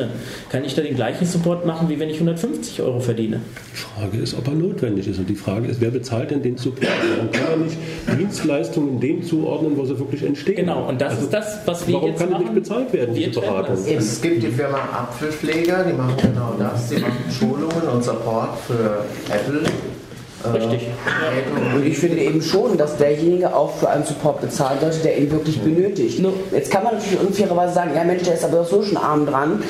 kann 0.50 0.64
ich 0.64 0.74
da 0.74 0.80
den 0.82 0.94
gleichen 0.96 1.26
Support 1.26 1.66
machen, 1.66 1.88
wie 1.90 2.00
wenn 2.00 2.08
ich 2.08 2.16
150 2.16 2.80
Euro 2.80 3.00
verdiene? 3.00 3.40
Die 3.72 3.76
Frage 4.00 4.18
ist, 4.18 4.36
ob 4.38 4.46
er 4.48 4.54
notwendig 4.54 5.08
ist. 5.08 5.18
Und 5.18 5.28
die 5.28 5.34
Frage 5.34 5.68
ist, 5.68 5.80
wer 5.80 5.90
bezahlt 5.90 6.30
denn 6.30 6.42
den 6.42 6.56
Support? 6.56 6.86
Warum 7.16 7.30
kann 7.30 7.50
man 7.50 7.62
nicht 7.66 7.76
Dienstleistungen 8.18 8.98
dem 9.00 9.22
zuordnen, 9.24 9.76
wo 9.76 9.84
sie 9.84 9.98
wirklich 9.98 10.22
entstehen? 10.22 10.56
Genau, 10.56 10.88
und 10.88 11.00
das 11.00 11.12
Also, 11.14 11.24
ist 11.24 11.32
das, 11.34 11.58
was 11.66 11.86
wir 11.86 11.94
Warum 11.96 12.08
jetzt 12.10 12.18
kann 12.20 12.28
er 12.28 12.32
machen. 12.32 12.44
nicht 12.44 12.54
bezahlt 12.54 12.92
werden, 12.92 13.14
Wir 13.14 13.28
diese 13.28 13.40
Beratung? 13.40 13.76
Es 13.86 14.20
gibt 14.22 14.42
die 14.42 14.48
Firma 14.48 14.78
Apfelpfleger, 14.92 15.84
die 15.84 15.92
machen 15.92 16.14
genau 16.22 16.54
das. 16.58 16.88
Die 16.88 16.96
machen 16.96 17.12
Schulungen 17.30 17.88
und 17.92 18.02
Support 18.02 18.58
für 18.66 19.04
Apple. 19.32 19.60
Äh, 20.46 20.58
Richtig. 20.58 20.88
Und 21.74 21.86
ich 21.86 21.98
finde 21.98 22.18
eben 22.18 22.42
schon, 22.42 22.76
dass 22.76 22.96
derjenige 22.96 23.54
auch 23.54 23.74
für 23.76 23.88
einen 23.88 24.04
Support 24.04 24.40
bezahlen 24.40 24.78
sollte, 24.80 24.98
der 24.98 25.18
ihn 25.18 25.30
wirklich 25.30 25.60
benötigt. 25.60 26.22
Jetzt 26.52 26.70
kann 26.70 26.84
man 26.84 26.94
natürlich 26.94 27.20
unfairerweise 27.20 27.74
sagen, 27.74 27.90
ja 27.94 28.04
Mensch, 28.04 28.22
der 28.22 28.34
ist 28.34 28.44
aber 28.44 28.58
doch 28.58 28.68
so 28.68 28.82
schon 28.82 28.96
arm 28.96 29.26
dran. 29.26 29.62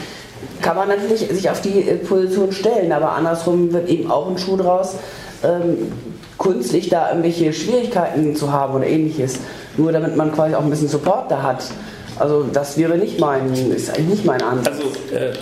Kann 0.62 0.76
man 0.76 0.88
natürlich 0.88 1.20
sich 1.28 1.50
auf 1.50 1.60
die 1.60 1.88
äh, 1.88 1.96
Position 1.96 2.52
stellen, 2.52 2.92
aber 2.92 3.12
andersrum 3.12 3.72
wird 3.72 3.88
eben 3.88 4.10
auch 4.10 4.28
ein 4.28 4.38
Schuh 4.38 4.56
draus, 4.56 4.94
ähm, 5.42 5.92
künstlich 6.38 6.88
da 6.88 7.08
irgendwelche 7.08 7.52
Schwierigkeiten 7.52 8.36
zu 8.36 8.52
haben 8.52 8.74
oder 8.74 8.86
ähnliches. 8.86 9.38
Nur 9.76 9.92
damit 9.92 10.16
man 10.16 10.32
quasi 10.32 10.54
auch 10.54 10.62
ein 10.62 10.70
bisschen 10.70 10.88
Support 10.88 11.30
da 11.30 11.42
hat. 11.42 11.64
Also 12.18 12.44
das 12.52 12.78
wäre 12.78 12.96
nicht 12.96 13.20
mein, 13.20 13.52
ist 13.54 13.90
eigentlich 13.90 14.08
nicht 14.08 14.24
mein 14.24 14.42
Ansatz. 14.42 14.68
Also 14.68 14.82
äh, 15.14 15.32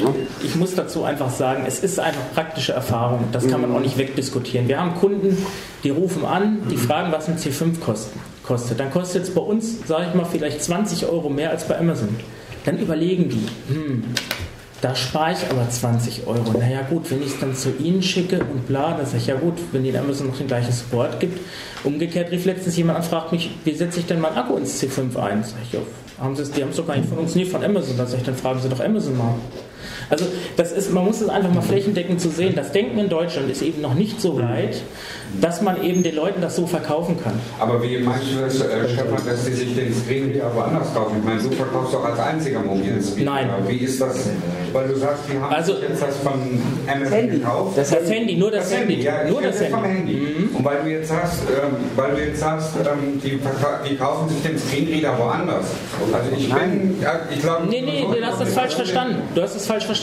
ich 0.43 0.57
muss 0.57 0.75
dazu 0.75 1.05
einfach 1.05 1.31
sagen, 1.31 1.65
es 1.67 1.81
ist 1.81 1.99
einfach 2.01 2.23
praktische 2.35 2.73
Erfahrung. 2.73 3.25
Das 3.33 3.47
kann 3.47 3.61
man 3.61 3.75
auch 3.75 3.81
nicht 3.81 3.97
wegdiskutieren. 3.97 4.69
Wir 4.69 4.81
haben 4.81 4.95
Kunden, 4.97 5.37
die 5.85 5.91
rufen 5.91 6.25
an, 6.25 6.63
die 6.71 6.77
fragen, 6.77 7.13
was 7.13 7.29
ein 7.29 7.39
C5 7.39 7.81
kosten, 7.81 8.19
kostet. 8.43 8.81
Dann 8.81 8.91
kostet 8.91 9.25
es 9.25 9.31
bei 9.31 9.41
uns, 9.41 9.87
sage 9.87 10.07
ich 10.09 10.15
mal, 10.15 10.25
vielleicht 10.25 10.63
20 10.63 11.07
Euro 11.07 11.29
mehr 11.29 11.51
als 11.51 11.65
bei 11.69 11.79
Amazon. 11.79 12.09
Dann 12.65 12.79
überlegen 12.79 13.29
die, 13.29 13.47
hm, 13.73 14.05
da 14.81 14.95
spare 14.95 15.33
ich 15.33 15.51
aber 15.51 15.69
20 15.69 16.27
Euro. 16.27 16.59
Naja 16.59 16.83
gut, 16.83 17.11
wenn 17.11 17.23
ich 17.23 17.29
es 17.29 17.41
dann 17.41 17.55
zu 17.55 17.71
Ihnen 17.79 18.03
schicke 18.03 18.41
und 18.41 18.67
bla, 18.67 18.95
dann 18.95 19.07
sage 19.07 19.19
ich, 19.19 19.27
ja 19.29 19.37
gut, 19.37 19.55
wenn 19.73 19.85
Ihnen 19.85 19.97
Amazon 19.97 20.27
noch 20.27 20.37
den 20.37 20.47
gleichen 20.47 20.73
Support 20.73 21.21
gibt. 21.21 21.41
Umgekehrt 21.85 22.31
rief 22.31 22.45
letztens 22.45 22.77
jemand 22.77 22.99
an, 22.99 23.03
fragt 23.03 23.33
mich, 23.33 23.51
wie 23.65 23.75
setze 23.75 24.01
ich 24.01 24.07
denn 24.07 24.21
mein 24.21 24.35
Akku 24.35 24.57
ins 24.57 24.83
C5 24.83 25.17
ein? 25.17 25.43
Sag 25.43 25.55
ich, 25.63 25.73
ja, 25.73 25.81
haben 26.19 26.37
Sie 26.37 26.43
es, 26.43 26.51
die 26.51 26.63
haben 26.63 26.71
es 26.71 26.77
doch 26.77 26.87
gar 26.87 26.97
nicht 26.97 27.09
von 27.09 27.19
uns, 27.19 27.35
nie 27.35 27.45
von 27.45 27.63
Amazon. 27.65 27.97
Sag 27.97 28.19
ich, 28.19 28.25
dann 28.25 28.37
fragen 28.37 28.61
Sie 28.61 28.69
doch 28.69 28.81
Amazon 28.81 29.17
mal. 29.17 29.35
Also 30.11 30.27
das 30.57 30.73
ist, 30.73 30.93
man 30.93 31.05
muss 31.05 31.21
es 31.21 31.29
einfach 31.29 31.53
mal 31.53 31.63
flächendeckend 31.63 32.21
zu 32.21 32.29
sehen. 32.31 32.55
Das 32.55 32.73
Denken 32.73 32.99
in 32.99 33.09
Deutschland 33.09 33.51
ist 33.51 33.63
eben 33.63 33.81
noch 33.81 33.95
nicht 33.95 34.21
so 34.21 34.39
weit, 34.41 34.83
dass 35.41 35.63
man 35.63 35.83
eben 35.83 36.03
den 36.03 36.15
Leuten 36.15 36.41
das 36.41 36.57
so 36.57 36.67
verkaufen 36.67 37.17
kann. 37.23 37.35
Aber 37.59 37.83
wie 37.83 37.99
meinst 37.99 38.27
du 38.33 38.41
das, 38.41 38.61
äh, 38.61 38.89
Stefan, 38.89 39.27
dass 39.27 39.45
die 39.45 39.53
sich 39.53 39.75
den 39.75 39.93
Screen 39.95 40.33
wieder 40.33 40.55
woanders 40.55 40.93
kaufen? 40.95 41.17
Ich 41.19 41.25
meine, 41.25 41.43
du 41.43 41.51
verkaufst 41.51 41.95
doch 41.95 42.05
als 42.05 42.19
einziger 42.21 42.61
mobiles 42.61 43.13
Screen. 43.13 43.25
Nein. 43.25 43.49
Wie 43.67 43.77
ist 43.79 44.01
das? 44.01 44.29
Weil 44.73 44.89
du 44.89 44.97
sagst, 44.97 45.23
die 45.33 45.39
haben 45.39 45.53
Also- 45.53 45.75
sich 45.75 45.83
jetzt 45.89 46.03
das 46.03 46.17
von 46.19 46.33
Amazon 46.87 47.13
Handy. 47.13 47.39
gekauft. 47.39 47.79
Das 47.79 47.91
Das 47.91 48.11
Handy, 48.11 48.37
nur 48.37 48.51
das, 48.51 48.73
Handy. 48.73 49.03
ja, 49.03 49.25
nur 49.29 49.41
das 49.43 49.61
rede 49.61 49.71
vom 49.71 49.85
Handy. 49.85 50.13
Mhm. 50.13 50.27
Handy. 50.27 50.49
Und 50.55 50.65
weil 50.65 50.83
du 50.85 50.91
jetzt 50.91 51.09
sagst, 51.09 51.43
ähm, 51.49 51.77
weil 51.97 52.11
du 52.15 52.21
jetzt 52.25 52.41
sagst, 52.41 52.71
ähm, 52.77 53.21
die, 53.23 53.41
die 53.89 53.97
kaufen 53.97 54.29
sich 54.29 54.43
den 54.43 54.59
Screenreader 54.59 55.19
woanders. 55.19 55.67
Also 56.13 56.31
ich 56.37 56.53
bin, 56.53 56.97
ja, 57.03 57.21
ich 57.33 57.41
glaube... 57.41 57.67
Nee, 57.69 57.83
nee, 57.83 58.05
du 58.21 58.25
hast 58.27 58.41
das 58.41 58.53
falsch 58.53 58.75
verstanden. 58.75 59.17
Du 59.35 59.43
hast 59.43 59.55
es 59.57 59.67
falsch 59.67 59.85
verstanden. 59.85 59.94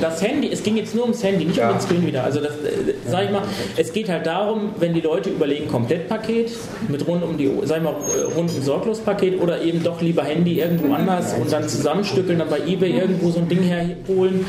Das 0.00 0.22
Handy, 0.22 0.50
es 0.52 0.62
ging 0.62 0.76
jetzt 0.76 0.94
nur 0.94 1.04
ums 1.04 1.22
Handy, 1.22 1.44
nicht 1.44 1.56
Ja. 1.58 1.68
um 1.70 1.76
den 1.76 1.80
Screen 1.80 2.06
wieder. 2.06 2.24
Also 2.24 2.40
das, 2.40 2.52
äh, 2.52 2.94
sag 3.10 3.24
ich 3.24 3.30
mal, 3.30 3.42
es 3.76 3.92
geht 3.92 4.08
halt 4.08 4.26
darum, 4.26 4.70
wenn 4.78 4.94
die 4.94 5.00
Leute 5.00 5.30
überlegen, 5.30 5.68
Komplettpaket 5.68 6.52
mit 6.88 7.06
rund 7.06 7.22
um 7.22 7.36
die, 7.36 7.50
sag 7.64 7.78
ich 7.78 7.82
mal, 7.82 7.92
äh, 7.92 8.34
rund 8.36 8.50
um 8.54 8.62
Sorglospaket 8.62 9.40
oder 9.40 9.60
eben 9.62 9.82
doch 9.82 10.00
lieber 10.00 10.22
Handy 10.24 10.60
irgendwo 10.60 10.94
anders 10.94 11.34
und 11.40 11.52
dann 11.52 11.68
zusammenstückeln, 11.68 12.38
dann 12.38 12.48
bei 12.48 12.60
Ebay 12.66 12.90
irgendwo 12.98 13.30
so 13.30 13.38
ein 13.38 13.48
Ding 13.48 13.62
herholen, 13.62 14.46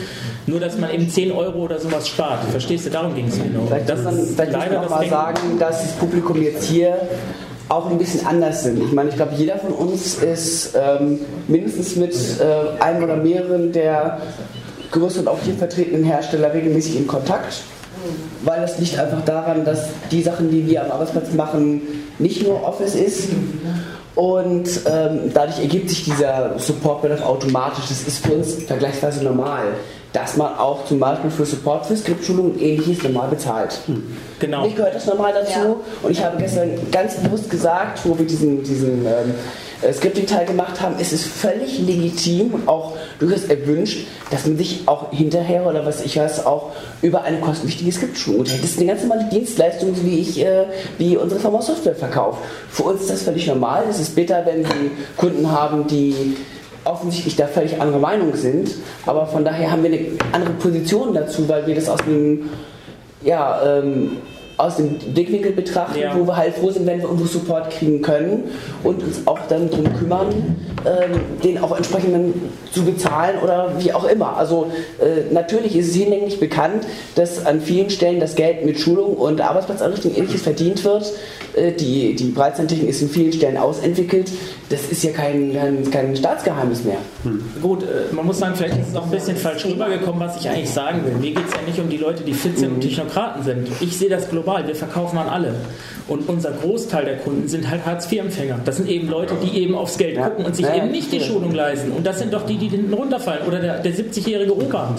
nur 0.48 0.60
dass 0.60 0.78
man 0.78 0.92
eben 0.94 1.10
10 1.10 1.32
Euro 1.32 1.60
oder 1.60 1.80
sowas 1.80 2.08
spart. 2.08 2.44
Verstehst 2.52 2.86
du? 2.86 2.90
Darum 2.90 3.16
ging 3.16 3.28
es 3.28 3.38
nur. 3.38 3.68
Vielleicht 3.68 3.90
Das 3.90 4.04
muss 4.04 4.06
man, 4.14 4.24
ist 4.24 4.36
vielleicht 4.36 4.52
muss 4.52 4.62
leider 4.62 4.76
man 4.76 4.86
auch 4.86 4.90
das 4.90 5.00
mal 5.00 5.10
sagen, 5.10 5.40
dass 5.60 5.82
das 5.82 5.92
Publikum 5.94 6.42
jetzt 6.42 6.64
hier 6.66 6.98
auch 7.68 7.90
ein 7.90 7.98
bisschen 7.98 8.26
anders 8.28 8.64
sind. 8.64 8.80
Ich 8.84 8.92
meine, 8.92 9.10
ich 9.10 9.16
glaube, 9.16 9.32
jeder 9.38 9.58
von 9.58 9.72
uns 9.72 10.16
ist 10.24 10.76
ähm, 10.76 11.20
mindestens 11.48 11.96
mit 11.96 12.14
äh, 12.14 12.80
einem 12.82 13.04
oder 13.04 13.18
mehreren 13.18 13.72
der 13.72 14.20
größeren 14.92 15.28
auch 15.28 15.40
hier 15.44 15.56
vertretenen 15.56 16.04
Hersteller 16.04 16.54
regelmäßig 16.54 16.98
in 16.98 17.08
Kontakt. 17.08 17.62
Weil 18.44 18.62
das 18.62 18.78
liegt 18.80 19.00
einfach 19.00 19.24
daran, 19.26 19.66
dass 19.66 19.88
die 20.12 20.22
Sachen, 20.22 20.52
die 20.52 20.68
wir 20.68 20.84
am 20.84 20.92
Arbeitsplatz 20.92 21.34
machen, 21.34 21.82
nicht 22.20 22.44
nur 22.44 22.64
Office 22.64 22.96
ist. 22.96 23.30
Und 24.16 24.70
ähm, 24.86 25.32
dadurch 25.34 25.60
ergibt 25.60 25.90
sich 25.90 26.06
dieser 26.06 26.58
Support-Bedarf 26.58 27.22
automatisch. 27.22 27.86
Das 27.90 28.08
ist 28.08 28.26
für 28.26 28.34
uns 28.34 28.64
vergleichsweise 28.64 29.24
normal, 29.24 29.64
dass 30.14 30.38
man 30.38 30.56
auch 30.58 30.86
zum 30.86 31.00
Beispiel 31.00 31.30
für 31.30 31.46
Support, 31.46 31.86
für 31.86 31.98
Skriptschulung 31.98 32.52
und 32.52 32.62
ähnliches 32.62 33.04
normal 33.04 33.28
bezahlt. 33.28 33.78
Genau. 34.40 34.64
Mich 34.64 34.76
gehört 34.76 34.96
das 34.96 35.06
normal 35.06 35.34
dazu. 35.34 35.82
Und 36.02 36.12
ich 36.12 36.24
habe 36.24 36.38
gestern 36.38 36.70
ganz 36.92 37.16
bewusst 37.16 37.50
gesagt, 37.50 38.00
wo 38.06 38.18
wir 38.18 38.26
diesen, 38.26 38.64
diesen 38.64 39.06
ähm, 39.06 39.34
äh, 39.82 39.94
Scripting-Teil 39.94 40.46
gemacht 40.46 40.82
haben, 40.82 40.96
es 41.00 41.14
ist 41.14 41.26
völlig 41.26 41.80
legitim 41.80 42.68
auch 42.68 42.94
durchaus 43.20 43.46
erwünscht, 43.46 44.08
dass 44.32 44.46
man 44.46 44.58
sich 44.58 44.84
auch 44.88 45.12
hinterher 45.12 45.66
oder 45.66 45.86
was 45.86 46.04
ich 46.04 46.18
weiß, 46.18 46.46
auch 46.46 46.72
über 47.02 47.24
eine 47.24 47.40
kostenpflichtige 47.40 47.92
Skriptschulung 47.92 48.40
unterhält. 48.42 48.64
Das 48.64 48.72
ist 48.72 48.80
eine 48.80 48.88
ganz 48.88 49.04
normale 49.04 49.30
Dienstleistung, 49.30 49.96
wie 50.04 50.20
ich, 50.20 50.40
äh, 50.40 50.66
wie 50.98 51.18
unsere 51.18 51.40
Firma 51.40 51.62
Software 51.62 51.96
verkauft. 51.96 52.40
Für 52.70 52.84
uns 52.84 53.02
ist 53.02 53.12
das 53.12 53.22
völlig 53.24 53.48
normal. 53.48 53.84
Es 53.90 54.00
ist 54.00 54.16
bitter, 54.16 54.46
wenn 54.46 54.60
wir 54.60 54.92
Kunden 55.18 55.52
haben, 55.52 55.88
die 55.88 56.36
offensichtlich 56.86 57.36
da 57.36 57.48
völlig 57.48 57.82
andere 57.82 58.00
Meinung 58.00 58.36
sind. 58.36 58.70
Aber 59.06 59.26
von 59.26 59.44
daher 59.44 59.72
haben 59.72 59.84
wir 59.84 59.92
eine 59.92 60.08
andere 60.32 60.54
Position 60.54 61.14
dazu, 61.14 61.50
weil 61.50 61.66
wir 61.68 61.76
das 61.76 61.90
aus 61.90 62.02
einem 62.02 62.50
ja, 63.24 63.80
ähm, 63.80 64.18
aus 64.58 64.78
dem 64.78 64.96
Blickwinkel 65.14 65.52
betrachten, 65.52 66.00
Ja. 66.00 66.16
wo 66.18 66.26
wir 66.26 66.36
halt 66.38 66.56
froh 66.56 66.72
sind, 66.72 66.86
wenn 66.86 66.98
wir 67.00 67.06
irgendwo 67.06 67.26
Support 67.26 67.72
kriegen 67.72 68.02
können 68.02 68.46
und 68.84 69.04
uns 69.04 69.22
auch 69.26 69.40
dann 69.50 69.70
darum 69.70 69.94
kümmern, 69.98 70.28
ähm, 70.86 71.20
den 71.44 71.58
auch 71.58 71.76
entsprechend 71.76 72.14
dann 72.14 72.34
zu 72.72 72.84
bezahlen 72.84 73.38
oder 73.44 73.72
wie 73.80 73.92
auch 73.94 74.06
immer. 74.06 74.38
Also 74.38 74.68
äh, 75.02 75.34
natürlich 75.34 75.76
ist 75.76 75.90
es 75.90 75.96
hinlänglich 75.96 76.40
bekannt, 76.40 76.86
dass 77.16 77.46
an 77.46 77.60
vielen 77.62 77.90
Stellen 77.90 78.20
das 78.20 78.36
Geld 78.36 78.66
mit 78.66 78.80
Schulung 78.80 79.14
und 79.16 79.42
Arbeitsplatzanrichtung 79.42 80.16
ähnliches 80.16 80.42
verdient 80.42 80.84
wird. 80.84 81.12
Äh, 81.56 81.72
die, 81.74 82.16
die 82.16 82.30
Breitseintechnik 82.30 82.90
ist 82.90 83.02
in 83.02 83.10
vielen 83.10 83.34
Stellen 83.34 83.58
ausentwickelt. 83.58 84.32
Das 84.70 84.82
ist 84.90 85.04
ja 85.04 85.12
kein, 85.12 85.54
kein, 85.54 85.92
kein 85.92 86.16
Staatsgeheimnis 86.16 86.84
mehr. 86.84 86.98
Gut, 87.62 87.84
äh, 87.84 88.14
man 88.14 88.26
muss 88.26 88.40
sagen, 88.40 88.56
vielleicht 88.56 88.78
ist 88.80 88.90
es 88.90 88.96
auch 88.96 89.04
ein 89.04 89.12
bisschen 89.12 89.38
falsch 89.38 89.66
rübergekommen, 89.66 90.20
was 90.20 90.38
ich 90.40 90.50
eigentlich 90.50 90.70
sagen 90.70 91.04
will. 91.06 91.14
Mir 91.14 91.32
geht 91.36 91.48
es 91.48 91.54
ja 91.54 91.62
nicht 91.68 91.80
um 91.80 91.90
die 91.90 91.98
Leute, 91.98 92.24
die 92.24 92.34
fit 92.34 92.58
sind 92.58 92.74
und 92.74 92.82
Technokraten 92.82 93.44
sind. 93.44 93.68
Ich 93.80 93.98
sehe 93.98 94.10
das 94.10 94.30
global, 94.30 94.45
wir 94.46 94.76
verkaufen 94.76 95.18
an 95.18 95.28
alle. 95.28 95.54
Und 96.08 96.30
unser 96.30 96.52
Großteil 96.52 97.06
der 97.06 97.18
Kunden 97.18 97.48
sind 97.48 97.68
halt 97.70 97.84
Hartz-IV-Empfänger. 97.86 98.60
Das 98.64 98.78
sind 98.78 98.88
eben 98.88 99.10
Leute, 99.10 99.34
die 99.44 99.58
eben 99.60 99.74
aufs 99.76 99.98
Geld 99.98 100.18
Ja. 100.18 100.30
gucken 100.30 100.46
und 100.46 100.56
sich 100.56 100.66
Ja, 100.66 100.76
eben 100.76 100.92
nicht 100.92 101.12
die. 101.12 101.20
Schulung 101.20 101.54
leisten. 101.56 101.92
Und 101.92 102.06
das 102.06 102.20
sind 102.20 102.32
doch 102.32 102.46
die, 102.46 102.58
die 102.58 102.68
hinten 102.68 102.94
runterfallen. 102.94 103.48
Oder 103.48 103.60
der, 103.60 103.80
der 103.80 103.92
70-jährige 103.94 104.56
Opa, 104.56 104.96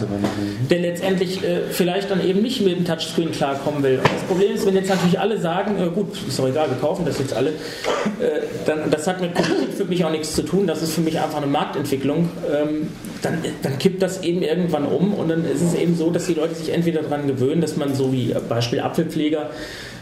der 0.68 0.78
letztendlich 0.80 1.44
äh, 1.44 1.60
vielleicht 1.70 2.10
dann 2.10 2.26
eben 2.26 2.42
nicht 2.42 2.60
mit 2.62 2.76
dem 2.76 2.84
Touchscreen 2.84 3.30
klarkommen 3.30 3.82
will. 3.84 3.98
Und 3.98 4.04
das 4.12 4.22
Problem 4.26 4.52
ist, 4.54 4.66
wenn 4.66 4.74
jetzt 4.74 4.88
natürlich 4.88 5.18
alle 5.20 5.38
sagen, 5.38 5.76
äh, 5.80 5.90
gut, 5.90 6.08
ist 6.26 6.38
doch 6.38 6.48
egal, 6.48 6.68
wir 6.68 6.76
kaufen 6.78 7.04
das 7.06 7.18
jetzt 7.20 7.32
alle, 7.34 7.50
äh, 7.50 7.52
dann, 8.66 8.90
das 8.90 9.06
hat 9.06 9.20
mit 9.20 9.32
Politik 9.34 9.74
für 9.76 9.84
mich 9.84 10.04
auch 10.04 10.10
nichts 10.10 10.34
zu 10.34 10.42
tun. 10.42 10.66
Das 10.66 10.82
ist 10.82 10.92
für 10.92 11.02
mich 11.02 11.20
einfach 11.20 11.36
eine 11.38 11.46
Marktentwicklung. 11.46 12.28
Ähm, 12.52 12.88
dann, 13.22 13.38
dann 13.62 13.78
kippt 13.78 14.02
das 14.02 14.22
eben 14.22 14.42
irgendwann 14.42 14.86
um 14.86 15.14
und 15.14 15.28
dann 15.28 15.44
ist 15.44 15.62
es 15.62 15.74
eben 15.74 15.96
so, 15.96 16.10
dass 16.10 16.26
die 16.26 16.34
Leute 16.34 16.54
sich 16.54 16.72
entweder 16.72 17.02
daran 17.02 17.26
gewöhnen, 17.26 17.60
dass 17.60 17.76
man 17.76 17.94
so 17.94 18.12
wie 18.12 18.32
äh, 18.32 18.40
Beispiel 18.48 18.80
Apfelpfleger 18.80 19.50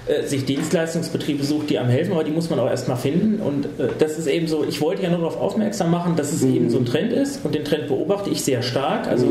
äh, 0.06 0.26
sich 0.26 0.44
Dienstleistungsbetriebe 0.44 1.44
sucht, 1.44 1.70
die 1.70 1.78
einem 1.78 1.88
helfen, 1.88 2.12
aber 2.12 2.24
die 2.24 2.30
muss 2.30 2.50
man 2.50 2.58
auch 2.58 2.68
erstmal 2.68 2.98
finden. 2.98 3.40
Und 3.40 3.64
äh, 3.64 3.88
das 3.98 4.18
ist 4.18 4.26
eben 4.26 4.46
so, 4.46 4.62
ich 4.62 4.80
wollte 4.82 5.02
ja 5.02 5.08
nur 5.08 5.20
darauf 5.20 5.40
aufmerksam 5.40 5.90
machen, 5.90 6.14
dass 6.16 6.32
es 6.32 6.42
eben 6.42 6.68
so 6.68 6.78
ein 6.78 6.84
Trend 6.84 7.12
ist 7.12 7.44
und 7.44 7.54
den 7.54 7.64
Trend 7.64 7.88
beobachte 7.88 8.28
ich 8.28 8.42
sehr 8.42 8.62
stark. 8.62 9.08
Also 9.08 9.26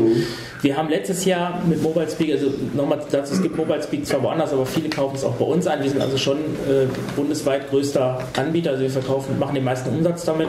wir 0.62 0.76
haben 0.76 0.88
letztes 0.88 1.24
Jahr 1.24 1.62
mit 1.68 1.80
Mobile 1.82 2.10
Speak, 2.10 2.32
also 2.32 2.52
nochmal 2.74 3.00
dazu, 3.10 3.34
es 3.34 3.42
gibt 3.42 3.56
Mobile 3.56 3.82
Speak 3.82 4.04
zwar 4.04 4.22
woanders, 4.24 4.52
aber 4.52 4.66
viele 4.66 4.88
kaufen 4.88 5.14
es 5.14 5.22
auch 5.22 5.34
bei 5.34 5.44
uns 5.44 5.66
ein. 5.68 5.80
Wir 5.82 5.90
sind 5.90 6.00
also 6.00 6.18
schon 6.18 6.38
äh, 6.38 6.86
bundesweit 7.14 7.70
größter 7.70 8.26
Anbieter, 8.36 8.70
also 8.70 8.82
wir 8.82 8.90
verkaufen, 8.90 9.38
machen 9.38 9.54
den 9.54 9.64
meisten 9.64 9.90
Umsatz 9.90 10.24
damit, 10.24 10.48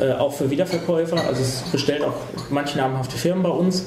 äh, 0.00 0.12
auch 0.12 0.32
für 0.32 0.50
Wiederverkäufer. 0.50 1.16
Also 1.26 1.42
es 1.42 1.62
bestellen 1.72 2.02
auch 2.02 2.14
manche 2.50 2.78
namhafte 2.78 3.16
Firmen 3.16 3.42
bei 3.42 3.50
uns. 3.50 3.86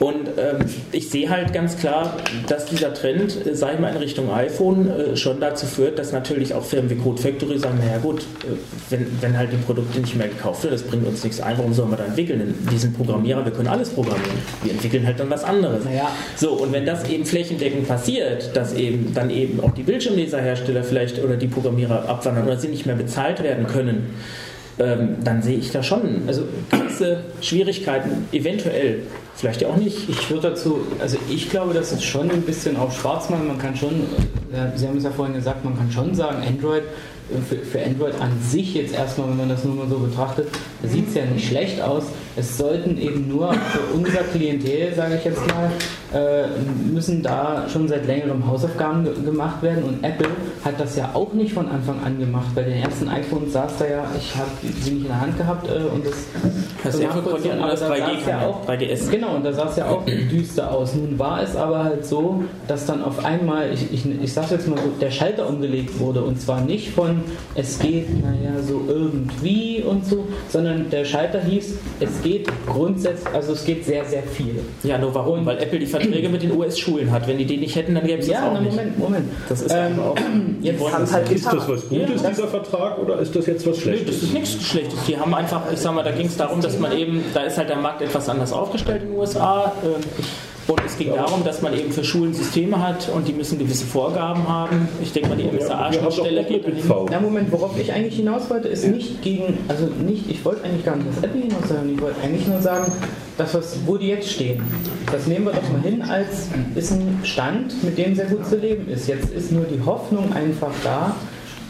Und 0.00 0.28
ähm, 0.38 0.66
ich 0.90 1.08
sehe 1.08 1.30
halt 1.30 1.52
ganz 1.52 1.78
klar, 1.78 2.16
dass 2.48 2.66
dieser 2.66 2.92
Trend, 2.92 3.46
äh, 3.46 3.54
sei 3.54 3.76
mal 3.76 3.92
in 3.92 3.96
Richtung 3.98 4.32
iPhone, 4.32 4.90
äh, 4.90 5.16
schon 5.16 5.38
dazu 5.38 5.66
führt, 5.66 6.00
dass 6.00 6.10
natürlich 6.12 6.52
auch 6.52 6.64
Firmen 6.64 6.90
wie 6.90 6.96
Code 6.96 7.22
Factory 7.22 7.58
sagen, 7.58 7.78
naja 7.78 7.98
gut, 7.98 8.20
äh, 8.20 8.56
wenn, 8.90 9.06
wenn 9.20 9.38
halt 9.38 9.52
die 9.52 9.56
Produkte 9.56 10.00
nicht 10.00 10.16
mehr 10.16 10.26
gekauft 10.26 10.64
werden, 10.64 10.74
das 10.74 10.82
bringt 10.82 11.06
uns 11.06 11.22
nichts 11.22 11.40
ein, 11.40 11.56
warum 11.56 11.72
sollen 11.72 11.90
wir 11.90 11.96
da 11.96 12.06
entwickeln? 12.06 12.54
Wir 12.68 12.78
sind 12.78 12.96
Programmierer, 12.96 13.44
wir 13.44 13.52
können 13.52 13.68
alles 13.68 13.90
programmieren. 13.90 14.36
Wir 14.64 14.72
entwickeln 14.72 15.06
halt 15.06 15.20
dann 15.20 15.30
was 15.30 15.44
anderes. 15.44 15.84
Naja. 15.84 16.10
So, 16.36 16.54
und 16.54 16.72
wenn 16.72 16.84
das 16.84 17.08
eben 17.08 17.24
flächendeckend 17.24 17.86
passiert, 17.86 18.56
dass 18.56 18.74
eben 18.74 19.14
dann 19.14 19.30
eben 19.30 19.60
auch 19.60 19.70
die 19.70 19.84
Bildschirmleserhersteller 19.84 20.82
vielleicht 20.82 21.22
oder 21.22 21.36
die 21.36 21.46
Programmierer 21.46 22.08
abwandern 22.08 22.46
oder 22.46 22.58
sie 22.58 22.68
nicht 22.68 22.84
mehr 22.84 22.96
bezahlt 22.96 23.44
werden 23.44 23.68
können, 23.68 24.10
ähm, 24.78 25.16
dann 25.22 25.42
sehe 25.42 25.56
ich 25.56 25.70
da 25.70 25.82
schon 25.82 26.22
also 26.26 26.42
gewisse 26.70 27.20
Schwierigkeiten, 27.40 28.28
eventuell, 28.32 29.02
vielleicht 29.36 29.62
ja 29.62 29.68
auch 29.68 29.76
nicht. 29.76 30.08
Ich 30.08 30.30
würde 30.30 30.50
dazu, 30.50 30.80
also 31.00 31.16
ich 31.28 31.50
glaube, 31.50 31.74
das 31.74 31.92
ist 31.92 32.02
schon 32.02 32.30
ein 32.30 32.42
bisschen 32.42 32.76
auf 32.76 32.98
Schwarzmann. 32.98 33.46
Man 33.46 33.58
kann 33.58 33.76
schon, 33.76 33.92
äh, 34.52 34.76
Sie 34.76 34.86
haben 34.86 34.96
es 34.96 35.04
ja 35.04 35.10
vorhin 35.10 35.34
gesagt, 35.34 35.64
man 35.64 35.76
kann 35.76 35.90
schon 35.90 36.14
sagen, 36.14 36.42
Android 36.46 36.82
für, 37.48 37.56
für 37.56 37.82
Android 37.82 38.20
an 38.20 38.32
sich 38.42 38.74
jetzt 38.74 38.94
erstmal, 38.94 39.30
wenn 39.30 39.38
man 39.38 39.48
das 39.48 39.64
nur 39.64 39.74
mal 39.74 39.88
so 39.88 39.98
betrachtet, 39.98 40.48
sieht 40.82 41.08
es 41.08 41.14
ja 41.14 41.24
nicht 41.24 41.48
schlecht 41.48 41.80
aus. 41.80 42.04
Es 42.36 42.58
sollten 42.58 42.98
eben 42.98 43.28
nur 43.28 43.52
für 43.52 43.94
unser 43.94 44.22
Klientel, 44.24 44.94
sage 44.94 45.16
ich 45.16 45.24
jetzt 45.24 45.40
mal, 45.46 45.70
äh, 46.12 46.46
müssen 46.92 47.22
da 47.22 47.66
schon 47.72 47.88
seit 47.88 48.06
längerem 48.06 48.46
Hausaufgaben 48.46 49.04
ge 49.04 49.14
gemacht 49.24 49.62
werden 49.62 49.84
und 49.84 50.04
Apple 50.04 50.28
hat 50.64 50.78
das 50.78 50.96
ja 50.96 51.10
auch 51.14 51.32
nicht 51.32 51.52
von 51.52 51.68
Anfang 51.68 52.02
an 52.04 52.18
gemacht. 52.18 52.48
Bei 52.54 52.62
den 52.62 52.82
ersten 52.82 53.08
iPhones 53.08 53.52
saß 53.52 53.78
da 53.78 53.86
ja, 53.86 54.04
ich 54.18 54.34
habe 54.34 54.50
sie 54.82 54.90
nicht 54.90 55.02
in 55.02 55.08
der 55.08 55.20
Hand 55.20 55.38
gehabt 55.38 55.68
äh, 55.68 55.84
und 55.92 56.04
das 56.04 56.14
Das 56.84 57.00
konnte 57.00 57.48
ja 57.48 57.54
alles 57.54 57.82
aber 57.82 57.96
da 57.96 58.06
3G 58.06 58.14
sah's 58.14 58.26
ja 58.26 58.38
kann, 58.38 58.48
auch 58.48 58.68
3GS. 58.68 59.10
Genau, 59.10 59.36
und 59.36 59.44
da 59.44 59.52
sah 59.52 59.68
es 59.68 59.76
ja 59.76 59.86
auch 59.86 60.04
düster 60.04 60.70
aus. 60.70 60.94
Nun 60.94 61.18
war 61.18 61.42
es 61.42 61.56
aber 61.56 61.84
halt 61.84 62.06
so, 62.06 62.44
dass 62.68 62.86
dann 62.86 63.02
auf 63.02 63.24
einmal, 63.24 63.72
ich, 63.72 63.92
ich, 63.92 64.06
ich 64.22 64.32
sage 64.32 64.54
jetzt 64.54 64.68
mal 64.68 64.78
so, 64.78 64.92
der 65.00 65.10
Schalter 65.10 65.48
umgelegt 65.48 65.98
wurde 65.98 66.22
und 66.22 66.40
zwar 66.40 66.60
nicht 66.60 66.90
von 66.90 67.22
es 67.54 67.78
geht, 67.78 68.08
naja, 68.22 68.60
so 68.66 68.82
irgendwie 68.88 69.82
und 69.86 70.06
so, 70.06 70.26
sondern 70.48 70.90
der 70.90 71.04
Schalter 71.04 71.40
hieß, 71.42 71.74
es 72.00 72.22
geht 72.22 72.48
grundsätzlich, 72.66 73.32
also 73.34 73.52
es 73.52 73.64
geht 73.64 73.84
sehr, 73.84 74.04
sehr 74.04 74.22
viel. 74.22 74.60
Ja, 74.82 74.98
nur 74.98 75.14
warum? 75.14 75.44
Weil 75.46 75.58
Apple 75.58 75.78
die 75.78 75.86
Verträge 75.86 76.28
mit 76.28 76.42
den 76.42 76.52
US-Schulen 76.56 77.10
hat. 77.10 77.26
Wenn 77.26 77.38
die 77.38 77.44
die 77.44 77.56
nicht 77.56 77.74
hätten, 77.76 77.94
dann 77.94 78.06
gäbe 78.06 78.20
es 78.20 78.26
das 78.26 78.34
Ja, 78.34 78.48
auch 78.48 78.54
na, 78.54 78.60
nicht. 78.60 78.70
Moment, 78.76 78.98
Moment. 78.98 79.28
Das 79.48 79.62
ist 79.62 79.72
Ähm, 79.74 79.98
auch. 80.00 80.16
jetzt 80.60 80.80
wollen 80.80 80.92
haben 80.92 81.00
das 81.02 81.12
halt. 81.12 81.30
Ist 81.30 81.46
das 81.46 81.54
was 81.68 81.88
Gutes, 81.88 82.22
Ja, 82.22 82.28
dieser 82.28 82.48
Vertrag, 82.48 82.98
oder 82.98 83.18
ist 83.18 83.34
das 83.34 83.46
jetzt 83.46 83.66
was 83.66 83.76
Nö, 83.76 83.82
Schlechtes? 83.82 84.14
das 84.20 84.22
ist 84.24 84.34
nichts 84.34 84.62
Schlechtes. 84.64 84.98
Die 85.06 85.16
haben 85.18 85.34
einfach, 85.34 85.62
ich 85.72 85.78
sag 85.78 85.94
mal, 85.94 86.02
da 86.04 86.10
ging 86.12 86.26
es 86.26 86.36
darum, 86.36 86.60
dass 86.60 86.78
man 86.78 86.92
eben, 86.96 87.22
da 87.34 87.42
ist 87.42 87.58
halt 87.58 87.68
der 87.68 87.76
Markt 87.76 88.02
etwas 88.02 88.28
anders 88.28 88.52
aufgestellt 88.52 89.02
in 89.02 89.10
den 89.10 89.18
USA. 89.18 89.72
ähm, 89.84 90.00
Und 90.66 90.80
es 90.84 90.96
ging 90.96 91.14
darum, 91.14 91.44
dass 91.44 91.60
man 91.60 91.74
eben 91.78 91.92
für 91.92 92.04
Schulen 92.04 92.32
Systeme 92.32 92.80
hat 92.80 93.08
und 93.14 93.28
die 93.28 93.32
müssen 93.32 93.58
gewisse 93.58 93.84
Vorgaben 93.84 94.48
haben. 94.48 94.88
Ich 95.02 95.12
denke 95.12 95.28
mal, 95.28 95.36
die 95.36 95.44
MSA-Schnittstelle 95.44 96.44
geht 96.44 96.66
dahin. 96.66 97.06
Na 97.10 97.20
Moment, 97.20 97.52
worauf 97.52 97.78
ich 97.78 97.92
eigentlich 97.92 98.16
hinaus 98.16 98.48
wollte, 98.48 98.68
ist 98.68 98.86
nicht 98.86 99.20
gegen, 99.22 99.58
also 99.68 99.86
nicht, 99.86 100.30
ich 100.30 100.44
wollte 100.44 100.64
eigentlich 100.64 100.84
gar 100.84 100.96
nicht 100.96 101.08
das 101.10 101.24
Apple 101.24 101.42
hinaus 101.42 101.68
sagen, 101.68 101.92
ich 101.94 102.00
wollte 102.00 102.20
eigentlich 102.22 102.46
nur 102.46 102.60
sagen, 102.62 102.90
das, 103.36 103.52
was, 103.54 103.78
wo 103.84 103.96
die 103.96 104.08
jetzt 104.08 104.30
stehen, 104.30 104.62
das 105.10 105.26
nehmen 105.26 105.46
wir 105.46 105.52
doch 105.52 105.68
mal 105.70 105.82
hin 105.82 106.02
als 106.02 106.48
ist 106.74 106.92
ein 106.92 107.20
Stand, 107.24 107.82
mit 107.82 107.98
dem 107.98 108.14
sehr 108.14 108.26
gut 108.26 108.46
zu 108.46 108.56
leben 108.56 108.88
ist. 108.88 109.08
Jetzt 109.08 109.30
ist 109.30 109.52
nur 109.52 109.64
die 109.64 109.84
Hoffnung 109.84 110.32
einfach 110.32 110.72
da, 110.82 111.14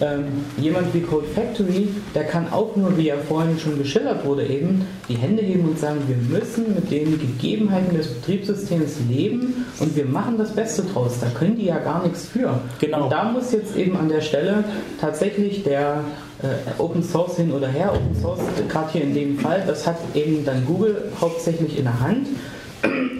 ähm, 0.01 0.24
jemand 0.57 0.92
wie 0.92 1.01
Code 1.01 1.26
Factory, 1.26 1.88
der 2.14 2.24
kann 2.24 2.53
auch 2.53 2.74
nur, 2.76 2.97
wie 2.97 3.07
ja 3.07 3.16
vorhin 3.16 3.59
schon 3.59 3.78
geschildert 3.78 4.24
wurde, 4.24 4.47
eben 4.47 4.86
die 5.09 5.16
Hände 5.16 5.42
heben 5.42 5.68
und 5.68 5.78
sagen, 5.78 6.01
wir 6.09 6.16
müssen 6.16 6.74
mit 6.74 6.90
den 6.90 7.18
Gegebenheiten 7.18 7.97
des 7.97 8.09
Betriebssystems 8.09 8.97
leben 9.09 9.66
und 9.78 9.95
wir 9.97 10.05
machen 10.05 10.36
das 10.38 10.53
Beste 10.53 10.82
draus. 10.82 11.18
Da 11.20 11.28
können 11.28 11.57
die 11.57 11.66
ja 11.66 11.78
gar 11.78 12.03
nichts 12.03 12.26
für. 12.26 12.61
Genau. 12.80 13.05
Und 13.05 13.11
da 13.12 13.24
muss 13.24 13.53
jetzt 13.53 13.76
eben 13.76 13.97
an 13.97 14.09
der 14.09 14.20
Stelle 14.20 14.64
tatsächlich 15.01 15.62
der 15.62 16.01
äh, 16.42 16.80
Open 16.80 17.03
Source 17.03 17.36
hin 17.36 17.53
oder 17.53 17.68
her, 17.68 17.92
Open 17.92 18.20
Source 18.20 18.40
gerade 18.68 18.92
hier 18.92 19.03
in 19.03 19.14
dem 19.14 19.38
Fall, 19.38 19.62
das 19.66 19.86
hat 19.86 19.97
eben 20.14 20.45
dann 20.45 20.64
Google 20.66 21.12
hauptsächlich 21.20 21.78
in 21.78 21.84
der 21.84 22.01
Hand. 22.01 22.26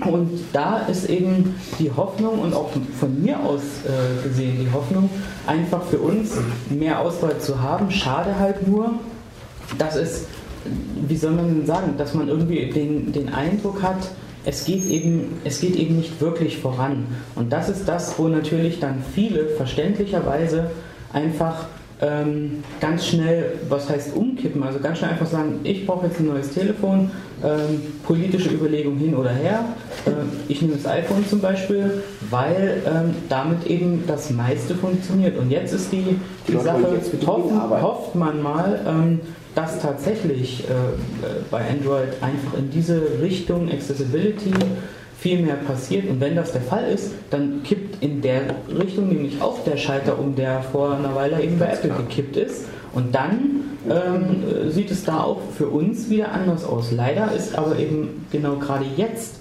Und 0.01 0.31
da 0.53 0.79
ist 0.87 1.09
eben 1.09 1.55
die 1.79 1.91
Hoffnung 1.91 2.41
und 2.41 2.55
auch 2.55 2.71
von 2.99 3.23
mir 3.23 3.39
aus 3.41 3.63
äh, 3.85 4.29
gesehen 4.29 4.59
die 4.61 4.73
Hoffnung, 4.73 5.09
einfach 5.47 5.83
für 5.85 5.99
uns 5.99 6.33
mehr 6.71 7.01
Auswahl 7.01 7.39
zu 7.39 7.61
haben. 7.61 7.91
Schade 7.91 8.39
halt 8.39 8.67
nur, 8.67 8.95
dass 9.79 9.97
es, 9.97 10.27
wie 11.07 11.17
soll 11.17 11.33
man 11.33 11.55
denn 11.55 11.67
sagen, 11.67 11.95
dass 11.97 12.15
man 12.15 12.29
irgendwie 12.29 12.71
den, 12.71 13.13
den 13.13 13.33
Eindruck 13.33 13.83
hat, 13.83 14.11
es 14.47 14.65
geht, 14.65 14.85
eben, 14.87 15.41
es 15.45 15.61
geht 15.61 15.77
eben 15.77 15.97
nicht 15.97 16.21
wirklich 16.21 16.59
voran. 16.59 17.07
Und 17.35 17.53
das 17.53 17.69
ist 17.69 17.89
das, 17.89 18.19
wo 18.19 18.29
natürlich 18.29 18.79
dann 18.79 19.03
viele 19.15 19.49
verständlicherweise 19.49 20.71
einfach 21.13 21.67
ähm, 22.01 22.65
ganz 22.81 23.07
schnell, 23.07 23.53
was 23.69 23.89
heißt 23.89 24.17
umkippen, 24.17 24.63
also 24.63 24.79
ganz 24.81 24.99
schnell 24.99 25.13
einfach 25.13 25.27
sagen, 25.27 25.61
ich 25.63 25.87
brauche 25.87 26.07
jetzt 26.07 26.19
ein 26.19 26.27
neues 26.27 26.51
Telefon, 26.51 27.11
ähm, 27.43 27.83
politische 28.05 28.51
Überlegung 28.51 28.97
hin 28.97 29.15
oder 29.15 29.31
her. 29.31 29.65
Äh, 30.07 30.11
ich 30.49 30.61
nehme 30.61 30.75
das 30.75 30.87
iPhone 30.87 31.27
zum 31.27 31.41
Beispiel, 31.41 32.03
weil 32.31 32.83
ähm, 32.87 33.15
damit 33.29 33.67
eben 33.67 34.05
das 34.07 34.31
meiste 34.31 34.75
funktioniert. 34.75 35.39
Und 35.39 35.51
jetzt 35.51 35.73
ist 35.73 35.93
die, 35.93 36.17
die 36.49 36.53
Leute 36.53 36.73
wollen 36.73 37.03
Sache, 37.03 37.27
hoffen, 37.27 37.83
hofft 37.83 38.15
man 38.15 38.43
mal, 38.43 38.81
ähm, 38.87 39.21
dass 39.55 39.81
tatsächlich 39.81 40.65
äh, 40.65 40.73
äh, 40.73 41.43
bei 41.51 41.61
Android 41.69 42.09
einfach 42.21 42.59
in 42.59 42.71
diese 42.71 43.01
Richtung 43.23 43.71
Accessibility 43.71 44.53
viel 45.19 45.41
mehr 45.41 45.57
passiert. 45.57 46.09
Und 46.09 46.21
wenn 46.21 46.37
das 46.37 46.53
der 46.53 46.61
Fall 46.61 46.89
ist, 46.89 47.13
dann 47.31 47.63
kippt 47.63 48.03
in 48.03 48.21
der 48.21 48.43
Richtung 48.69 49.09
nämlich 49.09 49.41
auch 49.41 49.63
der 49.65 49.77
Schalter 49.77 50.19
um, 50.19 50.35
der 50.35 50.63
vor 50.63 50.95
einer 50.95 51.15
Weile 51.15 51.43
eben 51.43 51.59
bei 51.59 51.67
Apple 51.67 51.91
gekippt 51.91 52.37
ist. 52.37 52.67
Und 52.93 53.15
dann 53.15 53.61
ähm, 53.91 54.71
sieht 54.71 54.91
es 54.91 55.05
da 55.05 55.23
auch 55.23 55.41
für 55.57 55.67
uns 55.67 56.09
wieder 56.09 56.33
anders 56.33 56.65
aus. 56.65 56.93
Leider 56.93 57.33
ist 57.33 57.57
aber 57.57 57.79
eben 57.79 58.27
genau 58.31 58.57
gerade 58.57 58.85
jetzt 58.97 59.41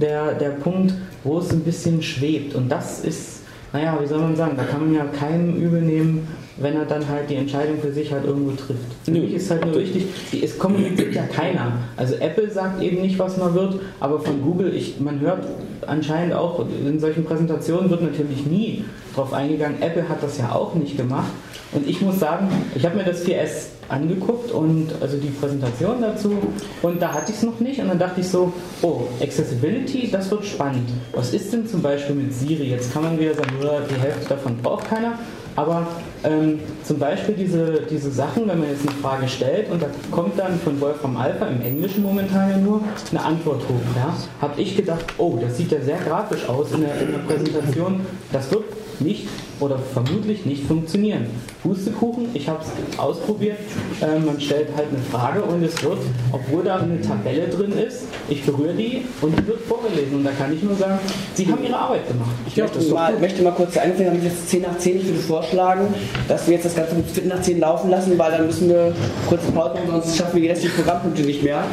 der, 0.00 0.34
der 0.34 0.50
Punkt, 0.50 0.94
wo 1.22 1.38
es 1.38 1.50
ein 1.50 1.60
bisschen 1.60 2.02
schwebt. 2.02 2.54
Und 2.54 2.68
das 2.68 3.00
ist, 3.00 3.42
naja, 3.72 3.98
wie 4.00 4.06
soll 4.06 4.20
man 4.20 4.36
sagen, 4.36 4.56
da 4.56 4.64
kann 4.64 4.86
man 4.86 4.94
ja 4.94 5.04
keinem 5.04 5.56
übel 5.56 5.82
nehmen, 5.82 6.26
wenn 6.56 6.76
er 6.76 6.84
dann 6.84 7.08
halt 7.08 7.28
die 7.30 7.36
Entscheidung 7.36 7.80
für 7.80 7.92
sich 7.92 8.12
halt 8.12 8.24
irgendwo 8.24 8.52
trifft. 8.52 8.80
Für 9.04 9.10
Nö. 9.10 9.20
mich 9.20 9.34
ist 9.34 9.50
halt 9.50 9.64
nur 9.64 9.76
wichtig, 9.76 10.06
es 10.42 10.58
kommuniziert 10.58 11.14
ja 11.14 11.24
keiner. 11.26 11.72
Also 11.96 12.14
Apple 12.14 12.50
sagt 12.50 12.82
eben 12.82 13.02
nicht, 13.02 13.18
was 13.18 13.36
man 13.36 13.54
wird, 13.54 13.80
aber 14.00 14.20
von 14.20 14.40
Google, 14.42 14.74
ich, 14.74 15.00
man 15.00 15.20
hört 15.20 15.46
anscheinend 15.86 16.34
auch, 16.34 16.64
in 16.86 17.00
solchen 17.00 17.24
Präsentationen 17.24 17.90
wird 17.90 18.02
natürlich 18.02 18.46
nie 18.46 18.84
drauf 19.14 19.32
eingegangen. 19.32 19.82
Apple 19.82 20.08
hat 20.08 20.22
das 20.22 20.38
ja 20.38 20.52
auch 20.52 20.74
nicht 20.74 20.96
gemacht. 20.96 21.32
Und 21.72 21.88
ich 21.88 22.00
muss 22.00 22.20
sagen, 22.20 22.48
ich 22.74 22.84
habe 22.84 22.96
mir 22.96 23.04
das 23.04 23.26
4S 23.26 23.66
angeguckt 23.88 24.52
und 24.52 24.88
also 25.00 25.16
die 25.16 25.28
Präsentation 25.28 26.00
dazu 26.00 26.38
und 26.82 27.02
da 27.02 27.12
hatte 27.12 27.32
ich 27.32 27.38
es 27.38 27.42
noch 27.42 27.60
nicht 27.60 27.80
und 27.80 27.88
dann 27.88 27.98
dachte 27.98 28.20
ich 28.20 28.28
so, 28.28 28.52
oh, 28.82 29.02
Accessibility, 29.20 30.08
das 30.10 30.30
wird 30.30 30.46
spannend. 30.46 30.88
Was 31.12 31.34
ist 31.34 31.52
denn 31.52 31.66
zum 31.66 31.82
Beispiel 31.82 32.14
mit 32.14 32.32
Siri? 32.32 32.70
Jetzt 32.70 32.92
kann 32.92 33.02
man 33.02 33.18
wieder 33.18 33.34
sagen, 33.34 33.52
ja, 33.62 33.80
die 33.80 34.00
Hälfte 34.00 34.28
davon 34.28 34.56
braucht 34.62 34.88
keiner, 34.88 35.18
aber 35.56 35.86
ähm, 36.24 36.60
zum 36.82 36.98
Beispiel 36.98 37.34
diese, 37.34 37.82
diese 37.88 38.10
Sachen, 38.10 38.48
wenn 38.48 38.58
man 38.58 38.68
jetzt 38.68 38.88
eine 38.88 38.96
Frage 38.98 39.28
stellt 39.28 39.70
und 39.70 39.82
da 39.82 39.86
kommt 40.10 40.38
dann 40.38 40.58
von 40.60 40.80
Wolfram 40.80 41.16
Alpha 41.16 41.46
im 41.46 41.62
Englischen 41.62 42.02
momentan 42.02 42.50
ja 42.50 42.56
nur 42.56 42.80
eine 43.10 43.22
Antwort 43.22 43.62
hoch, 43.62 43.96
ja, 43.96 44.14
habe 44.40 44.60
ich 44.60 44.76
gedacht, 44.76 45.04
oh, 45.18 45.38
das 45.40 45.56
sieht 45.56 45.70
ja 45.70 45.80
sehr 45.80 45.98
grafisch 45.98 46.48
aus 46.48 46.72
in 46.72 46.80
der, 46.80 47.00
in 47.00 47.12
der 47.12 47.18
Präsentation, 47.18 48.00
das 48.32 48.50
wird 48.50 48.64
nicht 49.00 49.28
oder 49.64 49.78
vermutlich 49.78 50.44
nicht 50.44 50.64
funktionieren. 50.66 51.26
Pustekuchen, 51.62 52.28
ich 52.34 52.48
habe 52.48 52.60
es 52.62 52.98
ausprobiert, 52.98 53.58
äh, 54.00 54.18
man 54.18 54.38
stellt 54.40 54.68
halt 54.76 54.88
eine 54.90 55.02
Frage 55.10 55.42
und 55.42 55.62
es 55.62 55.82
wird, 55.82 55.98
obwohl 56.32 56.62
da 56.64 56.76
eine 56.76 57.00
Tabelle 57.00 57.48
drin 57.48 57.72
ist, 57.72 58.04
ich 58.28 58.44
berühre 58.44 58.74
die 58.74 59.02
und 59.22 59.38
die 59.38 59.46
wird 59.46 59.60
vorgelesen 59.62 60.16
und 60.16 60.24
da 60.24 60.30
kann 60.32 60.52
ich 60.52 60.62
nur 60.62 60.74
sagen, 60.74 60.98
sie 61.34 61.46
haben 61.50 61.64
ihre 61.64 61.76
Arbeit 61.76 62.06
gemacht. 62.06 62.30
Ich 62.46 62.56
möchte 62.56 62.80
mal, 62.92 63.18
möchte 63.18 63.42
mal 63.42 63.52
kurz 63.52 63.76
einfügen, 63.76 64.10
haben 64.10 64.22
wir 64.22 64.28
jetzt 64.28 64.48
10 64.50 64.62
nach 64.62 64.76
10. 64.78 64.96
Ich 64.98 65.06
würde 65.06 65.20
vorschlagen, 65.20 65.94
dass 66.28 66.46
wir 66.46 66.54
jetzt 66.54 66.66
das 66.66 66.74
Ganze 66.74 66.94
mit 66.96 67.06
Viertel 67.10 67.28
nach 67.28 67.40
10 67.40 67.60
laufen 67.60 67.90
lassen, 67.90 68.18
weil 68.18 68.30
dann 68.32 68.46
müssen 68.46 68.68
wir 68.68 68.94
kurze 69.28 69.50
Pause 69.52 69.74
machen, 69.74 70.02
sonst 70.02 70.16
schaffen 70.16 70.34
wir 70.36 70.42
die 70.42 70.48
restlichen 70.48 70.76
Programmpunkte 70.76 71.22
nicht 71.22 71.42
mehr. 71.42 71.64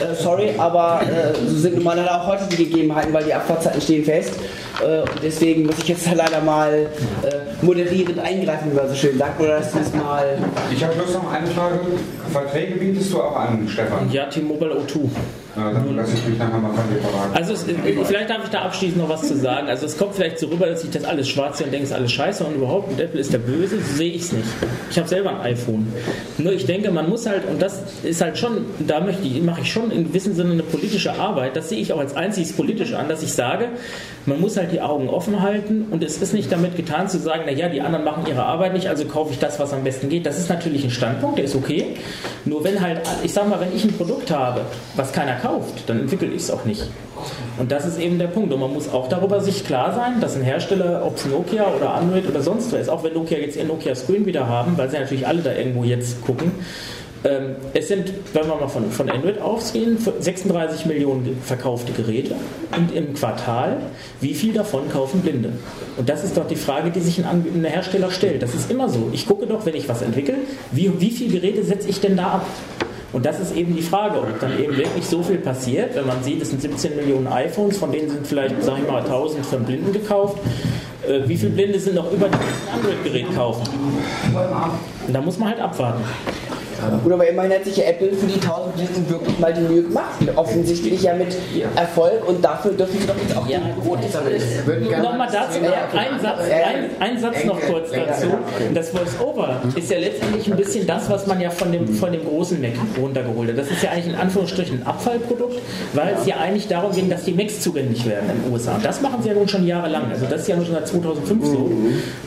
Äh, 0.00 0.14
sorry, 0.14 0.50
aber 0.56 1.00
äh, 1.02 1.34
so 1.48 1.56
sind 1.56 1.74
nun 1.74 1.84
mal 1.84 1.96
leider 1.96 2.22
auch 2.22 2.26
heute 2.28 2.44
die 2.50 2.56
Gegebenheiten, 2.56 3.12
weil 3.12 3.24
die 3.24 3.34
Abfahrtzeiten 3.34 3.80
stehen 3.80 4.04
fest. 4.04 4.34
Äh, 4.82 5.00
und 5.00 5.22
deswegen 5.22 5.66
muss 5.66 5.78
ich 5.78 5.88
jetzt 5.88 6.06
leider 6.14 6.40
mal 6.40 6.72
äh, 7.22 7.64
moderierend 7.64 8.18
eingreifen, 8.18 8.72
wie 8.72 8.76
man 8.76 8.88
so 8.88 8.94
schön 8.94 9.18
sagt. 9.18 9.40
Oder 9.40 9.60
das 9.60 9.72
mal. 9.94 10.38
Ich 10.72 10.82
habe 10.82 10.94
bloß 10.94 11.14
noch 11.14 11.32
eine 11.32 11.46
Frage. 11.48 11.80
Verträge 12.32 12.74
bietest 12.76 13.12
du 13.12 13.20
auch 13.22 13.36
an, 13.36 13.68
Stefan? 13.68 14.10
Ja, 14.10 14.26
T-Mobile 14.26 14.74
O2. 14.74 15.08
Also 17.34 17.52
es, 17.52 17.64
vielleicht 18.04 18.30
darf 18.30 18.44
ich 18.44 18.50
da 18.50 18.62
abschließend 18.62 18.98
noch 18.98 19.08
was 19.08 19.26
zu 19.26 19.36
sagen. 19.36 19.68
Also 19.68 19.86
es 19.86 19.96
kommt 19.96 20.14
vielleicht 20.14 20.38
so 20.38 20.46
rüber, 20.46 20.66
dass 20.66 20.84
ich 20.84 20.90
das 20.90 21.04
alles 21.04 21.28
schwarz 21.28 21.58
sehe 21.58 21.66
und 21.66 21.72
denke, 21.72 21.84
es 21.84 21.90
ist 21.90 21.96
alles 21.96 22.12
scheiße 22.12 22.44
und 22.44 22.54
überhaupt 22.54 22.92
und 22.92 23.00
Apple 23.00 23.20
ist 23.20 23.32
der 23.32 23.38
Böse. 23.38 23.78
So 23.80 23.96
sehe 23.96 24.12
ich 24.12 24.22
es 24.22 24.32
nicht. 24.32 24.48
Ich 24.90 24.98
habe 24.98 25.08
selber 25.08 25.30
ein 25.30 25.40
iPhone. 25.40 25.92
Nur 26.38 26.52
ich 26.52 26.66
denke, 26.66 26.90
man 26.90 27.08
muss 27.08 27.26
halt, 27.26 27.48
und 27.48 27.60
das 27.60 27.82
ist 28.02 28.20
halt 28.20 28.38
schon, 28.38 28.66
da 28.86 29.00
möchte 29.00 29.26
ich, 29.26 29.42
mache 29.42 29.62
ich 29.62 29.72
schon 29.72 29.90
in 29.90 30.04
gewissem 30.04 30.34
Sinne 30.34 30.52
eine 30.52 30.62
politische 30.62 31.18
Arbeit. 31.18 31.56
Das 31.56 31.68
sehe 31.68 31.78
ich 31.78 31.92
auch 31.92 31.98
als 32.00 32.14
einziges 32.14 32.52
politisch 32.52 32.94
an, 32.94 33.08
dass 33.08 33.22
ich 33.22 33.32
sage, 33.32 33.68
man 34.26 34.40
muss 34.40 34.56
halt 34.56 34.72
die 34.72 34.80
Augen 34.80 35.08
offen 35.08 35.40
halten 35.42 35.86
und 35.90 36.04
es 36.04 36.20
ist 36.20 36.34
nicht 36.34 36.52
damit 36.52 36.76
getan 36.76 37.08
zu 37.08 37.18
sagen, 37.18 37.42
naja, 37.46 37.68
die 37.68 37.80
anderen 37.80 38.04
machen 38.04 38.24
ihre 38.26 38.44
Arbeit 38.44 38.74
nicht, 38.74 38.88
also 38.88 39.04
kaufe 39.06 39.32
ich 39.32 39.38
das, 39.38 39.58
was 39.58 39.72
am 39.72 39.82
besten 39.82 40.08
geht. 40.08 40.26
Das 40.26 40.38
ist 40.38 40.48
natürlich 40.48 40.84
ein 40.84 40.90
Standpunkt, 40.90 41.38
der 41.38 41.46
ist 41.46 41.56
okay. 41.56 41.96
Nur 42.44 42.62
wenn 42.64 42.80
halt, 42.80 43.00
ich 43.22 43.32
sag 43.32 43.48
mal, 43.48 43.60
wenn 43.60 43.74
ich 43.74 43.84
ein 43.84 43.92
Produkt 43.92 44.30
habe, 44.30 44.62
was 44.94 45.12
keiner 45.12 45.39
kauft, 45.40 45.88
dann 45.88 46.00
entwickle 46.00 46.28
ich 46.28 46.42
es 46.42 46.50
auch 46.50 46.64
nicht. 46.64 46.86
Und 47.58 47.70
das 47.70 47.86
ist 47.86 47.98
eben 47.98 48.18
der 48.18 48.28
Punkt. 48.28 48.52
Und 48.52 48.60
man 48.60 48.72
muss 48.72 48.88
auch 48.88 49.08
darüber 49.08 49.40
sich 49.40 49.64
klar 49.64 49.94
sein, 49.94 50.20
dass 50.20 50.36
ein 50.36 50.42
Hersteller, 50.42 51.02
ob 51.04 51.16
es 51.16 51.26
Nokia 51.26 51.66
oder 51.74 51.94
Android 51.94 52.26
oder 52.28 52.42
sonst 52.42 52.72
was 52.72 52.82
ist, 52.82 52.88
auch 52.88 53.04
wenn 53.04 53.14
Nokia 53.14 53.38
jetzt 53.38 53.56
ihr 53.56 53.64
Nokia 53.64 53.94
Screen 53.94 54.26
wieder 54.26 54.48
haben, 54.48 54.76
weil 54.76 54.88
sie 54.90 54.98
natürlich 54.98 55.26
alle 55.26 55.42
da 55.42 55.52
irgendwo 55.52 55.84
jetzt 55.84 56.24
gucken, 56.24 56.52
ähm, 57.22 57.56
es 57.74 57.88
sind, 57.88 58.12
wenn 58.32 58.46
wir 58.46 58.54
mal 58.54 58.68
von, 58.68 58.90
von 58.90 59.10
Android 59.10 59.40
ausgehen, 59.40 59.98
36 59.98 60.86
Millionen 60.86 61.38
verkaufte 61.42 61.92
Geräte 61.92 62.34
und 62.74 62.94
im 62.94 63.12
Quartal, 63.12 63.76
wie 64.22 64.32
viel 64.32 64.54
davon 64.54 64.88
kaufen 64.88 65.20
Blinde? 65.20 65.52
Und 65.98 66.08
das 66.08 66.24
ist 66.24 66.38
doch 66.38 66.48
die 66.48 66.56
Frage, 66.56 66.90
die 66.90 67.00
sich 67.00 67.22
ein, 67.22 67.26
ein 67.26 67.64
Hersteller 67.64 68.10
stellt. 68.10 68.42
Das 68.42 68.54
ist 68.54 68.70
immer 68.70 68.88
so. 68.88 69.10
Ich 69.12 69.26
gucke 69.26 69.46
doch, 69.46 69.66
wenn 69.66 69.74
ich 69.74 69.86
was 69.86 70.00
entwickle, 70.00 70.36
wie, 70.72 70.98
wie 70.98 71.10
viele 71.10 71.40
Geräte 71.40 71.62
setze 71.62 71.90
ich 71.90 72.00
denn 72.00 72.16
da 72.16 72.26
ab? 72.28 72.46
Und 73.12 73.26
das 73.26 73.40
ist 73.40 73.56
eben 73.56 73.74
die 73.74 73.82
Frage, 73.82 74.18
ob 74.20 74.38
dann 74.40 74.58
eben 74.58 74.76
wirklich 74.76 75.04
so 75.04 75.22
viel 75.22 75.38
passiert, 75.38 75.96
wenn 75.96 76.06
man 76.06 76.22
sieht, 76.22 76.40
es 76.42 76.50
sind 76.50 76.62
17 76.62 76.96
Millionen 76.96 77.26
iPhones, 77.26 77.78
von 77.78 77.90
denen 77.90 78.08
sind 78.08 78.26
vielleicht, 78.26 78.62
sag 78.62 78.78
ich 78.78 78.86
mal, 78.86 79.02
1000 79.02 79.44
von 79.44 79.64
Blinden 79.64 79.92
gekauft. 79.92 80.38
Äh, 81.06 81.26
wie 81.26 81.36
viele 81.36 81.50
Blinde 81.52 81.80
sind 81.80 81.96
noch 81.96 82.12
über 82.12 82.26
ein 82.26 82.32
Android-Gerät 82.74 83.34
kaufen? 83.34 83.62
Und 85.06 85.12
da 85.12 85.20
muss 85.20 85.38
man 85.38 85.48
halt 85.48 85.60
abwarten. 85.60 86.04
Gut, 87.02 87.12
aber 87.12 87.28
immerhin 87.28 87.52
hat 87.52 87.64
sich 87.64 87.76
ja 87.76 87.84
Apple 87.84 88.12
für 88.12 88.26
die 88.26 88.34
1000 88.34 88.76
Blinden 88.76 89.10
wirklich 89.10 89.38
mal 89.38 89.52
die 89.52 89.60
Mühe 89.60 89.82
gemacht. 89.82 90.18
Offensichtlich 90.36 91.02
ja 91.02 91.14
mit 91.14 91.36
Erfolg 91.76 92.26
und 92.28 92.44
dafür 92.44 92.72
dürfen 92.72 92.98
sie 93.00 93.06
doch 93.06 93.16
jetzt 93.16 93.36
auch 93.36 93.48
ja, 93.48 93.58
gut. 93.82 93.98
Nochmal 95.02 95.28
dazu, 95.32 95.58
ein 95.60 96.20
Satz, 96.20 96.40
ein, 96.50 96.90
ein 97.00 97.18
Satz 97.18 97.44
noch 97.44 97.60
kurz 97.60 97.90
dazu. 97.90 98.26
Das 98.74 98.90
Voice-Over 98.90 99.62
ist 99.76 99.90
ja 99.90 99.98
letztendlich 99.98 100.50
ein 100.50 100.56
bisschen 100.56 100.86
das, 100.86 101.08
was 101.10 101.26
man 101.26 101.40
ja 101.40 101.50
von 101.50 101.72
dem, 101.72 101.88
von 101.88 102.12
dem 102.12 102.24
großen 102.24 102.60
Mac 102.60 102.72
runtergeholt 102.98 103.50
hat. 103.50 103.58
Das 103.58 103.70
ist 103.70 103.82
ja 103.82 103.90
eigentlich 103.90 104.08
in 104.08 104.14
Anführungsstrichen 104.14 104.82
ein 104.82 104.86
Abfallprodukt, 104.86 105.58
weil 105.94 106.14
es 106.18 106.26
ja 106.26 106.36
eigentlich 106.36 106.68
darum 106.68 106.92
ging, 106.92 107.08
dass 107.08 107.24
die 107.24 107.32
Macs 107.32 107.60
zugänglich 107.60 108.06
werden 108.06 108.30
in 108.30 108.42
den 108.42 108.52
USA. 108.52 108.76
Und 108.76 108.84
das 108.84 109.00
machen 109.00 109.22
sie 109.22 109.28
ja 109.28 109.34
nun 109.34 109.48
schon 109.48 109.66
jahrelang. 109.66 110.10
Also 110.10 110.26
das 110.26 110.42
ist 110.42 110.48
ja 110.48 110.56
nun 110.56 110.64
schon 110.64 110.74
seit 110.74 110.88
2005 110.88 111.44
so. 111.44 111.70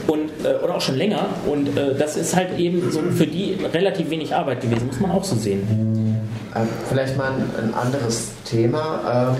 Und, 0.08 0.30
äh, 0.44 0.64
oder 0.64 0.76
auch 0.76 0.82
schon 0.82 0.98
länger. 0.98 1.28
Und 1.46 1.78
äh, 1.78 1.96
das 1.98 2.18
ist 2.18 2.36
halt 2.36 2.58
eben 2.58 2.92
so 2.92 3.02
für 3.02 3.28
die 3.28 3.58
relativ 3.74 4.10
wenig 4.10 4.36
Arbeit 4.36 4.43
gewesen, 4.44 4.88
muss 4.88 5.00
man 5.00 5.12
auch 5.12 5.24
so 5.24 5.36
sehen. 5.36 5.68
Ähm, 6.56 6.68
vielleicht 6.90 7.18
mal 7.18 7.32
ein, 7.32 7.66
ein 7.66 7.74
anderes 7.74 8.32
Thema. 8.46 9.32
Ähm, 9.32 9.38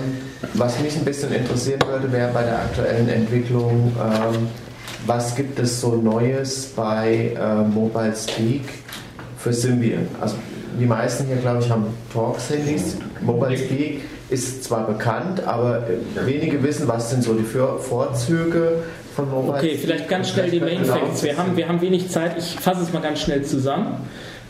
was 0.54 0.80
mich 0.80 0.96
ein 0.96 1.04
bisschen 1.04 1.32
interessieren 1.32 1.80
würde, 1.86 2.10
wäre 2.12 2.30
bei 2.32 2.42
der 2.42 2.58
aktuellen 2.58 3.08
Entwicklung, 3.08 3.92
ähm, 3.98 4.48
was 5.06 5.34
gibt 5.34 5.58
es 5.58 5.80
so 5.80 5.96
Neues 5.96 6.66
bei 6.74 7.36
äh, 7.38 7.62
Mobile 7.68 8.14
Speak 8.16 8.62
für 9.38 9.52
Symbian? 9.52 10.08
Also 10.20 10.36
die 10.78 10.86
meisten 10.86 11.26
hier, 11.26 11.36
glaube 11.36 11.60
ich, 11.62 11.70
haben 11.70 11.86
Talks-Handys. 12.12 12.96
Mobile 13.20 13.56
Speak 13.56 14.02
ist 14.30 14.64
zwar 14.64 14.86
bekannt, 14.86 15.46
aber 15.46 15.84
wenige 16.24 16.62
wissen, 16.62 16.88
was 16.88 17.10
sind 17.10 17.22
so 17.22 17.34
die 17.34 17.44
Vorzüge 17.44 18.82
von 19.14 19.30
Mobile 19.30 19.54
Okay, 19.58 19.78
vielleicht 19.80 20.08
ganz 20.08 20.30
schnell 20.30 20.50
die 20.50 20.60
Main 20.60 20.84
Facts. 20.84 21.22
Wir 21.22 21.36
haben, 21.36 21.56
wir 21.56 21.68
haben 21.68 21.80
wenig 21.80 22.10
Zeit. 22.10 22.36
Ich 22.38 22.56
fasse 22.58 22.82
es 22.82 22.92
mal 22.92 23.02
ganz 23.02 23.20
schnell 23.20 23.44
zusammen. 23.44 23.98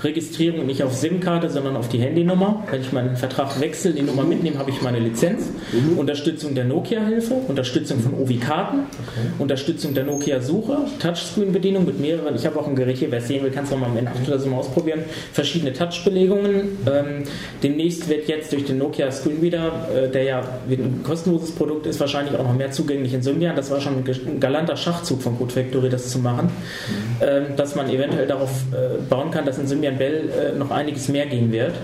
Registrierung 0.04 0.66
nicht 0.66 0.82
auf 0.82 0.94
SIM-Karte, 0.94 1.50
sondern 1.50 1.76
auf 1.76 1.88
die 1.88 1.98
Handynummer. 1.98 2.62
Wenn 2.70 2.80
ich 2.80 2.92
meinen 2.92 3.16
Vertrag 3.16 3.60
wechsle, 3.60 3.92
die 3.92 4.02
Nummer 4.02 4.24
mitnehme, 4.24 4.58
habe 4.58 4.70
ich 4.70 4.82
meine 4.82 4.98
Lizenz. 4.98 5.50
Mhm. 5.72 5.98
Unterstützung 5.98 6.54
der 6.54 6.64
Nokia-Hilfe, 6.64 7.34
Unterstützung 7.48 8.00
von 8.00 8.14
Ovi-Karten, 8.14 8.80
okay. 8.80 9.26
Unterstützung 9.38 9.94
der 9.94 10.04
Nokia-Suche, 10.04 10.76
Touchscreen-Bedienung 11.00 11.84
mit 11.84 11.98
mehreren. 12.00 12.34
Ich 12.34 12.46
habe 12.46 12.58
auch 12.58 12.68
ein 12.68 12.76
Gerät 12.76 12.98
hier, 12.98 13.10
wer 13.10 13.18
es 13.18 13.28
sehen 13.28 13.42
will, 13.42 13.50
kann 13.50 13.64
es 13.64 13.70
nochmal 13.70 13.90
am 13.90 13.96
Ende 13.96 14.12
oder 14.26 14.38
so 14.38 14.48
mal 14.48 14.58
ausprobieren. 14.58 15.00
Verschiedene 15.32 15.72
Touch-Belegungen. 15.72 16.78
Ähm, 16.86 17.24
demnächst 17.62 18.08
wird 18.08 18.28
jetzt 18.28 18.52
durch 18.52 18.64
den 18.64 18.78
Nokia 18.78 19.10
Screenreader, 19.10 19.88
äh, 19.94 20.08
der 20.08 20.22
ja 20.22 20.42
ein 20.68 21.02
kostenloses 21.02 21.52
Produkt 21.52 21.86
ist, 21.86 21.98
wahrscheinlich 22.00 22.36
auch 22.38 22.44
noch 22.44 22.54
mehr 22.54 22.70
zugänglich 22.70 23.14
in 23.14 23.22
Symbian. 23.22 23.56
Das 23.56 23.70
war 23.70 23.80
schon 23.80 24.04
ein 24.04 24.40
galanter 24.40 24.76
Schachzug 24.76 25.22
von 25.22 25.38
Code 25.38 25.52
Factory, 25.52 25.88
das 25.88 26.08
zu 26.08 26.18
machen, 26.18 26.46
mhm. 26.46 27.22
ähm, 27.26 27.44
dass 27.56 27.74
man 27.74 27.88
eventuell 27.88 28.26
darauf 28.26 28.50
äh, 28.72 29.02
bauen 29.08 29.30
kann, 29.30 29.46
dass 29.46 29.58
in 29.58 29.66
Symbian 29.66 29.93
Christian 29.94 29.98
Bell 29.98 30.30
äh, 30.54 30.58
noch 30.58 30.70
einiges 30.70 31.08
mehr 31.08 31.26
gehen 31.26 31.52
wird. 31.52 31.74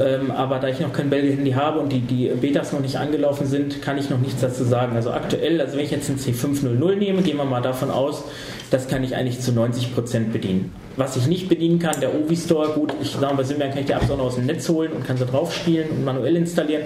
Ähm, 0.00 0.30
aber 0.30 0.58
da 0.58 0.68
ich 0.68 0.80
noch 0.80 0.92
kein 0.92 1.10
Bell-Handy 1.10 1.52
habe 1.52 1.78
und 1.78 1.90
die, 1.90 2.00
die 2.00 2.28
Betas 2.28 2.72
noch 2.72 2.80
nicht 2.80 2.96
angelaufen 2.96 3.46
sind, 3.46 3.82
kann 3.82 3.98
ich 3.98 4.10
noch 4.10 4.18
nichts 4.18 4.40
dazu 4.40 4.64
sagen. 4.64 4.96
Also 4.96 5.12
aktuell, 5.12 5.60
also 5.60 5.76
wenn 5.76 5.84
ich 5.84 5.90
jetzt 5.90 6.08
ein 6.08 6.18
C500 6.18 6.96
nehme, 6.96 7.22
gehen 7.22 7.36
wir 7.36 7.44
mal 7.44 7.62
davon 7.62 7.90
aus, 7.90 8.24
das 8.70 8.88
kann 8.88 9.04
ich 9.04 9.14
eigentlich 9.14 9.40
zu 9.40 9.52
90% 9.52 10.32
bedienen. 10.32 10.72
Was 10.96 11.16
ich 11.16 11.26
nicht 11.26 11.48
bedienen 11.48 11.78
kann, 11.78 12.00
der 12.00 12.14
Ovi 12.14 12.36
Store, 12.36 12.70
gut, 12.70 12.92
ich 13.00 13.10
sage 13.12 13.36
bei 13.36 13.44
Symbian 13.44 13.70
kann 13.70 13.80
ich 13.80 13.86
die 13.86 13.92
Apps 13.92 14.10
auch 14.10 14.16
noch 14.16 14.24
aus 14.24 14.36
dem 14.36 14.46
Netz 14.46 14.68
holen 14.68 14.92
und 14.92 15.06
kann 15.06 15.16
sie 15.16 15.26
drauf 15.26 15.54
spielen 15.54 15.88
und 15.90 16.04
manuell 16.04 16.36
installieren. 16.36 16.82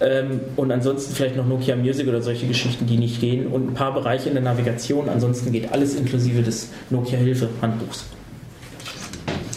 Ähm, 0.00 0.40
und 0.56 0.72
ansonsten 0.72 1.14
vielleicht 1.14 1.36
noch 1.36 1.46
Nokia 1.46 1.76
Music 1.76 2.08
oder 2.08 2.22
solche 2.22 2.46
Geschichten, 2.46 2.86
die 2.86 2.96
nicht 2.96 3.20
gehen. 3.20 3.46
Und 3.48 3.68
ein 3.68 3.74
paar 3.74 3.92
Bereiche 3.92 4.28
in 4.28 4.34
der 4.34 4.42
Navigation. 4.42 5.08
Ansonsten 5.08 5.52
geht 5.52 5.70
alles 5.70 5.94
inklusive 5.94 6.42
des 6.42 6.70
Nokia 6.90 7.18
Hilfe 7.18 7.50
Handbuchs. 7.60 8.06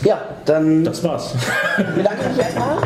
Ja, 0.04 0.22
dann. 0.46 0.84
Das 0.84 1.04
war's. 1.04 1.34
Bedanke 1.96 2.30
mich 2.30 2.40
erstmal. 2.40 2.78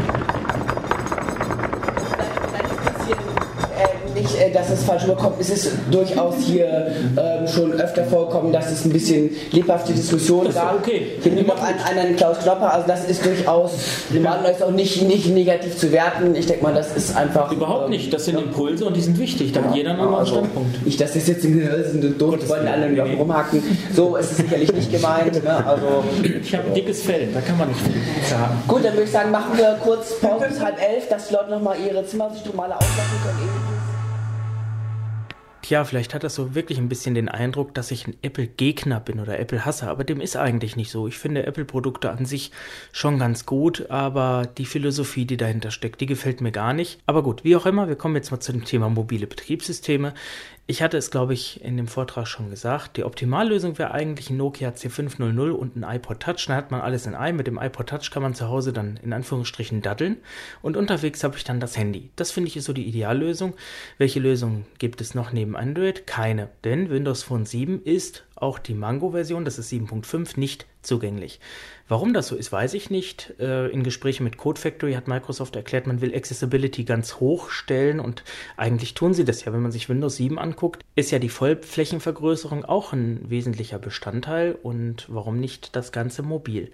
Dass 4.53 4.69
es 4.69 4.83
falsch 4.83 5.05
überkommt. 5.05 5.35
Es 5.39 5.49
ist 5.49 5.71
durchaus 5.91 6.35
hier 6.39 6.91
ähm, 7.17 7.47
schon 7.47 7.73
öfter 7.73 8.03
vorgekommen, 8.05 8.51
dass 8.51 8.71
es 8.71 8.85
ein 8.85 8.91
bisschen 8.91 9.29
lebhafte 9.51 9.93
Diskussionen 9.93 10.53
gab. 10.53 10.75
Okay. 10.75 11.17
Hier 11.21 11.31
nimmt 11.31 11.47
noch 11.47 11.61
einen, 11.61 11.79
einen 11.79 12.15
Klaus 12.15 12.39
Knopper, 12.39 12.73
also 12.73 12.87
das 12.87 13.05
ist 13.05 13.25
durchaus, 13.25 13.71
ja. 14.13 14.35
ist 14.35 14.63
auch 14.63 14.71
nicht, 14.71 15.01
nicht 15.03 15.27
negativ 15.27 15.77
zu 15.77 15.91
werten. 15.91 16.35
Ich 16.35 16.47
denke 16.47 16.63
mal, 16.63 16.73
das 16.73 16.95
ist 16.95 17.15
einfach. 17.15 17.51
Überhaupt 17.51 17.85
ähm, 17.85 17.91
nicht, 17.91 18.13
das 18.13 18.25
sind 18.25 18.39
Impulse 18.39 18.85
und 18.85 18.95
die 18.95 19.01
sind 19.01 19.19
wichtig, 19.19 19.51
da 19.51 19.61
hat 19.61 19.75
jeder 19.75 19.91
einen 19.91 19.99
anderen 19.99 20.19
also, 20.19 20.35
Standpunkt. 20.35 20.85
Nicht, 20.85 21.01
dass 21.01 21.13
das 21.13 21.27
jetzt 21.27 21.45
in 21.45 21.59
sind 21.59 22.21
doof, 22.21 22.37
wollen 22.47 22.67
alle 22.67 22.89
nee, 22.89 23.01
nee. 23.01 23.15
rumhacken. 23.15 23.61
So 23.93 24.15
ist 24.15 24.31
es 24.31 24.37
sicherlich 24.37 24.71
nicht 24.71 24.91
gemeint. 24.91 25.43
Ne? 25.43 25.65
Also, 25.65 26.03
ich 26.41 26.55
habe 26.55 26.67
ein 26.67 26.73
dickes 26.73 27.03
Fell, 27.03 27.27
da 27.33 27.41
kann 27.41 27.57
man 27.57 27.69
nicht 27.69 27.81
viel 27.81 27.93
sagen. 28.29 28.61
Gut, 28.67 28.83
dann 28.83 28.93
würde 28.93 29.03
ich 29.03 29.11
sagen, 29.11 29.31
machen 29.31 29.57
wir 29.57 29.77
kurz 29.83 30.19
Pause 30.19 30.45
bis 30.49 30.59
halb 30.59 30.77
elf, 30.81 31.07
dass 31.09 31.27
die 31.27 31.33
Leute 31.33 31.51
nochmal 31.51 31.77
ihre 31.79 32.05
Zimmer 32.05 32.29
sich 32.31 32.45
normale 32.45 32.75
auslassen 32.75 33.19
können. 33.23 33.68
Tja, 35.69 35.83
vielleicht 35.83 36.15
hat 36.15 36.23
das 36.23 36.33
so 36.33 36.55
wirklich 36.55 36.79
ein 36.79 36.89
bisschen 36.89 37.13
den 37.13 37.29
Eindruck, 37.29 37.75
dass 37.75 37.91
ich 37.91 38.07
ein 38.07 38.17
Apple-Gegner 38.23 38.99
bin 38.99 39.19
oder 39.19 39.37
Apple-Hasser, 39.37 39.87
aber 39.87 40.03
dem 40.03 40.19
ist 40.19 40.35
eigentlich 40.35 40.75
nicht 40.75 40.89
so. 40.89 41.07
Ich 41.07 41.19
finde 41.19 41.45
Apple-Produkte 41.45 42.09
an 42.09 42.25
sich 42.25 42.49
schon 42.91 43.19
ganz 43.19 43.45
gut, 43.45 43.87
aber 43.91 44.49
die 44.57 44.65
Philosophie, 44.65 45.25
die 45.25 45.37
dahinter 45.37 45.69
steckt, 45.69 46.01
die 46.01 46.07
gefällt 46.07 46.41
mir 46.41 46.51
gar 46.51 46.73
nicht. 46.73 46.99
Aber 47.05 47.21
gut, 47.21 47.43
wie 47.43 47.55
auch 47.55 47.67
immer, 47.67 47.87
wir 47.87 47.97
kommen 47.97 48.15
jetzt 48.15 48.31
mal 48.31 48.39
zu 48.39 48.51
dem 48.51 48.65
Thema 48.65 48.89
mobile 48.89 49.27
Betriebssysteme. 49.27 50.15
Ich 50.69 50.83
hatte 50.83 50.97
es, 50.97 51.09
glaube 51.09 51.33
ich, 51.33 51.63
in 51.63 51.77
dem 51.77 51.87
Vortrag 51.87 52.27
schon 52.27 52.51
gesagt. 52.51 52.97
Die 52.97 53.03
Optimallösung 53.03 53.79
wäre 53.79 53.89
eigentlich 53.89 54.29
ein 54.29 54.37
Nokia 54.37 54.69
C500 54.69 55.49
und 55.49 55.75
ein 55.75 55.95
iPod 55.95 56.19
Touch. 56.19 56.45
Da 56.45 56.53
hat 56.53 56.69
man 56.69 56.79
alles 56.79 57.07
in 57.07 57.15
einem. 57.15 57.37
Mit 57.37 57.47
dem 57.47 57.57
iPod 57.57 57.87
Touch 57.87 58.11
kann 58.11 58.21
man 58.21 58.35
zu 58.35 58.49
Hause 58.49 58.71
dann 58.71 58.99
in 59.01 59.11
Anführungsstrichen 59.11 59.81
daddeln. 59.81 60.17
Und 60.61 60.77
unterwegs 60.77 61.23
habe 61.23 61.37
ich 61.37 61.43
dann 61.43 61.59
das 61.59 61.75
Handy. 61.75 62.11
Das 62.15 62.29
finde 62.29 62.49
ich 62.49 62.55
ist 62.57 62.65
so 62.65 62.73
die 62.73 62.87
Ideallösung. 62.87 63.55
Welche 63.97 64.19
Lösung 64.19 64.67
gibt 64.77 65.01
es 65.01 65.15
noch 65.15 65.31
neben 65.31 65.57
Android? 65.57 66.05
Keine. 66.05 66.49
Denn 66.63 66.91
Windows 66.91 67.23
Phone 67.23 67.47
7 67.47 67.81
ist 67.81 68.25
auch 68.41 68.59
die 68.59 68.73
Mango-Version, 68.73 69.45
das 69.45 69.59
ist 69.59 69.71
7.5, 69.71 70.39
nicht 70.39 70.65
zugänglich. 70.81 71.39
Warum 71.87 72.13
das 72.13 72.27
so 72.27 72.35
ist, 72.35 72.51
weiß 72.51 72.73
ich 72.73 72.89
nicht. 72.89 73.33
Äh, 73.39 73.67
in 73.69 73.83
Gesprächen 73.83 74.23
mit 74.23 74.37
Code 74.37 74.59
Factory 74.59 74.93
hat 74.93 75.07
Microsoft 75.07 75.55
erklärt, 75.55 75.87
man 75.87 76.01
will 76.01 76.15
Accessibility 76.15 76.83
ganz 76.83 77.15
hoch 77.15 77.49
stellen 77.49 77.99
und 77.99 78.23
eigentlich 78.57 78.93
tun 78.93 79.13
sie 79.13 79.25
das 79.25 79.43
ja. 79.43 79.53
Wenn 79.53 79.61
man 79.61 79.71
sich 79.71 79.89
Windows 79.89 80.15
7 80.17 80.39
anguckt, 80.39 80.83
ist 80.95 81.11
ja 81.11 81.19
die 81.19 81.29
Vollflächenvergrößerung 81.29 82.65
auch 82.65 82.93
ein 82.93 83.29
wesentlicher 83.29 83.79
Bestandteil 83.79 84.57
und 84.61 85.07
warum 85.09 85.39
nicht 85.39 85.75
das 85.75 85.91
Ganze 85.91 86.23
mobil? 86.23 86.71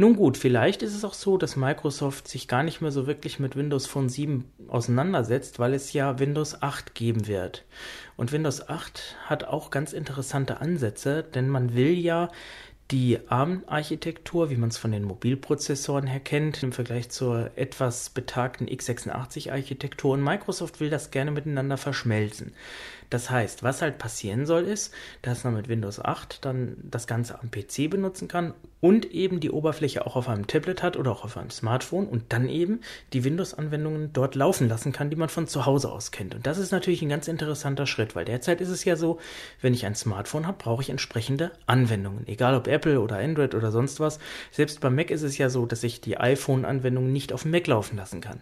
Nun 0.00 0.14
gut, 0.14 0.36
vielleicht 0.36 0.84
ist 0.84 0.94
es 0.94 1.04
auch 1.04 1.12
so, 1.12 1.36
dass 1.36 1.56
Microsoft 1.56 2.28
sich 2.28 2.46
gar 2.46 2.62
nicht 2.62 2.80
mehr 2.80 2.92
so 2.92 3.08
wirklich 3.08 3.40
mit 3.40 3.56
Windows 3.56 3.88
Phone 3.88 4.08
7 4.08 4.44
auseinandersetzt, 4.68 5.58
weil 5.58 5.74
es 5.74 5.92
ja 5.92 6.20
Windows 6.20 6.62
8 6.62 6.94
geben 6.94 7.26
wird. 7.26 7.64
Und 8.18 8.32
Windows 8.32 8.68
8 8.68 9.16
hat 9.26 9.44
auch 9.44 9.70
ganz 9.70 9.92
interessante 9.92 10.60
Ansätze, 10.60 11.22
denn 11.22 11.48
man 11.48 11.74
will 11.74 11.96
ja 11.96 12.30
Die 12.90 13.18
ARM-Architektur, 13.28 14.48
wie 14.48 14.56
man 14.56 14.70
es 14.70 14.78
von 14.78 14.92
den 14.92 15.04
Mobilprozessoren 15.04 16.06
her 16.06 16.20
kennt, 16.20 16.62
im 16.62 16.72
Vergleich 16.72 17.10
zur 17.10 17.50
etwas 17.54 18.08
betagten 18.08 18.66
x86-Architektur. 18.66 20.14
Und 20.14 20.22
Microsoft 20.22 20.80
will 20.80 20.88
das 20.88 21.10
gerne 21.10 21.30
miteinander 21.30 21.76
verschmelzen. 21.76 22.54
Das 23.10 23.30
heißt, 23.30 23.62
was 23.62 23.80
halt 23.80 23.98
passieren 23.98 24.44
soll, 24.44 24.64
ist, 24.64 24.92
dass 25.22 25.44
man 25.44 25.54
mit 25.54 25.68
Windows 25.68 25.98
8 25.98 26.44
dann 26.44 26.76
das 26.82 27.06
Ganze 27.06 27.40
am 27.40 27.50
PC 27.50 27.88
benutzen 27.90 28.28
kann 28.28 28.54
und 28.80 29.10
eben 29.12 29.40
die 29.40 29.50
Oberfläche 29.50 30.06
auch 30.06 30.14
auf 30.14 30.28
einem 30.28 30.46
Tablet 30.46 30.82
hat 30.82 30.96
oder 30.96 31.10
auch 31.10 31.24
auf 31.24 31.36
einem 31.36 31.50
Smartphone 31.50 32.06
und 32.06 32.32
dann 32.32 32.48
eben 32.48 32.80
die 33.12 33.24
Windows-Anwendungen 33.24 34.12
dort 34.12 34.34
laufen 34.34 34.68
lassen 34.68 34.92
kann, 34.92 35.10
die 35.10 35.16
man 35.16 35.28
von 35.28 35.48
zu 35.48 35.66
Hause 35.66 35.90
aus 35.90 36.12
kennt. 36.12 36.34
Und 36.34 36.46
das 36.46 36.58
ist 36.58 36.70
natürlich 36.70 37.02
ein 37.02 37.08
ganz 37.08 37.28
interessanter 37.28 37.86
Schritt, 37.86 38.14
weil 38.14 38.24
derzeit 38.24 38.60
ist 38.60 38.68
es 38.68 38.84
ja 38.84 38.96
so, 38.96 39.18
wenn 39.60 39.74
ich 39.74 39.86
ein 39.86 39.94
Smartphone 39.94 40.46
habe, 40.46 40.58
brauche 40.58 40.82
ich 40.82 40.90
entsprechende 40.90 41.50
Anwendungen. 41.66 42.26
Egal 42.28 42.54
ob 42.54 42.68
Apple 42.68 43.00
oder 43.00 43.18
Android 43.18 43.54
oder 43.54 43.72
sonst 43.72 44.00
was. 44.00 44.18
Selbst 44.52 44.80
beim 44.80 44.94
Mac 44.94 45.10
ist 45.10 45.22
es 45.22 45.38
ja 45.38 45.50
so, 45.50 45.66
dass 45.66 45.82
ich 45.82 46.00
die 46.00 46.18
iPhone-Anwendungen 46.18 47.12
nicht 47.12 47.32
auf 47.32 47.42
dem 47.42 47.50
Mac 47.50 47.66
laufen 47.66 47.96
lassen 47.96 48.20
kann. 48.20 48.40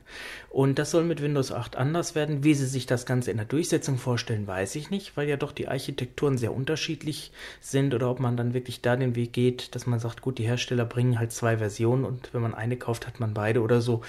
Und 0.51 0.79
das 0.79 0.91
soll 0.91 1.05
mit 1.05 1.23
Windows 1.23 1.53
8 1.53 1.77
anders 1.77 2.15
werden. 2.15 2.45
Wie 2.45 2.55
sie 2.55 2.67
sich 2.67 2.87
das 2.87 3.07
Ganze 3.07 3.31
in 3.31 3.37
der 3.37 3.47
Durchsetzung 3.47 3.97
vorstellen, 3.97 4.47
weiß 4.47 4.56
ich 4.65 4.91
nicht, 4.91 5.17
weil 5.17 5.29
ja 5.29 5.37
doch 5.37 5.53
die 5.53 5.69
Architekturen 5.69 6.39
sehr 6.39 6.55
unterschiedlich 6.55 7.33
sind 7.61 7.95
oder 7.95 8.11
ob 8.11 8.21
man 8.21 8.37
dann 8.37 8.55
wirklich 8.55 8.81
da 8.81 8.97
den 8.97 9.15
Weg 9.15 9.33
geht, 9.33 9.75
dass 9.75 9.87
man 9.87 10.01
sagt, 10.01 10.23
gut, 10.23 10.39
die 10.39 10.47
Hersteller 10.47 10.85
bringen 10.85 11.19
halt 11.19 11.33
zwei 11.33 11.59
Versionen 11.59 12.05
und 12.05 12.33
wenn 12.33 12.43
man 12.43 12.55
eine 12.55 12.77
kauft, 12.77 13.07
hat 13.07 13.21
man 13.21 13.35
beide 13.35 13.61
oder 13.61 13.81
so. 13.81 14.03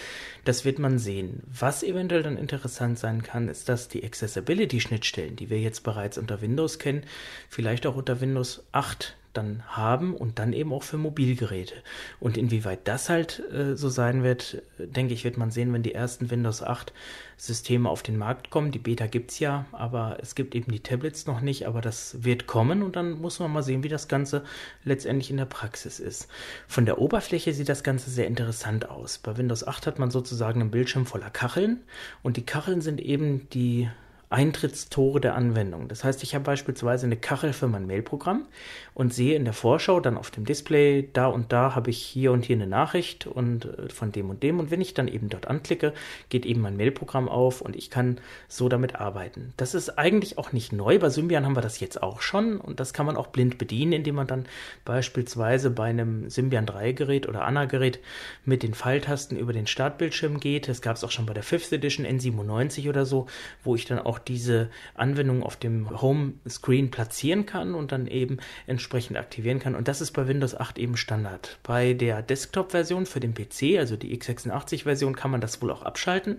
Das 0.45 0.63
wird 0.63 0.79
man 0.79 0.99
sehen. 0.99 1.43
Was 1.47 1.83
eventuell 1.83 2.23
dann 2.23 2.37
interessant 2.37 2.97
sein 2.97 3.23
kann, 3.23 3.49
ist, 3.49 3.67
dass 3.69 3.89
die 3.89 4.03
Accessibility-Schnittstellen, 4.03 5.35
die 5.35 5.49
wir 5.49 5.59
jetzt 5.59 5.83
bereits 5.83 6.17
unter 6.17 6.41
Windows 6.41 6.79
kennen, 6.79 7.03
vielleicht 7.49 7.85
auch 7.85 7.95
unter 7.95 8.21
Windows 8.21 8.63
8 8.71 9.15
dann 9.37 9.63
haben 9.67 10.15
und 10.15 10.39
dann 10.39 10.51
eben 10.51 10.73
auch 10.73 10.83
für 10.83 10.97
Mobilgeräte. 10.97 11.75
Und 12.19 12.37
inwieweit 12.37 12.87
das 12.87 13.09
halt 13.09 13.43
äh, 13.51 13.75
so 13.75 13.89
sein 13.89 14.23
wird, 14.23 14.61
denke 14.79 15.13
ich, 15.13 15.23
wird 15.23 15.37
man 15.37 15.51
sehen, 15.51 15.71
wenn 15.71 15.83
die 15.83 15.93
ersten 15.93 16.29
Windows 16.31 16.63
8 16.63 16.91
Systeme 17.37 17.87
auf 17.87 18.01
den 18.01 18.17
Markt 18.17 18.49
kommen. 18.49 18.71
Die 18.71 18.79
Beta 18.79 19.05
gibt 19.05 19.31
es 19.31 19.39
ja, 19.39 19.65
aber 19.71 20.17
es 20.21 20.33
gibt 20.33 20.55
eben 20.55 20.71
die 20.71 20.79
Tablets 20.79 21.27
noch 21.27 21.39
nicht, 21.39 21.67
aber 21.67 21.81
das 21.81 22.23
wird 22.23 22.47
kommen 22.47 22.81
und 22.81 22.95
dann 22.95 23.21
muss 23.21 23.39
man 23.39 23.53
mal 23.53 23.61
sehen, 23.61 23.83
wie 23.83 23.89
das 23.89 24.07
Ganze 24.07 24.43
letztendlich 24.83 25.29
in 25.29 25.37
der 25.37 25.45
Praxis 25.45 25.99
ist. 25.99 26.27
Von 26.67 26.85
der 26.85 26.99
Oberfläche 26.99 27.53
sieht 27.53 27.69
das 27.69 27.83
Ganze 27.83 28.09
sehr 28.09 28.27
interessant 28.27 28.89
aus. 28.89 29.19
Bei 29.19 29.37
Windows 29.37 29.65
8 29.65 29.85
hat 29.85 29.99
man 29.99 30.09
sozusagen 30.09 30.61
einen 30.61 30.71
Bildschirm 30.71 31.05
voller 31.05 31.29
Kacheln 31.29 31.81
und 32.23 32.37
die 32.37 32.45
Kacheln 32.45 32.81
sind 32.81 32.99
eben 32.99 33.47
die 33.51 33.87
Eintrittstore 34.29 35.21
der 35.21 35.35
Anwendung. 35.35 35.87
Das 35.87 36.03
heißt, 36.03 36.21
ich 36.21 36.35
habe 36.35 36.43
beispielsweise 36.43 37.05
eine 37.05 37.15
Kachel 37.15 37.53
für 37.53 37.67
mein 37.67 37.87
Mailprogramm 37.87 38.45
und 38.93 39.13
sehe 39.13 39.35
in 39.35 39.45
der 39.45 39.53
Vorschau 39.53 40.01
dann 40.01 40.17
auf 40.17 40.31
dem 40.31 40.43
Display, 40.43 41.07
da 41.13 41.27
und 41.27 41.53
da 41.53 41.75
habe 41.75 41.91
ich 41.91 41.99
hier 41.99 42.33
und 42.33 42.43
hier 42.43 42.57
eine 42.57 42.67
Nachricht 42.67 43.25
und 43.25 43.65
äh, 43.65 43.87
von 43.87 44.11
dem 44.11 44.29
und 44.29 44.43
dem. 44.43 44.59
Und 44.59 44.69
wenn 44.69 44.81
ich 44.81 44.93
dann 44.93 45.07
eben 45.07 45.29
dort 45.29 45.47
anklicke, 45.47 45.93
geht 46.27 46.45
eben 46.45 46.59
mein 46.59 46.75
Mailprogramm 46.75 47.29
auf 47.29 47.61
und 47.61 47.77
ich 47.77 47.89
kann 47.89 48.19
so 48.49 48.67
damit 48.67 48.95
arbeiten. 48.95 49.53
Das 49.55 49.73
ist 49.73 49.97
eigentlich 49.97 50.37
auch 50.37 50.51
nicht 50.51 50.73
neu. 50.73 50.99
Bei 50.99 51.09
Symbian 51.09 51.45
haben 51.45 51.55
wir 51.55 51.61
das 51.61 51.79
jetzt 51.79 52.03
auch 52.03 52.19
schon 52.19 52.59
und 52.59 52.81
das 52.81 52.91
kann 52.93 53.05
man 53.05 53.15
auch 53.15 53.27
blind 53.27 53.57
bedienen, 53.57 53.93
indem 53.93 54.15
man 54.15 54.27
dann 54.27 54.45
beispielsweise 54.83 55.69
bei 55.69 55.85
einem 55.85 56.29
Symbian 56.29 56.65
3 56.65 56.91
Gerät 56.91 57.29
oder 57.29 57.45
ANA 57.45 57.63
Gerät 57.65 57.99
mit 58.43 58.61
den 58.61 58.73
Pfeiltasten 58.73 59.37
über 59.37 59.53
den 59.53 59.67
Startbildschirm 59.67 60.41
geht. 60.41 60.67
Das 60.67 60.81
gab 60.81 60.97
es 60.97 61.03
auch 61.05 61.11
schon 61.11 61.25
bei 61.25 61.33
der 61.33 61.45
5th 61.45 61.73
Edition 61.73 62.05
N97 62.05 62.89
oder 62.89 63.05
so, 63.05 63.27
wo 63.63 63.75
ich 63.75 63.85
dann 63.85 63.99
auch 63.99 64.16
diese 64.19 64.69
Anwendung 64.95 65.43
auf 65.43 65.55
dem 65.55 66.01
Home 66.01 66.33
Screen 66.47 66.91
platzieren 66.91 67.45
kann 67.45 67.73
und 67.73 67.91
dann 67.91 68.07
eben 68.07 68.37
entsprechend 68.65 68.87
entsprechend 68.97 69.17
aktivieren 69.17 69.59
kann. 69.59 69.75
Und 69.75 69.87
das 69.87 70.01
ist 70.01 70.11
bei 70.11 70.27
Windows 70.27 70.55
8 70.55 70.77
eben 70.79 70.97
Standard. 70.97 71.59
Bei 71.63 71.93
der 71.93 72.21
Desktop-Version 72.21 73.05
für 73.05 73.19
den 73.19 73.33
PC, 73.33 73.77
also 73.77 73.95
die 73.95 74.17
x86-Version, 74.17 75.15
kann 75.15 75.31
man 75.31 75.41
das 75.41 75.61
wohl 75.61 75.71
auch 75.71 75.83
abschalten 75.83 76.37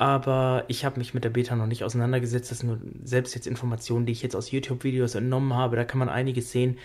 aber 0.00 0.64
ich 0.68 0.84
habe 0.84 0.98
mich 0.98 1.12
mit 1.12 1.24
der 1.24 1.30
Beta 1.30 1.56
noch 1.56 1.66
nicht 1.66 1.82
auseinandergesetzt. 1.82 2.52
Das 2.52 2.60
sind 2.60 2.68
nur 2.68 2.78
selbst 3.02 3.34
jetzt 3.34 3.48
Informationen, 3.48 4.06
die 4.06 4.12
ich 4.12 4.22
jetzt 4.22 4.36
aus 4.36 4.52
YouTube-Videos 4.52 5.16
entnommen 5.16 5.54
habe. 5.54 5.74
Da 5.74 5.84
kann 5.84 5.98
man 5.98 6.08
einiges 6.08 6.52
sehen, 6.52 6.78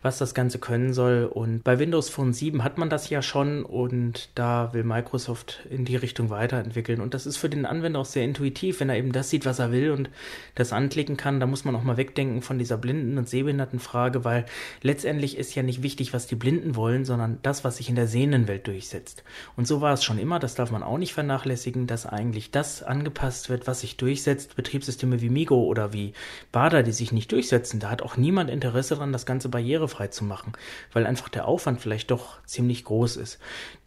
was 0.00 0.18
das 0.18 0.34
Ganze 0.34 0.58
können 0.58 0.92
soll. 0.92 1.24
Und 1.24 1.64
bei 1.64 1.78
Windows 1.78 2.08
Phone 2.08 2.32
7 2.32 2.62
hat 2.62 2.78
man 2.78 2.88
das 2.88 3.10
ja 3.10 3.20
schon 3.20 3.64
und 3.64 4.30
da 4.36 4.72
will 4.72 4.84
Microsoft 4.84 5.66
in 5.70 5.84
die 5.84 5.96
Richtung 5.96 6.30
weiterentwickeln. 6.30 7.00
Und 7.00 7.14
das 7.14 7.26
ist 7.26 7.36
für 7.36 7.48
den 7.48 7.66
Anwender 7.66 7.98
auch 7.98 8.06
sehr 8.06 8.24
intuitiv, 8.24 8.78
wenn 8.78 8.90
er 8.90 8.96
eben 8.96 9.12
das 9.12 9.30
sieht, 9.30 9.44
was 9.44 9.58
er 9.58 9.72
will 9.72 9.90
und 9.90 10.08
das 10.54 10.72
anklicken 10.72 11.16
kann. 11.16 11.40
Da 11.40 11.46
muss 11.46 11.64
man 11.64 11.74
auch 11.74 11.82
mal 11.82 11.96
wegdenken 11.96 12.42
von 12.42 12.58
dieser 12.58 12.78
blinden 12.78 13.18
und 13.18 13.28
sehbehinderten 13.28 13.80
Frage, 13.80 14.24
weil 14.24 14.46
letztendlich 14.82 15.36
ist 15.36 15.54
ja 15.54 15.64
nicht 15.64 15.82
wichtig, 15.82 16.12
was 16.12 16.28
die 16.28 16.36
Blinden 16.36 16.76
wollen, 16.76 17.04
sondern 17.04 17.38
das, 17.42 17.64
was 17.64 17.78
sich 17.78 17.88
in 17.88 17.96
der 17.96 18.06
sehenden 18.06 18.46
Welt 18.46 18.68
durchsetzt. 18.68 19.24
Und 19.56 19.66
so 19.66 19.80
war 19.80 19.94
es 19.94 20.04
schon 20.04 20.18
immer, 20.18 20.38
das 20.38 20.54
darf 20.54 20.70
man 20.70 20.84
auch 20.84 20.98
nicht 20.98 21.12
vernachlässigen, 21.12 21.88
dass 21.88 22.06
eigentlich 22.06 22.52
das 22.52 22.84
angepasst 22.84 23.48
wird, 23.48 23.66
was 23.66 23.80
sich 23.80 23.96
durchsetzt. 23.96 24.54
Betriebssysteme 24.54 25.20
wie 25.20 25.30
Migo 25.30 25.64
oder 25.64 25.92
wie 25.92 26.12
Bada, 26.52 26.82
die 26.82 26.92
sich 26.92 27.10
nicht 27.10 27.32
durchsetzen, 27.32 27.80
da 27.80 27.90
hat 27.90 28.02
auch 28.02 28.16
niemand 28.16 28.48
Interesse 28.48 28.94
daran, 28.94 29.12
das 29.12 29.26
Ganze 29.26 29.48
barriere 29.48 29.87
barrierefrei 29.88 30.08
zu 30.08 30.24
machen, 30.24 30.52
weil 30.92 31.06
einfach 31.06 31.28
der 31.28 31.46
Aufwand 31.46 31.80
vielleicht 31.80 32.10
doch 32.10 32.42
ziemlich 32.44 32.84
groß 32.84 33.16
ist. 33.16 33.38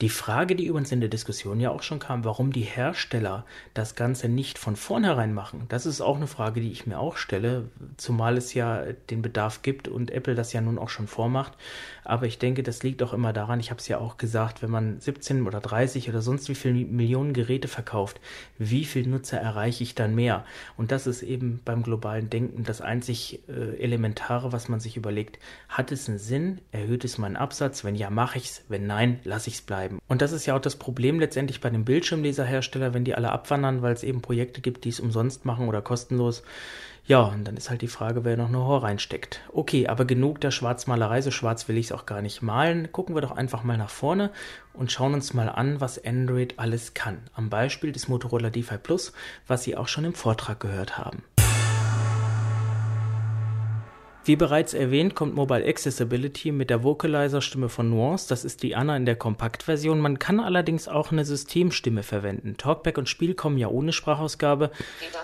Die 0.01 0.09
Frage, 0.09 0.55
die 0.55 0.65
übrigens 0.65 0.91
in 0.91 0.99
der 0.99 1.09
Diskussion 1.09 1.59
ja 1.59 1.69
auch 1.69 1.83
schon 1.83 1.99
kam, 1.99 2.25
warum 2.25 2.51
die 2.51 2.61
Hersteller 2.61 3.45
das 3.73 3.95
Ganze 3.95 4.27
nicht 4.27 4.57
von 4.57 4.75
vornherein 4.75 5.33
machen, 5.33 5.65
das 5.69 5.85
ist 5.85 6.01
auch 6.01 6.17
eine 6.17 6.27
Frage, 6.27 6.61
die 6.61 6.71
ich 6.71 6.87
mir 6.87 6.99
auch 6.99 7.17
stelle, 7.17 7.69
zumal 7.97 8.37
es 8.37 8.53
ja 8.53 8.83
den 9.09 9.21
Bedarf 9.21 9.61
gibt 9.61 9.87
und 9.87 10.11
Apple 10.11 10.35
das 10.35 10.53
ja 10.53 10.61
nun 10.61 10.79
auch 10.79 10.89
schon 10.89 11.07
vormacht. 11.07 11.53
Aber 12.03 12.25
ich 12.25 12.39
denke, 12.39 12.63
das 12.63 12.83
liegt 12.83 13.03
auch 13.03 13.13
immer 13.13 13.33
daran, 13.33 13.59
ich 13.59 13.69
habe 13.69 13.79
es 13.79 13.87
ja 13.87 13.97
auch 13.97 14.17
gesagt, 14.17 14.61
wenn 14.61 14.71
man 14.71 14.99
17 14.99 15.45
oder 15.45 15.59
30 15.59 16.09
oder 16.09 16.21
sonst 16.21 16.49
wie 16.49 16.55
viele 16.55 16.85
Millionen 16.85 17.33
Geräte 17.33 17.67
verkauft, 17.67 18.19
wie 18.57 18.85
viel 18.85 19.07
Nutzer 19.07 19.37
erreiche 19.37 19.83
ich 19.83 19.95
dann 19.95 20.15
mehr? 20.15 20.45
Und 20.77 20.91
das 20.91 21.07
ist 21.07 21.23
eben 21.23 21.61
beim 21.63 21.83
globalen 21.83 22.29
Denken 22.29 22.63
das 22.63 22.81
einzig 22.81 23.41
äh, 23.47 23.77
Elementare, 23.77 24.51
was 24.51 24.69
man 24.69 24.79
sich 24.79 24.97
überlegt. 24.97 25.39
Hat 25.69 25.91
es 25.91 26.09
einen 26.09 26.17
Sinn? 26.17 26.61
Erhöht 26.71 27.03
es 27.05 27.17
meinen 27.17 27.35
Absatz? 27.35 27.83
Wenn 27.83 27.95
ja, 27.95 28.09
mache 28.09 28.37
ich 28.37 28.45
es. 28.45 28.63
Wenn 28.67 28.87
nein, 28.87 29.19
lasse 29.23 29.49
ich 29.49 29.55
es 29.55 29.61
bleiben. 29.61 29.99
Und 30.07 30.21
das 30.21 30.31
ist 30.31 30.45
ja 30.45 30.55
auch 30.55 30.61
das 30.61 30.75
Problem 30.75 31.19
letztendlich 31.19 31.61
bei 31.61 31.69
den 31.69 31.85
Bildschirmleserherstellern, 31.85 32.93
wenn 32.93 33.05
die 33.05 33.15
alle 33.15 33.31
abwandern, 33.31 33.81
weil 33.81 33.93
es 33.93 34.03
eben 34.03 34.21
Projekte 34.21 34.61
gibt, 34.61 34.85
die 34.85 34.89
es 34.89 34.99
umsonst 34.99 35.45
machen 35.45 35.67
oder 35.67 35.81
kostenlos 35.81 36.43
ja, 37.05 37.21
und 37.23 37.45
dann 37.45 37.57
ist 37.57 37.69
halt 37.69 37.81
die 37.81 37.87
Frage, 37.87 38.23
wer 38.23 38.37
noch 38.37 38.47
eine 38.47 38.63
Hor 38.63 38.83
reinsteckt. 38.83 39.41
Okay, 39.51 39.87
aber 39.87 40.05
genug 40.05 40.39
der 40.39 40.51
Schwarzmalerei, 40.51 41.21
so 41.21 41.31
schwarz 41.31 41.67
will 41.67 41.77
ich 41.77 41.87
es 41.87 41.91
auch 41.91 42.05
gar 42.05 42.21
nicht 42.21 42.41
malen. 42.41 42.91
Gucken 42.91 43.15
wir 43.15 43.21
doch 43.21 43.31
einfach 43.31 43.63
mal 43.63 43.77
nach 43.77 43.89
vorne 43.89 44.29
und 44.73 44.91
schauen 44.91 45.15
uns 45.15 45.33
mal 45.33 45.49
an, 45.49 45.81
was 45.81 46.03
Android 46.03 46.59
alles 46.59 46.93
kann. 46.93 47.17
Am 47.33 47.49
Beispiel 47.49 47.91
des 47.91 48.07
Motorola 48.07 48.49
DeFi 48.49 48.77
Plus, 48.77 49.13
was 49.47 49.63
Sie 49.63 49.75
auch 49.75 49.87
schon 49.87 50.05
im 50.05 50.13
Vortrag 50.13 50.59
gehört 50.59 50.97
haben. 50.97 51.23
Wie 54.23 54.35
bereits 54.35 54.75
erwähnt, 54.75 55.15
kommt 55.15 55.33
Mobile 55.33 55.65
Accessibility 55.65 56.51
mit 56.51 56.69
der 56.69 56.83
Vocalizer-Stimme 56.83 57.69
von 57.69 57.89
Nuance. 57.89 58.29
Das 58.29 58.45
ist 58.45 58.61
die 58.61 58.75
Anna 58.75 58.95
in 58.95 59.07
der 59.07 59.15
Kompaktversion. 59.15 59.99
Man 59.99 60.19
kann 60.19 60.39
allerdings 60.39 60.87
auch 60.87 61.11
eine 61.11 61.25
Systemstimme 61.25 62.03
verwenden. 62.03 62.55
Talkback 62.55 62.99
und 62.99 63.09
Spiel 63.09 63.33
kommen 63.33 63.57
ja 63.57 63.67
ohne 63.67 63.93
Sprachausgabe. 63.93 64.69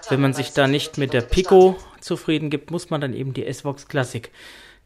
Wenn 0.09 0.19
man 0.19 0.33
sich 0.33 0.51
da 0.53 0.67
nicht 0.67 0.97
mit 0.97 1.13
der 1.13 1.21
Pico 1.21 1.77
zufrieden 2.01 2.49
gibt, 2.49 2.71
muss 2.71 2.89
man 2.89 2.99
dann 2.99 3.13
eben 3.13 3.33
die 3.33 3.45
S-Vox 3.45 3.87
Classic 3.87 4.31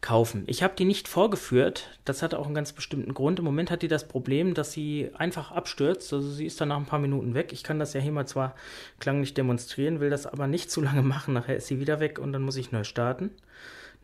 kaufen. 0.02 0.42
Ich 0.46 0.62
habe 0.62 0.74
die 0.76 0.84
nicht 0.84 1.08
vorgeführt. 1.08 1.88
Das 2.04 2.22
hatte 2.22 2.38
auch 2.38 2.44
einen 2.44 2.54
ganz 2.54 2.74
bestimmten 2.74 3.14
Grund. 3.14 3.38
Im 3.38 3.46
Moment 3.46 3.70
hat 3.70 3.80
die 3.80 3.88
das 3.88 4.08
Problem, 4.08 4.52
dass 4.52 4.72
sie 4.72 5.10
einfach 5.14 5.52
abstürzt. 5.52 6.12
Also 6.12 6.28
sie 6.28 6.44
ist 6.44 6.60
dann 6.60 6.68
nach 6.68 6.76
ein 6.76 6.86
paar 6.86 6.98
Minuten 6.98 7.32
weg. 7.32 7.52
Ich 7.54 7.62
kann 7.62 7.78
das 7.78 7.94
ja 7.94 8.00
hier 8.00 8.12
mal 8.12 8.26
zwar 8.26 8.56
klanglich 9.00 9.32
demonstrieren, 9.32 10.00
will 10.00 10.10
das 10.10 10.26
aber 10.26 10.48
nicht 10.48 10.70
zu 10.70 10.82
lange 10.82 11.02
machen. 11.02 11.32
Nachher 11.32 11.56
ist 11.56 11.68
sie 11.68 11.80
wieder 11.80 11.98
weg 11.98 12.18
und 12.18 12.34
dann 12.34 12.42
muss 12.42 12.56
ich 12.56 12.72
neu 12.72 12.84
starten. 12.84 13.30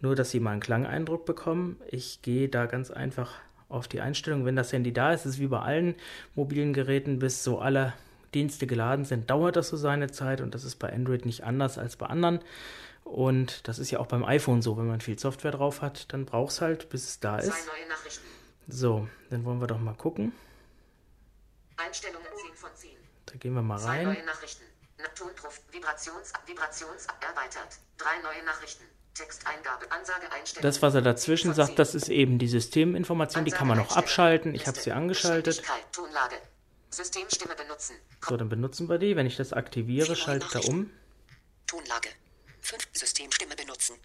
Nur, 0.01 0.15
dass 0.15 0.31
Sie 0.31 0.41
mal 0.41 0.53
einen 0.53 0.61
Klangeindruck 0.61 1.27
bekommen. 1.27 1.81
Ich 1.91 2.23
gehe 2.23 2.49
da 2.49 2.67
ganz 2.67 2.91
einfach 2.91 3.35
auf 3.69 3.89
die 3.89 4.01
Einstellung. 4.01 4.45
Wenn 4.45 4.57
das 4.57 4.73
Handy 4.73 4.93
da 4.93 5.13
ist, 5.13 5.27
ist 5.27 5.35
es 5.35 5.39
wie 5.41 5.49
bei 5.49 5.61
allen 5.61 5.95
mobilen 6.35 6.73
Geräten, 6.73 7.19
bis 7.19 7.45
so 7.45 7.59
alle 7.59 7.95
Dienste 8.35 8.67
geladen 8.67 9.05
sind, 9.05 9.31
dauert 9.31 9.57
das 9.57 9.69
so 9.69 9.77
seine 9.77 10.11
Zeit 10.11 10.41
und 10.41 10.55
das 10.55 10.65
ist 10.65 10.77
bei 10.77 10.93
Android 10.93 11.25
nicht 11.25 11.45
anders 11.45 11.79
als 11.79 11.97
bei 11.97 12.07
anderen. 12.07 12.41
Und 13.05 13.67
das 13.67 13.79
ist 13.79 13.91
ja 13.91 14.01
auch 14.01 14.07
beim 14.07 14.25
iPhone 14.25 14.61
so, 14.61 14.77
wenn 14.77 14.87
man 14.87 15.01
viel 15.01 15.19
Software 15.19 15.53
drauf 15.53 15.81
hat, 15.81 16.13
dann 16.13 16.27
braucht 16.27 16.53
es 16.53 16.61
halt, 16.61 16.91
bis 16.91 17.05
es 17.09 17.21
da 17.21 17.39
ist. 17.39 17.53
So, 18.69 19.09
dann 19.31 19.45
wollen 19.45 19.61
wir 19.61 19.67
doch 19.67 19.79
mal 19.79 19.95
gucken. 19.95 20.33
Einstellungen 21.79 22.29
10 22.47 22.55
von 22.55 22.71
10. 22.75 22.91
Da 23.27 23.37
gehen 23.37 23.55
wir 23.55 23.63
mal 23.63 23.79
rein. 23.79 24.05
Zwei 24.05 24.15
neue 24.15 24.27
Nachrichten. 24.27 24.65
Tontruft, 25.15 25.63
Vibrations, 25.73 26.33
Vibrations, 26.47 27.07
erweitert. 27.21 27.79
Drei 27.97 28.21
neue 28.23 28.45
Nachrichten. 28.45 28.85
Texteingabe, 29.19 29.91
Ansage, 29.91 30.27
das, 30.63 30.81
was 30.81 30.95
er 30.95 31.03
dazwischen 31.03 31.53
sagt, 31.53 31.79
das 31.81 31.97
ist 31.97 32.09
eben 32.09 32.39
die 32.39 32.47
Systeminformation, 32.47 33.45
die 33.45 33.51
kann 33.51 33.67
man 33.67 33.77
noch 33.77 33.97
abschalten. 33.97 34.55
Ich 34.55 34.69
habe 34.69 34.79
sie 34.79 34.93
angeschaltet. 34.93 35.63
So, 38.29 38.37
dann 38.37 38.49
benutzen 38.49 38.89
wir 38.89 38.99
die. 38.99 39.17
Wenn 39.17 39.27
ich 39.27 39.37
das 39.37 39.53
aktiviere, 39.53 40.15
schaltet 40.15 40.55
er 40.55 40.69
um. 40.69 40.91
Tonlage. 41.67 42.11
5. 42.61 42.89
Systemstimme 42.93 43.57
benutzen. 43.57 43.97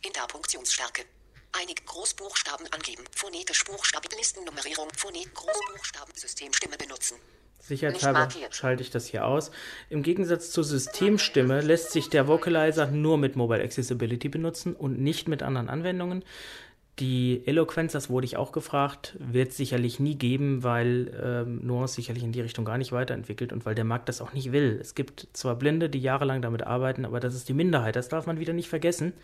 Interpunktionsstärke. 0.00 1.04
Einige 1.52 1.84
Großbuchstaben 1.84 2.66
angeben. 2.72 3.04
Phonetisch 3.14 3.64
Buchstaben, 3.64 4.08
Listennummerierung, 4.16 4.88
Phonet, 4.96 5.34
Großbuchstaben, 5.34 6.14
Systemstimme 6.14 6.78
benutzen. 6.78 7.16
Sicherheitshalber 7.66 8.28
schalte 8.50 8.82
ich 8.82 8.90
das 8.90 9.06
hier 9.06 9.26
aus. 9.26 9.50
Im 9.88 10.02
Gegensatz 10.02 10.50
zur 10.50 10.64
Systemstimme 10.64 11.62
lässt 11.62 11.92
sich 11.92 12.10
der 12.10 12.28
Vocalizer 12.28 12.88
nur 12.88 13.16
mit 13.16 13.36
Mobile 13.36 13.62
Accessibility 13.62 14.28
benutzen 14.28 14.74
und 14.74 15.00
nicht 15.00 15.28
mit 15.28 15.42
anderen 15.42 15.70
Anwendungen. 15.70 16.24
Die 16.98 17.42
Eloquenz, 17.46 17.92
das 17.92 18.10
wurde 18.10 18.26
ich 18.26 18.36
auch 18.36 18.52
gefragt, 18.52 19.16
wird 19.18 19.48
es 19.48 19.56
sicherlich 19.56 19.98
nie 19.98 20.14
geben, 20.14 20.62
weil 20.62 21.10
ähm, 21.20 21.66
Nuance 21.66 21.94
sicherlich 21.94 22.22
in 22.22 22.32
die 22.32 22.42
Richtung 22.42 22.66
gar 22.66 22.76
nicht 22.76 22.92
weiterentwickelt 22.92 23.52
und 23.52 23.64
weil 23.64 23.74
der 23.74 23.84
Markt 23.84 24.10
das 24.10 24.20
auch 24.20 24.34
nicht 24.34 24.52
will. 24.52 24.78
Es 24.80 24.94
gibt 24.94 25.26
zwar 25.32 25.56
Blinde, 25.56 25.88
die 25.88 26.00
jahrelang 26.00 26.42
damit 26.42 26.64
arbeiten, 26.64 27.06
aber 27.06 27.18
das 27.18 27.34
ist 27.34 27.48
die 27.48 27.54
Minderheit, 27.54 27.96
das 27.96 28.10
darf 28.10 28.26
man 28.26 28.38
wieder 28.38 28.52
nicht 28.52 28.68
vergessen. 28.68 29.14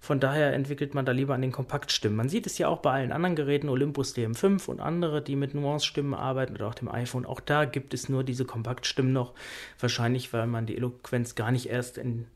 Von 0.00 0.20
daher 0.20 0.52
entwickelt 0.52 0.94
man 0.94 1.04
da 1.04 1.12
lieber 1.12 1.34
an 1.34 1.42
den 1.42 1.52
Kompaktstimmen. 1.52 2.16
Man 2.16 2.28
sieht 2.28 2.46
es 2.46 2.58
ja 2.58 2.68
auch 2.68 2.78
bei 2.78 2.92
allen 2.92 3.12
anderen 3.12 3.36
Geräten, 3.36 3.68
Olympus 3.68 4.14
DM5 4.14 4.66
und 4.66 4.80
andere, 4.80 5.22
die 5.22 5.36
mit 5.36 5.54
Nuance-Stimmen 5.54 6.14
arbeiten 6.14 6.54
oder 6.54 6.68
auch 6.68 6.74
dem 6.74 6.88
iPhone. 6.88 7.26
Auch 7.26 7.40
da 7.40 7.64
gibt 7.64 7.94
es 7.94 8.08
nur 8.08 8.24
diese 8.24 8.44
Kompaktstimmen 8.44 9.12
noch. 9.12 9.34
Wahrscheinlich, 9.80 10.32
weil 10.32 10.46
man 10.46 10.66
die 10.66 10.76
Eloquenz 10.76 11.34
gar 11.34 11.50
nicht 11.50 11.66
erst 11.66 11.98
in 11.98 12.26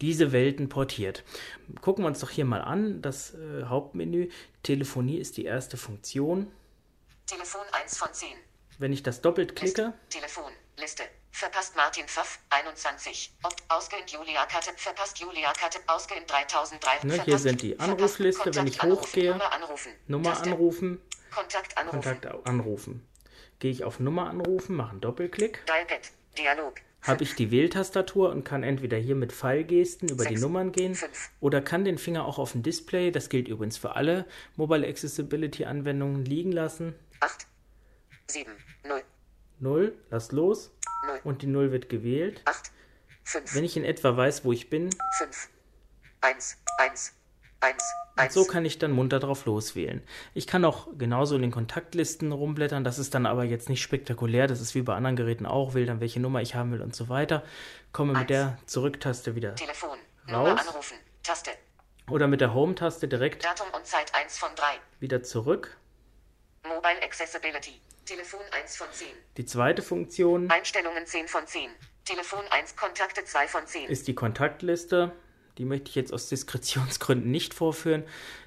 diese 0.00 0.32
Welten 0.32 0.68
portiert. 0.68 1.24
Gucken 1.80 2.04
wir 2.04 2.08
uns 2.08 2.20
doch 2.20 2.30
hier 2.30 2.44
mal 2.44 2.62
an. 2.62 3.02
Das 3.02 3.34
äh, 3.34 3.64
Hauptmenü. 3.64 4.28
Telefonie 4.62 5.18
ist 5.18 5.36
die 5.36 5.44
erste 5.44 5.76
Funktion. 5.76 6.48
Telefon 7.26 7.62
1 7.72 7.98
von 7.98 8.08
10. 8.12 8.28
Wenn 8.78 8.92
ich 8.92 9.02
das 9.02 9.20
doppelt 9.20 9.54
klicke. 9.54 9.92
Telefon, 10.08 10.50
Liste. 10.78 11.04
Verpasst 11.32 11.76
Martin 11.76 12.06
Pfaff, 12.06 12.40
21. 12.50 13.34
Opt 13.42 13.62
ausgehend 13.68 14.10
Julia 14.10 14.44
Katte, 14.46 14.70
verpasst 14.76 15.18
Julia 15.18 15.52
Katte, 15.52 15.78
ausgehend 15.86 16.30
3003. 16.30 17.06
Ne, 17.06 17.22
hier 17.24 17.38
sind 17.38 17.62
die 17.62 17.78
Anrufliste, 17.78 18.54
wenn 18.54 18.66
ich 18.66 18.82
hochgehe. 18.82 19.30
Nummer 19.30 19.52
anrufen. 19.52 19.92
Nummer 20.06 20.40
anrufen. 20.42 21.00
Kontakt 21.30 21.78
anrufen. 21.78 22.02
Kontakt 22.02 22.46
anrufen. 22.46 23.08
Gehe 23.60 23.70
ich 23.70 23.84
auf 23.84 24.00
Nummer 24.00 24.28
anrufen, 24.28 24.74
mache 24.74 24.90
einen 24.90 25.00
Doppelklick. 25.00 25.64
Dialpad, 25.66 26.10
Dialog. 26.36 26.80
Habe 27.02 27.22
ich 27.22 27.34
die 27.34 27.50
Wähltastatur 27.50 28.30
und 28.30 28.44
kann 28.44 28.62
entweder 28.62 28.98
hier 28.98 29.14
mit 29.14 29.32
Pfeilgesten 29.32 30.08
über 30.10 30.26
die 30.26 30.36
Nummern 30.36 30.70
gehen 30.72 30.98
oder 31.40 31.62
kann 31.62 31.84
den 31.84 31.96
Finger 31.96 32.26
auch 32.26 32.38
auf 32.38 32.52
dem 32.52 32.62
Display, 32.62 33.10
das 33.10 33.30
gilt 33.30 33.48
übrigens 33.48 33.78
für 33.78 33.96
alle 33.96 34.26
Mobile 34.56 34.86
Accessibility 34.86 35.64
Anwendungen, 35.64 36.26
liegen 36.26 36.52
lassen. 36.52 36.94
8, 37.20 37.46
7, 38.26 38.52
0. 38.84 39.02
0, 39.60 39.98
lass 40.10 40.32
los. 40.32 40.72
0. 41.06 41.20
Und 41.24 41.42
die 41.42 41.46
0 41.46 41.72
wird 41.72 41.88
gewählt. 41.88 42.42
8, 42.44 42.70
5. 43.24 43.54
Wenn 43.54 43.64
ich 43.64 43.76
in 43.76 43.84
etwa 43.84 44.16
weiß, 44.16 44.44
wo 44.44 44.52
ich 44.52 44.70
bin. 44.70 44.90
5, 45.18 45.48
1, 46.20 46.58
1, 46.78 47.14
1, 47.60 47.84
Und 48.16 48.32
so 48.32 48.44
kann 48.44 48.64
ich 48.64 48.78
dann 48.78 48.90
munter 48.90 49.20
drauf 49.20 49.44
loswählen. 49.44 50.02
Ich 50.34 50.46
kann 50.46 50.64
auch 50.64 50.88
genauso 50.96 51.36
in 51.36 51.42
den 51.42 51.50
Kontaktlisten 51.50 52.32
rumblättern. 52.32 52.84
Das 52.84 52.98
ist 52.98 53.14
dann 53.14 53.26
aber 53.26 53.44
jetzt 53.44 53.68
nicht 53.68 53.82
spektakulär. 53.82 54.46
Das 54.46 54.60
ist 54.60 54.74
wie 54.74 54.82
bei 54.82 54.94
anderen 54.94 55.16
Geräten 55.16 55.46
auch. 55.46 55.74
Wähle 55.74 55.86
dann, 55.86 56.00
welche 56.00 56.20
Nummer 56.20 56.42
ich 56.42 56.54
haben 56.54 56.72
will 56.72 56.82
und 56.82 56.94
so 56.94 57.08
weiter. 57.08 57.42
Komme 57.92 58.12
mit 58.14 58.30
der 58.30 58.58
Zurücktaste 58.66 59.34
wieder 59.34 59.54
Telefon, 59.54 59.98
raus. 60.30 60.60
Anrufen, 60.60 60.96
Taste. 61.22 61.50
Oder 62.08 62.26
mit 62.26 62.40
der 62.40 62.54
Home-Taste 62.54 63.06
direkt 63.08 63.44
Datum 63.44 63.68
und 63.74 63.86
Zeit 63.86 64.12
1 64.14 64.38
von 64.38 64.50
3. 64.56 64.64
wieder 64.98 65.22
zurück. 65.22 65.76
Mobile 66.66 67.02
Accessibility. 67.02 67.80
Telefon 68.04 68.40
1 68.52 68.76
von 68.76 68.86
10. 68.90 69.06
Die 69.36 69.46
zweite 69.46 69.82
Funktion 69.82 70.50
Einstellungen 70.50 71.06
10 71.06 71.28
von 71.28 71.46
10. 71.46 71.70
Telefon 72.04 72.40
1, 72.50 72.76
Kontakte 72.76 73.24
2 73.24 73.48
von 73.48 73.66
10. 73.66 73.88
ist 73.88 74.08
die 74.08 74.14
Kontaktliste. 74.14 75.12
Die 75.60 75.66
möchte 75.66 75.90
ich 75.90 75.94
jetzt 75.94 76.14
aus 76.14 76.26
Diskretionsgründen 76.30 77.30
nicht 77.30 77.52
vorführen. 77.52 78.04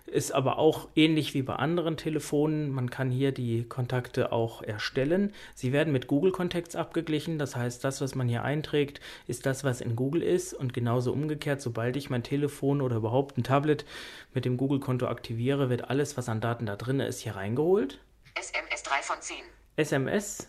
Ist 0.07 0.34
aber 0.34 0.57
auch 0.57 0.88
ähnlich 0.95 1.35
wie 1.35 1.44
bei 1.44 1.56
anderen 1.56 1.95
Telefonen. 1.95 2.72
Man 2.72 2.90
kann 2.90 3.11
hier 3.11 3.31
die 3.31 3.65
Kontakte 3.65 4.31
auch 4.31 4.64
erstellen. 4.64 5.31
Sie 5.53 5.72
werden 5.72 5.94
mit 5.94 6.07
Google 6.07 6.31
Contacts 6.31 6.76
abgeglichen. 6.76 7.38
Das 7.38 7.56
heißt, 7.56 7.84
das, 7.84 8.02
was 8.02 8.15
man 8.15 8.27
hier 8.27 8.41
einträgt, 8.41 8.99
ist 9.27 9.45
das, 9.45 9.64
was 9.64 9.80
in 9.80 9.95
Google 9.95 10.23
ist. 10.23 10.56
Und 10.56 10.73
genauso 10.73 11.14
umgekehrt, 11.14 11.61
sobald 11.61 11.98
ich 11.98 12.10
mein 12.10 12.23
Telefon 12.23 12.81
oder 12.81 12.95
überhaupt 12.95 13.38
ein 13.38 13.44
Tablet 13.44 13.85
mit 14.34 14.44
dem 14.44 14.57
Google-Konto 14.57 15.06
aktiviere, 15.06 15.69
wird 15.69 15.91
alles, 15.91 16.18
was 16.18 16.30
an 16.30 16.41
Daten 16.41 16.65
da 16.65 16.77
drin 16.77 16.99
ist, 16.99 17.19
hier 17.19 17.35
reingeholt. 17.35 17.99
SMS 18.34 18.81
3 18.81 19.02
von 19.03 19.22
10. 19.22 19.38
SMS, 19.76 20.48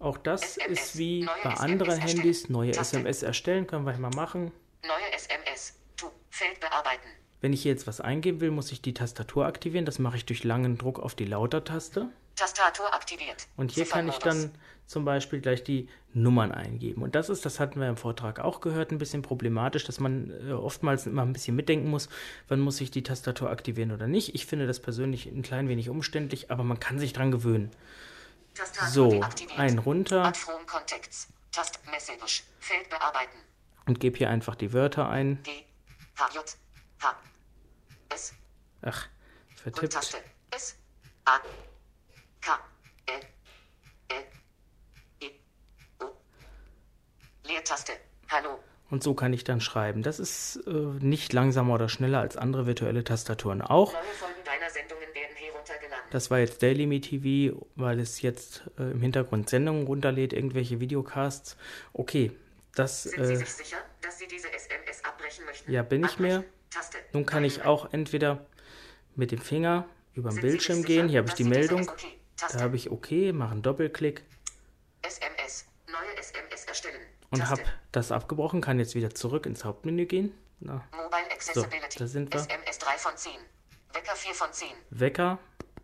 auch 0.00 0.18
das 0.18 0.56
SMS, 0.56 0.80
ist 0.80 0.98
wie 0.98 1.22
neue 1.22 1.34
bei 1.44 1.50
SMS 1.50 1.60
anderen 1.60 2.00
erstellen. 2.00 2.18
Handys. 2.18 2.48
Neue. 2.48 2.70
SMS 2.70 3.22
erstellen, 3.22 3.66
können 3.68 3.86
wir 3.86 3.96
mal 3.98 4.10
machen. 4.10 4.52
Neue 4.82 5.12
SMS. 5.14 5.74
Tu. 5.96 6.06
Feld 6.30 6.60
bearbeiten. 6.60 7.08
Wenn 7.40 7.52
ich 7.52 7.62
hier 7.62 7.72
jetzt 7.72 7.86
was 7.86 8.00
eingeben 8.00 8.40
will, 8.40 8.50
muss 8.50 8.72
ich 8.72 8.82
die 8.82 8.94
Tastatur 8.94 9.46
aktivieren. 9.46 9.84
Das 9.84 9.98
mache 9.98 10.16
ich 10.16 10.26
durch 10.26 10.44
langen 10.44 10.78
Druck 10.78 10.98
auf 10.98 11.14
die 11.14 11.24
Lauter-Taste. 11.24 12.08
Tastatur 12.34 12.92
aktiviert. 12.94 13.48
Und 13.56 13.72
hier 13.72 13.84
kann 13.84 14.08
ich 14.08 14.18
dann 14.18 14.52
zum 14.86 15.04
Beispiel 15.04 15.40
gleich 15.40 15.64
die 15.64 15.88
Nummern 16.14 16.52
eingeben. 16.52 17.02
Und 17.02 17.14
das 17.14 17.28
ist, 17.28 17.44
das 17.44 17.60
hatten 17.60 17.80
wir 17.80 17.88
im 17.88 17.96
Vortrag 17.96 18.40
auch 18.40 18.60
gehört, 18.60 18.90
ein 18.90 18.98
bisschen 18.98 19.22
problematisch, 19.22 19.84
dass 19.84 20.00
man 20.00 20.32
äh, 20.48 20.52
oftmals 20.52 21.06
immer 21.06 21.22
ein 21.22 21.32
bisschen 21.32 21.56
mitdenken 21.56 21.90
muss, 21.90 22.08
wann 22.48 22.60
muss 22.60 22.80
ich 22.80 22.90
die 22.90 23.02
Tastatur 23.02 23.50
aktivieren 23.50 23.92
oder 23.92 24.06
nicht. 24.06 24.34
Ich 24.34 24.46
finde 24.46 24.66
das 24.66 24.80
persönlich 24.80 25.26
ein 25.26 25.42
klein 25.42 25.68
wenig 25.68 25.88
umständlich, 25.88 26.50
aber 26.50 26.64
man 26.64 26.80
kann 26.80 26.98
sich 26.98 27.12
dran 27.12 27.30
gewöhnen. 27.30 27.70
Tastatur 28.54 28.90
So, 28.90 29.20
ein 29.56 29.78
runter. 29.78 30.32
Tast 31.52 31.80
Message. 31.90 32.44
Feld 32.60 32.88
bearbeiten. 32.88 33.38
Und 33.88 34.00
gebe 34.00 34.18
hier 34.18 34.30
einfach 34.30 34.54
die 34.54 34.72
Wörter 34.72 35.08
ein. 35.08 35.42
G. 35.42 35.50
H. 36.18 36.28
J. 36.34 36.44
H. 37.02 37.16
S. 38.10 38.34
Ach, 38.82 39.08
Und 39.50 39.60
vertippt. 39.60 39.92
Taste. 39.94 40.18
S. 40.50 40.78
A. 41.24 41.38
K. 42.40 42.58
L. 43.06 43.20
L. 44.08 44.24
E. 45.20 45.30
O. 46.00 46.06
Leertaste. 47.46 47.92
Hallo. 48.30 48.58
Und 48.90 49.02
so 49.02 49.14
kann 49.14 49.32
ich 49.32 49.44
dann 49.44 49.60
schreiben. 49.60 50.02
Das 50.02 50.18
ist 50.18 50.62
äh, 50.66 50.70
nicht 50.70 51.32
langsamer 51.32 51.74
oder 51.74 51.88
schneller 51.88 52.20
als 52.20 52.36
andere 52.36 52.66
virtuelle 52.66 53.04
Tastaturen 53.04 53.60
auch. 53.62 53.92
Neue 53.92 54.02
Folgen 54.02 54.44
deiner 54.44 54.70
Sendungen 54.70 55.08
werden 55.14 55.36
heruntergeladen. 55.36 56.04
Das 56.10 56.30
war 56.30 56.38
jetzt 56.38 56.62
Daily 56.62 56.86
Me 56.86 57.00
TV, 57.00 57.66
weil 57.76 58.00
es 58.00 58.22
jetzt 58.22 58.62
äh, 58.78 58.90
im 58.90 59.00
Hintergrund 59.00 59.48
Sendungen 59.50 59.86
runterlädt, 59.86 60.32
irgendwelche 60.32 60.80
Videocasts. 60.80 61.56
Okay, 61.92 62.32
das 62.78 63.02
Sind 63.04 63.24
Sie 63.26 63.32
äh, 63.32 63.36
sich 63.36 63.52
sicher, 63.52 63.78
dass 64.02 64.18
Sie 64.18 64.26
diese 64.28 64.52
SMS 64.52 65.04
abbrechen 65.04 65.44
möchten? 65.44 65.70
ja 65.72 65.82
bin 65.82 66.04
ich 66.04 66.18
mir. 66.18 66.44
Taste. 66.70 66.98
Nun 67.12 67.24
kann 67.26 67.44
ich 67.44 67.62
auch 67.64 67.92
entweder 67.92 68.46
mit 69.16 69.30
dem 69.32 69.40
Finger 69.40 69.86
über 70.14 70.30
den 70.30 70.40
Bildschirm 70.40 70.78
sich 70.78 70.86
gehen. 70.86 70.96
sicher, 71.02 71.10
Hier 71.10 71.18
habe 71.20 71.28
ich 71.28 71.34
die 71.34 71.44
Meldung. 71.44 71.88
Okay. 71.88 72.18
Da 72.52 72.60
habe 72.60 72.76
ich 72.76 72.90
OK, 72.90 73.10
mache 73.32 73.52
einen 73.52 73.62
Doppelklick 73.62 74.22
SMS. 75.02 75.66
Neue 75.90 76.16
SMS 76.18 76.64
erstellen. 76.66 77.00
und 77.30 77.48
habe 77.48 77.62
das 77.92 78.12
abgebrochen. 78.12 78.60
Kann 78.60 78.78
jetzt 78.78 78.94
wieder 78.94 79.10
zurück 79.14 79.46
ins 79.46 79.64
Hauptmenü 79.64 80.06
gehen. 80.06 80.32
Na, 80.60 80.84
Mobile 80.92 81.08
so, 81.40 81.62
Accessibility. 81.62 81.98
da 81.98 82.06
sind 82.06 82.32
wir. 82.34 82.40
SMS 82.40 82.78
3 82.78 82.98
von 82.98 83.16
10. 83.16 83.32
Wecker 83.94 84.14
4 84.16 84.34
von 84.34 84.52
10. 84.52 84.68
Wecker, 84.90 85.38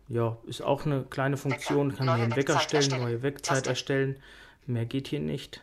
ja, 0.09 0.37
ist 0.45 0.61
auch 0.61 0.85
eine 0.85 1.03
kleine 1.05 1.37
Funktion. 1.37 1.95
Kann 1.95 2.05
Neue 2.05 2.15
hier 2.17 2.23
einen 2.25 2.35
Wecker 2.35 2.53
Wegzeit 2.53 2.63
stellen, 2.63 2.81
erstellen. 2.83 3.03
neue 3.03 3.23
Wegzeit 3.23 3.55
Taste. 3.55 3.69
erstellen. 3.69 4.23
Mehr 4.67 4.85
geht 4.85 5.07
hier 5.07 5.19
nicht. 5.21 5.61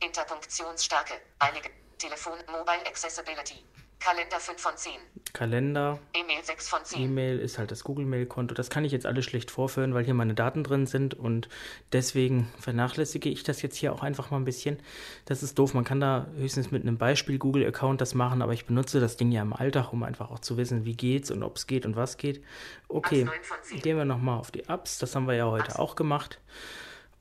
Interpunktionsstärke. 0.00 1.14
Einige. 1.38 1.70
Telefon. 1.98 2.34
Mobile 2.48 2.86
Accessibility. 2.86 3.64
Kalender 3.98 4.38
5 4.38 4.60
von 4.60 4.76
10. 4.76 4.92
Kalender, 5.32 5.98
E-Mail 6.14 6.44
6 6.44 6.68
von 6.68 6.84
10. 6.84 7.02
E-Mail 7.02 7.38
ist 7.38 7.58
halt 7.58 7.70
das 7.70 7.82
Google-Mail-Konto. 7.82 8.54
Das 8.54 8.70
kann 8.70 8.84
ich 8.84 8.92
jetzt 8.92 9.06
alles 9.06 9.24
schlecht 9.24 9.50
vorführen, 9.50 9.94
weil 9.94 10.04
hier 10.04 10.14
meine 10.14 10.34
Daten 10.34 10.62
drin 10.62 10.86
sind 10.86 11.14
und 11.14 11.48
deswegen 11.92 12.52
vernachlässige 12.60 13.28
ich 13.28 13.42
das 13.42 13.62
jetzt 13.62 13.76
hier 13.76 13.92
auch 13.92 14.02
einfach 14.02 14.30
mal 14.30 14.36
ein 14.36 14.44
bisschen. 14.44 14.78
Das 15.24 15.42
ist 15.42 15.58
doof. 15.58 15.74
Man 15.74 15.84
kann 15.84 16.00
da 16.00 16.26
höchstens 16.36 16.70
mit 16.70 16.82
einem 16.82 16.98
Beispiel 16.98 17.38
Google-Account 17.38 18.00
das 18.00 18.14
machen, 18.14 18.42
aber 18.42 18.52
ich 18.52 18.66
benutze 18.66 19.00
das 19.00 19.16
Ding 19.16 19.32
ja 19.32 19.42
im 19.42 19.52
Alltag, 19.52 19.92
um 19.92 20.02
einfach 20.02 20.30
auch 20.30 20.40
zu 20.40 20.56
wissen, 20.56 20.84
wie 20.84 20.94
geht's 20.94 21.30
und 21.30 21.42
ob 21.42 21.56
es 21.56 21.66
geht 21.66 21.86
und 21.86 21.96
was 21.96 22.16
geht. 22.16 22.44
Okay, 22.88 23.22
Apps 23.22 23.30
9 23.30 23.42
von 23.42 23.56
10. 23.62 23.80
gehen 23.80 23.96
wir 23.96 24.04
nochmal 24.04 24.38
auf 24.38 24.50
die 24.50 24.68
Apps. 24.68 24.98
Das 24.98 25.14
haben 25.16 25.26
wir 25.26 25.34
ja 25.34 25.46
heute 25.46 25.78
auch 25.78 25.96
gemacht. 25.96 26.38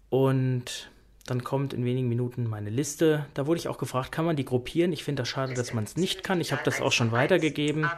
Und 0.09 0.91
dann 1.25 1.43
kommt 1.43 1.73
in 1.73 1.85
wenigen 1.85 2.07
Minuten 2.07 2.47
meine 2.47 2.69
Liste. 2.69 3.25
Da 3.33 3.47
wurde 3.47 3.59
ich 3.59 3.67
auch 3.67 3.77
gefragt, 3.77 4.11
kann 4.11 4.25
man 4.25 4.35
die 4.35 4.45
gruppieren? 4.45 4.93
Ich 4.93 5.03
finde 5.03 5.23
das 5.23 5.29
schade, 5.29 5.53
dass 5.55 5.73
man 5.73 5.83
es 5.85 5.95
nicht 5.97 6.23
kann. 6.23 6.39
Ich 6.39 6.51
habe 6.51 6.61
das 6.63 6.81
auch 6.81 6.91
schon 6.91 7.11
weitergegeben. 7.11 7.89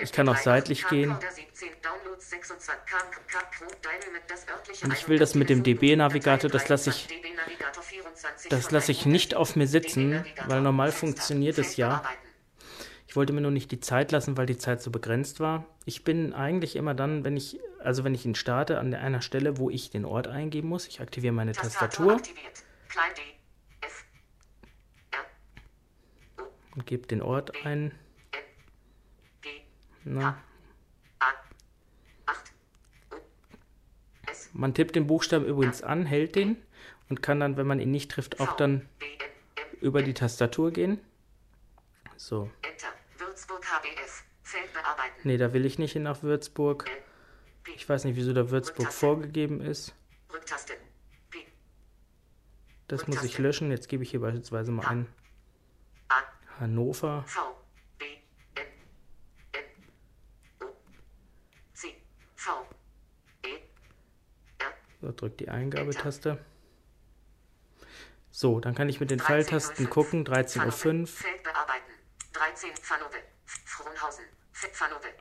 Ich 0.00 0.12
kann 0.12 0.28
auch 0.28 0.36
MP3, 0.36 0.42
seitlich 0.42 0.86
gehen. 0.88 1.10
Camcorder 1.10 1.32
17, 1.34 1.68
Downloads 1.82 2.30
26, 2.30 2.74
Cam- 2.86 2.98
Cam- 3.26 3.42
Pro, 3.58 3.64
Dynamit, 3.82 4.22
das 4.28 4.46
örtliche 4.48 4.84
Und 4.84 4.92
ich 4.92 5.08
will 5.08 5.18
das 5.18 5.34
mit 5.34 5.48
dem 5.48 5.62
DB-Navigator, 5.62 6.50
das 6.50 6.68
lasse 6.68 6.90
ich, 6.90 7.06
DB-Navigator 7.06 7.82
24 7.82 8.50
das 8.50 8.70
ich 8.90 8.98
100. 8.98 9.12
nicht 9.12 9.34
auf 9.34 9.56
mir 9.56 9.66
sitzen, 9.66 10.24
weil 10.46 10.60
normal 10.60 10.92
funktioniert 10.92 11.56
es 11.58 11.76
ja. 11.76 12.02
Ich 13.12 13.16
wollte 13.16 13.34
mir 13.34 13.42
nur 13.42 13.50
nicht 13.50 13.70
die 13.70 13.78
Zeit 13.78 14.10
lassen, 14.10 14.38
weil 14.38 14.46
die 14.46 14.56
Zeit 14.56 14.80
so 14.80 14.90
begrenzt 14.90 15.38
war. 15.38 15.66
Ich 15.84 16.02
bin 16.02 16.32
eigentlich 16.32 16.76
immer 16.76 16.94
dann, 16.94 17.26
wenn 17.26 17.36
ich, 17.36 17.60
also 17.78 18.04
wenn 18.04 18.14
ich 18.14 18.24
ihn 18.24 18.34
starte, 18.34 18.78
an 18.78 18.94
einer 18.94 19.20
Stelle, 19.20 19.58
wo 19.58 19.68
ich 19.68 19.90
den 19.90 20.06
Ort 20.06 20.28
eingeben 20.28 20.70
muss. 20.70 20.88
Ich 20.88 21.02
aktiviere 21.02 21.34
meine 21.34 21.52
Tastatur 21.52 22.18
und 26.74 26.86
gebe 26.86 27.06
den 27.06 27.20
Ort 27.20 27.66
ein. 27.66 27.92
Na. 30.04 30.42
Man 34.54 34.72
tippt 34.72 34.96
den 34.96 35.06
Buchstaben 35.06 35.44
übrigens 35.44 35.82
an, 35.82 36.06
hält 36.06 36.34
den 36.34 36.56
und 37.10 37.20
kann 37.20 37.40
dann, 37.40 37.58
wenn 37.58 37.66
man 37.66 37.78
ihn 37.78 37.90
nicht 37.90 38.10
trifft, 38.10 38.40
auch 38.40 38.56
dann 38.56 38.88
über 39.82 40.02
die 40.02 40.14
Tastatur 40.14 40.70
gehen. 40.70 40.98
So. 42.16 42.48
Bearbeiten. 42.62 43.01
Nee, 45.24 45.36
da 45.36 45.52
will 45.52 45.64
ich 45.64 45.78
nicht 45.78 45.92
hin 45.92 46.02
nach 46.02 46.22
Würzburg. 46.22 46.90
Ich 47.76 47.88
weiß 47.88 48.04
nicht, 48.04 48.16
wieso 48.16 48.32
da 48.32 48.50
Würzburg 48.50 48.92
vorgegeben 48.92 49.60
ist. 49.60 49.94
Das 52.88 53.06
muss 53.06 53.22
ich 53.22 53.38
löschen. 53.38 53.70
Jetzt 53.70 53.88
gebe 53.88 54.02
ich 54.02 54.10
hier 54.10 54.20
beispielsweise 54.20 54.72
mal 54.72 54.86
ein. 54.86 55.06
Hannover. 56.58 57.24
So, 65.00 65.10
drückt 65.10 65.40
die 65.40 65.48
Eingabetaste. 65.48 66.38
So, 68.30 68.60
dann 68.60 68.74
kann 68.74 68.88
ich 68.88 69.00
mit 69.00 69.10
den 69.10 69.18
Pfeiltasten 69.18 69.90
gucken. 69.90 70.24
13.05 70.24 71.02
Uhr. 71.02 71.08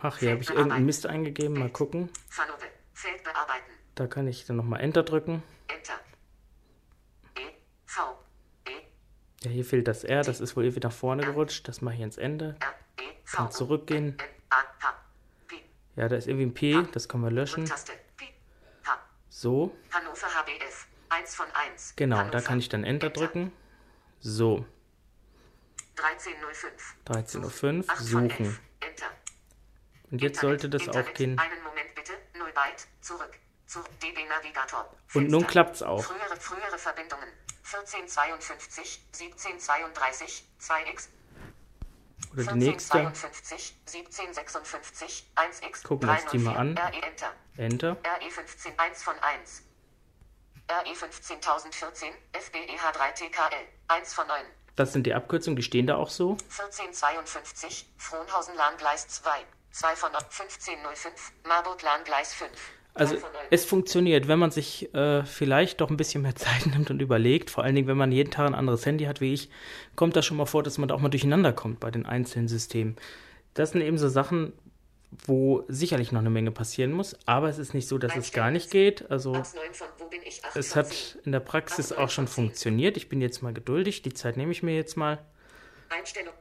Ach, 0.01 0.17
hier 0.17 0.31
habe 0.31 0.41
ich 0.41 0.49
irgendeinen 0.49 0.85
Mist 0.85 1.05
eingegeben. 1.05 1.57
Mal 1.57 1.69
gucken. 1.69 2.09
Da 3.95 4.07
kann 4.07 4.27
ich 4.27 4.45
dann 4.45 4.55
nochmal 4.55 4.81
Enter 4.81 5.03
drücken. 5.03 5.43
Ja, 9.43 9.49
hier 9.49 9.65
fehlt 9.65 9.87
das 9.87 10.03
R. 10.03 10.23
Das 10.23 10.39
ist 10.39 10.55
wohl 10.55 10.65
irgendwie 10.65 10.81
nach 10.81 10.93
vorne 10.93 11.23
gerutscht. 11.23 11.67
Das 11.67 11.81
mache 11.81 11.95
ich 11.95 12.01
ins 12.01 12.17
Ende. 12.17 12.55
Kann 13.31 13.51
zurückgehen. 13.51 14.17
Ja, 15.95 16.07
da 16.07 16.15
ist 16.15 16.27
irgendwie 16.27 16.45
ein 16.45 16.53
P. 16.53 16.87
Das 16.91 17.09
können 17.09 17.23
wir 17.23 17.31
löschen. 17.31 17.69
So. 19.29 19.75
Hannover 19.91 20.27
HBF. 20.27 20.87
1 21.09 21.35
von 21.35 21.47
1. 21.71 21.95
Genau, 21.95 22.29
da 22.29 22.41
kann 22.41 22.59
ich 22.59 22.69
dann 22.69 22.83
Enter 22.83 23.09
drücken. 23.09 23.51
So. 24.19 24.65
13.05. 27.07 27.07
13.05 27.07 28.01
suchen. 28.01 28.59
Und 30.11 30.21
jetzt 30.21 30.39
sollte 30.41 30.69
das 30.69 30.87
auch 30.89 31.13
gehen. 31.13 31.39
Einen 31.39 31.63
Moment 31.63 31.95
bitte. 31.95 32.13
0 32.37 32.51
Byte. 32.51 32.87
Zurück. 33.01 33.31
Zu 33.65 33.79
DB 34.01 34.25
Navigator. 34.25 34.93
Und 35.13 35.29
nun 35.29 35.47
klappt's 35.47 35.81
auch. 35.81 36.03
Frühere, 36.03 36.35
frühere 36.35 36.77
Verbindungen. 36.77 37.29
1452, 37.63 39.01
1732, 39.13 40.43
2x. 40.59 41.07
Oder 42.33 42.43
die 42.53 42.59
nächste. 42.59 42.97
1452, 42.97 43.77
1756, 43.87 45.31
1x. 45.35 45.83
Gucken 45.87 46.09
wir 46.09 46.15
uns 46.15 46.25
die 46.31 46.37
mal 46.39 46.57
an. 46.57 46.77
RE 46.77 47.01
Enter. 47.01 47.33
Enter. 47.57 47.97
RE15 48.03 48.77
1 48.77 49.03
von 49.03 49.17
1. 49.19 49.63
RE15014, 50.67 52.11
FBEH3TKL, 52.33 53.65
1 53.89 54.13
von 54.13 54.27
9. 54.27 54.45
Das 54.75 54.93
sind 54.93 55.05
die 55.05 55.13
Abkürzungen, 55.13 55.57
die 55.57 55.63
stehen 55.63 55.87
da 55.87 55.97
auch 55.97 56.09
so. 56.09 56.31
1452, 56.31 57.89
Frohnhausen-Lahngleis 57.97 59.07
2, 59.09 59.45
2 59.71 59.95
von 59.95 60.09
1505, 60.13 61.31
Marburg-Lahngleis 61.47 62.33
5. 62.33 62.49
Also 62.93 63.17
es 63.49 63.63
funktioniert, 63.63 64.27
wenn 64.27 64.37
man 64.37 64.51
sich 64.51 64.93
äh, 64.93 65.23
vielleicht 65.23 65.79
doch 65.79 65.89
ein 65.89 65.95
bisschen 65.95 66.23
mehr 66.23 66.35
Zeit 66.35 66.65
nimmt 66.65 66.89
und 66.89 67.01
überlegt, 67.01 67.49
vor 67.49 67.63
allen 67.63 67.75
Dingen, 67.75 67.87
wenn 67.87 67.97
man 67.97 68.11
jeden 68.11 68.31
Tag 68.31 68.47
ein 68.47 68.55
anderes 68.55 68.85
Handy 68.85 69.05
hat 69.05 69.21
wie 69.21 69.33
ich, 69.33 69.49
kommt 69.95 70.15
das 70.15 70.25
schon 70.25 70.37
mal 70.37 70.45
vor, 70.45 70.61
dass 70.63 70.77
man 70.77 70.89
da 70.89 70.95
auch 70.95 70.99
mal 70.99 71.09
durcheinander 71.09 71.53
kommt 71.53 71.79
bei 71.79 71.89
den 71.89 72.05
einzelnen 72.05 72.49
Systemen. 72.49 72.97
Das 73.53 73.71
sind 73.71 73.81
eben 73.81 73.97
so 73.97 74.09
Sachen, 74.09 74.53
wo 75.25 75.63
sicherlich 75.67 76.11
noch 76.11 76.19
eine 76.19 76.29
Menge 76.29 76.51
passieren 76.51 76.91
muss, 76.91 77.17
aber 77.25 77.49
es 77.49 77.57
ist 77.57 77.73
nicht 77.73 77.87
so, 77.87 77.97
dass 77.97 78.15
es 78.15 78.31
gar 78.31 78.51
nicht 78.51 78.71
geht. 78.71 79.09
Also 79.09 79.41
es 80.55 80.75
hat 80.75 81.17
in 81.25 81.31
der 81.31 81.41
Praxis 81.41 81.91
auch 81.91 82.09
schon 82.09 82.27
funktioniert. 82.27 82.97
Ich 82.97 83.09
bin 83.09 83.21
jetzt 83.21 83.41
mal 83.41 83.53
geduldig, 83.53 84.01
die 84.01 84.13
Zeit 84.13 84.37
nehme 84.37 84.51
ich 84.51 84.63
mir 84.63 84.75
jetzt 84.75 84.95
mal. 84.95 85.19
Einstellung. 85.89 86.33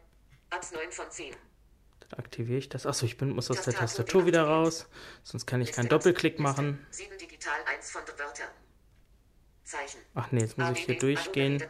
Abs 0.50 0.72
9 0.72 0.90
von 0.90 1.10
10 1.10 1.34
aktiviere 2.18 2.58
ich 2.58 2.68
das. 2.68 2.86
Achso, 2.86 3.06
ich 3.06 3.16
bin, 3.16 3.30
muss 3.30 3.50
aus 3.50 3.62
der 3.62 3.74
Tastatur 3.74 4.26
wieder 4.26 4.44
raus. 4.44 4.88
Sonst 5.22 5.46
kann 5.46 5.60
ich 5.60 5.72
keinen 5.72 5.88
Doppelklick 5.88 6.38
machen. 6.38 6.86
Ach 10.14 10.32
nee, 10.32 10.40
jetzt 10.40 10.58
muss 10.58 10.70
ich 10.70 10.84
hier 10.84 10.98
durchgehen. 10.98 11.62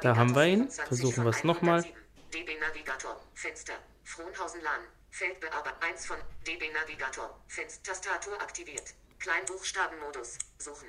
Da 0.00 0.16
haben 0.16 0.34
wir 0.34 0.46
ihn. 0.46 0.70
Versuchen 0.70 1.24
wir 1.24 1.30
es 1.30 1.44
nochmal. 1.44 1.84
DB 2.32 2.58
Navigator, 2.58 3.20
Fenster, 3.34 3.74
Frohnhausen 4.04 4.62
LAN, 4.62 4.80
Feldbearbeiter 5.10 5.82
1 5.82 6.06
von 6.06 6.16
DB 6.46 6.72
Navigator, 6.72 7.38
Fenster, 7.46 7.92
Tastatur 7.92 8.40
aktiviert, 8.40 8.94
Kleinbuchstabenmodus, 9.18 10.38
suchen, 10.56 10.88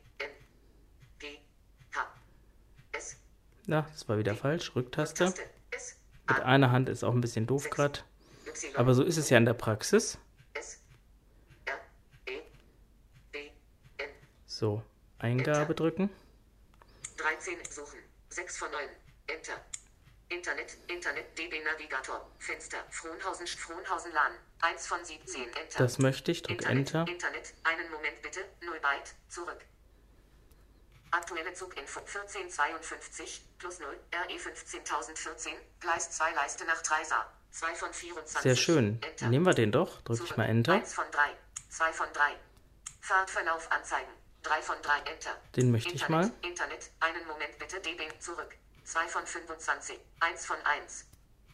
Na, 3.65 3.87
das 3.91 4.07
war 4.09 4.17
wieder 4.17 4.35
falsch. 4.35 4.75
Rücktaste. 4.75 5.33
Mit 6.27 6.39
einer 6.41 6.71
Hand 6.71 6.89
ist 6.89 7.03
auch 7.03 7.13
ein 7.13 7.21
bisschen 7.21 7.47
doof 7.47 7.69
gerade. 7.69 7.99
Aber 8.75 8.93
so 8.93 9.03
ist 9.03 9.17
es 9.17 9.29
ja 9.29 9.37
in 9.37 9.45
der 9.45 9.53
Praxis. 9.53 10.17
So, 14.45 14.83
Eingabe 15.17 15.73
drücken. 15.73 16.09
13 17.17 17.57
suchen. 17.69 17.99
6 18.29 18.57
von 18.57 18.71
9. 18.71 18.81
Enter. 19.27 19.53
Internet, 20.29 20.77
Internet, 20.87 21.37
DB 21.37 21.61
Navigator, 21.63 22.25
Fenster, 22.39 22.77
Frohnhausen, 22.89 23.47
Frohnhausen 23.47 24.13
LAN, 24.13 24.31
1 24.61 24.87
von 24.87 25.03
17, 25.03 25.43
Enter. 25.43 25.77
Das 25.77 25.99
möchte 25.99 26.31
ich, 26.31 26.41
drück 26.41 26.61
Internet, 26.61 26.93
Enter. 26.93 27.11
Internet, 27.11 27.53
einen 27.63 27.91
Moment 27.91 28.21
bitte, 28.21 28.39
0 28.61 28.79
Byte, 28.79 29.15
zurück. 29.27 29.65
Aktuelle 31.11 31.53
Zuginfo 31.53 31.99
1452 31.99 33.45
plus 33.59 33.79
0 33.79 33.87
RE 34.13 34.39
15014 34.39 35.53
Gleis 35.79 36.11
2 36.11 36.31
Leiste 36.33 36.65
nach 36.65 36.81
Dreisa 36.81 37.25
2 37.51 37.75
von 37.75 37.93
24. 37.93 38.41
Sehr 38.41 38.55
schön. 38.55 39.01
Enter. 39.01 39.27
Nehmen 39.27 39.45
wir 39.45 39.53
den 39.53 39.71
doch. 39.71 40.01
Drücke 40.01 40.23
ich 40.23 40.37
mal 40.37 40.45
Enter. 40.45 40.73
1 40.73 40.93
von 40.93 41.05
3. 41.11 41.19
2 41.69 41.93
von 41.93 42.07
3. 42.13 42.35
Fahrtverlauf 43.01 43.71
anzeigen. 43.71 44.11
3 44.43 44.61
von 44.61 44.75
3 44.81 44.99
Enter. 45.11 45.35
Den 45.55 45.71
möchte 45.71 45.91
Internet, 45.91 46.03
ich 46.03 46.09
mal. 46.09 46.49
Internet. 46.49 46.91
Einen 47.01 47.27
Moment 47.27 47.57
bitte 47.59 47.79
DB 47.81 48.07
zurück. 48.19 48.55
2 48.85 49.07
von 49.07 49.27
25. 49.27 49.99
1 50.21 50.45
von 50.45 50.57
1. 50.63 51.05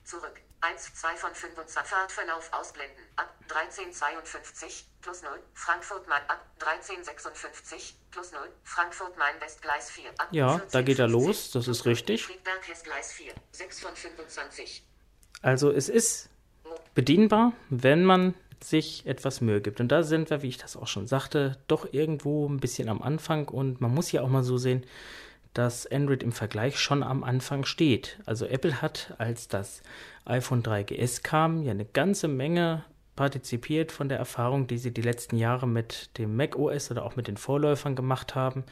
Zurück. 0.07 0.39
1, 0.61 0.95
2 0.95 1.15
von 1.17 1.35
25. 1.35 1.84
Fahrtverlauf 1.84 2.49
ausblenden. 2.53 3.03
Ab 3.17 3.35
1352 3.49 4.85
plus 5.01 5.21
0. 5.21 5.31
Frankfurt 5.53 6.07
Main 6.07 6.21
ab 6.29 6.45
1356 6.61 7.97
plus 8.09 8.31
0. 8.31 8.39
Frankfurt 8.63 9.17
Main 9.17 9.35
West 9.41 9.61
Gleis 9.61 9.91
4. 9.91 10.09
Ab 10.17 10.29
ja, 10.31 10.61
da 10.71 10.81
geht 10.81 10.99
er 10.99 11.09
los. 11.09 11.51
Das 11.51 11.67
ist 11.67 11.85
richtig. 11.85 12.23
Friedberg 12.23 12.65
Hess 12.69 12.84
Gleis 12.84 13.11
4. 13.11 13.34
6 13.51 13.79
von 13.81 13.93
25. 13.93 14.81
Also 15.41 15.71
es 15.71 15.89
ist 15.89 16.29
bedienbar, 16.95 17.51
wenn 17.69 18.05
man 18.05 18.34
sich 18.63 19.05
etwas 19.05 19.41
Mühe 19.41 19.59
gibt. 19.59 19.81
Und 19.81 19.89
da 19.89 20.03
sind 20.03 20.29
wir, 20.29 20.41
wie 20.41 20.47
ich 20.47 20.57
das 20.57 20.77
auch 20.77 20.88
schon 20.88 21.07
sagte, 21.07 21.57
doch 21.67 21.91
irgendwo 21.91 22.47
ein 22.47 22.61
bisschen 22.61 22.88
am 22.88 23.01
Anfang. 23.01 23.49
Und 23.49 23.81
man 23.81 23.93
muss 23.93 24.13
ja 24.13 24.21
auch 24.21 24.29
mal 24.29 24.43
so 24.43 24.57
sehen, 24.57 24.85
dass 25.57 25.88
Android 25.88 26.21
im 26.21 26.31
Vergleich 26.31 26.79
schon 26.79 27.01
am 27.01 27.23
Anfang 27.23 27.65
steht. 27.65 28.19
Also 28.25 28.45
Apple 28.45 28.81
hat, 28.81 29.15
als 29.17 29.47
das 29.47 29.81
iPhone 30.25 30.61
3GS 30.61 31.23
kam, 31.23 31.63
ja 31.63 31.71
eine 31.71 31.85
ganze 31.85 32.27
Menge 32.27 32.84
partizipiert 33.15 33.91
von 33.91 34.07
der 34.07 34.19
Erfahrung, 34.19 34.67
die 34.67 34.77
sie 34.77 34.93
die 34.93 35.01
letzten 35.01 35.38
Jahre 35.38 35.67
mit 35.67 36.15
dem 36.19 36.35
Mac 36.35 36.55
OS 36.55 36.91
oder 36.91 37.03
auch 37.03 37.15
mit 37.15 37.27
den 37.27 37.38
Vorläufern 37.38 37.95
gemacht 37.95 38.35
haben, 38.35 38.65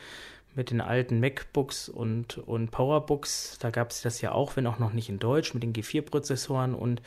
mit 0.53 0.69
den 0.69 0.79
alten 0.79 1.19
MacBooks 1.19 1.89
und, 1.89 2.37
und 2.37 2.69
Powerbooks. 2.69 3.57
Da 3.59 3.71
gab 3.71 3.89
es 3.89 4.01
das 4.01 4.21
ja 4.21 4.31
auch, 4.31 4.55
wenn 4.55 4.67
auch 4.67 4.77
noch 4.77 4.93
nicht 4.93 5.09
in 5.09 5.17
Deutsch, 5.17 5.53
mit 5.53 5.63
den 5.63 5.73
G4-Prozessoren 5.73 6.75
und 6.75 7.01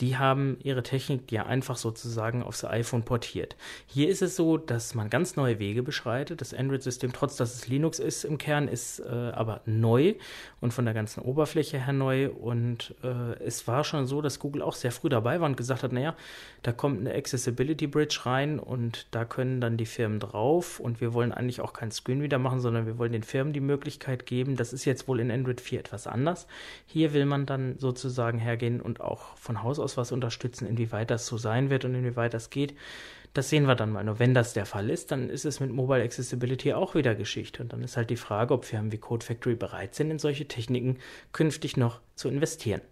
die 0.00 0.16
haben 0.16 0.58
ihre 0.62 0.82
Technik 0.82 1.32
ja 1.32 1.46
einfach 1.46 1.76
sozusagen 1.76 2.42
aufs 2.42 2.64
iPhone 2.64 3.02
portiert. 3.02 3.56
Hier 3.86 4.08
ist 4.08 4.22
es 4.22 4.36
so, 4.36 4.56
dass 4.56 4.94
man 4.94 5.10
ganz 5.10 5.36
neue 5.36 5.58
Wege 5.58 5.82
beschreitet. 5.82 6.40
Das 6.40 6.54
Android-System, 6.54 7.12
trotz 7.12 7.36
dass 7.36 7.54
es 7.54 7.68
Linux 7.68 7.98
ist 7.98 8.24
im 8.24 8.38
Kern, 8.38 8.68
ist 8.68 9.00
äh, 9.00 9.08
aber 9.08 9.60
neu 9.66 10.14
und 10.60 10.72
von 10.72 10.84
der 10.84 10.94
ganzen 10.94 11.20
Oberfläche 11.22 11.84
her 11.84 11.92
neu. 11.92 12.30
Und 12.30 12.94
äh, 13.02 13.42
es 13.42 13.66
war 13.66 13.82
schon 13.82 14.06
so, 14.06 14.22
dass 14.22 14.38
Google 14.38 14.62
auch 14.62 14.74
sehr 14.74 14.92
früh 14.92 15.08
dabei 15.08 15.40
war 15.40 15.48
und 15.48 15.56
gesagt 15.56 15.82
hat, 15.82 15.92
naja, 15.92 16.14
da 16.62 16.72
kommt 16.72 17.00
eine 17.00 17.14
Accessibility 17.14 17.86
Bridge 17.88 18.20
rein 18.22 18.60
und 18.60 19.06
da 19.10 19.24
können 19.24 19.60
dann 19.60 19.76
die 19.76 19.86
Firmen 19.86 20.20
drauf 20.20 20.78
und 20.78 21.00
wir 21.00 21.12
wollen 21.12 21.32
eigentlich 21.32 21.60
auch 21.60 21.72
kein 21.72 21.90
Screen 21.90 22.22
wieder 22.22 22.38
machen, 22.38 22.60
sondern 22.60 22.86
wir 22.86 22.98
wollen 22.98 23.12
den 23.12 23.22
Firmen 23.24 23.52
die 23.52 23.60
Möglichkeit 23.60 24.26
geben. 24.26 24.56
Das 24.56 24.72
ist 24.72 24.84
jetzt 24.84 25.08
wohl 25.08 25.18
in 25.18 25.30
Android 25.30 25.60
4 25.60 25.80
etwas 25.80 26.06
anders. 26.06 26.46
Hier 26.86 27.12
will 27.12 27.26
man 27.26 27.46
dann 27.46 27.78
sozusagen 27.78 28.38
hergehen 28.38 28.80
und 28.80 29.00
auch 29.00 29.36
von 29.36 29.62
Haus 29.62 29.78
aus 29.78 29.87
aus 29.88 29.96
was 29.96 30.12
unterstützen. 30.12 30.66
Inwieweit 30.66 31.10
das 31.10 31.26
so 31.26 31.38
sein 31.38 31.70
wird 31.70 31.84
und 31.84 31.94
inwieweit 31.94 32.34
das 32.34 32.50
geht, 32.50 32.74
das 33.32 33.48
sehen 33.48 33.66
wir 33.66 33.74
dann 33.74 33.90
mal. 33.90 34.04
Nur 34.04 34.18
wenn 34.18 34.34
das 34.34 34.52
der 34.52 34.66
Fall 34.66 34.90
ist, 34.90 35.10
dann 35.10 35.30
ist 35.30 35.44
es 35.44 35.60
mit 35.60 35.70
Mobile 35.70 36.02
Accessibility 36.02 36.74
auch 36.74 36.94
wieder 36.94 37.14
Geschichte. 37.14 37.62
Und 37.62 37.72
dann 37.72 37.82
ist 37.82 37.96
halt 37.96 38.10
die 38.10 38.16
Frage, 38.16 38.52
ob 38.52 38.64
Firmen 38.64 38.92
wie 38.92 38.98
Code 38.98 39.24
Factory 39.24 39.54
bereit 39.54 39.94
sind, 39.94 40.10
in 40.10 40.18
solche 40.18 40.46
Techniken 40.46 40.98
künftig 41.32 41.76
noch 41.76 42.00
zu 42.14 42.28
investieren. 42.28 42.82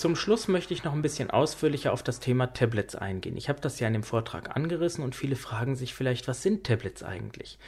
Zum 0.00 0.16
Schluss 0.16 0.48
möchte 0.48 0.72
ich 0.72 0.82
noch 0.82 0.94
ein 0.94 1.02
bisschen 1.02 1.28
ausführlicher 1.28 1.92
auf 1.92 2.02
das 2.02 2.20
Thema 2.20 2.54
Tablets 2.54 2.94
eingehen. 2.96 3.36
Ich 3.36 3.50
habe 3.50 3.60
das 3.60 3.80
ja 3.80 3.86
in 3.86 3.92
dem 3.92 4.02
Vortrag 4.02 4.56
angerissen 4.56 5.04
und 5.04 5.14
viele 5.14 5.36
fragen 5.36 5.76
sich 5.76 5.92
vielleicht, 5.92 6.26
was 6.26 6.42
sind 6.42 6.64
Tablets 6.64 7.02
eigentlich? 7.02 7.58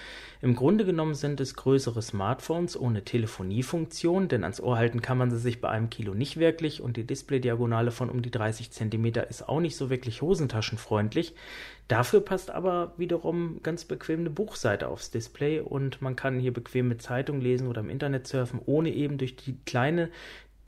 Im 0.40 0.56
Grunde 0.56 0.86
genommen 0.86 1.14
sind 1.14 1.42
es 1.42 1.56
größere 1.56 2.00
Smartphones 2.00 2.80
ohne 2.80 3.04
Telefoniefunktion, 3.04 4.28
denn 4.28 4.44
ans 4.44 4.62
Ohr 4.62 4.78
halten 4.78 5.02
kann 5.02 5.18
man 5.18 5.30
sie 5.30 5.36
sich 5.36 5.60
bei 5.60 5.68
einem 5.68 5.90
Kilo 5.90 6.14
nicht 6.14 6.38
wirklich 6.38 6.80
und 6.80 6.96
die 6.96 7.06
Displaydiagonale 7.06 7.90
von 7.90 8.08
um 8.08 8.22
die 8.22 8.30
30 8.30 8.70
cm 8.70 9.04
ist 9.28 9.46
auch 9.46 9.60
nicht 9.60 9.76
so 9.76 9.90
wirklich 9.90 10.22
hosentaschenfreundlich. 10.22 11.34
Dafür 11.88 12.22
passt 12.22 12.50
aber 12.50 12.94
wiederum 12.96 13.60
ganz 13.62 13.84
bequem 13.84 14.20
eine 14.20 14.30
Buchseite 14.30 14.88
aufs 14.88 15.10
Display 15.10 15.60
und 15.60 16.00
man 16.00 16.16
kann 16.16 16.40
hier 16.40 16.54
bequem 16.54 16.88
mit 16.88 17.02
Zeitung 17.02 17.42
lesen 17.42 17.68
oder 17.68 17.82
im 17.82 17.90
Internet 17.90 18.26
surfen, 18.26 18.60
ohne 18.64 18.90
eben 18.90 19.18
durch 19.18 19.36
die 19.36 19.58
kleine 19.66 20.08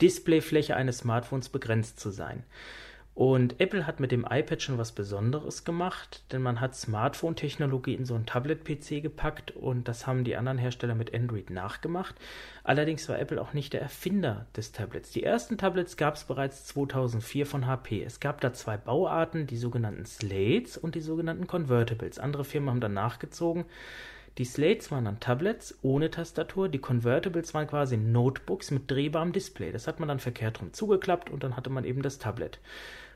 Displayfläche 0.01 0.77
eines 0.77 0.99
Smartphones 0.99 1.49
begrenzt 1.49 2.01
zu 2.01 2.11
sein. 2.11 2.45
Und 3.15 3.61
Apple 3.61 3.87
hat 3.87 4.01
mit 4.01 4.11
dem 4.11 4.27
iPad 4.29 4.61
schon 4.61 4.77
was 4.77 4.91
Besonderes 4.91 5.63
gemacht, 5.63 6.25
denn 6.33 6.43
man 6.43 6.61
hat 6.61 6.75
Smartphone-Technologie 6.75 7.95
in 7.95 8.05
so 8.05 8.17
ein 8.17 8.27
Tablet-PC 8.27 9.03
gepackt 9.03 9.53
und 9.53 9.87
das 9.87 10.09
haben 10.09 10.25
die 10.25 10.35
anderen 10.35 10.59
Hersteller 10.59 10.97
mit 10.97 11.15
Android 11.15 11.49
nachgemacht. 11.51 12.17
Allerdings 12.65 13.09
war 13.09 13.21
Apple 13.21 13.41
auch 13.41 13.53
nicht 13.53 13.73
der 13.73 13.83
Erfinder 13.83 14.47
des 14.57 14.73
Tablets. 14.73 15.13
Die 15.13 15.23
ersten 15.23 15.59
Tablets 15.59 15.97
gab 15.97 16.17
es 16.17 16.25
bereits 16.25 16.65
2004 16.67 17.47
von 17.47 17.67
HP. 17.69 18.03
Es 18.03 18.19
gab 18.19 18.41
da 18.41 18.53
zwei 18.53 18.77
Bauarten, 18.77 19.47
die 19.47 19.59
sogenannten 19.59 20.07
Slates 20.07 20.77
und 20.77 20.97
die 20.97 21.01
sogenannten 21.01 21.47
Convertibles. 21.47 22.19
Andere 22.19 22.45
Firmen 22.45 22.71
haben 22.71 22.81
dann 22.81 22.95
nachgezogen. 22.95 23.65
Die 24.37 24.45
Slates 24.45 24.91
waren 24.91 25.05
dann 25.05 25.21
Tablets 25.21 25.79
ohne 25.83 26.11
Tastatur, 26.11 26.69
die 26.69 26.81
Convertibles 26.81 27.55
waren 27.55 27.69
quasi 27.69 27.97
Notebooks 27.97 28.73
mit 28.73 28.91
drehbarem 28.91 29.33
Display. 29.33 29.71
Das 29.71 29.87
hat 29.87 30.01
man 30.01 30.09
dann 30.09 30.19
verkehrt 30.19 30.61
rum 30.61 30.73
zugeklappt 30.73 31.31
und 31.31 31.45
dann 31.45 31.57
hatte 31.57 31.71
man 31.71 31.85
eben 31.85 32.03
das 32.03 32.19
Tablet. 32.19 32.59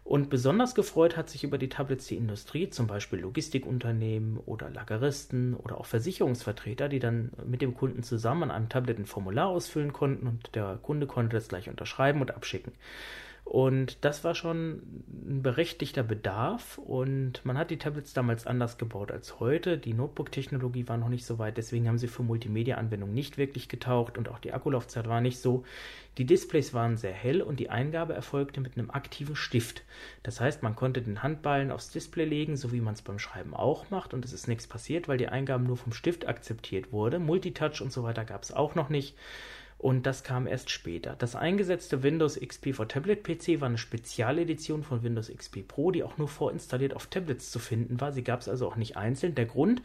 Und 0.04 0.30
besonders 0.30 0.74
gefreut 0.74 1.16
hat 1.16 1.28
sich 1.28 1.44
über 1.44 1.58
die 1.58 1.68
Tablets 1.68 2.06
die 2.06 2.16
Industrie, 2.16 2.70
zum 2.70 2.86
Beispiel 2.86 3.18
Logistikunternehmen 3.18 4.38
oder 4.38 4.70
Lageristen 4.70 5.54
oder 5.54 5.78
auch 5.78 5.86
Versicherungsvertreter, 5.86 6.88
die 6.88 7.00
dann 7.00 7.32
mit 7.44 7.60
dem 7.60 7.74
Kunden 7.74 8.02
zusammen 8.02 8.44
an 8.44 8.50
einem 8.52 8.68
Tablet 8.68 8.98
ein 8.98 9.06
Formular 9.06 9.48
ausfüllen 9.48 9.92
konnten 9.92 10.26
und 10.28 10.54
der 10.54 10.78
Kunde 10.80 11.06
konnte 11.06 11.36
das 11.36 11.48
gleich 11.48 11.68
unterschreiben 11.68 12.20
und 12.20 12.34
abschicken. 12.34 12.72
Und 13.48 14.04
das 14.04 14.24
war 14.24 14.34
schon 14.34 14.82
ein 15.08 15.42
berechtigter 15.42 16.02
Bedarf 16.02 16.76
und 16.76 17.42
man 17.46 17.56
hat 17.56 17.70
die 17.70 17.78
Tablets 17.78 18.12
damals 18.12 18.46
anders 18.46 18.76
gebaut 18.76 19.10
als 19.10 19.40
heute. 19.40 19.78
Die 19.78 19.94
Notebook-Technologie 19.94 20.86
war 20.86 20.98
noch 20.98 21.08
nicht 21.08 21.24
so 21.24 21.38
weit, 21.38 21.56
deswegen 21.56 21.88
haben 21.88 21.96
sie 21.96 22.08
für 22.08 22.22
Multimedia-Anwendungen 22.22 23.14
nicht 23.14 23.38
wirklich 23.38 23.70
getaucht 23.70 24.18
und 24.18 24.28
auch 24.28 24.38
die 24.38 24.52
Akkulaufzeit 24.52 25.08
war 25.08 25.22
nicht 25.22 25.38
so. 25.38 25.64
Die 26.18 26.26
Displays 26.26 26.74
waren 26.74 26.98
sehr 26.98 27.14
hell 27.14 27.40
und 27.40 27.58
die 27.58 27.70
Eingabe 27.70 28.12
erfolgte 28.12 28.60
mit 28.60 28.76
einem 28.76 28.90
aktiven 28.90 29.34
Stift. 29.34 29.82
Das 30.24 30.42
heißt, 30.42 30.62
man 30.62 30.76
konnte 30.76 31.00
den 31.00 31.22
Handballen 31.22 31.70
aufs 31.70 31.88
Display 31.88 32.26
legen, 32.26 32.58
so 32.58 32.70
wie 32.72 32.82
man 32.82 32.92
es 32.92 33.02
beim 33.02 33.18
Schreiben 33.18 33.54
auch 33.54 33.88
macht 33.88 34.12
und 34.12 34.26
es 34.26 34.34
ist 34.34 34.46
nichts 34.46 34.66
passiert, 34.66 35.08
weil 35.08 35.16
die 35.16 35.28
Eingabe 35.28 35.64
nur 35.64 35.78
vom 35.78 35.94
Stift 35.94 36.28
akzeptiert 36.28 36.92
wurde. 36.92 37.18
Multitouch 37.18 37.80
und 37.80 37.92
so 37.92 38.02
weiter 38.02 38.26
gab 38.26 38.42
es 38.42 38.52
auch 38.52 38.74
noch 38.74 38.90
nicht 38.90 39.16
und 39.78 40.06
das 40.06 40.24
kam 40.24 40.48
erst 40.48 40.70
später. 40.70 41.14
Das 41.16 41.36
eingesetzte 41.36 42.02
Windows 42.02 42.38
XP 42.38 42.74
for 42.74 42.88
Tablet 42.88 43.22
PC 43.22 43.60
war 43.60 43.68
eine 43.68 43.78
Spezialedition 43.78 44.82
von 44.82 45.04
Windows 45.04 45.30
XP 45.30 45.68
Pro, 45.68 45.92
die 45.92 46.02
auch 46.02 46.18
nur 46.18 46.26
vorinstalliert 46.26 46.94
auf 46.96 47.06
Tablets 47.06 47.52
zu 47.52 47.60
finden 47.60 48.00
war. 48.00 48.10
Sie 48.10 48.24
gab 48.24 48.40
es 48.40 48.48
also 48.48 48.66
auch 48.66 48.74
nicht 48.74 48.96
einzeln. 48.96 49.36
Der 49.36 49.46
Grund, 49.46 49.82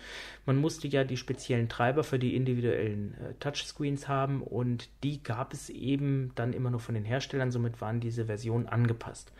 man 0.47 0.57
musste 0.57 0.87
ja 0.87 1.03
die 1.03 1.17
speziellen 1.17 1.69
Treiber 1.69 2.03
für 2.03 2.17
die 2.17 2.35
individuellen 2.35 3.13
äh, 3.13 3.33
Touchscreens 3.39 4.07
haben 4.07 4.41
und 4.41 4.89
die 5.03 5.21
gab 5.21 5.53
es 5.53 5.69
eben 5.69 6.31
dann 6.33 6.53
immer 6.53 6.71
nur 6.71 6.79
von 6.79 6.95
den 6.95 7.05
Herstellern, 7.05 7.51
somit 7.51 7.79
waren 7.79 7.99
diese 7.99 8.25
Versionen 8.25 8.67
angepasst. 8.67 9.31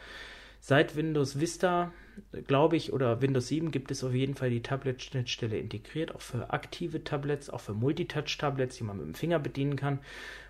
Seit 0.66 0.96
Windows 0.96 1.42
Vista, 1.42 1.92
glaube 2.48 2.78
ich, 2.78 2.94
oder 2.94 3.22
Windows 3.22 3.50
7 3.50 3.70
gibt 3.70 3.92
es 3.92 4.02
auf 4.02 4.14
jeden 4.14 4.34
Fall 4.34 4.50
die 4.50 4.62
Tablet-Schnittstelle 4.62 5.58
integriert, 5.58 6.16
auch 6.16 6.22
für 6.22 6.52
aktive 6.52 7.04
Tablets, 7.04 7.50
auch 7.50 7.60
für 7.60 7.74
Multitouch-Tablets, 7.74 8.78
die 8.78 8.86
man 8.86 8.96
mit 8.96 9.08
dem 9.08 9.14
Finger 9.14 9.40
bedienen 9.40 9.76
kann. 9.76 10.00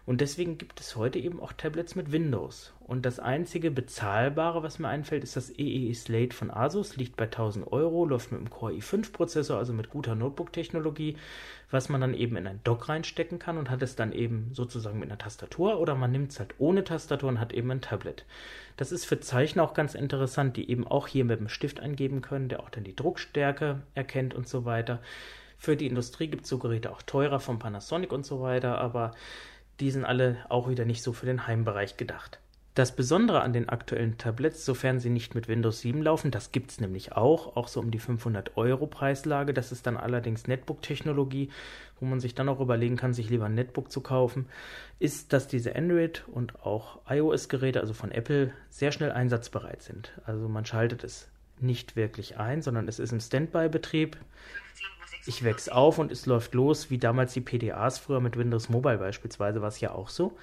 Und 0.06 0.20
deswegen 0.20 0.58
gibt 0.58 0.82
es 0.82 0.98
heute 0.98 1.18
eben 1.18 1.40
auch 1.40 1.54
Tablets 1.54 1.96
mit 1.96 2.12
Windows. 2.12 2.74
Und 2.82 3.06
das 3.06 3.20
einzige 3.20 3.72
bezahlbare, 3.72 4.62
was 4.62 4.78
mir 4.78 4.90
einfällt, 4.90 5.24
ist 5.24 5.38
das 5.38 5.50
EEE 5.58 5.94
Slate 5.94 6.36
von 6.36 6.52
Asus, 6.52 6.98
liegt 6.98 7.16
bei 7.16 7.24
1000 7.24 7.72
Euro, 7.72 8.06
läuft 8.06 8.34
mit 8.34 8.42
dem 8.42 8.50
Core 8.50 8.74
i5-Prozessor, 8.74 9.58
also 9.58 9.72
mit 9.72 9.90
guter 9.90 10.16
Notebook-Technologie, 10.16 11.16
was 11.72 11.88
man 11.88 12.02
dann 12.02 12.14
eben 12.14 12.36
in 12.36 12.48
ein 12.48 12.60
Dock 12.66 12.90
reinstecken 12.90 13.40
kann 13.40 13.58
und 13.58 13.70
hat 13.70 13.82
es 13.82 13.96
dann 13.96 14.12
eben 14.12 14.50
sozusagen 14.52 15.00
mit 15.00 15.10
einer 15.10 15.18
Tastatur 15.18 15.80
oder 15.80 15.96
man 15.96 16.12
nimmt 16.12 16.32
es 16.32 16.40
halt 16.40 16.54
ohne 16.58 16.84
Tastatur 16.84 17.30
und 17.30 17.40
hat 17.40 17.54
eben 17.54 17.72
ein 17.72 17.82
Tablet. 17.82 18.26
Das 18.76 18.92
ist 18.92 19.06
für 19.06 19.22
Zeichner 19.22 19.64
auch 19.64 19.74
ganz 19.74 19.96
interessant, 19.96 20.58
die 20.58 20.70
eben 20.70 20.86
auch 20.86 21.08
hier 21.08 21.24
mit 21.24 21.40
dem 21.40 21.48
Stift 21.48 21.80
eingeben 21.80 22.22
können, 22.22 22.50
der 22.50 22.60
auch 22.60 22.70
dann 22.70 22.84
die 22.84 22.96
Druckstärke 22.96 23.82
erkennt 23.96 24.34
und 24.34 24.50
so 24.50 24.66
weiter. 24.66 25.00
Für 25.58 25.78
die 25.78 25.88
Industrie 25.88 26.28
gibt 26.28 26.44
es 26.44 26.50
so 26.50 26.58
Geräte 26.58 26.92
auch 26.92 27.02
teurer 27.04 27.40
von 27.40 27.58
Panasonic 27.58 28.12
und 28.12 28.26
so 28.26 28.42
weiter, 28.42 28.80
aber 28.80 29.12
die 29.80 29.92
sind 29.92 30.06
alle 30.06 30.38
auch 30.50 30.70
wieder 30.70 30.86
nicht 30.86 31.04
so 31.04 31.14
für 31.14 31.26
den 31.26 31.48
Heimbereich 31.48 31.98
gedacht. 31.98 32.40
Das 32.76 32.96
Besondere 32.96 33.42
an 33.42 33.54
den 33.54 33.70
aktuellen 33.70 34.18
Tablets, 34.18 34.66
sofern 34.66 35.00
sie 35.00 35.12
nicht 35.12 35.36
mit 35.36 35.48
Windows 35.48 35.82
7 35.82 36.02
laufen, 36.02 36.32
das 36.32 36.52
gibt 36.52 36.72
es 36.72 36.82
nämlich 36.82 37.12
auch, 37.12 37.56
auch 37.56 37.68
so 37.68 37.80
um 37.80 37.92
die 37.92 38.00
500 38.00 38.58
Euro 38.58 38.88
Preislage. 38.88 39.54
Das 39.54 39.72
ist 39.72 39.86
dann 39.86 39.96
allerdings 39.96 40.48
Netbook-Technologie, 40.48 41.52
wo 42.00 42.08
man 42.08 42.20
sich 42.20 42.34
dann 42.34 42.50
auch 42.50 42.60
überlegen 42.60 42.98
kann, 42.98 43.14
sich 43.14 43.30
lieber 43.30 43.46
ein 43.46 43.54
Netbook 43.54 43.92
zu 43.92 44.02
kaufen, 44.02 44.48
ist, 44.98 45.34
dass 45.34 45.48
diese 45.48 45.76
Android- 45.76 46.24
und 46.28 46.66
auch 46.66 47.00
iOS-Geräte, 47.08 47.80
also 47.80 47.94
von 47.94 48.12
Apple, 48.12 48.52
sehr 48.72 48.92
schnell 48.92 49.12
einsatzbereit 49.12 49.84
sind. 49.84 50.12
Also 50.26 50.50
man 50.50 50.66
schaltet 50.66 51.04
es 51.04 51.30
nicht 51.60 51.96
wirklich 51.96 52.38
ein, 52.38 52.64
sondern 52.64 52.88
es 52.88 52.98
ist 52.98 53.12
im 53.12 53.20
Standby-Betrieb 53.20 54.18
ich 55.26 55.44
wächst 55.44 55.72
auf 55.72 56.00
und 56.00 56.12
es 56.12 56.26
läuft 56.26 56.54
los, 56.54 56.90
wie 56.90 56.98
damals 56.98 57.34
die 57.34 57.42
PDAs 57.42 58.00
früher 58.00 58.20
mit 58.20 58.38
Windows 58.38 58.70
Mobile 58.70 58.98
beispielsweise, 58.98 59.62
war 59.62 59.70
es 59.70 59.80
ja 59.80 59.92
auch 59.92 60.10
so. 60.10 60.36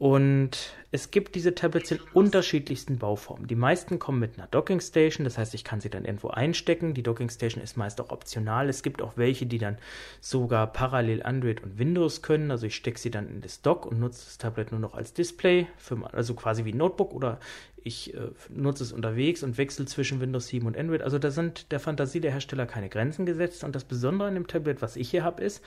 Und 0.00 0.72
es 0.92 1.10
gibt 1.10 1.34
diese 1.34 1.54
Tablets 1.54 1.90
in 1.90 2.00
unterschiedlichsten 2.14 2.96
Bauformen. 2.96 3.46
Die 3.46 3.54
meisten 3.54 3.98
kommen 3.98 4.18
mit 4.18 4.38
einer 4.38 4.46
Docking 4.46 4.80
Station, 4.80 5.24
das 5.24 5.36
heißt, 5.36 5.52
ich 5.52 5.62
kann 5.62 5.82
sie 5.82 5.90
dann 5.90 6.06
irgendwo 6.06 6.28
einstecken. 6.28 6.94
Die 6.94 7.02
Docking 7.02 7.28
Station 7.28 7.62
ist 7.62 7.76
meist 7.76 8.00
auch 8.00 8.08
optional. 8.08 8.70
Es 8.70 8.82
gibt 8.82 9.02
auch 9.02 9.18
welche, 9.18 9.44
die 9.44 9.58
dann 9.58 9.76
sogar 10.22 10.68
parallel 10.68 11.22
Android 11.22 11.62
und 11.62 11.78
Windows 11.78 12.22
können. 12.22 12.50
Also 12.50 12.66
ich 12.66 12.76
stecke 12.76 12.98
sie 12.98 13.10
dann 13.10 13.28
in 13.28 13.42
das 13.42 13.60
Dock 13.60 13.84
und 13.84 14.00
nutze 14.00 14.24
das 14.24 14.38
Tablet 14.38 14.70
nur 14.70 14.80
noch 14.80 14.94
als 14.94 15.12
Display, 15.12 15.66
für, 15.76 15.98
also 16.14 16.32
quasi 16.32 16.64
wie 16.64 16.72
ein 16.72 16.78
Notebook 16.78 17.12
oder 17.12 17.38
ich 17.84 18.14
äh, 18.14 18.30
nutze 18.48 18.84
es 18.84 18.92
unterwegs 18.92 19.42
und 19.42 19.58
wechsle 19.58 19.86
zwischen 19.86 20.20
Windows 20.20 20.48
7 20.48 20.66
und 20.66 20.76
Android. 20.76 21.02
Also 21.02 21.18
da 21.18 21.30
sind 21.30 21.72
der 21.72 21.80
Fantasie 21.80 22.20
der 22.20 22.32
Hersteller 22.32 22.66
keine 22.66 22.88
Grenzen 22.88 23.26
gesetzt. 23.26 23.64
Und 23.64 23.74
das 23.74 23.84
Besondere 23.84 24.28
an 24.28 24.34
dem 24.34 24.46
Tablet, 24.46 24.82
was 24.82 24.96
ich 24.96 25.10
hier 25.10 25.24
habe, 25.24 25.42
ist, 25.42 25.62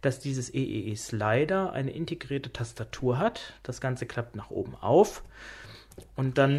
dass 0.00 0.20
dieses 0.20 0.52
EEE 0.52 0.92
e 0.92 0.96
Slider 0.96 1.72
eine 1.72 1.92
integrierte 1.92 2.52
Tastatur 2.52 3.18
hat. 3.18 3.54
Das 3.62 3.80
Ganze 3.80 4.06
klappt 4.06 4.36
nach 4.36 4.50
oben 4.50 4.74
auf. 4.74 5.22
Und 6.14 6.38
dann 6.38 6.58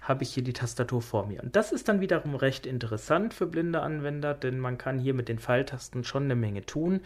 habe 0.00 0.22
ich 0.22 0.34
hier 0.34 0.44
die 0.44 0.52
Tastatur 0.52 1.00
vor 1.00 1.26
mir. 1.26 1.42
Und 1.42 1.56
das 1.56 1.72
ist 1.72 1.88
dann 1.88 2.00
wiederum 2.00 2.34
recht 2.34 2.66
interessant 2.66 3.32
für 3.32 3.46
blinde 3.46 3.80
Anwender, 3.80 4.34
denn 4.34 4.58
man 4.58 4.76
kann 4.76 4.98
hier 4.98 5.14
mit 5.14 5.28
den 5.28 5.38
Pfeiltasten 5.38 6.04
schon 6.04 6.24
eine 6.24 6.36
Menge 6.36 6.66
tun. 6.66 7.00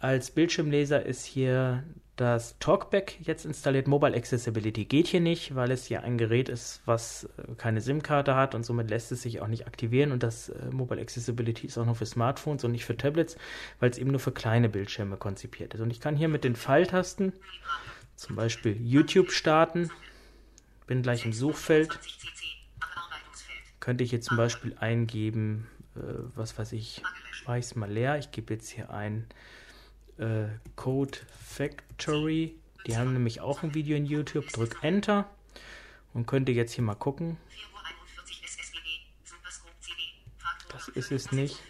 Als 0.00 0.32
Bildschirmleser 0.32 1.06
ist 1.06 1.24
hier 1.24 1.84
das 2.16 2.58
Talkback 2.58 3.18
jetzt 3.20 3.44
installiert. 3.44 3.86
Mobile 3.86 4.16
Accessibility 4.16 4.86
geht 4.86 5.06
hier 5.06 5.20
nicht, 5.20 5.54
weil 5.54 5.70
es 5.70 5.90
ja 5.90 6.00
ein 6.00 6.16
Gerät 6.16 6.48
ist, 6.48 6.80
was 6.86 7.28
äh, 7.36 7.54
keine 7.56 7.82
SIM-Karte 7.82 8.34
hat 8.34 8.54
und 8.54 8.64
somit 8.64 8.88
lässt 8.88 9.12
es 9.12 9.22
sich 9.22 9.42
auch 9.42 9.48
nicht 9.48 9.66
aktivieren. 9.66 10.12
Und 10.12 10.22
das 10.22 10.48
äh, 10.48 10.70
Mobile 10.70 11.00
Accessibility 11.00 11.66
ist 11.66 11.76
auch 11.76 11.84
nur 11.84 11.94
für 11.94 12.06
Smartphones 12.06 12.64
und 12.64 12.72
nicht 12.72 12.86
für 12.86 12.96
Tablets, 12.96 13.36
weil 13.80 13.90
es 13.90 13.98
eben 13.98 14.10
nur 14.10 14.20
für 14.20 14.32
kleine 14.32 14.70
Bildschirme 14.70 15.18
konzipiert 15.18 15.74
ist. 15.74 15.80
Und 15.80 15.90
ich 15.90 16.00
kann 16.00 16.16
hier 16.16 16.28
mit 16.28 16.42
den 16.42 16.56
Pfeiltasten 16.56 17.34
zum 18.16 18.34
Beispiel 18.34 18.80
YouTube 18.82 19.30
starten. 19.30 19.90
Bin 20.86 21.02
gleich 21.02 21.26
im 21.26 21.34
Suchfeld. 21.34 21.98
Könnte 23.78 24.04
ich 24.04 24.10
jetzt 24.10 24.28
zum 24.28 24.38
Beispiel 24.38 24.74
eingeben, 24.80 25.66
äh, 25.96 26.00
was 26.34 26.58
weiß 26.58 26.72
ich, 26.72 27.02
mache 27.46 27.58
es 27.58 27.76
mal 27.76 27.90
leer. 27.90 28.16
Ich 28.18 28.30
gebe 28.30 28.54
jetzt 28.54 28.70
hier 28.70 28.88
ein 28.88 29.26
äh, 30.18 30.46
Code 30.76 31.18
Factory. 31.44 32.56
Die 32.86 32.96
haben 32.96 33.12
nämlich 33.12 33.40
auch 33.40 33.62
ein 33.62 33.74
Video 33.74 33.96
in 33.96 34.06
YouTube. 34.06 34.48
Drück 34.48 34.78
Enter 34.82 35.28
und 36.14 36.26
könnte 36.26 36.52
jetzt 36.52 36.72
hier 36.72 36.84
mal 36.84 36.94
gucken. 36.94 37.36
Das 40.70 40.88
ist 40.88 41.10
es 41.10 41.32
nicht. 41.32 41.62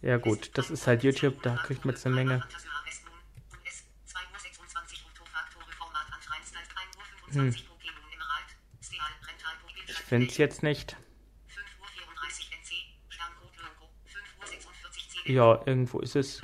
Ja 0.00 0.16
gut, 0.16 0.50
das 0.54 0.70
ist 0.70 0.86
halt 0.86 1.02
YouTube, 1.02 1.42
da 1.42 1.56
kriegt 1.56 1.84
man 1.84 1.94
jetzt 1.94 2.06
eine 2.06 2.14
Menge. 2.14 2.44
Hm. 7.32 7.54
Ich 9.86 9.96
finde 9.96 10.26
es 10.28 10.36
jetzt 10.38 10.62
nicht. 10.62 10.96
Ja, 15.28 15.60
irgendwo 15.66 16.00
ist 16.00 16.16
es. 16.16 16.42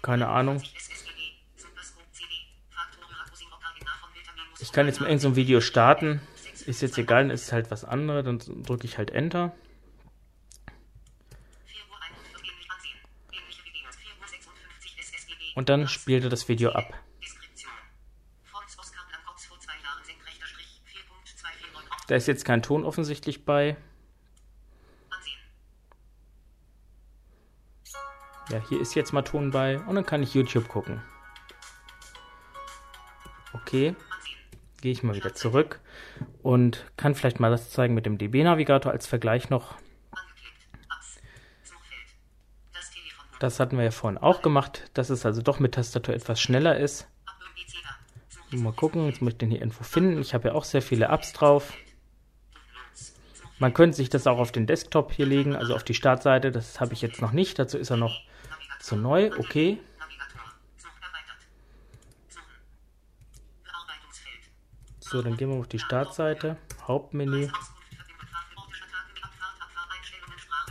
Keine 0.00 0.28
Ahnung. 0.28 0.62
Ich 4.60 4.70
kann 4.70 4.86
jetzt 4.86 5.00
mal 5.00 5.06
irgendein 5.06 5.32
so 5.32 5.36
Video 5.36 5.60
starten. 5.60 6.20
Ist 6.66 6.82
jetzt 6.82 6.96
egal, 6.98 7.24
dann 7.24 7.30
ist 7.30 7.50
halt 7.50 7.72
was 7.72 7.84
anderes. 7.84 8.24
Dann 8.24 8.62
drücke 8.62 8.86
ich 8.86 8.96
halt 8.96 9.10
Enter. 9.10 9.52
Und 15.56 15.68
dann 15.68 15.88
spielte 15.88 16.28
das 16.28 16.48
Video 16.48 16.70
ab. 16.70 16.94
Da 22.06 22.14
ist 22.14 22.28
jetzt 22.28 22.44
kein 22.44 22.62
Ton 22.62 22.84
offensichtlich 22.84 23.44
bei. 23.44 23.76
Ja, 28.50 28.60
hier 28.68 28.80
ist 28.80 28.94
jetzt 28.94 29.12
mal 29.12 29.22
Ton 29.22 29.50
bei 29.50 29.78
und 29.80 29.94
dann 29.94 30.06
kann 30.06 30.22
ich 30.22 30.34
YouTube 30.34 30.68
gucken. 30.68 31.00
Okay, 33.54 33.94
gehe 34.80 34.92
ich 34.92 35.02
mal 35.02 35.14
wieder 35.14 35.34
zurück 35.34 35.80
und 36.42 36.84
kann 36.96 37.14
vielleicht 37.14 37.40
mal 37.40 37.50
das 37.50 37.70
zeigen 37.70 37.94
mit 37.94 38.06
dem 38.06 38.18
DB-Navigator 38.18 38.92
als 38.92 39.06
Vergleich 39.06 39.50
noch. 39.50 39.76
Das 43.38 43.58
hatten 43.58 43.76
wir 43.76 43.84
ja 43.84 43.90
vorhin 43.90 44.18
auch 44.18 44.40
gemacht, 44.40 44.90
dass 44.94 45.10
es 45.10 45.26
also 45.26 45.42
doch 45.42 45.58
mit 45.58 45.74
Tastatur 45.74 46.14
etwas 46.14 46.40
schneller 46.40 46.78
ist. 46.78 47.08
Mal 48.52 48.72
gucken, 48.72 49.06
jetzt 49.06 49.22
muss 49.22 49.32
ich 49.32 49.38
den 49.38 49.50
hier 49.50 49.60
irgendwo 49.60 49.82
finden. 49.82 50.20
Ich 50.20 50.34
habe 50.34 50.48
ja 50.48 50.54
auch 50.54 50.64
sehr 50.64 50.82
viele 50.82 51.06
Apps 51.06 51.32
drauf. 51.32 51.72
Man 53.58 53.74
könnte 53.74 53.96
sich 53.96 54.10
das 54.10 54.26
auch 54.26 54.38
auf 54.38 54.52
den 54.52 54.66
Desktop 54.66 55.12
hier 55.12 55.26
legen, 55.26 55.56
also 55.56 55.74
auf 55.74 55.84
die 55.84 55.94
Startseite. 55.94 56.52
Das 56.52 56.80
habe 56.80 56.92
ich 56.92 57.00
jetzt 57.00 57.22
noch 57.22 57.32
nicht. 57.32 57.58
Dazu 57.58 57.78
ist 57.78 57.90
er 57.90 57.96
noch 57.96 58.20
zu 58.82 58.96
neu. 58.96 59.30
Okay. 59.38 59.80
So, 65.00 65.22
dann 65.22 65.36
gehen 65.36 65.50
wir 65.50 65.56
auf 65.58 65.68
die 65.68 65.78
Startseite. 65.78 66.56
Hauptmenü. 66.86 67.48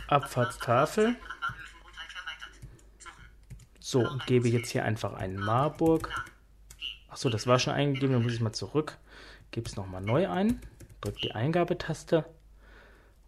Abfahrtstafel. 0.08 1.16
So, 3.78 4.00
und 4.00 4.26
gebe 4.26 4.48
jetzt 4.48 4.70
hier 4.70 4.84
einfach 4.84 5.14
einen 5.14 5.36
Marburg. 5.36 6.10
Achso, 7.08 7.28
das 7.28 7.46
war 7.46 7.58
schon 7.58 7.74
eingegeben, 7.74 8.14
dann 8.14 8.22
muss 8.22 8.32
ich 8.32 8.40
mal 8.40 8.52
zurück. 8.52 8.98
Gebe 9.50 9.68
es 9.68 9.76
nochmal 9.76 10.00
neu 10.00 10.28
ein. 10.28 10.60
Drücke 11.00 11.20
die 11.20 11.34
Eingabetaste 11.34 12.24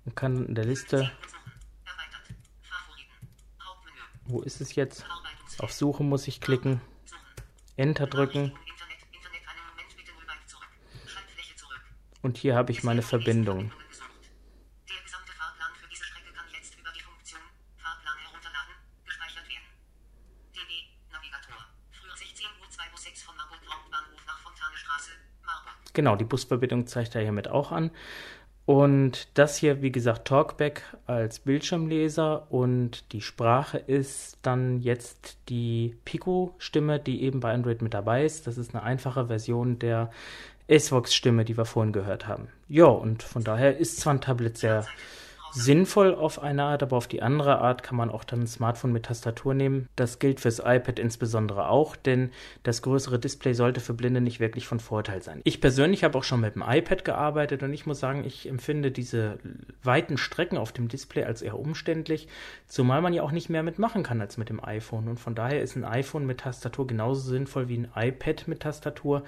und 0.05 0.17
kann 0.17 0.47
in 0.47 0.55
der 0.55 0.65
Liste. 0.65 1.11
Wo 4.27 4.41
ist 4.41 4.61
es 4.61 4.75
jetzt? 4.75 5.05
Auf 5.59 5.73
Suche 5.73 6.03
muss 6.03 6.27
ich 6.29 6.41
klicken. 6.41 6.81
Enter 7.77 8.07
drücken. 8.07 8.53
Und 12.23 12.39
hier 12.39 12.55
habe 12.57 12.73
ich 12.73 12.83
meine 12.83 13.03
Verbindung. 13.03 13.71
Genau, 25.93 26.17
die 26.17 26.25
Busverbindung 26.25 26.89
zeigt 26.89 27.15
er 27.15 27.23
hiermit 27.23 27.47
auch 27.47 27.71
an. 27.71 27.91
Und 28.67 29.29
das 29.35 29.59
hier, 29.59 29.83
wie 29.83 29.93
gesagt, 29.93 30.27
Talkback 30.27 30.83
als 31.07 31.39
Bildschirmleser 31.41 32.51
und 32.51 33.13
die 33.13 33.21
Sprache 33.21 33.77
ist 33.77 34.39
dann 34.41 34.81
jetzt 34.81 35.37
die 35.51 35.97
Pico-Stimme, 36.07 36.99
die 36.99 37.23
eben 37.23 37.41
bei 37.41 37.53
Android 37.53 37.83
mit 37.83 37.93
dabei 37.93 38.25
ist. 38.25 38.47
Das 38.47 38.57
ist 38.57 38.75
eine 38.75 38.83
einfache 38.83 39.27
Version 39.27 39.79
der 39.79 40.11
S-Vox-Stimme, 40.67 41.45
die 41.45 41.59
wir 41.59 41.67
vorhin 41.67 41.93
gehört 41.93 42.27
haben. 42.27 42.49
Ja, 42.69 42.87
und 42.87 43.23
von 43.23 43.45
daher 43.45 43.77
ist 43.77 44.01
zwar 44.01 44.15
ein 44.15 44.23
Tablet 44.23 44.57
sehr 44.57 44.87
sinnvoll 45.55 46.15
auf 46.15 46.43
eine 46.43 46.65
Art, 46.65 46.83
aber 46.83 46.97
auf 46.97 47.07
die 47.07 47.23
andere 47.23 47.59
Art 47.59 47.83
kann 47.83 47.97
man 47.97 48.11
auch 48.11 48.25
dann 48.25 48.41
ein 48.41 48.47
Smartphone 48.47 48.93
mit 48.93 49.05
Tastatur 49.05 49.55
nehmen. 49.55 49.89
Das 49.95 50.19
gilt 50.19 50.41
fürs 50.41 50.59
iPad 50.59 50.99
insbesondere 50.99 51.69
auch, 51.69 51.95
denn 51.95 52.31
das 52.65 52.83
größere 52.83 53.19
Display 53.19 53.55
sollte 53.55 53.81
für 53.81 53.95
Blinde 53.95 54.21
nicht 54.21 54.41
wirklich 54.41 54.67
von 54.67 54.81
Vorteil 54.81 55.23
sein. 55.23 55.41
Ich 55.45 55.61
persönlich 55.61 56.03
habe 56.03 56.19
auch 56.19 56.25
schon 56.25 56.41
mit 56.41 56.57
dem 56.57 56.65
iPad 56.67 57.05
gearbeitet 57.05 57.63
und 57.63 57.73
ich 57.73 57.87
muss 57.87 58.01
sagen, 58.01 58.25
ich 58.25 58.49
empfinde 58.49 58.91
diese 58.91 59.39
weiten 59.83 60.19
Strecken 60.19 60.59
auf 60.59 60.73
dem 60.73 60.89
Display 60.89 61.25
als 61.25 61.41
eher 61.41 61.59
umständlich, 61.59 62.29
zumal 62.67 63.01
man 63.01 63.13
ja 63.13 63.23
auch 63.23 63.33
nicht 63.33 63.49
mehr 63.49 63.63
mitmachen 63.63 64.03
kann 64.03 64.21
als 64.21 64.37
mit 64.37 64.49
dem 64.49 64.63
iPhone. 64.63 65.09
Und 65.09 65.21
von 65.21 65.37
daher 65.37 65.63
ist 65.63 65.77
ein 65.77 65.85
iPhone 65.85 66.27
mit 66.27 66.41
Tastatur 66.41 66.87
genauso 66.87 67.31
sinnvoll 67.31 67.69
wie 67.69 67.79
ein 67.79 67.89
iPad 67.95 68.49
mit 68.49 68.61
Tastatur. 68.61 69.23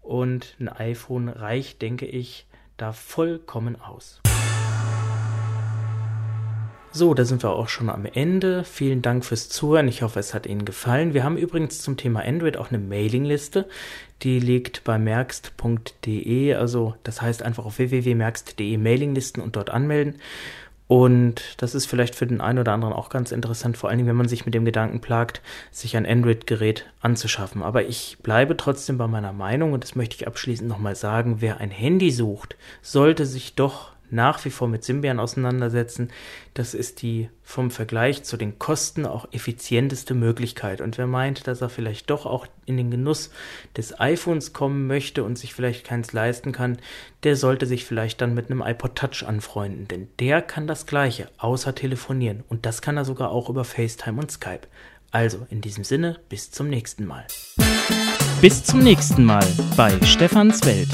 Und 0.00 0.56
ein 0.58 0.68
iPhone 0.70 1.28
reicht, 1.28 1.82
denke 1.82 2.06
ich, 2.06 2.46
da 2.78 2.92
vollkommen 2.92 3.78
aus. 3.78 4.22
So, 6.98 7.14
da 7.14 7.24
sind 7.24 7.44
wir 7.44 7.50
auch 7.50 7.68
schon 7.68 7.90
am 7.90 8.06
Ende. 8.06 8.64
Vielen 8.64 9.02
Dank 9.02 9.24
fürs 9.24 9.48
Zuhören. 9.48 9.86
Ich 9.86 10.02
hoffe, 10.02 10.18
es 10.18 10.34
hat 10.34 10.46
Ihnen 10.46 10.64
gefallen. 10.64 11.14
Wir 11.14 11.22
haben 11.22 11.36
übrigens 11.36 11.80
zum 11.80 11.96
Thema 11.96 12.24
Android 12.24 12.56
auch 12.56 12.70
eine 12.70 12.80
Mailingliste. 12.80 13.68
Die 14.22 14.40
liegt 14.40 14.82
bei 14.82 14.98
merkst.de. 14.98 16.54
Also, 16.54 16.96
das 17.04 17.22
heißt 17.22 17.44
einfach 17.44 17.66
auf 17.66 17.78
www.merkst.de 17.78 18.76
Mailinglisten 18.78 19.40
und 19.40 19.54
dort 19.54 19.70
anmelden. 19.70 20.16
Und 20.88 21.54
das 21.58 21.76
ist 21.76 21.86
vielleicht 21.86 22.16
für 22.16 22.26
den 22.26 22.40
einen 22.40 22.58
oder 22.58 22.72
anderen 22.72 22.94
auch 22.94 23.10
ganz 23.10 23.30
interessant, 23.30 23.76
vor 23.76 23.90
allen 23.90 23.98
Dingen, 23.98 24.08
wenn 24.08 24.16
man 24.16 24.26
sich 24.26 24.44
mit 24.44 24.54
dem 24.56 24.64
Gedanken 24.64 25.00
plagt, 25.00 25.40
sich 25.70 25.96
ein 25.96 26.04
Android-Gerät 26.04 26.86
anzuschaffen. 27.00 27.62
Aber 27.62 27.84
ich 27.84 28.18
bleibe 28.24 28.56
trotzdem 28.56 28.98
bei 28.98 29.06
meiner 29.06 29.32
Meinung 29.32 29.72
und 29.72 29.84
das 29.84 29.94
möchte 29.94 30.16
ich 30.16 30.26
abschließend 30.26 30.68
nochmal 30.68 30.96
sagen. 30.96 31.36
Wer 31.38 31.58
ein 31.58 31.70
Handy 31.70 32.10
sucht, 32.10 32.56
sollte 32.82 33.24
sich 33.24 33.54
doch 33.54 33.92
nach 34.10 34.44
wie 34.44 34.50
vor 34.50 34.68
mit 34.68 34.84
Symbian 34.84 35.20
auseinandersetzen. 35.20 36.10
Das 36.54 36.74
ist 36.74 37.02
die 37.02 37.28
vom 37.42 37.70
Vergleich 37.70 38.24
zu 38.24 38.36
den 38.36 38.58
Kosten 38.58 39.06
auch 39.06 39.32
effizienteste 39.32 40.14
Möglichkeit. 40.14 40.80
Und 40.80 40.98
wer 40.98 41.06
meint, 41.06 41.46
dass 41.46 41.60
er 41.60 41.68
vielleicht 41.68 42.10
doch 42.10 42.26
auch 42.26 42.46
in 42.66 42.76
den 42.76 42.90
Genuss 42.90 43.30
des 43.76 43.98
iPhones 43.98 44.52
kommen 44.52 44.86
möchte 44.86 45.24
und 45.24 45.38
sich 45.38 45.54
vielleicht 45.54 45.86
keins 45.86 46.12
leisten 46.12 46.52
kann, 46.52 46.78
der 47.22 47.36
sollte 47.36 47.66
sich 47.66 47.84
vielleicht 47.84 48.20
dann 48.20 48.34
mit 48.34 48.50
einem 48.50 48.62
iPod 48.62 48.96
Touch 48.96 49.24
anfreunden. 49.26 49.88
Denn 49.88 50.08
der 50.20 50.42
kann 50.42 50.66
das 50.66 50.86
Gleiche, 50.86 51.28
außer 51.38 51.74
telefonieren. 51.74 52.44
Und 52.48 52.66
das 52.66 52.82
kann 52.82 52.96
er 52.96 53.04
sogar 53.04 53.30
auch 53.30 53.48
über 53.48 53.64
FaceTime 53.64 54.20
und 54.20 54.30
Skype. 54.30 54.68
Also 55.10 55.46
in 55.50 55.60
diesem 55.60 55.84
Sinne, 55.84 56.18
bis 56.28 56.50
zum 56.50 56.68
nächsten 56.68 57.06
Mal. 57.06 57.26
Bis 58.40 58.62
zum 58.62 58.80
nächsten 58.80 59.24
Mal 59.24 59.46
bei 59.76 59.90
Stefans 60.04 60.64
Welt. 60.64 60.90